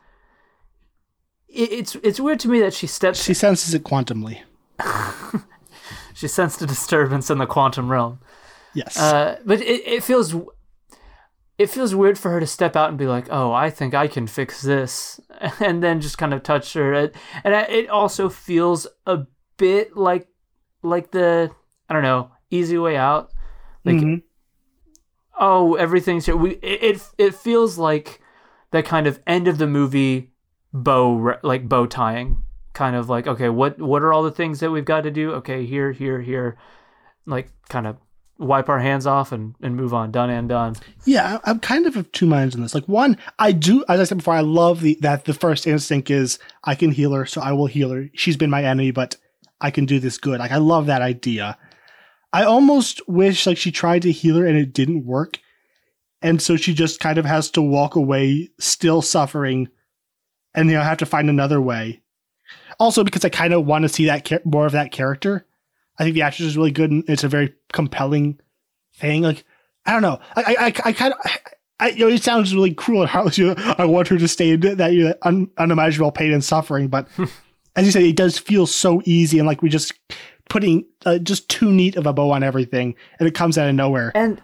it, 1.48 1.72
it's 1.72 1.96
it's 2.04 2.20
weird 2.20 2.40
to 2.42 2.50
me 2.50 2.60
that 2.62 2.74
she 2.74 2.88
steps 2.88 3.24
She 3.24 3.36
senses 3.36 3.76
it 3.76 3.84
quantumly. 3.84 4.42
she 6.16 6.28
sensed 6.28 6.62
a 6.64 6.66
disturbance 6.66 7.30
in 7.30 7.38
the 7.38 7.46
quantum 7.46 7.92
realm. 7.92 8.20
Yes. 8.74 8.98
Uh, 8.98 9.40
but 9.46 9.62
it, 9.62 9.88
it 9.88 10.04
feels 10.04 10.34
it 11.60 11.70
feels 11.70 11.94
weird 11.94 12.18
for 12.18 12.32
her 12.32 12.40
to 12.40 12.48
step 12.48 12.76
out 12.76 12.90
and 12.90 12.98
be 12.98 13.06
like, 13.06 13.28
"Oh, 13.30 13.52
I 13.52 13.70
think 13.70 13.94
I 13.94 14.08
can 14.08 14.26
fix 14.26 14.62
this," 14.64 15.20
and 15.60 15.84
then 15.84 16.02
just 16.02 16.18
kind 16.18 16.34
of 16.34 16.42
touch 16.42 16.74
her. 16.74 16.94
And 16.94 17.12
it 17.70 17.90
also 17.90 18.30
feels 18.30 18.88
a 19.06 19.28
bit 19.58 19.96
like 19.96 20.28
like 20.82 21.12
the 21.12 21.52
I 21.90 21.94
don't 21.94 22.04
know 22.04 22.32
easy 22.50 22.78
way 22.78 22.96
out. 22.98 23.32
Like, 23.86 23.98
Mhm. 23.98 24.24
oh, 25.40 25.76
everything's 25.76 26.26
here. 26.26 26.36
We 26.36 26.52
it, 26.62 26.84
it 26.96 27.10
it 27.18 27.36
feels 27.36 27.78
like 27.78 28.22
that 28.72 28.86
kind 28.86 29.08
of 29.08 29.20
end 29.28 29.48
of 29.48 29.58
the 29.58 29.68
movie 29.68 30.32
bow 30.74 31.36
like 31.44 31.68
bow 31.68 31.86
tying 31.88 32.44
kind 32.74 32.96
of 32.96 33.10
like 33.10 33.26
okay 33.26 33.50
what 33.50 33.80
what 33.82 34.04
are 34.04 34.14
all 34.14 34.22
the 34.22 34.30
things 34.32 34.60
that 34.60 34.70
we've 34.70 34.86
got 34.86 35.02
to 35.02 35.10
do 35.10 35.32
okay 35.32 35.66
here 35.66 35.92
here 35.92 36.22
here 36.22 36.56
like 37.26 37.52
kind 37.70 37.88
of 37.88 37.98
wipe 38.40 38.70
our 38.70 38.80
hands 38.80 39.06
off 39.06 39.32
and, 39.32 39.54
and 39.62 39.76
move 39.76 39.94
on 39.94 40.12
done 40.12 40.30
and 40.30 40.48
done 40.50 40.76
Yeah, 41.06 41.40
I'm 41.44 41.60
kind 41.60 41.86
of 41.86 41.98
of 41.98 42.12
two 42.14 42.26
minds 42.26 42.56
on 42.56 42.62
this. 42.62 42.74
Like 42.74 42.88
one, 42.88 43.18
I 43.38 43.52
do, 43.52 43.84
as 43.90 44.00
I 44.00 44.06
said 44.06 44.18
before, 44.18 44.34
I 44.34 44.42
love 44.42 44.82
the 44.82 44.98
that 45.02 45.26
the 45.26 45.34
first 45.34 45.68
instinct 45.68 46.10
is 46.10 46.40
I 46.64 46.76
can 46.76 46.92
heal 46.92 47.12
her, 47.12 47.26
so 47.26 47.42
I 47.42 47.52
will 47.52 47.68
heal 47.68 47.92
her. 47.92 48.10
She's 48.14 48.38
been 48.38 48.50
my 48.50 48.64
enemy, 48.64 48.92
but 48.92 49.18
I 49.62 49.72
can 49.72 49.86
do 49.86 50.00
this 50.00 50.18
good. 50.18 50.40
Like 50.40 50.52
I 50.52 50.58
love 50.58 50.86
that 50.88 51.02
idea. 51.02 51.58
I 52.32 52.44
almost 52.44 53.08
wish 53.08 53.46
like 53.46 53.58
she 53.58 53.72
tried 53.72 54.04
to 54.04 54.12
heal 54.12 54.38
her 54.38 54.46
and 54.46 54.58
it 54.58 54.74
didn't 54.74 55.06
work, 55.06 55.40
and 56.22 56.42
so 56.42 56.56
she 56.56 56.74
just 56.74 57.00
kind 57.00 57.18
of 57.18 57.26
has 57.26 57.52
to 57.52 57.62
walk 57.62 57.96
away, 57.96 58.50
still 58.60 59.02
suffering, 59.02 59.68
and 60.56 60.70
you 60.70 60.78
know 60.78 60.84
have 60.84 60.98
to 61.00 61.06
find 61.06 61.30
another 61.30 61.62
way. 61.62 62.02
Also, 62.80 63.04
because 63.04 63.26
I 63.26 63.30
kind 63.30 63.54
of 63.54 63.66
want 63.66 63.84
to 63.84 63.90
see 63.90 64.06
that 64.06 64.46
more 64.46 64.66
of 64.66 64.72
that 64.72 64.92
character. 64.92 65.46
I 66.00 66.04
think 66.04 66.16
the 66.16 66.22
actress 66.24 66.48
is 66.48 66.58
really 66.58 66.72
good, 66.72 66.90
and 66.92 67.04
it's 67.08 67.24
a 67.24 67.28
very 67.28 67.54
compelling 67.74 68.40
thing. 68.96 69.22
Like 69.22 69.44
I 69.86 69.92
don't 69.92 70.02
know. 70.02 70.20
I 70.36 70.56
I, 70.58 70.66
I 70.90 70.94
kind 70.94 71.14
of. 71.14 71.20
I, 71.82 71.92
you 71.92 72.00
know, 72.00 72.14
it 72.14 72.22
sounds 72.22 72.54
really 72.54 72.74
cruel 72.74 73.02
and 73.02 73.10
heartless. 73.10 73.38
You 73.38 73.54
know, 73.54 73.76
I 73.78 73.86
want 73.86 74.10
her 74.10 74.18
to 74.18 74.28
stay 74.28 74.50
in 74.50 74.60
that 74.60 74.92
you 74.92 75.06
know, 75.06 75.14
un, 75.22 75.50
unimaginable 75.58 76.12
pain 76.12 76.34
and 76.34 76.44
suffering, 76.44 76.90
but 76.90 77.08
as 77.78 77.86
you 77.86 77.92
said, 77.94 78.04
it 78.04 78.18
does 78.18 78.38
feel 78.38 78.66
so 78.66 79.02
easy 79.06 79.40
and 79.40 79.48
like 79.48 79.62
we're 79.62 79.70
just 79.70 79.94
putting 80.50 80.84
uh, 81.06 81.20
just 81.20 81.48
too 81.48 81.72
neat 81.72 81.96
of 81.96 82.06
a 82.06 82.12
bow 82.12 82.32
on 82.32 82.44
everything, 82.44 82.96
and 83.18 83.28
it 83.30 83.34
comes 83.34 83.58
out 83.58 83.70
of 83.70 83.76
nowhere. 83.76 84.12
and 84.14 84.42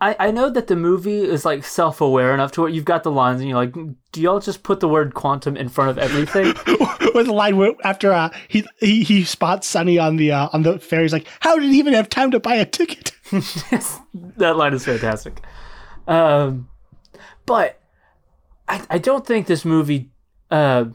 I, 0.00 0.16
I 0.18 0.30
know 0.32 0.50
that 0.50 0.66
the 0.66 0.76
movie 0.76 1.22
is 1.22 1.46
like 1.46 1.64
self-aware 1.64 2.34
enough 2.34 2.52
to 2.52 2.62
where 2.62 2.70
you've 2.70 2.84
got 2.84 3.04
the 3.04 3.10
lines 3.10 3.40
and 3.40 3.48
you're 3.48 3.58
like 3.58 3.72
do 4.12 4.20
y'all 4.20 4.40
just 4.40 4.62
put 4.62 4.80
the 4.80 4.88
word 4.88 5.14
quantum 5.14 5.56
in 5.56 5.70
front 5.70 5.90
of 5.90 5.98
everything 5.98 6.52
With 7.14 7.26
the 7.26 7.32
line 7.32 7.56
where 7.56 7.74
after 7.84 8.12
uh, 8.12 8.30
he, 8.48 8.66
he 8.80 9.04
he 9.04 9.24
spots 9.24 9.68
Sonny 9.68 9.98
on 9.98 10.16
the 10.16 10.32
uh, 10.32 10.48
on 10.52 10.62
the 10.62 10.80
ferry, 10.80 11.04
he's 11.04 11.12
like, 11.12 11.28
"How 11.40 11.56
did 11.56 11.70
he 11.70 11.78
even 11.78 11.94
have 11.94 12.08
time 12.08 12.32
to 12.32 12.40
buy 12.40 12.56
a 12.56 12.66
ticket?" 12.66 13.12
that 14.36 14.56
line 14.56 14.74
is 14.74 14.84
fantastic. 14.84 15.40
Um, 16.08 16.68
but 17.46 17.80
I, 18.68 18.84
I 18.90 18.98
don't 18.98 19.26
think 19.26 19.46
this 19.46 19.64
movie 19.64 20.10
uh, 20.50 20.86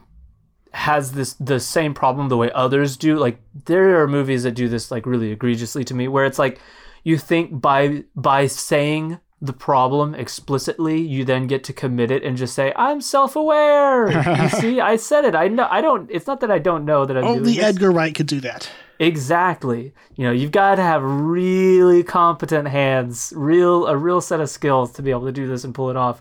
has 0.72 1.12
this 1.12 1.34
the 1.34 1.58
same 1.58 1.94
problem 1.94 2.28
the 2.28 2.36
way 2.36 2.50
others 2.52 2.96
do. 2.96 3.16
Like 3.16 3.40
there 3.64 4.00
are 4.02 4.06
movies 4.06 4.42
that 4.42 4.52
do 4.52 4.68
this 4.68 4.90
like 4.90 5.06
really 5.06 5.32
egregiously 5.32 5.84
to 5.84 5.94
me, 5.94 6.06
where 6.06 6.24
it's 6.24 6.38
like 6.38 6.60
you 7.02 7.18
think 7.18 7.60
by 7.60 8.04
by 8.14 8.46
saying 8.46 9.18
the 9.42 9.52
problem 9.52 10.14
explicitly, 10.14 11.00
you 11.00 11.24
then 11.24 11.46
get 11.46 11.64
to 11.64 11.72
commit 11.72 12.10
it 12.10 12.22
and 12.22 12.36
just 12.36 12.54
say, 12.54 12.72
"I'm 12.76 13.00
self-aware." 13.00 14.10
you 14.42 14.48
see, 14.50 14.80
I 14.80 14.96
said 14.96 15.24
it. 15.24 15.34
I 15.34 15.48
know. 15.48 15.66
I 15.70 15.80
don't. 15.80 16.10
It's 16.10 16.26
not 16.26 16.40
that 16.40 16.50
I 16.50 16.58
don't 16.58 16.84
know 16.84 17.06
that 17.06 17.16
I'm 17.16 17.24
doing 17.24 17.38
Only. 17.38 17.60
Edgar 17.60 17.90
Wright 17.90 18.14
could 18.14 18.26
do 18.26 18.40
that. 18.40 18.70
Exactly. 18.98 19.94
You 20.16 20.26
know, 20.26 20.32
you've 20.32 20.50
got 20.50 20.74
to 20.74 20.82
have 20.82 21.02
really 21.02 22.02
competent 22.02 22.68
hands, 22.68 23.32
real 23.34 23.86
a 23.86 23.96
real 23.96 24.20
set 24.20 24.40
of 24.40 24.50
skills 24.50 24.92
to 24.92 25.02
be 25.02 25.10
able 25.10 25.24
to 25.24 25.32
do 25.32 25.48
this 25.48 25.64
and 25.64 25.74
pull 25.74 25.88
it 25.88 25.96
off. 25.96 26.20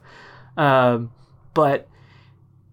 Um, 0.56 1.12
but 1.54 1.90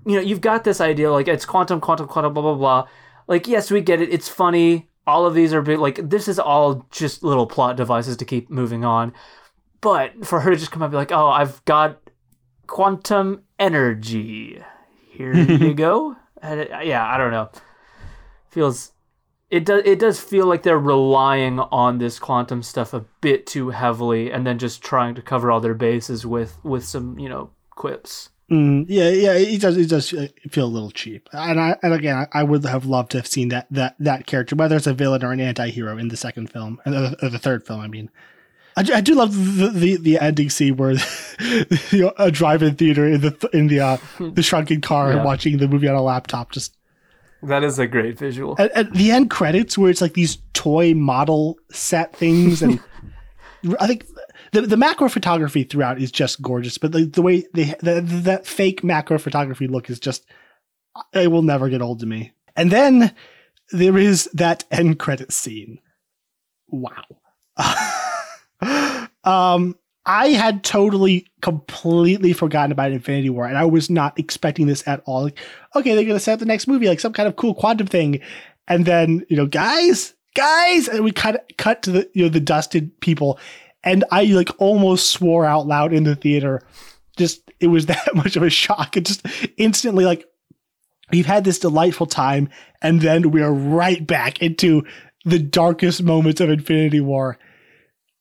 you 0.05 0.15
know, 0.15 0.21
you've 0.21 0.41
got 0.41 0.63
this 0.63 0.81
idea 0.81 1.11
like 1.11 1.27
it's 1.27 1.45
quantum, 1.45 1.81
quantum, 1.81 2.07
quantum, 2.07 2.33
blah 2.33 2.43
blah 2.43 2.55
blah. 2.55 2.89
Like, 3.27 3.49
yes, 3.49 3.71
we 3.71 3.81
get 3.81 4.01
it. 4.01 4.13
It's 4.13 4.29
funny. 4.29 4.89
All 5.09 5.27
of 5.27 5.35
these 5.35 5.53
are 5.53 5.63
big. 5.63 5.81
Like, 5.81 6.09
this 6.09 6.29
is 6.29 6.39
all 6.39 6.87
just 6.91 7.25
little 7.25 7.47
plot 7.47 7.77
devices 7.77 8.17
to 8.19 8.25
keep 8.25 8.49
moving 8.49 8.85
on. 8.85 9.13
But 9.87 10.27
for 10.27 10.41
her 10.41 10.51
to 10.51 10.57
just 10.57 10.73
come 10.73 10.83
up 10.83 10.87
and 10.87 10.93
be 10.93 10.97
like, 10.97 11.13
"Oh, 11.13 11.29
I've 11.29 11.65
got 11.65 12.01
quantum 12.67 13.43
energy. 13.59 14.61
Here 15.13 15.33
you 15.33 15.75
go." 15.87 16.17
And 16.43 16.61
it- 16.61 16.71
yeah, 16.87 17.07
I 17.07 17.17
don't 17.17 17.31
know. 17.31 17.51
Feels 18.51 18.93
it 19.49 19.65
does 19.65 19.83
it 19.85 20.01
does 20.01 20.19
feel 20.19 20.47
like 20.47 20.65
they're 20.65 20.77
relying 20.79 21.61
on 21.61 21.99
this 21.99 22.19
quantum 22.19 22.63
stuff 22.65 22.93
a 22.93 23.05
bit 23.21 23.47
too 23.47 23.71
heavily 23.71 24.33
and 24.33 24.45
then 24.45 24.59
just 24.59 24.83
trying 24.83 25.15
to 25.15 25.23
cover 25.23 25.53
all 25.53 25.61
their 25.61 25.75
bases 25.75 26.27
with 26.27 26.59
with 26.65 26.85
some 26.85 27.17
you 27.19 27.29
know 27.29 27.51
quips 27.71 28.31
Mm, 28.51 28.87
yeah, 28.89 29.09
yeah, 29.09 29.33
it 29.33 29.61
does. 29.61 29.77
It 29.77 29.89
does 29.89 30.11
feel 30.51 30.67
a 30.67 30.75
little 30.77 30.93
cheap, 30.93 31.29
and 31.33 31.59
I 31.61 31.77
and 31.83 31.93
again, 31.93 32.15
I, 32.33 32.41
I 32.41 32.43
would 32.45 32.65
have 32.65 32.87
loved 32.87 33.11
to 33.11 33.19
have 33.19 33.27
seen 33.27 33.49
that 33.49 33.67
that 33.73 33.97
that 33.99 34.27
character, 34.27 34.55
whether 34.55 34.77
it's 34.77 34.87
a 34.87 34.95
villain 34.95 35.25
or 35.25 35.33
an 35.33 35.41
anti-hero, 35.41 35.99
in 35.99 36.07
the 36.07 36.17
second 36.17 36.53
film, 36.53 36.81
or 36.87 36.93
the, 36.93 37.17
or 37.27 37.29
the 37.29 37.41
third 37.41 37.67
film. 37.67 37.81
I 37.81 37.89
mean, 37.89 38.09
I, 38.79 38.83
do- 38.83 38.93
I 38.95 39.01
do 39.01 39.15
love 39.15 39.35
the, 39.57 39.69
the 39.71 39.97
the 39.97 40.19
ending 40.19 40.51
scene 40.51 40.77
where 40.77 40.93
you 41.91 42.03
know, 42.03 42.13
a 42.19 42.31
drive-in 42.31 42.75
theater 42.77 43.07
in 43.07 43.23
the 43.23 43.49
in 43.53 43.69
the 43.69 43.81
uh, 43.81 43.97
the 44.19 44.43
shrunken 44.43 44.81
car 44.83 45.11
Yeah. 45.11 45.17
and 45.17 45.25
watching 45.25 45.57
the 45.59 45.67
movie 45.69 45.89
on 45.89 45.95
a 45.97 46.03
laptop. 46.03 46.53
Just 46.53 46.77
that 47.43 47.65
is 47.65 47.79
a 47.79 47.87
great 47.87 48.19
visual 48.19 48.55
at, 48.59 48.71
at 48.73 48.93
the 48.93 49.11
end 49.13 49.31
credits 49.31 49.79
where 49.79 49.91
it's 49.91 50.01
like 50.01 50.15
these 50.15 50.39
toy 50.53 50.93
model 50.95 51.57
set 51.71 52.15
things, 52.17 52.61
and 52.63 52.79
I 53.81 53.87
think 53.87 54.07
the, 54.53 54.63
the 54.63 54.77
macro 54.77 55.09
photography 55.09 55.65
throughout 55.65 56.01
is 56.01 56.13
just 56.13 56.43
gorgeous, 56.43 56.77
but 56.79 56.93
the, 56.93 57.05
the 57.05 57.23
way 57.23 57.45
they 57.55 57.75
the, 57.81 58.01
the, 58.01 58.21
that 58.25 58.47
fake 58.47 58.85
macro 58.85 59.19
photography 59.19 59.69
look 59.69 59.89
is 59.89 59.99
just 60.01 60.25
it 61.15 61.31
will 61.31 61.43
never 61.43 61.69
get 61.69 61.81
old 61.83 62.01
to 62.01 62.07
me. 62.07 62.33
And 62.57 62.71
then 62.71 63.15
there 63.73 63.97
is 63.99 64.29
that 64.35 64.65
end 64.71 64.99
credit 64.99 65.33
scene. 65.33 65.79
Wow. 66.69 67.05
um, 69.25 69.77
I 70.07 70.29
had 70.29 70.63
totally, 70.63 71.27
completely 71.43 72.33
forgotten 72.33 72.71
about 72.71 72.93
Infinity 72.93 73.29
War, 73.31 73.47
and 73.47 73.59
I 73.59 73.65
was 73.65 73.91
not 73.91 74.19
expecting 74.19 74.69
this 74.69 74.87
at 74.87 75.03
all. 75.05 75.25
Like, 75.25 75.39
okay, 75.75 75.95
they're 75.95 76.05
gonna 76.05 76.21
set 76.21 76.35
up 76.35 76.39
the 76.39 76.47
next 76.47 76.69
movie, 76.69 76.87
like 76.87 77.01
some 77.01 77.13
kind 77.13 77.29
of 77.29 77.37
cool 77.37 77.55
quantum 77.55 77.89
thing, 77.89 78.21
and 78.69 78.87
then 78.87 79.27
you 79.29 79.37
know, 79.37 79.47
guys, 79.47 80.15
guys, 80.35 80.87
and 80.87 81.03
we 81.03 81.11
cut 81.11 81.53
cut 81.59 81.83
to 81.83 81.91
the 81.91 82.11
you 82.15 82.23
know 82.23 82.29
the 82.29 82.41
dusted 82.41 82.99
people, 83.01 83.39
and 83.83 84.05
I 84.13 84.25
like 84.25 84.51
almost 84.59 85.11
swore 85.11 85.45
out 85.45 85.67
loud 85.67 85.93
in 85.93 86.05
the 86.05 86.15
theater. 86.15 86.63
Just 87.17 87.51
it 87.59 87.67
was 87.67 87.87
that 87.87 88.15
much 88.15 88.37
of 88.37 88.45
a 88.45 88.51
shock. 88.51 88.97
It 88.97 89.07
just 89.07 89.27
instantly 89.57 90.05
like 90.05 90.25
we've 91.11 91.27
had 91.27 91.43
this 91.43 91.59
delightful 91.59 92.07
time, 92.07 92.49
and 92.81 93.01
then 93.01 93.33
we 93.33 93.43
are 93.43 93.53
right 93.53 94.07
back 94.07 94.41
into 94.41 94.87
the 95.25 95.41
darkest 95.41 96.05
moments 96.05 96.41
of 96.41 96.49
Infinity 96.49 97.01
War. 97.01 97.39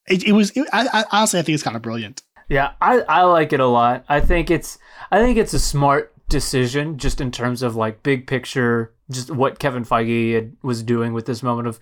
It, 0.07 0.23
it 0.23 0.31
was 0.33 0.51
it, 0.51 0.67
I, 0.71 0.87
I, 0.91 1.05
honestly, 1.11 1.39
I 1.39 1.43
think 1.43 1.55
it's 1.55 1.63
kind 1.63 1.75
of 1.75 1.81
brilliant. 1.81 2.21
Yeah, 2.47 2.73
I, 2.79 2.99
I 3.01 3.23
like 3.23 3.53
it 3.53 3.59
a 3.59 3.65
lot. 3.65 4.05
I 4.07 4.19
think 4.19 4.51
it's 4.51 4.77
I 5.11 5.19
think 5.19 5.37
it's 5.37 5.53
a 5.53 5.59
smart 5.59 6.13
decision 6.29 6.97
just 6.97 7.21
in 7.21 7.31
terms 7.31 7.61
of 7.61 7.75
like 7.75 8.03
big 8.03 8.27
picture, 8.27 8.93
just 9.09 9.31
what 9.31 9.59
Kevin 9.59 9.85
Feige 9.85 10.33
had, 10.35 10.55
was 10.61 10.83
doing 10.83 11.13
with 11.13 11.25
this 11.25 11.41
moment 11.41 11.67
of, 11.67 11.79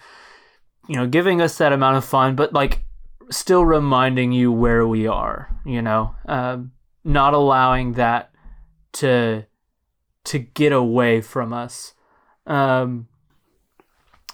you 0.87 0.95
know, 0.95 1.07
giving 1.07 1.41
us 1.41 1.57
that 1.57 1.73
amount 1.73 1.97
of 1.97 2.05
fun, 2.05 2.35
but 2.35 2.53
like 2.53 2.83
still 3.29 3.65
reminding 3.65 4.31
you 4.31 4.51
where 4.51 4.87
we 4.87 5.05
are. 5.07 5.49
You 5.65 5.81
know, 5.81 6.15
um, 6.25 6.71
not 7.03 7.33
allowing 7.33 7.93
that 7.93 8.31
to 8.93 9.45
to 10.25 10.39
get 10.39 10.71
away 10.71 11.19
from 11.19 11.51
us. 11.51 11.93
Um, 12.45 13.07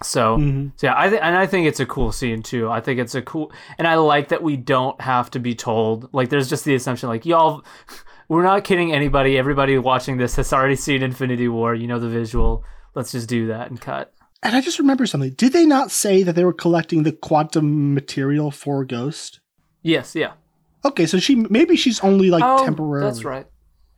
so, 0.03 0.37
Mhm. 0.37 0.71
so 0.75 0.87
yeah, 0.87 0.93
I 0.97 1.09
th- 1.09 1.21
and 1.21 1.35
I 1.35 1.45
think 1.45 1.67
it's 1.67 1.79
a 1.79 1.85
cool 1.85 2.11
scene 2.11 2.41
too. 2.41 2.69
I 2.69 2.79
think 2.81 2.99
it's 2.99 3.15
a 3.15 3.21
cool, 3.21 3.51
and 3.77 3.87
I 3.87 3.95
like 3.95 4.29
that 4.29 4.41
we 4.43 4.55
don't 4.57 4.99
have 5.01 5.29
to 5.31 5.39
be 5.39 5.55
told. 5.55 6.09
Like, 6.13 6.29
there's 6.29 6.49
just 6.49 6.65
the 6.65 6.75
assumption, 6.75 7.09
like 7.09 7.25
y'all, 7.25 7.63
we're 8.29 8.43
not 8.43 8.63
kidding 8.63 8.93
anybody. 8.93 9.37
Everybody 9.37 9.77
watching 9.77 10.17
this 10.17 10.35
has 10.37 10.53
already 10.53 10.75
seen 10.75 11.03
Infinity 11.03 11.47
War. 11.47 11.75
You 11.75 11.87
know 11.87 11.99
the 11.99 12.09
visual. 12.09 12.63
Let's 12.95 13.11
just 13.11 13.27
do 13.29 13.47
that 13.47 13.69
and 13.69 13.79
cut. 13.79 14.13
And 14.41 14.55
I 14.55 14.61
just 14.61 14.79
remember 14.79 15.05
something. 15.05 15.33
Did 15.33 15.51
they 15.53 15.65
not 15.65 15.91
say 15.91 16.23
that 16.23 16.33
they 16.33 16.45
were 16.45 16.53
collecting 16.53 17.03
the 17.03 17.11
quantum 17.11 17.93
material 17.93 18.51
for 18.51 18.85
Ghost? 18.85 19.41
Yes, 19.83 20.15
yeah. 20.15 20.31
Okay, 20.85 21.05
so 21.05 21.19
she 21.19 21.35
maybe 21.35 21.75
she's 21.75 21.99
only 21.99 22.29
like 22.29 22.43
oh, 22.45 22.63
temporarily. 22.63 23.09
that's 23.11 23.25
right. 23.25 23.47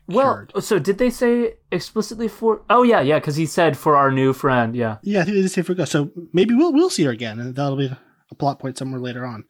Well, 0.08 0.46
cured. 0.48 0.64
so 0.64 0.80
did 0.80 0.98
they 0.98 1.10
say 1.10 1.56
explicitly 1.72 2.28
for? 2.28 2.62
Oh 2.70 2.84
yeah, 2.84 3.02
yeah, 3.02 3.20
because 3.20 3.36
he 3.36 3.46
said 3.46 3.78
for 3.78 3.96
our 3.96 4.12
new 4.12 4.34
friend. 4.34 4.76
Yeah. 4.76 4.98
Yeah, 5.04 5.22
I 5.22 5.24
think 5.24 5.36
they 5.36 5.42
did 5.42 5.52
say 5.52 5.62
for. 5.62 5.86
So 5.86 6.12
maybe 6.34 6.54
we'll 6.54 6.74
we'll 6.74 6.90
see 6.90 7.04
her 7.04 7.12
again, 7.12 7.40
and 7.40 7.56
that'll 7.56 7.78
be 7.78 7.92
a 8.32 8.36
plot 8.36 8.60
point 8.60 8.78
somewhere 8.78 9.00
later 9.00 9.26
on. 9.26 9.46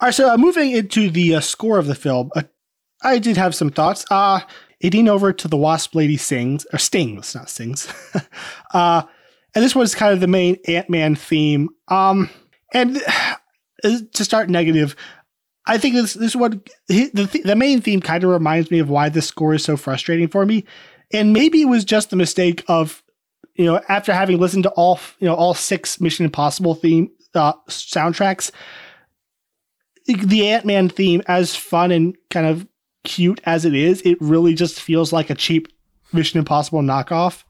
All 0.00 0.06
right, 0.06 0.14
so 0.14 0.32
uh, 0.32 0.36
moving 0.36 0.72
into 0.72 1.10
the 1.10 1.36
uh, 1.36 1.40
score 1.40 1.78
of 1.78 1.86
the 1.86 1.94
film, 1.94 2.30
uh, 2.36 2.42
I 3.02 3.18
did 3.18 3.36
have 3.36 3.54
some 3.54 3.70
thoughts. 3.70 4.04
Uh, 4.10 4.40
Idine 4.82 5.08
over 5.08 5.32
to 5.32 5.48
the 5.48 5.56
Wasp 5.56 5.94
Lady 5.94 6.16
sings 6.16 6.66
or 6.72 6.78
stings, 6.78 7.34
not 7.34 7.48
sings. 7.48 7.88
uh, 8.74 9.02
and 9.54 9.64
this 9.64 9.74
was 9.74 9.94
kind 9.94 10.12
of 10.12 10.20
the 10.20 10.26
main 10.26 10.58
Ant 10.68 10.90
Man 10.90 11.14
theme. 11.14 11.70
Um, 11.88 12.28
and 12.74 13.02
uh, 13.84 13.98
to 14.12 14.24
start 14.24 14.50
negative, 14.50 14.94
I 15.66 15.78
think 15.78 15.94
this 15.94 16.14
this 16.14 16.36
one 16.36 16.62
the 16.88 17.10
th- 17.10 17.44
the 17.44 17.56
main 17.56 17.80
theme 17.80 18.00
kind 18.00 18.22
of 18.22 18.30
reminds 18.30 18.70
me 18.70 18.78
of 18.78 18.88
why 18.88 19.08
this 19.08 19.26
score 19.26 19.54
is 19.54 19.64
so 19.64 19.76
frustrating 19.76 20.28
for 20.28 20.46
me, 20.46 20.64
and 21.12 21.32
maybe 21.32 21.62
it 21.62 21.66
was 21.66 21.84
just 21.84 22.10
the 22.10 22.16
mistake 22.16 22.64
of 22.68 23.02
you 23.54 23.64
know 23.64 23.80
after 23.88 24.12
having 24.12 24.38
listened 24.38 24.62
to 24.64 24.70
all 24.70 25.00
you 25.18 25.26
know 25.26 25.34
all 25.34 25.54
six 25.54 26.00
Mission 26.00 26.24
Impossible 26.24 26.74
theme 26.74 27.10
uh, 27.34 27.54
soundtracks, 27.68 28.50
the 30.06 30.48
Ant 30.48 30.64
Man 30.64 30.88
theme, 30.88 31.22
as 31.26 31.56
fun 31.56 31.90
and 31.90 32.16
kind 32.30 32.46
of 32.46 32.66
cute 33.04 33.40
as 33.44 33.64
it 33.64 33.74
is, 33.74 34.02
it 34.02 34.18
really 34.20 34.54
just 34.54 34.80
feels 34.80 35.12
like 35.12 35.30
a 35.30 35.34
cheap 35.34 35.68
Mission 36.12 36.38
Impossible 36.38 36.80
knockoff. 36.80 37.44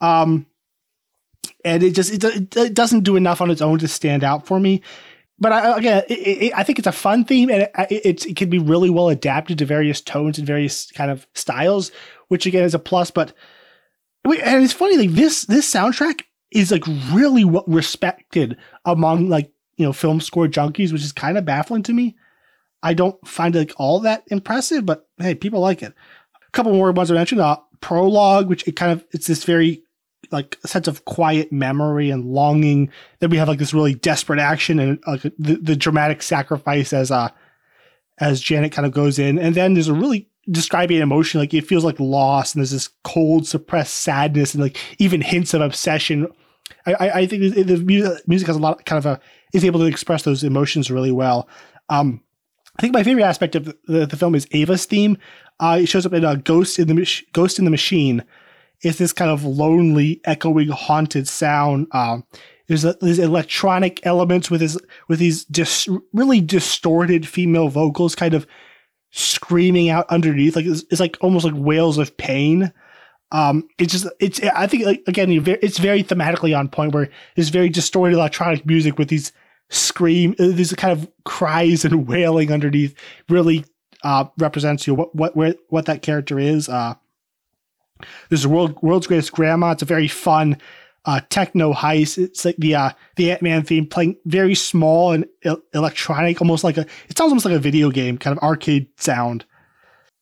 Um, 0.00 0.46
and 1.64 1.82
it 1.82 1.92
just 1.92 2.12
it, 2.12 2.56
it 2.56 2.74
doesn't 2.74 3.04
do 3.04 3.16
enough 3.16 3.40
on 3.40 3.50
its 3.50 3.62
own 3.62 3.78
to 3.78 3.88
stand 3.88 4.24
out 4.24 4.46
for 4.46 4.60
me. 4.60 4.82
But 5.42 5.50
I, 5.50 5.76
again, 5.76 6.04
it, 6.08 6.14
it, 6.14 6.52
I 6.54 6.62
think 6.62 6.78
it's 6.78 6.86
a 6.86 6.92
fun 6.92 7.24
theme, 7.24 7.50
and 7.50 7.68
it, 7.90 8.24
it, 8.24 8.36
can 8.36 8.48
be 8.48 8.60
really 8.60 8.90
well 8.90 9.08
adapted 9.08 9.58
to 9.58 9.64
various 9.64 10.00
tones 10.00 10.38
and 10.38 10.46
various 10.46 10.92
kind 10.92 11.10
of 11.10 11.26
styles, 11.34 11.90
which 12.28 12.46
again 12.46 12.62
is 12.62 12.74
a 12.74 12.78
plus. 12.78 13.10
But 13.10 13.32
and 14.24 14.62
it's 14.62 14.72
funny, 14.72 14.96
like 14.96 15.10
this 15.10 15.44
this 15.46 15.68
soundtrack 15.68 16.22
is 16.52 16.70
like 16.70 16.84
really 17.10 17.44
well 17.44 17.64
respected 17.66 18.56
among 18.84 19.28
like 19.30 19.50
you 19.78 19.84
know 19.84 19.92
film 19.92 20.20
score 20.20 20.46
junkies, 20.46 20.92
which 20.92 21.02
is 21.02 21.10
kind 21.10 21.36
of 21.36 21.44
baffling 21.44 21.82
to 21.82 21.92
me. 21.92 22.14
I 22.84 22.94
don't 22.94 23.26
find 23.26 23.56
it 23.56 23.58
like 23.58 23.72
all 23.78 23.98
that 24.00 24.22
impressive, 24.28 24.86
but 24.86 25.08
hey, 25.18 25.34
people 25.34 25.58
like 25.58 25.82
it. 25.82 25.92
A 26.36 26.50
couple 26.52 26.72
more 26.72 26.92
ones 26.92 27.10
I 27.10 27.14
mentioned. 27.14 27.40
Uh, 27.40 27.56
prologue, 27.80 28.48
which 28.48 28.68
it 28.68 28.76
kind 28.76 28.92
of 28.92 29.04
it's 29.10 29.26
this 29.26 29.42
very 29.42 29.82
like 30.32 30.58
a 30.64 30.68
sense 30.68 30.88
of 30.88 31.04
quiet 31.04 31.52
memory 31.52 32.10
and 32.10 32.24
longing. 32.24 32.90
Then 33.20 33.30
we 33.30 33.36
have 33.36 33.48
like 33.48 33.58
this 33.58 33.74
really 33.74 33.94
desperate 33.94 34.40
action 34.40 34.78
and 34.78 34.98
like 35.06 35.22
the, 35.22 35.58
the 35.60 35.76
dramatic 35.76 36.22
sacrifice 36.22 36.92
as 36.92 37.10
uh 37.10 37.30
as 38.18 38.40
Janet 38.40 38.72
kind 38.72 38.86
of 38.86 38.92
goes 38.92 39.18
in, 39.18 39.38
and 39.38 39.54
then 39.54 39.74
there's 39.74 39.88
a 39.88 39.94
really 39.94 40.28
describing 40.50 40.98
emotion 40.98 41.40
like 41.40 41.54
it 41.54 41.66
feels 41.66 41.84
like 41.84 41.98
loss, 41.98 42.54
and 42.54 42.60
there's 42.60 42.70
this 42.70 42.88
cold, 43.04 43.46
suppressed 43.46 43.94
sadness, 43.94 44.54
and 44.54 44.62
like 44.62 44.78
even 44.98 45.20
hints 45.20 45.54
of 45.54 45.60
obsession. 45.60 46.28
I, 46.86 47.10
I, 47.10 47.26
think 47.26 47.54
the, 47.54 48.22
music, 48.26 48.46
has 48.46 48.56
a 48.56 48.60
lot 48.60 48.84
kind 48.86 48.98
of 48.98 49.06
a 49.06 49.20
is 49.52 49.64
able 49.64 49.80
to 49.80 49.86
express 49.86 50.22
those 50.22 50.42
emotions 50.42 50.90
really 50.90 51.12
well. 51.12 51.48
Um, 51.88 52.22
I 52.76 52.82
think 52.82 52.94
my 52.94 53.02
favorite 53.02 53.24
aspect 53.24 53.54
of 53.54 53.66
the, 53.86 54.06
the 54.06 54.16
film 54.16 54.34
is 54.34 54.48
Ava's 54.52 54.86
theme. 54.86 55.18
Uh, 55.60 55.78
it 55.82 55.86
shows 55.86 56.06
up 56.06 56.12
in 56.12 56.24
a 56.24 56.36
Ghost 56.36 56.78
in 56.78 56.88
the 56.88 57.22
Ghost 57.32 57.58
in 57.58 57.64
the 57.64 57.70
Machine. 57.70 58.24
It's 58.82 58.98
this 58.98 59.12
kind 59.12 59.30
of 59.30 59.44
lonely, 59.44 60.20
echoing, 60.24 60.68
haunted 60.68 61.28
sound. 61.28 61.86
Um, 61.92 62.24
there's, 62.68 62.84
a, 62.84 62.94
there's 63.00 63.18
electronic 63.18 64.04
elements 64.06 64.50
with 64.50 64.60
his 64.60 64.78
with 65.08 65.18
these 65.18 65.44
dis- 65.44 65.88
really 66.12 66.40
distorted 66.40 67.26
female 67.26 67.68
vocals, 67.68 68.14
kind 68.14 68.34
of 68.34 68.46
screaming 69.10 69.90
out 69.90 70.08
underneath. 70.08 70.56
Like 70.56 70.66
it's, 70.66 70.82
it's 70.90 71.00
like 71.00 71.16
almost 71.20 71.44
like 71.44 71.54
wails 71.54 71.98
of 71.98 72.16
pain. 72.16 72.72
Um, 73.30 73.68
it's 73.78 73.92
just 73.92 74.06
it's 74.20 74.40
I 74.42 74.66
think 74.66 74.84
like, 74.84 75.02
again 75.06 75.30
it's 75.30 75.78
very 75.78 76.02
thematically 76.02 76.56
on 76.58 76.68
point 76.68 76.94
where 76.94 77.08
there's 77.34 77.48
very 77.48 77.68
distorted 77.68 78.14
electronic 78.14 78.66
music 78.66 78.98
with 78.98 79.08
these 79.08 79.32
scream 79.70 80.34
these 80.38 80.74
kind 80.74 80.92
of 80.92 81.10
cries 81.24 81.84
and 81.84 82.06
wailing 82.08 82.52
underneath 82.52 82.94
really 83.28 83.64
uh, 84.02 84.24
represents 84.38 84.86
you 84.86 84.92
know, 84.92 84.98
what 84.98 85.14
what 85.14 85.36
where, 85.36 85.54
what 85.68 85.86
that 85.86 86.02
character 86.02 86.38
is. 86.38 86.68
Uh, 86.68 86.94
this 88.30 88.40
is 88.40 88.46
world 88.46 88.80
world's 88.82 89.06
greatest 89.06 89.32
grandma. 89.32 89.72
It's 89.72 89.82
a 89.82 89.86
very 89.86 90.08
fun 90.08 90.56
uh, 91.04 91.20
techno 91.30 91.72
heist. 91.72 92.18
It's 92.18 92.44
like 92.44 92.56
the 92.56 92.74
uh, 92.74 92.90
the 93.16 93.32
Ant 93.32 93.42
Man 93.42 93.62
theme 93.62 93.86
playing 93.86 94.16
very 94.24 94.54
small 94.54 95.12
and 95.12 95.26
electronic, 95.74 96.40
almost 96.40 96.64
like 96.64 96.76
a 96.76 96.86
it 97.08 97.18
sounds 97.18 97.30
almost 97.30 97.44
like 97.44 97.54
a 97.54 97.60
video 97.60 97.90
game 97.90 98.18
kind 98.18 98.36
of 98.36 98.42
arcade 98.42 98.88
sound. 98.96 99.44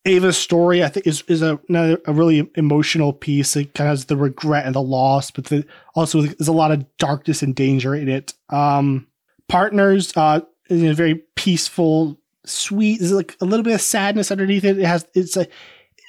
Ava's 0.06 0.38
story, 0.38 0.82
I 0.82 0.88
think, 0.88 1.06
is 1.06 1.22
is 1.28 1.42
a 1.42 1.60
another, 1.68 2.00
a 2.06 2.12
really 2.12 2.50
emotional 2.54 3.12
piece. 3.12 3.54
It 3.56 3.74
kind 3.74 3.88
of 3.88 3.92
has 3.92 4.04
the 4.06 4.16
regret 4.16 4.64
and 4.64 4.74
the 4.74 4.82
loss, 4.82 5.30
but 5.30 5.44
the, 5.46 5.66
also 5.94 6.22
there's 6.22 6.48
a 6.48 6.52
lot 6.52 6.72
of 6.72 6.86
darkness 6.96 7.42
and 7.42 7.54
danger 7.54 7.94
in 7.94 8.08
it. 8.08 8.32
Um, 8.48 9.06
partners, 9.48 10.16
uh, 10.16 10.40
is 10.70 10.82
a 10.82 10.94
very 10.94 11.16
peaceful, 11.34 12.18
sweet. 12.46 12.98
There's 13.00 13.12
like 13.12 13.36
a 13.42 13.44
little 13.44 13.64
bit 13.64 13.74
of 13.74 13.80
sadness 13.82 14.30
underneath 14.30 14.64
it. 14.64 14.78
It 14.78 14.86
has 14.86 15.06
it's 15.14 15.36
a 15.36 15.46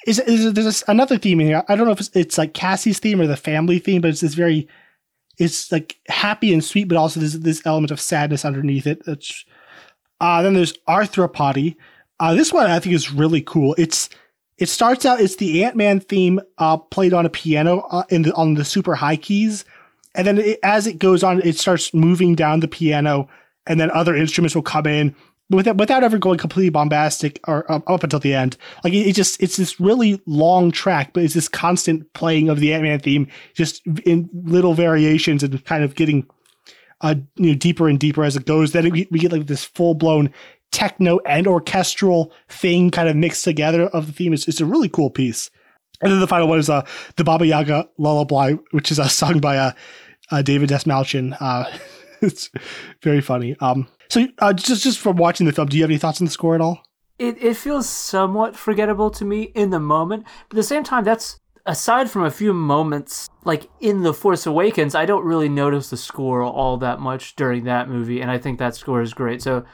is, 0.06 0.18
is 0.20 0.52
there's 0.52 0.84
another 0.88 1.18
theme 1.18 1.40
in 1.40 1.46
here. 1.46 1.64
I 1.68 1.76
don't 1.76 1.86
know 1.86 1.92
if 1.92 2.00
it's, 2.00 2.10
it's 2.14 2.38
like 2.38 2.54
Cassie's 2.54 2.98
theme 2.98 3.20
or 3.20 3.26
the 3.26 3.36
family 3.36 3.78
theme, 3.78 4.00
but 4.00 4.10
it's 4.10 4.20
this 4.20 4.34
very 4.34 4.68
it's 5.38 5.72
like 5.72 5.98
happy 6.08 6.52
and 6.52 6.62
sweet, 6.62 6.84
but 6.84 6.98
also 6.98 7.20
there's 7.20 7.38
this 7.40 7.62
element 7.64 7.90
of 7.90 8.00
sadness 8.00 8.44
underneath 8.44 8.86
it. 8.86 9.02
Uh, 10.20 10.42
then 10.42 10.54
there's 10.54 10.74
Arthropody. 10.88 11.76
Uh, 12.20 12.34
this 12.34 12.52
one 12.52 12.66
I 12.66 12.78
think 12.78 12.94
is 12.94 13.12
really 13.12 13.42
cool. 13.42 13.74
It's 13.78 14.08
it 14.58 14.68
starts 14.68 15.04
out 15.04 15.20
it's 15.20 15.36
the 15.36 15.64
Ant 15.64 15.76
Man 15.76 16.00
theme 16.00 16.40
uh, 16.58 16.76
played 16.76 17.14
on 17.14 17.26
a 17.26 17.30
piano 17.30 17.80
uh, 17.90 18.04
in 18.10 18.22
the, 18.22 18.34
on 18.34 18.54
the 18.54 18.64
super 18.64 18.94
high 18.94 19.16
keys, 19.16 19.64
and 20.14 20.26
then 20.26 20.38
it, 20.38 20.58
as 20.62 20.86
it 20.86 20.98
goes 20.98 21.22
on, 21.22 21.40
it 21.42 21.56
starts 21.56 21.92
moving 21.94 22.34
down 22.34 22.60
the 22.60 22.68
piano, 22.68 23.28
and 23.66 23.80
then 23.80 23.90
other 23.90 24.14
instruments 24.14 24.54
will 24.54 24.62
come 24.62 24.86
in 24.86 25.16
without 25.52 25.76
without 25.76 26.04
ever 26.04 26.18
going 26.18 26.38
completely 26.38 26.70
bombastic 26.70 27.40
or 27.46 27.70
up, 27.70 27.88
up 27.88 28.02
until 28.02 28.18
the 28.18 28.34
end. 28.34 28.56
Like 28.84 28.92
it, 28.92 29.08
it, 29.08 29.12
just 29.14 29.42
it's 29.42 29.56
this 29.56 29.80
really 29.80 30.20
long 30.26 30.70
track, 30.70 31.12
but 31.12 31.22
it's 31.22 31.34
this 31.34 31.48
constant 31.48 32.12
playing 32.12 32.48
of 32.48 32.60
the 32.60 32.72
Ant 32.72 32.82
Man 32.82 32.98
theme, 33.00 33.28
just 33.54 33.86
in 34.04 34.28
little 34.32 34.74
variations 34.74 35.42
and 35.42 35.64
kind 35.64 35.84
of 35.84 35.94
getting 35.94 36.26
uh 37.00 37.14
you 37.36 37.50
know 37.50 37.54
deeper 37.54 37.88
and 37.88 37.98
deeper 37.98 38.24
as 38.24 38.36
it 38.36 38.46
goes. 38.46 38.72
Then 38.72 38.90
we, 38.90 39.08
we 39.10 39.18
get 39.18 39.32
like 39.32 39.46
this 39.46 39.64
full 39.64 39.94
blown 39.94 40.32
techno 40.72 41.18
and 41.26 41.46
orchestral 41.46 42.32
thing 42.48 42.90
kind 42.90 43.08
of 43.08 43.14
mixed 43.16 43.44
together 43.44 43.88
of 43.88 44.06
the 44.06 44.12
theme. 44.12 44.32
It's, 44.32 44.48
it's 44.48 44.60
a 44.60 44.66
really 44.66 44.88
cool 44.88 45.10
piece. 45.10 45.50
And 46.00 46.10
then 46.10 46.20
the 46.20 46.26
final 46.26 46.48
one 46.48 46.58
is 46.58 46.68
uh, 46.68 46.84
the 47.16 47.24
Baba 47.24 47.46
Yaga 47.46 47.88
Lullaby, 47.98 48.54
which 48.72 48.90
is 48.90 48.98
uh, 48.98 49.06
sung 49.06 49.38
by 49.38 49.56
uh, 49.56 49.72
uh, 50.30 50.42
David 50.42 50.70
Dastmalchian. 50.70 51.36
Uh, 51.38 51.64
it's 52.22 52.50
very 53.02 53.20
funny. 53.20 53.56
Um, 53.60 53.86
so 54.12 54.26
uh, 54.40 54.52
just 54.52 54.82
just 54.82 54.98
from 54.98 55.16
watching 55.16 55.46
the 55.46 55.54
film, 55.54 55.68
do 55.68 55.78
you 55.78 55.82
have 55.84 55.90
any 55.90 55.96
thoughts 55.96 56.20
on 56.20 56.26
the 56.26 56.30
score 56.30 56.54
at 56.54 56.60
all? 56.60 56.82
It 57.18 57.42
it 57.42 57.56
feels 57.56 57.88
somewhat 57.88 58.54
forgettable 58.54 59.10
to 59.10 59.24
me 59.24 59.44
in 59.54 59.70
the 59.70 59.80
moment, 59.80 60.24
but 60.50 60.56
at 60.56 60.60
the 60.60 60.62
same 60.62 60.84
time, 60.84 61.04
that's 61.04 61.40
aside 61.64 62.10
from 62.10 62.22
a 62.22 62.30
few 62.30 62.52
moments 62.52 63.30
like 63.44 63.70
in 63.80 64.02
the 64.02 64.12
force 64.12 64.46
awakens 64.46 64.96
i 64.96 65.06
don't 65.06 65.24
really 65.24 65.48
notice 65.48 65.90
the 65.90 65.96
score 65.96 66.42
all 66.42 66.76
that 66.76 66.98
much 66.98 67.36
during 67.36 67.62
that 67.62 67.88
movie 67.88 68.20
and 68.20 68.32
i 68.32 68.36
think 68.36 68.58
that 68.58 68.74
score 68.74 69.00
is 69.00 69.14
great 69.14 69.40
so 69.40 69.64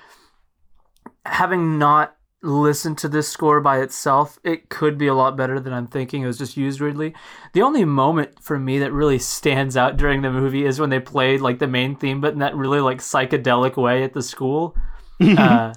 having 1.24 1.78
not 1.78 2.15
listened 2.40 2.97
to 2.97 3.09
this 3.09 3.28
score 3.28 3.60
by 3.60 3.81
itself 3.81 4.39
it 4.44 4.69
could 4.69 4.97
be 4.97 5.09
a 5.09 5.15
lot 5.15 5.36
better 5.36 5.59
than 5.59 5.73
i'm 5.73 5.89
thinking 5.89 6.23
it 6.23 6.27
was 6.27 6.39
just 6.39 6.56
used 6.56 6.81
weirdly 6.81 7.12
the 7.52 7.62
only 7.62 7.85
moment 7.85 8.31
for 8.40 8.59
me 8.59 8.78
that 8.78 8.93
really 8.93 9.19
stands 9.19 9.77
out 9.77 9.97
during 9.97 10.23
the 10.23 10.31
movie 10.31 10.65
is 10.65 10.78
when 10.78 10.90
they 10.90 11.01
played 11.01 11.40
like 11.40 11.59
the 11.59 11.66
main 11.66 11.97
theme 11.97 12.20
but 12.20 12.35
in 12.35 12.39
that 12.39 12.55
really 12.55 12.81
like 12.81 12.98
psychedelic 12.98 13.77
way 13.77 14.05
at 14.05 14.12
the 14.12 14.23
school 14.23 14.77
uh, 15.20 15.73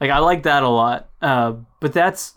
like 0.00 0.10
i 0.10 0.18
like 0.18 0.42
that 0.42 0.64
a 0.64 0.68
lot 0.68 1.10
uh, 1.22 1.52
but 1.78 1.92
that's 1.92 2.34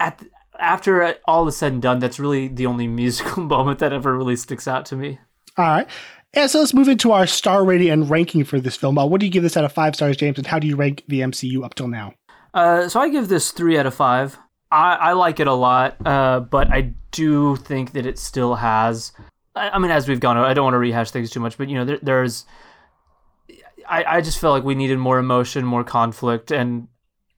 at 0.00 0.22
after 0.58 1.16
all 1.24 1.46
is 1.48 1.56
said 1.56 1.72
and 1.72 1.82
done, 1.82 1.98
that's 1.98 2.18
really 2.18 2.48
the 2.48 2.66
only 2.66 2.86
musical 2.88 3.42
moment 3.42 3.78
that 3.78 3.92
ever 3.92 4.16
really 4.16 4.36
sticks 4.36 4.68
out 4.68 4.86
to 4.86 4.96
me. 4.96 5.18
All 5.56 5.64
right. 5.64 5.88
And 6.34 6.50
so 6.50 6.60
let's 6.60 6.74
move 6.74 6.88
into 6.88 7.12
our 7.12 7.26
star 7.26 7.64
rating 7.64 7.88
and 7.90 8.10
ranking 8.10 8.44
for 8.44 8.60
this 8.60 8.76
film. 8.76 8.98
Uh, 8.98 9.06
what 9.06 9.20
do 9.20 9.26
you 9.26 9.32
give 9.32 9.42
this 9.42 9.56
out 9.56 9.64
of 9.64 9.72
five 9.72 9.94
stars, 9.94 10.16
James? 10.16 10.36
And 10.36 10.46
how 10.46 10.58
do 10.58 10.66
you 10.66 10.76
rank 10.76 11.04
the 11.08 11.20
MCU 11.20 11.64
up 11.64 11.74
till 11.74 11.88
now? 11.88 12.12
Uh, 12.54 12.88
so 12.88 13.00
I 13.00 13.08
give 13.08 13.28
this 13.28 13.50
three 13.50 13.78
out 13.78 13.86
of 13.86 13.94
five. 13.94 14.38
I, 14.70 14.94
I 14.94 15.12
like 15.12 15.40
it 15.40 15.46
a 15.46 15.54
lot, 15.54 15.96
uh, 16.06 16.40
but 16.40 16.70
I 16.70 16.92
do 17.10 17.56
think 17.56 17.92
that 17.92 18.06
it 18.06 18.18
still 18.18 18.56
has. 18.56 19.12
I, 19.54 19.70
I, 19.70 19.78
mean, 19.78 19.90
as 19.90 20.08
we've 20.08 20.20
gone, 20.20 20.36
I 20.36 20.54
don't 20.54 20.64
want 20.64 20.74
to 20.74 20.78
rehash 20.78 21.10
things 21.10 21.30
too 21.30 21.40
much, 21.40 21.56
but 21.56 21.68
you 21.68 21.76
know, 21.76 21.84
there, 21.84 21.98
there's. 22.02 22.46
I, 23.88 24.04
I 24.04 24.20
just 24.20 24.38
felt 24.38 24.52
like 24.52 24.64
we 24.64 24.74
needed 24.74 24.98
more 24.98 25.18
emotion, 25.18 25.64
more 25.64 25.84
conflict, 25.84 26.50
and 26.50 26.88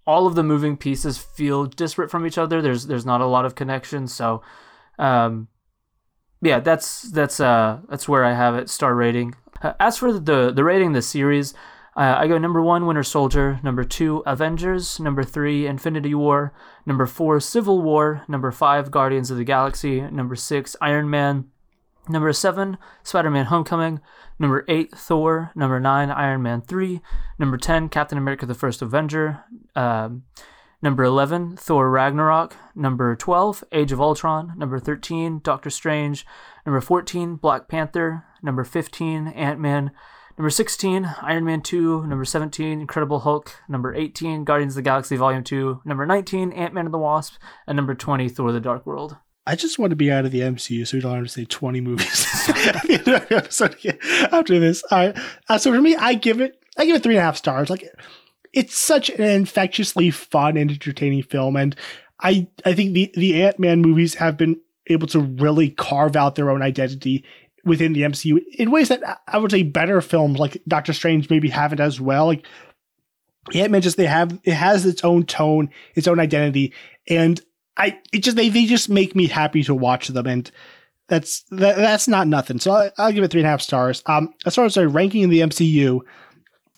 all 0.06 0.26
of 0.26 0.34
the 0.34 0.42
moving 0.42 0.76
pieces 0.76 1.18
feel 1.18 1.66
disparate 1.66 2.10
from 2.10 2.26
each 2.26 2.38
other. 2.38 2.60
There's 2.60 2.86
there's 2.86 3.06
not 3.06 3.20
a 3.20 3.26
lot 3.26 3.44
of 3.44 3.54
connection. 3.54 4.08
So, 4.08 4.42
um, 4.98 5.46
yeah, 6.42 6.58
that's 6.58 7.02
that's 7.02 7.38
uh 7.38 7.80
that's 7.88 8.08
where 8.08 8.24
I 8.24 8.32
have 8.32 8.56
it 8.56 8.68
star 8.68 8.94
rating. 8.94 9.34
Uh, 9.62 9.74
as 9.78 9.98
for 9.98 10.12
the 10.12 10.50
the 10.50 10.64
rating 10.64 10.92
the 10.92 11.02
series, 11.02 11.54
uh, 12.00 12.16
I 12.18 12.26
go 12.26 12.38
number 12.38 12.62
one 12.62 12.86
Winter 12.86 13.02
Soldier, 13.02 13.60
number 13.62 13.84
two 13.84 14.22
Avengers, 14.26 14.98
number 14.98 15.22
three 15.22 15.66
Infinity 15.66 16.14
War, 16.14 16.52
number 16.86 17.06
four 17.06 17.38
Civil 17.40 17.82
War, 17.82 18.24
number 18.26 18.50
five 18.50 18.90
Guardians 18.90 19.30
of 19.30 19.36
the 19.36 19.44
Galaxy, 19.44 20.00
number 20.00 20.34
six 20.34 20.74
Iron 20.80 21.10
Man, 21.10 21.50
number 22.08 22.32
seven 22.32 22.78
Spider 23.02 23.30
Man 23.30 23.46
Homecoming, 23.46 24.00
Number 24.40 24.64
8, 24.68 24.96
Thor. 24.96 25.52
Number 25.54 25.78
9, 25.78 26.10
Iron 26.10 26.42
Man 26.42 26.62
3. 26.62 27.02
Number 27.38 27.58
10, 27.58 27.90
Captain 27.90 28.16
America 28.16 28.46
the 28.46 28.54
First 28.54 28.80
Avenger. 28.80 29.44
Um, 29.76 30.22
number 30.80 31.04
11, 31.04 31.58
Thor 31.58 31.90
Ragnarok. 31.90 32.56
Number 32.74 33.14
12, 33.14 33.62
Age 33.70 33.92
of 33.92 34.00
Ultron. 34.00 34.54
Number 34.56 34.78
13, 34.78 35.40
Doctor 35.44 35.68
Strange. 35.68 36.24
Number 36.64 36.80
14, 36.80 37.36
Black 37.36 37.68
Panther. 37.68 38.24
Number 38.42 38.64
15, 38.64 39.28
Ant 39.28 39.60
Man. 39.60 39.90
Number 40.40 40.48
16, 40.48 41.16
Iron 41.20 41.44
Man 41.44 41.60
2. 41.60 42.06
Number 42.06 42.24
17, 42.24 42.80
Incredible 42.80 43.18
Hulk. 43.18 43.52
Number 43.68 43.94
18, 43.94 44.44
Guardians 44.44 44.72
of 44.72 44.76
the 44.76 44.82
Galaxy 44.88 45.14
Volume 45.14 45.44
2. 45.44 45.82
Number 45.84 46.06
19, 46.06 46.50
Ant 46.52 46.72
Man 46.72 46.86
and 46.86 46.94
the 46.94 46.98
Wasp. 46.98 47.34
And 47.66 47.76
number 47.76 47.94
20, 47.94 48.30
Thor 48.30 48.50
the 48.50 48.58
Dark 48.58 48.86
World. 48.86 49.18
I 49.46 49.54
just 49.54 49.78
want 49.78 49.90
to 49.90 49.96
be 49.96 50.10
out 50.10 50.24
of 50.24 50.30
the 50.30 50.40
MCU, 50.40 50.86
so 50.86 50.96
we 50.96 51.02
don't 51.02 51.14
have 51.14 51.24
to 51.24 51.28
say 51.28 51.44
20 51.44 51.82
movies 51.82 52.26
after 54.32 54.58
this. 54.58 54.82
Uh, 54.90 55.12
so 55.58 55.74
for 55.74 55.80
me, 55.82 55.94
I 55.94 56.14
give 56.14 56.40
it, 56.40 56.58
I 56.78 56.86
give 56.86 56.96
it 56.96 57.02
three 57.02 57.16
and 57.16 57.20
a 57.20 57.24
half 57.24 57.36
stars. 57.36 57.68
Like, 57.68 57.84
it's 58.54 58.74
such 58.74 59.10
an 59.10 59.20
infectiously 59.20 60.10
fun 60.10 60.56
and 60.56 60.70
entertaining 60.70 61.22
film, 61.22 61.54
and 61.56 61.76
I, 62.18 62.48
I 62.64 62.72
think 62.72 62.94
the 62.94 63.12
the 63.12 63.42
Ant 63.42 63.58
Man 63.58 63.82
movies 63.82 64.14
have 64.14 64.38
been 64.38 64.58
able 64.86 65.06
to 65.08 65.20
really 65.20 65.68
carve 65.68 66.16
out 66.16 66.34
their 66.34 66.50
own 66.50 66.62
identity 66.62 67.24
within 67.64 67.92
the 67.92 68.02
MCU 68.02 68.38
in 68.58 68.70
ways 68.70 68.88
that 68.88 69.02
I 69.26 69.38
would 69.38 69.50
say 69.50 69.62
better 69.62 70.00
films 70.00 70.38
like 70.38 70.62
Doctor 70.66 70.92
Strange 70.92 71.30
maybe 71.30 71.48
haven't 71.48 71.80
as 71.80 72.00
well. 72.00 72.26
Like 72.26 72.46
Ant 73.54 73.72
Man, 73.72 73.80
just 73.80 73.96
they 73.96 74.06
have 74.06 74.38
it 74.44 74.54
has 74.54 74.86
its 74.86 75.04
own 75.04 75.24
tone, 75.24 75.70
its 75.94 76.06
own 76.06 76.20
identity, 76.20 76.72
and 77.08 77.40
I 77.76 77.98
it 78.12 78.22
just 78.22 78.36
they 78.36 78.48
they 78.48 78.66
just 78.66 78.88
make 78.88 79.14
me 79.14 79.26
happy 79.26 79.62
to 79.64 79.74
watch 79.74 80.08
them, 80.08 80.26
and 80.26 80.50
that's 81.08 81.42
that, 81.50 81.76
that's 81.76 82.08
not 82.08 82.28
nothing. 82.28 82.60
So 82.60 82.72
I, 82.72 83.06
will 83.06 83.12
give 83.12 83.24
it 83.24 83.30
three 83.30 83.40
and 83.40 83.46
a 83.46 83.50
half 83.50 83.62
stars. 83.62 84.02
Um, 84.06 84.34
as 84.46 84.54
far 84.54 84.64
as 84.64 84.76
our 84.76 84.88
ranking 84.88 85.22
in 85.22 85.30
the 85.30 85.40
MCU, 85.40 86.00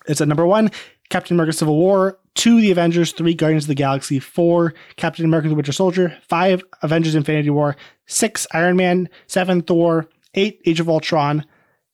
it's 0.07 0.21
at 0.21 0.27
number 0.27 0.45
one, 0.45 0.71
Captain 1.09 1.35
America: 1.35 1.53
Civil 1.53 1.77
War. 1.77 2.19
Two, 2.35 2.59
The 2.59 2.71
Avengers. 2.71 3.11
Three, 3.11 3.35
Guardians 3.35 3.65
of 3.65 3.67
the 3.67 3.75
Galaxy. 3.75 4.19
Four, 4.19 4.73
Captain 4.95 5.25
America: 5.25 5.49
The 5.49 5.55
Winter 5.55 5.71
Soldier. 5.71 6.17
Five, 6.27 6.63
Avengers: 6.81 7.13
Infinity 7.13 7.51
War. 7.51 7.75
Six, 8.07 8.47
Iron 8.53 8.75
Man. 8.75 9.07
Seven, 9.27 9.61
Thor. 9.61 10.09
Eight, 10.35 10.61
Age 10.65 10.79
of 10.79 10.89
Ultron. 10.89 11.45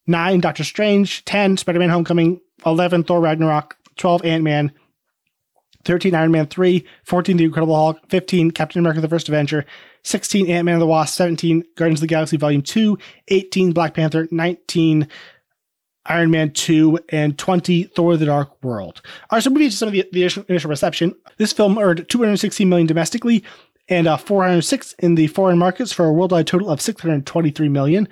Nine, 0.08 0.40
Doctor 0.40 0.64
Strange. 0.64 1.26
Ten, 1.26 1.58
Spider-Man: 1.58 1.90
Homecoming. 1.90 2.42
Eleven, 2.66 3.04
Thor: 3.04 3.22
Ragnarok. 3.22 3.78
Twelve, 3.96 4.24
Ant 4.24 4.44
Man. 4.44 4.72
13 5.86 6.14
Iron 6.14 6.32
Man 6.32 6.46
3, 6.46 6.86
14 7.04 7.38
The 7.38 7.46
Incredible 7.46 7.76
Hulk, 7.76 8.00
15 8.10 8.52
Captain 8.52 8.80
America 8.80 9.02
the 9.02 9.08
First 9.08 9.30
Avenger, 9.30 9.66
16 10.04 10.50
Ant 10.50 10.66
Man 10.66 10.76
and 10.76 10.82
the 10.82 10.88
Wasp, 10.88 11.16
17 11.16 11.64
Guardians 11.76 12.00
of 12.00 12.02
the 12.02 12.08
Galaxy 12.08 12.38
Volume 12.38 12.62
2, 12.62 12.98
18 13.30 13.72
Black 13.72 13.94
Panther, 13.94 14.28
19 14.32 15.08
Iron 16.06 16.32
Man 16.32 16.52
2, 16.52 17.00
and 17.10 17.38
20 17.38 17.84
Thor 17.84 18.18
the 18.18 18.26
Dark 18.26 18.64
World. 18.64 19.02
All 19.30 19.38
right, 19.38 19.44
so 19.44 19.50
moving 19.50 19.70
to 19.70 19.76
some 19.76 19.88
of 19.88 19.94
the, 19.94 20.06
the 20.12 20.24
initial 20.50 20.70
reception. 20.70 21.16
This 21.38 21.54
film 21.54 21.78
earned 21.78 22.08
216 22.10 22.68
million 22.68 22.88
domestically 22.88 23.44
and 23.90 24.08
uh, 24.08 24.18
406 24.18 24.94
in 25.00 25.16
the 25.16 25.28
foreign 25.28 25.58
markets 25.58 25.92
for 25.92 26.06
a 26.06 26.14
worldwide 26.14 26.48
total 26.48 26.70
of 26.70 26.80
623 26.80 27.70
million 27.70 28.08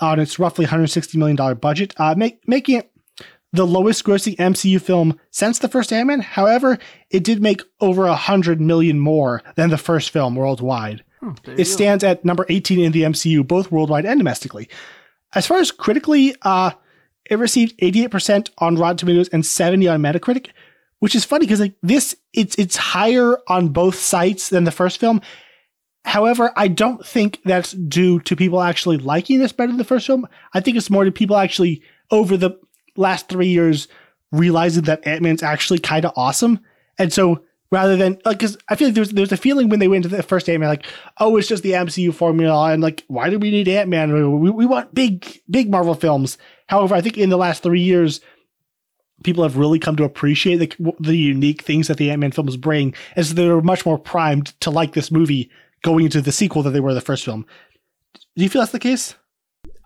on 0.00 0.18
its 0.18 0.38
roughly 0.38 0.64
160 0.64 1.18
million 1.18 1.36
dollar 1.36 1.54
budget, 1.54 1.94
uh, 1.98 2.14
make, 2.16 2.46
making 2.48 2.78
it 2.78 2.90
the 3.52 3.66
lowest 3.66 4.04
grossing 4.04 4.36
MCU 4.36 4.80
film 4.80 5.18
since 5.30 5.58
the 5.58 5.68
first 5.68 5.92
Ant-Man. 5.92 6.20
However, 6.20 6.78
it 7.10 7.24
did 7.24 7.42
make 7.42 7.62
over 7.80 8.06
a 8.06 8.14
hundred 8.14 8.60
million 8.60 8.98
more 8.98 9.42
than 9.56 9.70
the 9.70 9.78
first 9.78 10.10
film 10.10 10.36
worldwide. 10.36 11.04
Hmm, 11.20 11.32
it 11.56 11.66
stands 11.66 12.04
at 12.04 12.24
number 12.24 12.46
18 12.48 12.80
in 12.80 12.92
the 12.92 13.02
MCU, 13.02 13.46
both 13.46 13.70
worldwide 13.70 14.06
and 14.06 14.18
domestically. 14.18 14.68
As 15.34 15.46
far 15.46 15.58
as 15.58 15.70
critically, 15.70 16.34
uh, 16.42 16.70
it 17.24 17.38
received 17.38 17.78
88% 17.78 18.50
on 18.58 18.76
Rotten 18.76 18.96
Tomatoes 18.96 19.28
and 19.28 19.44
70 19.44 19.86
on 19.86 20.00
Metacritic, 20.00 20.50
which 21.00 21.14
is 21.14 21.24
funny 21.24 21.46
because 21.46 21.60
like 21.60 21.74
this, 21.82 22.14
it's 22.32 22.54
it's 22.56 22.76
higher 22.76 23.36
on 23.48 23.68
both 23.68 23.96
sites 23.96 24.48
than 24.48 24.64
the 24.64 24.70
first 24.70 24.98
film. 25.00 25.20
However, 26.04 26.52
I 26.56 26.68
don't 26.68 27.04
think 27.04 27.40
that's 27.44 27.72
due 27.72 28.20
to 28.20 28.36
people 28.36 28.62
actually 28.62 28.96
liking 28.96 29.38
this 29.38 29.52
better 29.52 29.68
than 29.68 29.78
the 29.78 29.84
first 29.84 30.06
film. 30.06 30.26
I 30.54 30.60
think 30.60 30.76
it's 30.76 30.88
more 30.88 31.04
to 31.04 31.12
people 31.12 31.36
actually 31.36 31.82
over 32.10 32.36
the 32.36 32.58
last 32.96 33.28
three 33.28 33.48
years 33.48 33.88
realizing 34.32 34.84
that 34.84 35.06
Ant 35.06 35.22
Man's 35.22 35.42
actually 35.42 35.78
kind 35.78 36.04
of 36.04 36.12
awesome. 36.16 36.60
And 36.98 37.12
so 37.12 37.42
rather 37.70 37.96
than 37.96 38.18
like, 38.24 38.38
because 38.38 38.56
I 38.68 38.76
feel 38.76 38.88
like 38.88 38.94
there's 38.94 39.10
there's 39.10 39.32
a 39.32 39.36
feeling 39.36 39.68
when 39.68 39.78
they 39.78 39.88
went 39.88 40.04
into 40.04 40.16
the 40.16 40.22
first 40.22 40.48
Ant 40.48 40.60
Man 40.60 40.68
like 40.68 40.86
oh 41.18 41.36
it's 41.36 41.48
just 41.48 41.62
the 41.62 41.72
MCU 41.72 42.12
formula 42.12 42.72
and 42.72 42.82
like 42.82 43.04
why 43.08 43.30
do 43.30 43.38
we 43.38 43.50
need 43.50 43.68
Ant 43.68 43.88
Man 43.88 44.12
we, 44.40 44.50
we 44.50 44.66
want 44.66 44.94
big 44.94 45.40
big 45.48 45.70
Marvel 45.70 45.94
films. 45.94 46.38
However, 46.66 46.94
I 46.94 47.00
think 47.00 47.18
in 47.18 47.30
the 47.30 47.36
last 47.36 47.62
three 47.62 47.80
years 47.80 48.20
people 49.22 49.42
have 49.42 49.56
really 49.56 49.78
come 49.78 49.96
to 49.96 50.04
appreciate 50.04 50.56
the, 50.56 50.94
the 50.98 51.16
unique 51.16 51.62
things 51.62 51.88
that 51.88 51.98
the 51.98 52.10
Ant 52.10 52.20
Man 52.20 52.32
films 52.32 52.56
bring, 52.56 52.94
so 53.16 53.34
they're 53.34 53.60
much 53.60 53.84
more 53.84 53.98
primed 53.98 54.58
to 54.60 54.70
like 54.70 54.92
this 54.92 55.10
movie 55.10 55.50
going 55.82 56.04
into 56.04 56.20
the 56.20 56.32
sequel 56.32 56.62
than 56.62 56.72
they 56.72 56.80
were 56.80 56.94
the 56.94 57.00
first 57.00 57.24
film. 57.24 57.46
Do 58.36 58.42
you 58.42 58.48
feel 58.48 58.62
that's 58.62 58.72
the 58.72 58.78
case? 58.78 59.14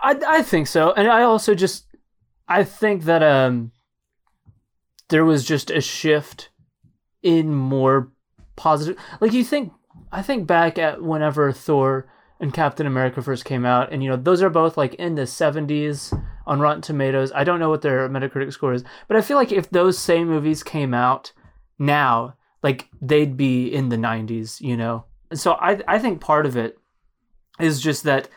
I 0.00 0.18
I 0.26 0.42
think 0.42 0.66
so, 0.66 0.92
and 0.92 1.08
I 1.08 1.22
also 1.22 1.54
just 1.54 1.86
I 2.48 2.64
think 2.64 3.04
that 3.04 3.22
um 3.22 3.72
there 5.08 5.24
was 5.24 5.44
just 5.44 5.70
a 5.70 5.80
shift 5.80 6.50
in 7.22 7.54
more 7.54 8.10
positive 8.56 9.00
like 9.20 9.32
you 9.32 9.42
think 9.42 9.72
I 10.12 10.22
think 10.22 10.46
back 10.46 10.78
at 10.78 11.02
whenever 11.02 11.50
Thor 11.52 12.06
and 12.40 12.52
Captain 12.52 12.86
America 12.86 13.22
first 13.22 13.44
came 13.44 13.64
out 13.64 13.92
and 13.92 14.02
you 14.02 14.10
know 14.10 14.16
those 14.16 14.42
are 14.42 14.50
both 14.50 14.76
like 14.76 14.94
in 14.94 15.14
the 15.14 15.22
70s 15.22 16.12
on 16.46 16.60
Rotten 16.60 16.82
Tomatoes. 16.82 17.32
I 17.34 17.44
don't 17.44 17.60
know 17.60 17.70
what 17.70 17.82
their 17.82 18.08
Metacritic 18.08 18.52
score 18.52 18.74
is, 18.74 18.84
but 19.08 19.16
I 19.16 19.20
feel 19.22 19.36
like 19.36 19.52
if 19.52 19.70
those 19.70 19.98
same 19.98 20.28
movies 20.28 20.62
came 20.62 20.92
out 20.92 21.32
now, 21.78 22.34
like 22.62 22.88
they'd 23.00 23.36
be 23.36 23.68
in 23.68 23.88
the 23.88 23.96
90s, 23.96 24.60
you 24.60 24.76
know. 24.76 25.04
And 25.30 25.40
so 25.40 25.52
I 25.52 25.80
I 25.88 25.98
think 25.98 26.20
part 26.20 26.46
of 26.46 26.56
it 26.56 26.78
is 27.60 27.80
just 27.80 28.02
that 28.04 28.28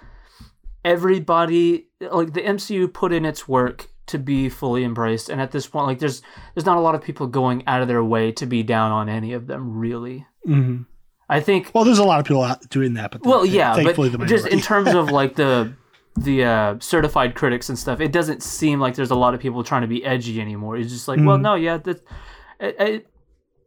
everybody 0.86 1.88
like 2.12 2.34
the 2.34 2.42
MCU 2.42 2.92
put 2.94 3.12
in 3.12 3.26
its 3.26 3.48
work 3.48 3.90
to 4.08 4.18
be 4.18 4.48
fully 4.48 4.84
embraced. 4.84 5.30
And 5.30 5.42
at 5.42 5.52
this 5.52 5.68
point, 5.68 5.88
like 5.88 6.00
there's 6.00 6.22
there's 6.56 6.66
not 6.66 6.78
a 6.78 6.82
lot 6.82 6.96
of 6.96 7.02
people 7.02 7.28
going 7.28 7.64
out 7.68 7.82
of 7.82 7.88
their 7.88 8.04
way 8.04 8.32
to 8.34 8.46
be 8.46 8.64
down 8.64 8.92
on 8.92 9.10
any 9.10 9.34
of 9.34 9.48
them, 9.48 9.78
really. 9.78 10.26
Mhm. 10.48 10.86
I 11.30 11.40
think 11.42 11.72
Well, 11.74 11.84
there's 11.84 12.00
a 12.00 12.04
lot 12.06 12.20
of 12.20 12.26
people 12.26 12.44
out 12.44 12.70
doing 12.70 12.94
that, 12.94 13.12
but 13.12 13.24
well, 13.24 13.42
they're 13.42 13.52
yeah, 13.54 13.76
thankfully 13.76 14.10
but 14.10 14.22
the 14.22 14.26
just 14.28 14.48
in 14.48 14.62
terms 14.62 14.94
of 14.94 15.10
like 15.20 15.36
the 15.36 15.74
the 16.16 16.44
uh, 16.44 16.76
certified 16.80 17.36
critics 17.36 17.70
and 17.70 17.78
stuff, 17.78 18.00
it 18.00 18.12
doesn't 18.12 18.42
seem 18.42 18.80
like 18.80 18.96
there's 18.96 19.12
a 19.12 19.16
lot 19.16 19.34
of 19.34 19.40
people 19.40 19.64
trying 19.64 19.82
to 19.82 19.88
be 19.88 20.04
edgy 20.04 20.42
anymore. 20.42 20.78
It's 20.78 20.92
just 20.92 21.08
like, 21.08 21.20
well, 21.20 21.38
Mhm. 21.38 21.42
no, 21.42 21.56
yeah, 21.56 21.78
that 21.78 22.02
it, 22.60 22.76
it 22.80 23.08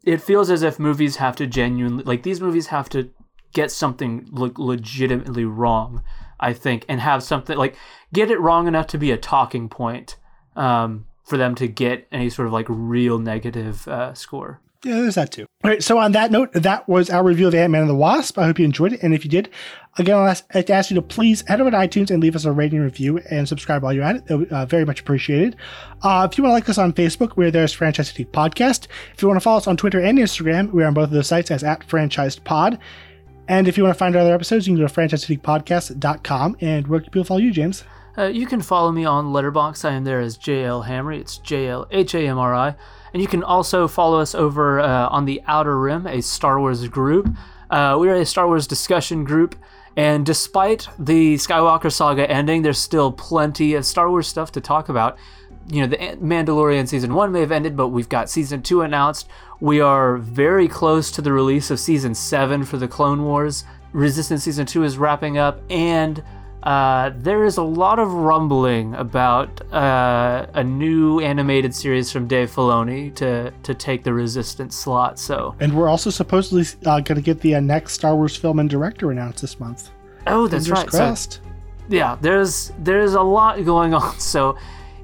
it 0.05 0.23
feels 0.23 0.51
as 0.51 0.63
if 0.63 0.79
movies 0.79 1.17
have 1.17 1.37
to 1.37 1.47
genuinely 1.47 2.05
like 2.05 2.23
these 2.23 2.41
movies 2.41 2.69
have 2.69 2.89
to 2.91 3.11
get 3.53 3.71
something 3.71 4.27
like 4.33 4.59
legitimately 4.59 5.45
wrong. 5.45 6.03
I 6.43 6.55
think, 6.55 6.87
and 6.89 7.01
have 7.01 7.23
something 7.23 7.59
like 7.59 7.77
get 8.15 8.31
it 8.31 8.41
wrong 8.41 8.67
enough 8.67 8.87
to 8.89 8.99
be 8.99 9.11
a 9.11 9.19
talking 9.19 9.69
point 9.69 10.17
um, 10.57 11.05
for 11.23 11.37
them 11.37 11.55
to 11.57 11.69
get 11.69 12.09
any 12.11 12.31
sort 12.31 12.47
of 12.47 12.53
like 12.55 12.65
real 12.71 13.19
negative 13.19 13.87
uh, 13.87 14.15
score. 14.15 14.63
Yeah, 14.83 14.97
there's 14.97 15.17
that 15.17 15.31
too. 15.31 15.47
All 15.63 15.71
right. 15.71 15.83
So 15.83 15.99
on 15.99 16.13
that 16.13 16.31
note, 16.31 16.53
that 16.55 16.89
was 16.89 17.11
our 17.11 17.23
review 17.23 17.49
of 17.49 17.55
Ant 17.55 17.71
Man 17.71 17.83
and 17.83 17.91
the 17.91 17.95
Wasp. 17.95 18.39
I 18.39 18.47
hope 18.47 18.59
you 18.59 18.65
enjoyed 18.65 18.95
it, 18.95 19.03
and 19.03 19.13
if 19.13 19.25
you 19.25 19.31
did, 19.31 19.51
again, 19.99 20.17
I'll 20.17 20.27
ask, 20.27 20.45
I'd 20.55 20.71
ask 20.71 20.91
you 20.91 20.95
to 20.95 21.03
please 21.03 21.47
head 21.47 21.61
over 21.61 21.71
to 21.71 21.77
iTunes 21.77 22.11
and 22.11 22.23
leave 22.23 22.35
us 22.35 22.47
a 22.47 22.53
rating 22.53 22.81
review 22.81 23.19
and 23.31 23.47
subscribe 23.47 23.83
while 23.83 23.93
you're 23.93 24.05
at 24.05 24.17
it. 24.17 24.51
Uh, 24.51 24.65
very 24.65 24.87
much 24.87 25.01
appreciated. 25.01 25.57
Uh, 26.03 26.27
if 26.31 26.39
you 26.39 26.45
want 26.45 26.53
to 26.53 26.55
like 26.55 26.69
us 26.71 26.79
on 26.79 26.95
Facebook, 26.95 27.37
we're 27.37 27.51
there 27.51 27.65
as 27.65 27.75
Franchise 27.75 28.11
Podcast. 28.13 28.87
If 29.15 29.21
you 29.21 29.29
want 29.29 29.37
to 29.37 29.45
follow 29.45 29.59
us 29.59 29.67
on 29.67 29.77
Twitter 29.77 30.01
and 30.01 30.19
Instagram, 30.19 30.73
we're 30.73 30.87
on 30.87 30.95
both 30.95 31.05
of 31.05 31.11
those 31.11 31.27
sites 31.27 31.51
as 31.51 31.63
at 31.63 31.87
Franchised 31.87 32.43
Pod. 32.45 32.79
And 33.49 33.69
if 33.69 33.77
you 33.77 33.83
want 33.83 33.95
to 33.95 33.99
find 33.99 34.15
our 34.15 34.23
other 34.23 34.33
episodes, 34.33 34.67
you 34.67 34.75
can 34.75 34.83
go 34.83 34.89
to 34.89 34.95
franchisecitypodcast.com. 34.95 36.57
And 36.61 36.87
where 36.87 37.01
can 37.01 37.11
people 37.11 37.25
follow 37.25 37.41
you, 37.41 37.51
James? 37.51 37.85
Uh, 38.17 38.27
you 38.27 38.47
can 38.47 38.63
follow 38.63 38.93
me 38.93 39.05
on 39.05 39.27
Letterboxd. 39.27 39.85
I 39.85 39.93
am 39.93 40.05
there 40.05 40.21
as 40.21 40.39
JL 40.39 40.87
Hamry. 40.87 41.21
It's 41.21 41.39
J 41.39 41.69
L 41.69 41.87
H 41.91 42.15
A 42.15 42.27
M 42.27 42.39
R 42.39 42.55
I. 42.55 42.77
And 43.13 43.21
you 43.21 43.29
can 43.29 43.43
also 43.43 43.89
follow 43.89 44.21
us 44.21 44.35
over 44.35 44.81
uh, 44.81 45.09
on 45.09 45.25
the 45.25 45.43
Outer 45.47 45.79
Rim, 45.79 46.07
a 46.07 46.21
Star 46.21 46.61
Wars 46.61 46.87
group. 46.89 47.29
Uh, 47.71 47.97
we 47.99 48.09
are 48.09 48.15
a 48.15 48.27
Star 48.27 48.47
Wars 48.47 48.67
discussion 48.67 49.25
group, 49.25 49.57
and 49.97 50.27
despite 50.27 50.89
the 50.99 51.35
Skywalker 51.37 51.93
saga 51.93 52.29
ending, 52.29 52.63
there's 52.63 52.79
still 52.79 53.13
plenty 53.13 53.75
of 53.75 53.87
Star 53.87 54.11
Wars 54.11 54.27
stuff 54.27 54.51
to 54.53 54.61
talk 54.61 54.89
about. 54.89 55.19
You 55.69 55.83
know, 55.83 55.87
the 55.87 55.97
Mandalorian 56.17 56.89
season 56.89 57.15
one 57.15 57.31
may 57.31 57.41
have 57.41 57.53
ended, 57.53 57.77
but 57.77 57.89
we've 57.89 58.09
got 58.09 58.29
season 58.29 58.63
two 58.63 58.83
announced. 58.83 59.29
We 59.61 59.81
are 59.81 60.17
very 60.17 60.67
close 60.67 61.11
to 61.13 61.23
the 61.23 61.33
release 61.33 61.71
of 61.71 61.79
season 61.79 62.15
seven 62.15 62.65
for 62.65 62.77
the 62.77 62.89
Clone 62.89 63.25
Wars. 63.25 63.65
Resistance 63.93 64.45
season 64.45 64.67
two 64.67 64.83
is 64.83 64.99
wrapping 64.99 65.39
up, 65.39 65.61
and 65.71 66.23
uh, 66.63 67.11
there 67.17 67.45
is 67.45 67.57
a 67.57 67.63
lot 67.63 67.99
of 67.99 68.13
rumbling 68.13 68.95
about 68.95 69.63
uh, 69.73 70.47
a 70.53 70.63
new 70.63 71.21
animated 71.21 71.75
series 71.75 72.13
from 72.13 72.29
Dave 72.29 72.51
Filoni 72.51 73.15
to 73.15 73.51
to 73.63 73.75
take 73.75 74.05
the 74.05 74.13
Resistance 74.13 74.77
slot. 74.77 75.19
So, 75.19 75.55
And 75.61 75.75
we're 75.75 75.89
also 75.89 76.11
supposedly 76.11 76.65
uh, 76.85 77.01
going 77.01 77.17
to 77.17 77.23
get 77.23 77.41
the 77.41 77.55
uh, 77.55 77.61
next 77.61 77.95
Star 77.95 78.15
Wars 78.15 78.37
film 78.37 78.59
and 78.59 78.69
director 78.69 79.11
announced 79.11 79.41
this 79.41 79.59
month. 79.59 79.91
oh, 80.27 80.49
that's 80.49 80.67
Fingers 80.67 80.95
right. 80.95 81.33
So, 81.33 81.41
yeah, 81.89 82.17
there's 82.21 82.73
there's 82.79 83.15
a 83.15 83.23
lot 83.23 83.65
going 83.65 83.95
on. 83.95 84.15
So, 84.19 84.59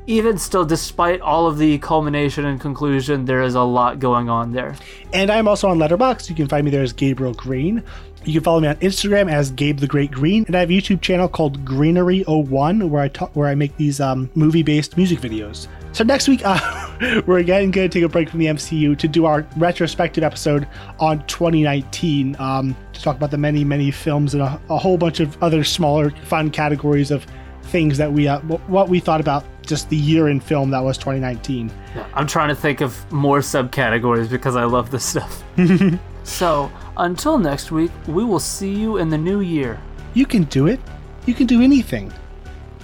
even 0.07 0.39
still, 0.39 0.65
despite 0.65 1.21
all 1.21 1.47
of 1.47 1.59
the 1.59 1.79
culmination 1.79 2.45
and 2.45 2.61
conclusion, 2.61 3.25
there 3.25 3.43
is 3.43 3.55
a 3.55 3.63
lot 3.63 3.99
going 3.99 4.29
on 4.29 4.53
there. 4.53 4.77
And 5.13 5.31
I'm 5.31 5.49
also 5.49 5.69
on 5.69 5.79
Letterboxd. 5.79 6.29
You 6.29 6.37
can 6.37 6.49
find 6.49 6.65
me 6.65 6.71
there 6.71 6.83
as 6.83 6.93
Gabriel 6.93 7.35
Green. 7.35 7.83
You 8.27 8.33
can 8.33 8.43
follow 8.43 8.59
me 8.59 8.67
on 8.67 8.75
Instagram 8.77 9.31
as 9.31 9.53
Gabe 9.53 9.79
the 9.79 9.87
Great 9.87 10.11
Green, 10.11 10.45
and 10.49 10.57
I 10.57 10.61
have 10.61 10.69
a 10.69 10.73
YouTube 10.73 11.01
channel 11.01 11.29
called 11.29 11.65
Greenery01 11.65 12.89
where 12.89 13.01
I 13.01 13.07
talk, 13.07 13.37
where 13.37 13.47
I 13.47 13.55
make 13.55 13.77
these 13.77 14.01
um, 14.01 14.29
movie-based 14.35 14.97
music 14.97 15.21
videos. 15.21 15.69
So 15.93 16.03
next 16.03 16.27
week, 16.27 16.43
uh, 16.45 17.23
we're 17.25 17.39
again 17.39 17.71
going 17.71 17.89
to 17.89 17.99
take 17.99 18.03
a 18.03 18.09
break 18.09 18.29
from 18.29 18.41
the 18.41 18.47
MCU 18.47 18.99
to 18.99 19.07
do 19.07 19.27
our 19.27 19.47
retrospective 19.57 20.25
episode 20.25 20.67
on 20.99 21.25
2019 21.29 22.35
um, 22.41 22.77
to 22.95 23.01
talk 23.01 23.15
about 23.15 23.31
the 23.31 23.39
many, 23.39 23.63
many 23.63 23.93
films 23.93 24.35
and 24.35 24.43
a, 24.43 24.61
a 24.71 24.77
whole 24.77 24.99
bunch 24.99 25.21
of 25.21 25.41
other 25.41 25.63
smaller, 25.63 26.11
fun 26.25 26.51
categories 26.51 27.13
of 27.13 27.25
things 27.63 27.97
that 27.97 28.13
we 28.13 28.27
uh, 28.27 28.41
wh- 28.41 28.69
what 28.69 28.89
we 28.89 28.99
thought 28.99 29.21
about 29.21 29.45
just 29.63 29.89
the 29.89 29.97
year 29.97 30.29
in 30.29 30.41
film 30.41 30.71
that 30.71 30.83
was 30.83 30.99
2019. 30.99 31.71
I'm 32.15 32.27
trying 32.27 32.49
to 32.49 32.57
think 32.57 32.81
of 32.81 33.13
more 33.13 33.39
subcategories 33.39 34.29
because 34.29 34.57
I 34.57 34.65
love 34.65 34.91
this 34.91 35.05
stuff. 35.05 35.45
so, 36.25 36.73
until 36.97 37.39
next 37.39 37.71
week, 37.71 37.91
we 38.07 38.25
will 38.25 38.41
see 38.41 38.75
you 38.75 38.97
in 38.97 39.11
the 39.11 39.19
new 39.19 39.41
year. 39.41 39.79
You 40.15 40.27
can 40.27 40.45
do 40.45 40.67
it. 40.67 40.81
You 41.27 41.35
can 41.35 41.47
do 41.47 41.61
anything. 41.61 42.13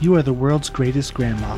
You 0.01 0.17
are 0.17 0.23
the 0.23 0.33
world's 0.33 0.69
greatest 0.69 1.15
grandma. 1.15 1.57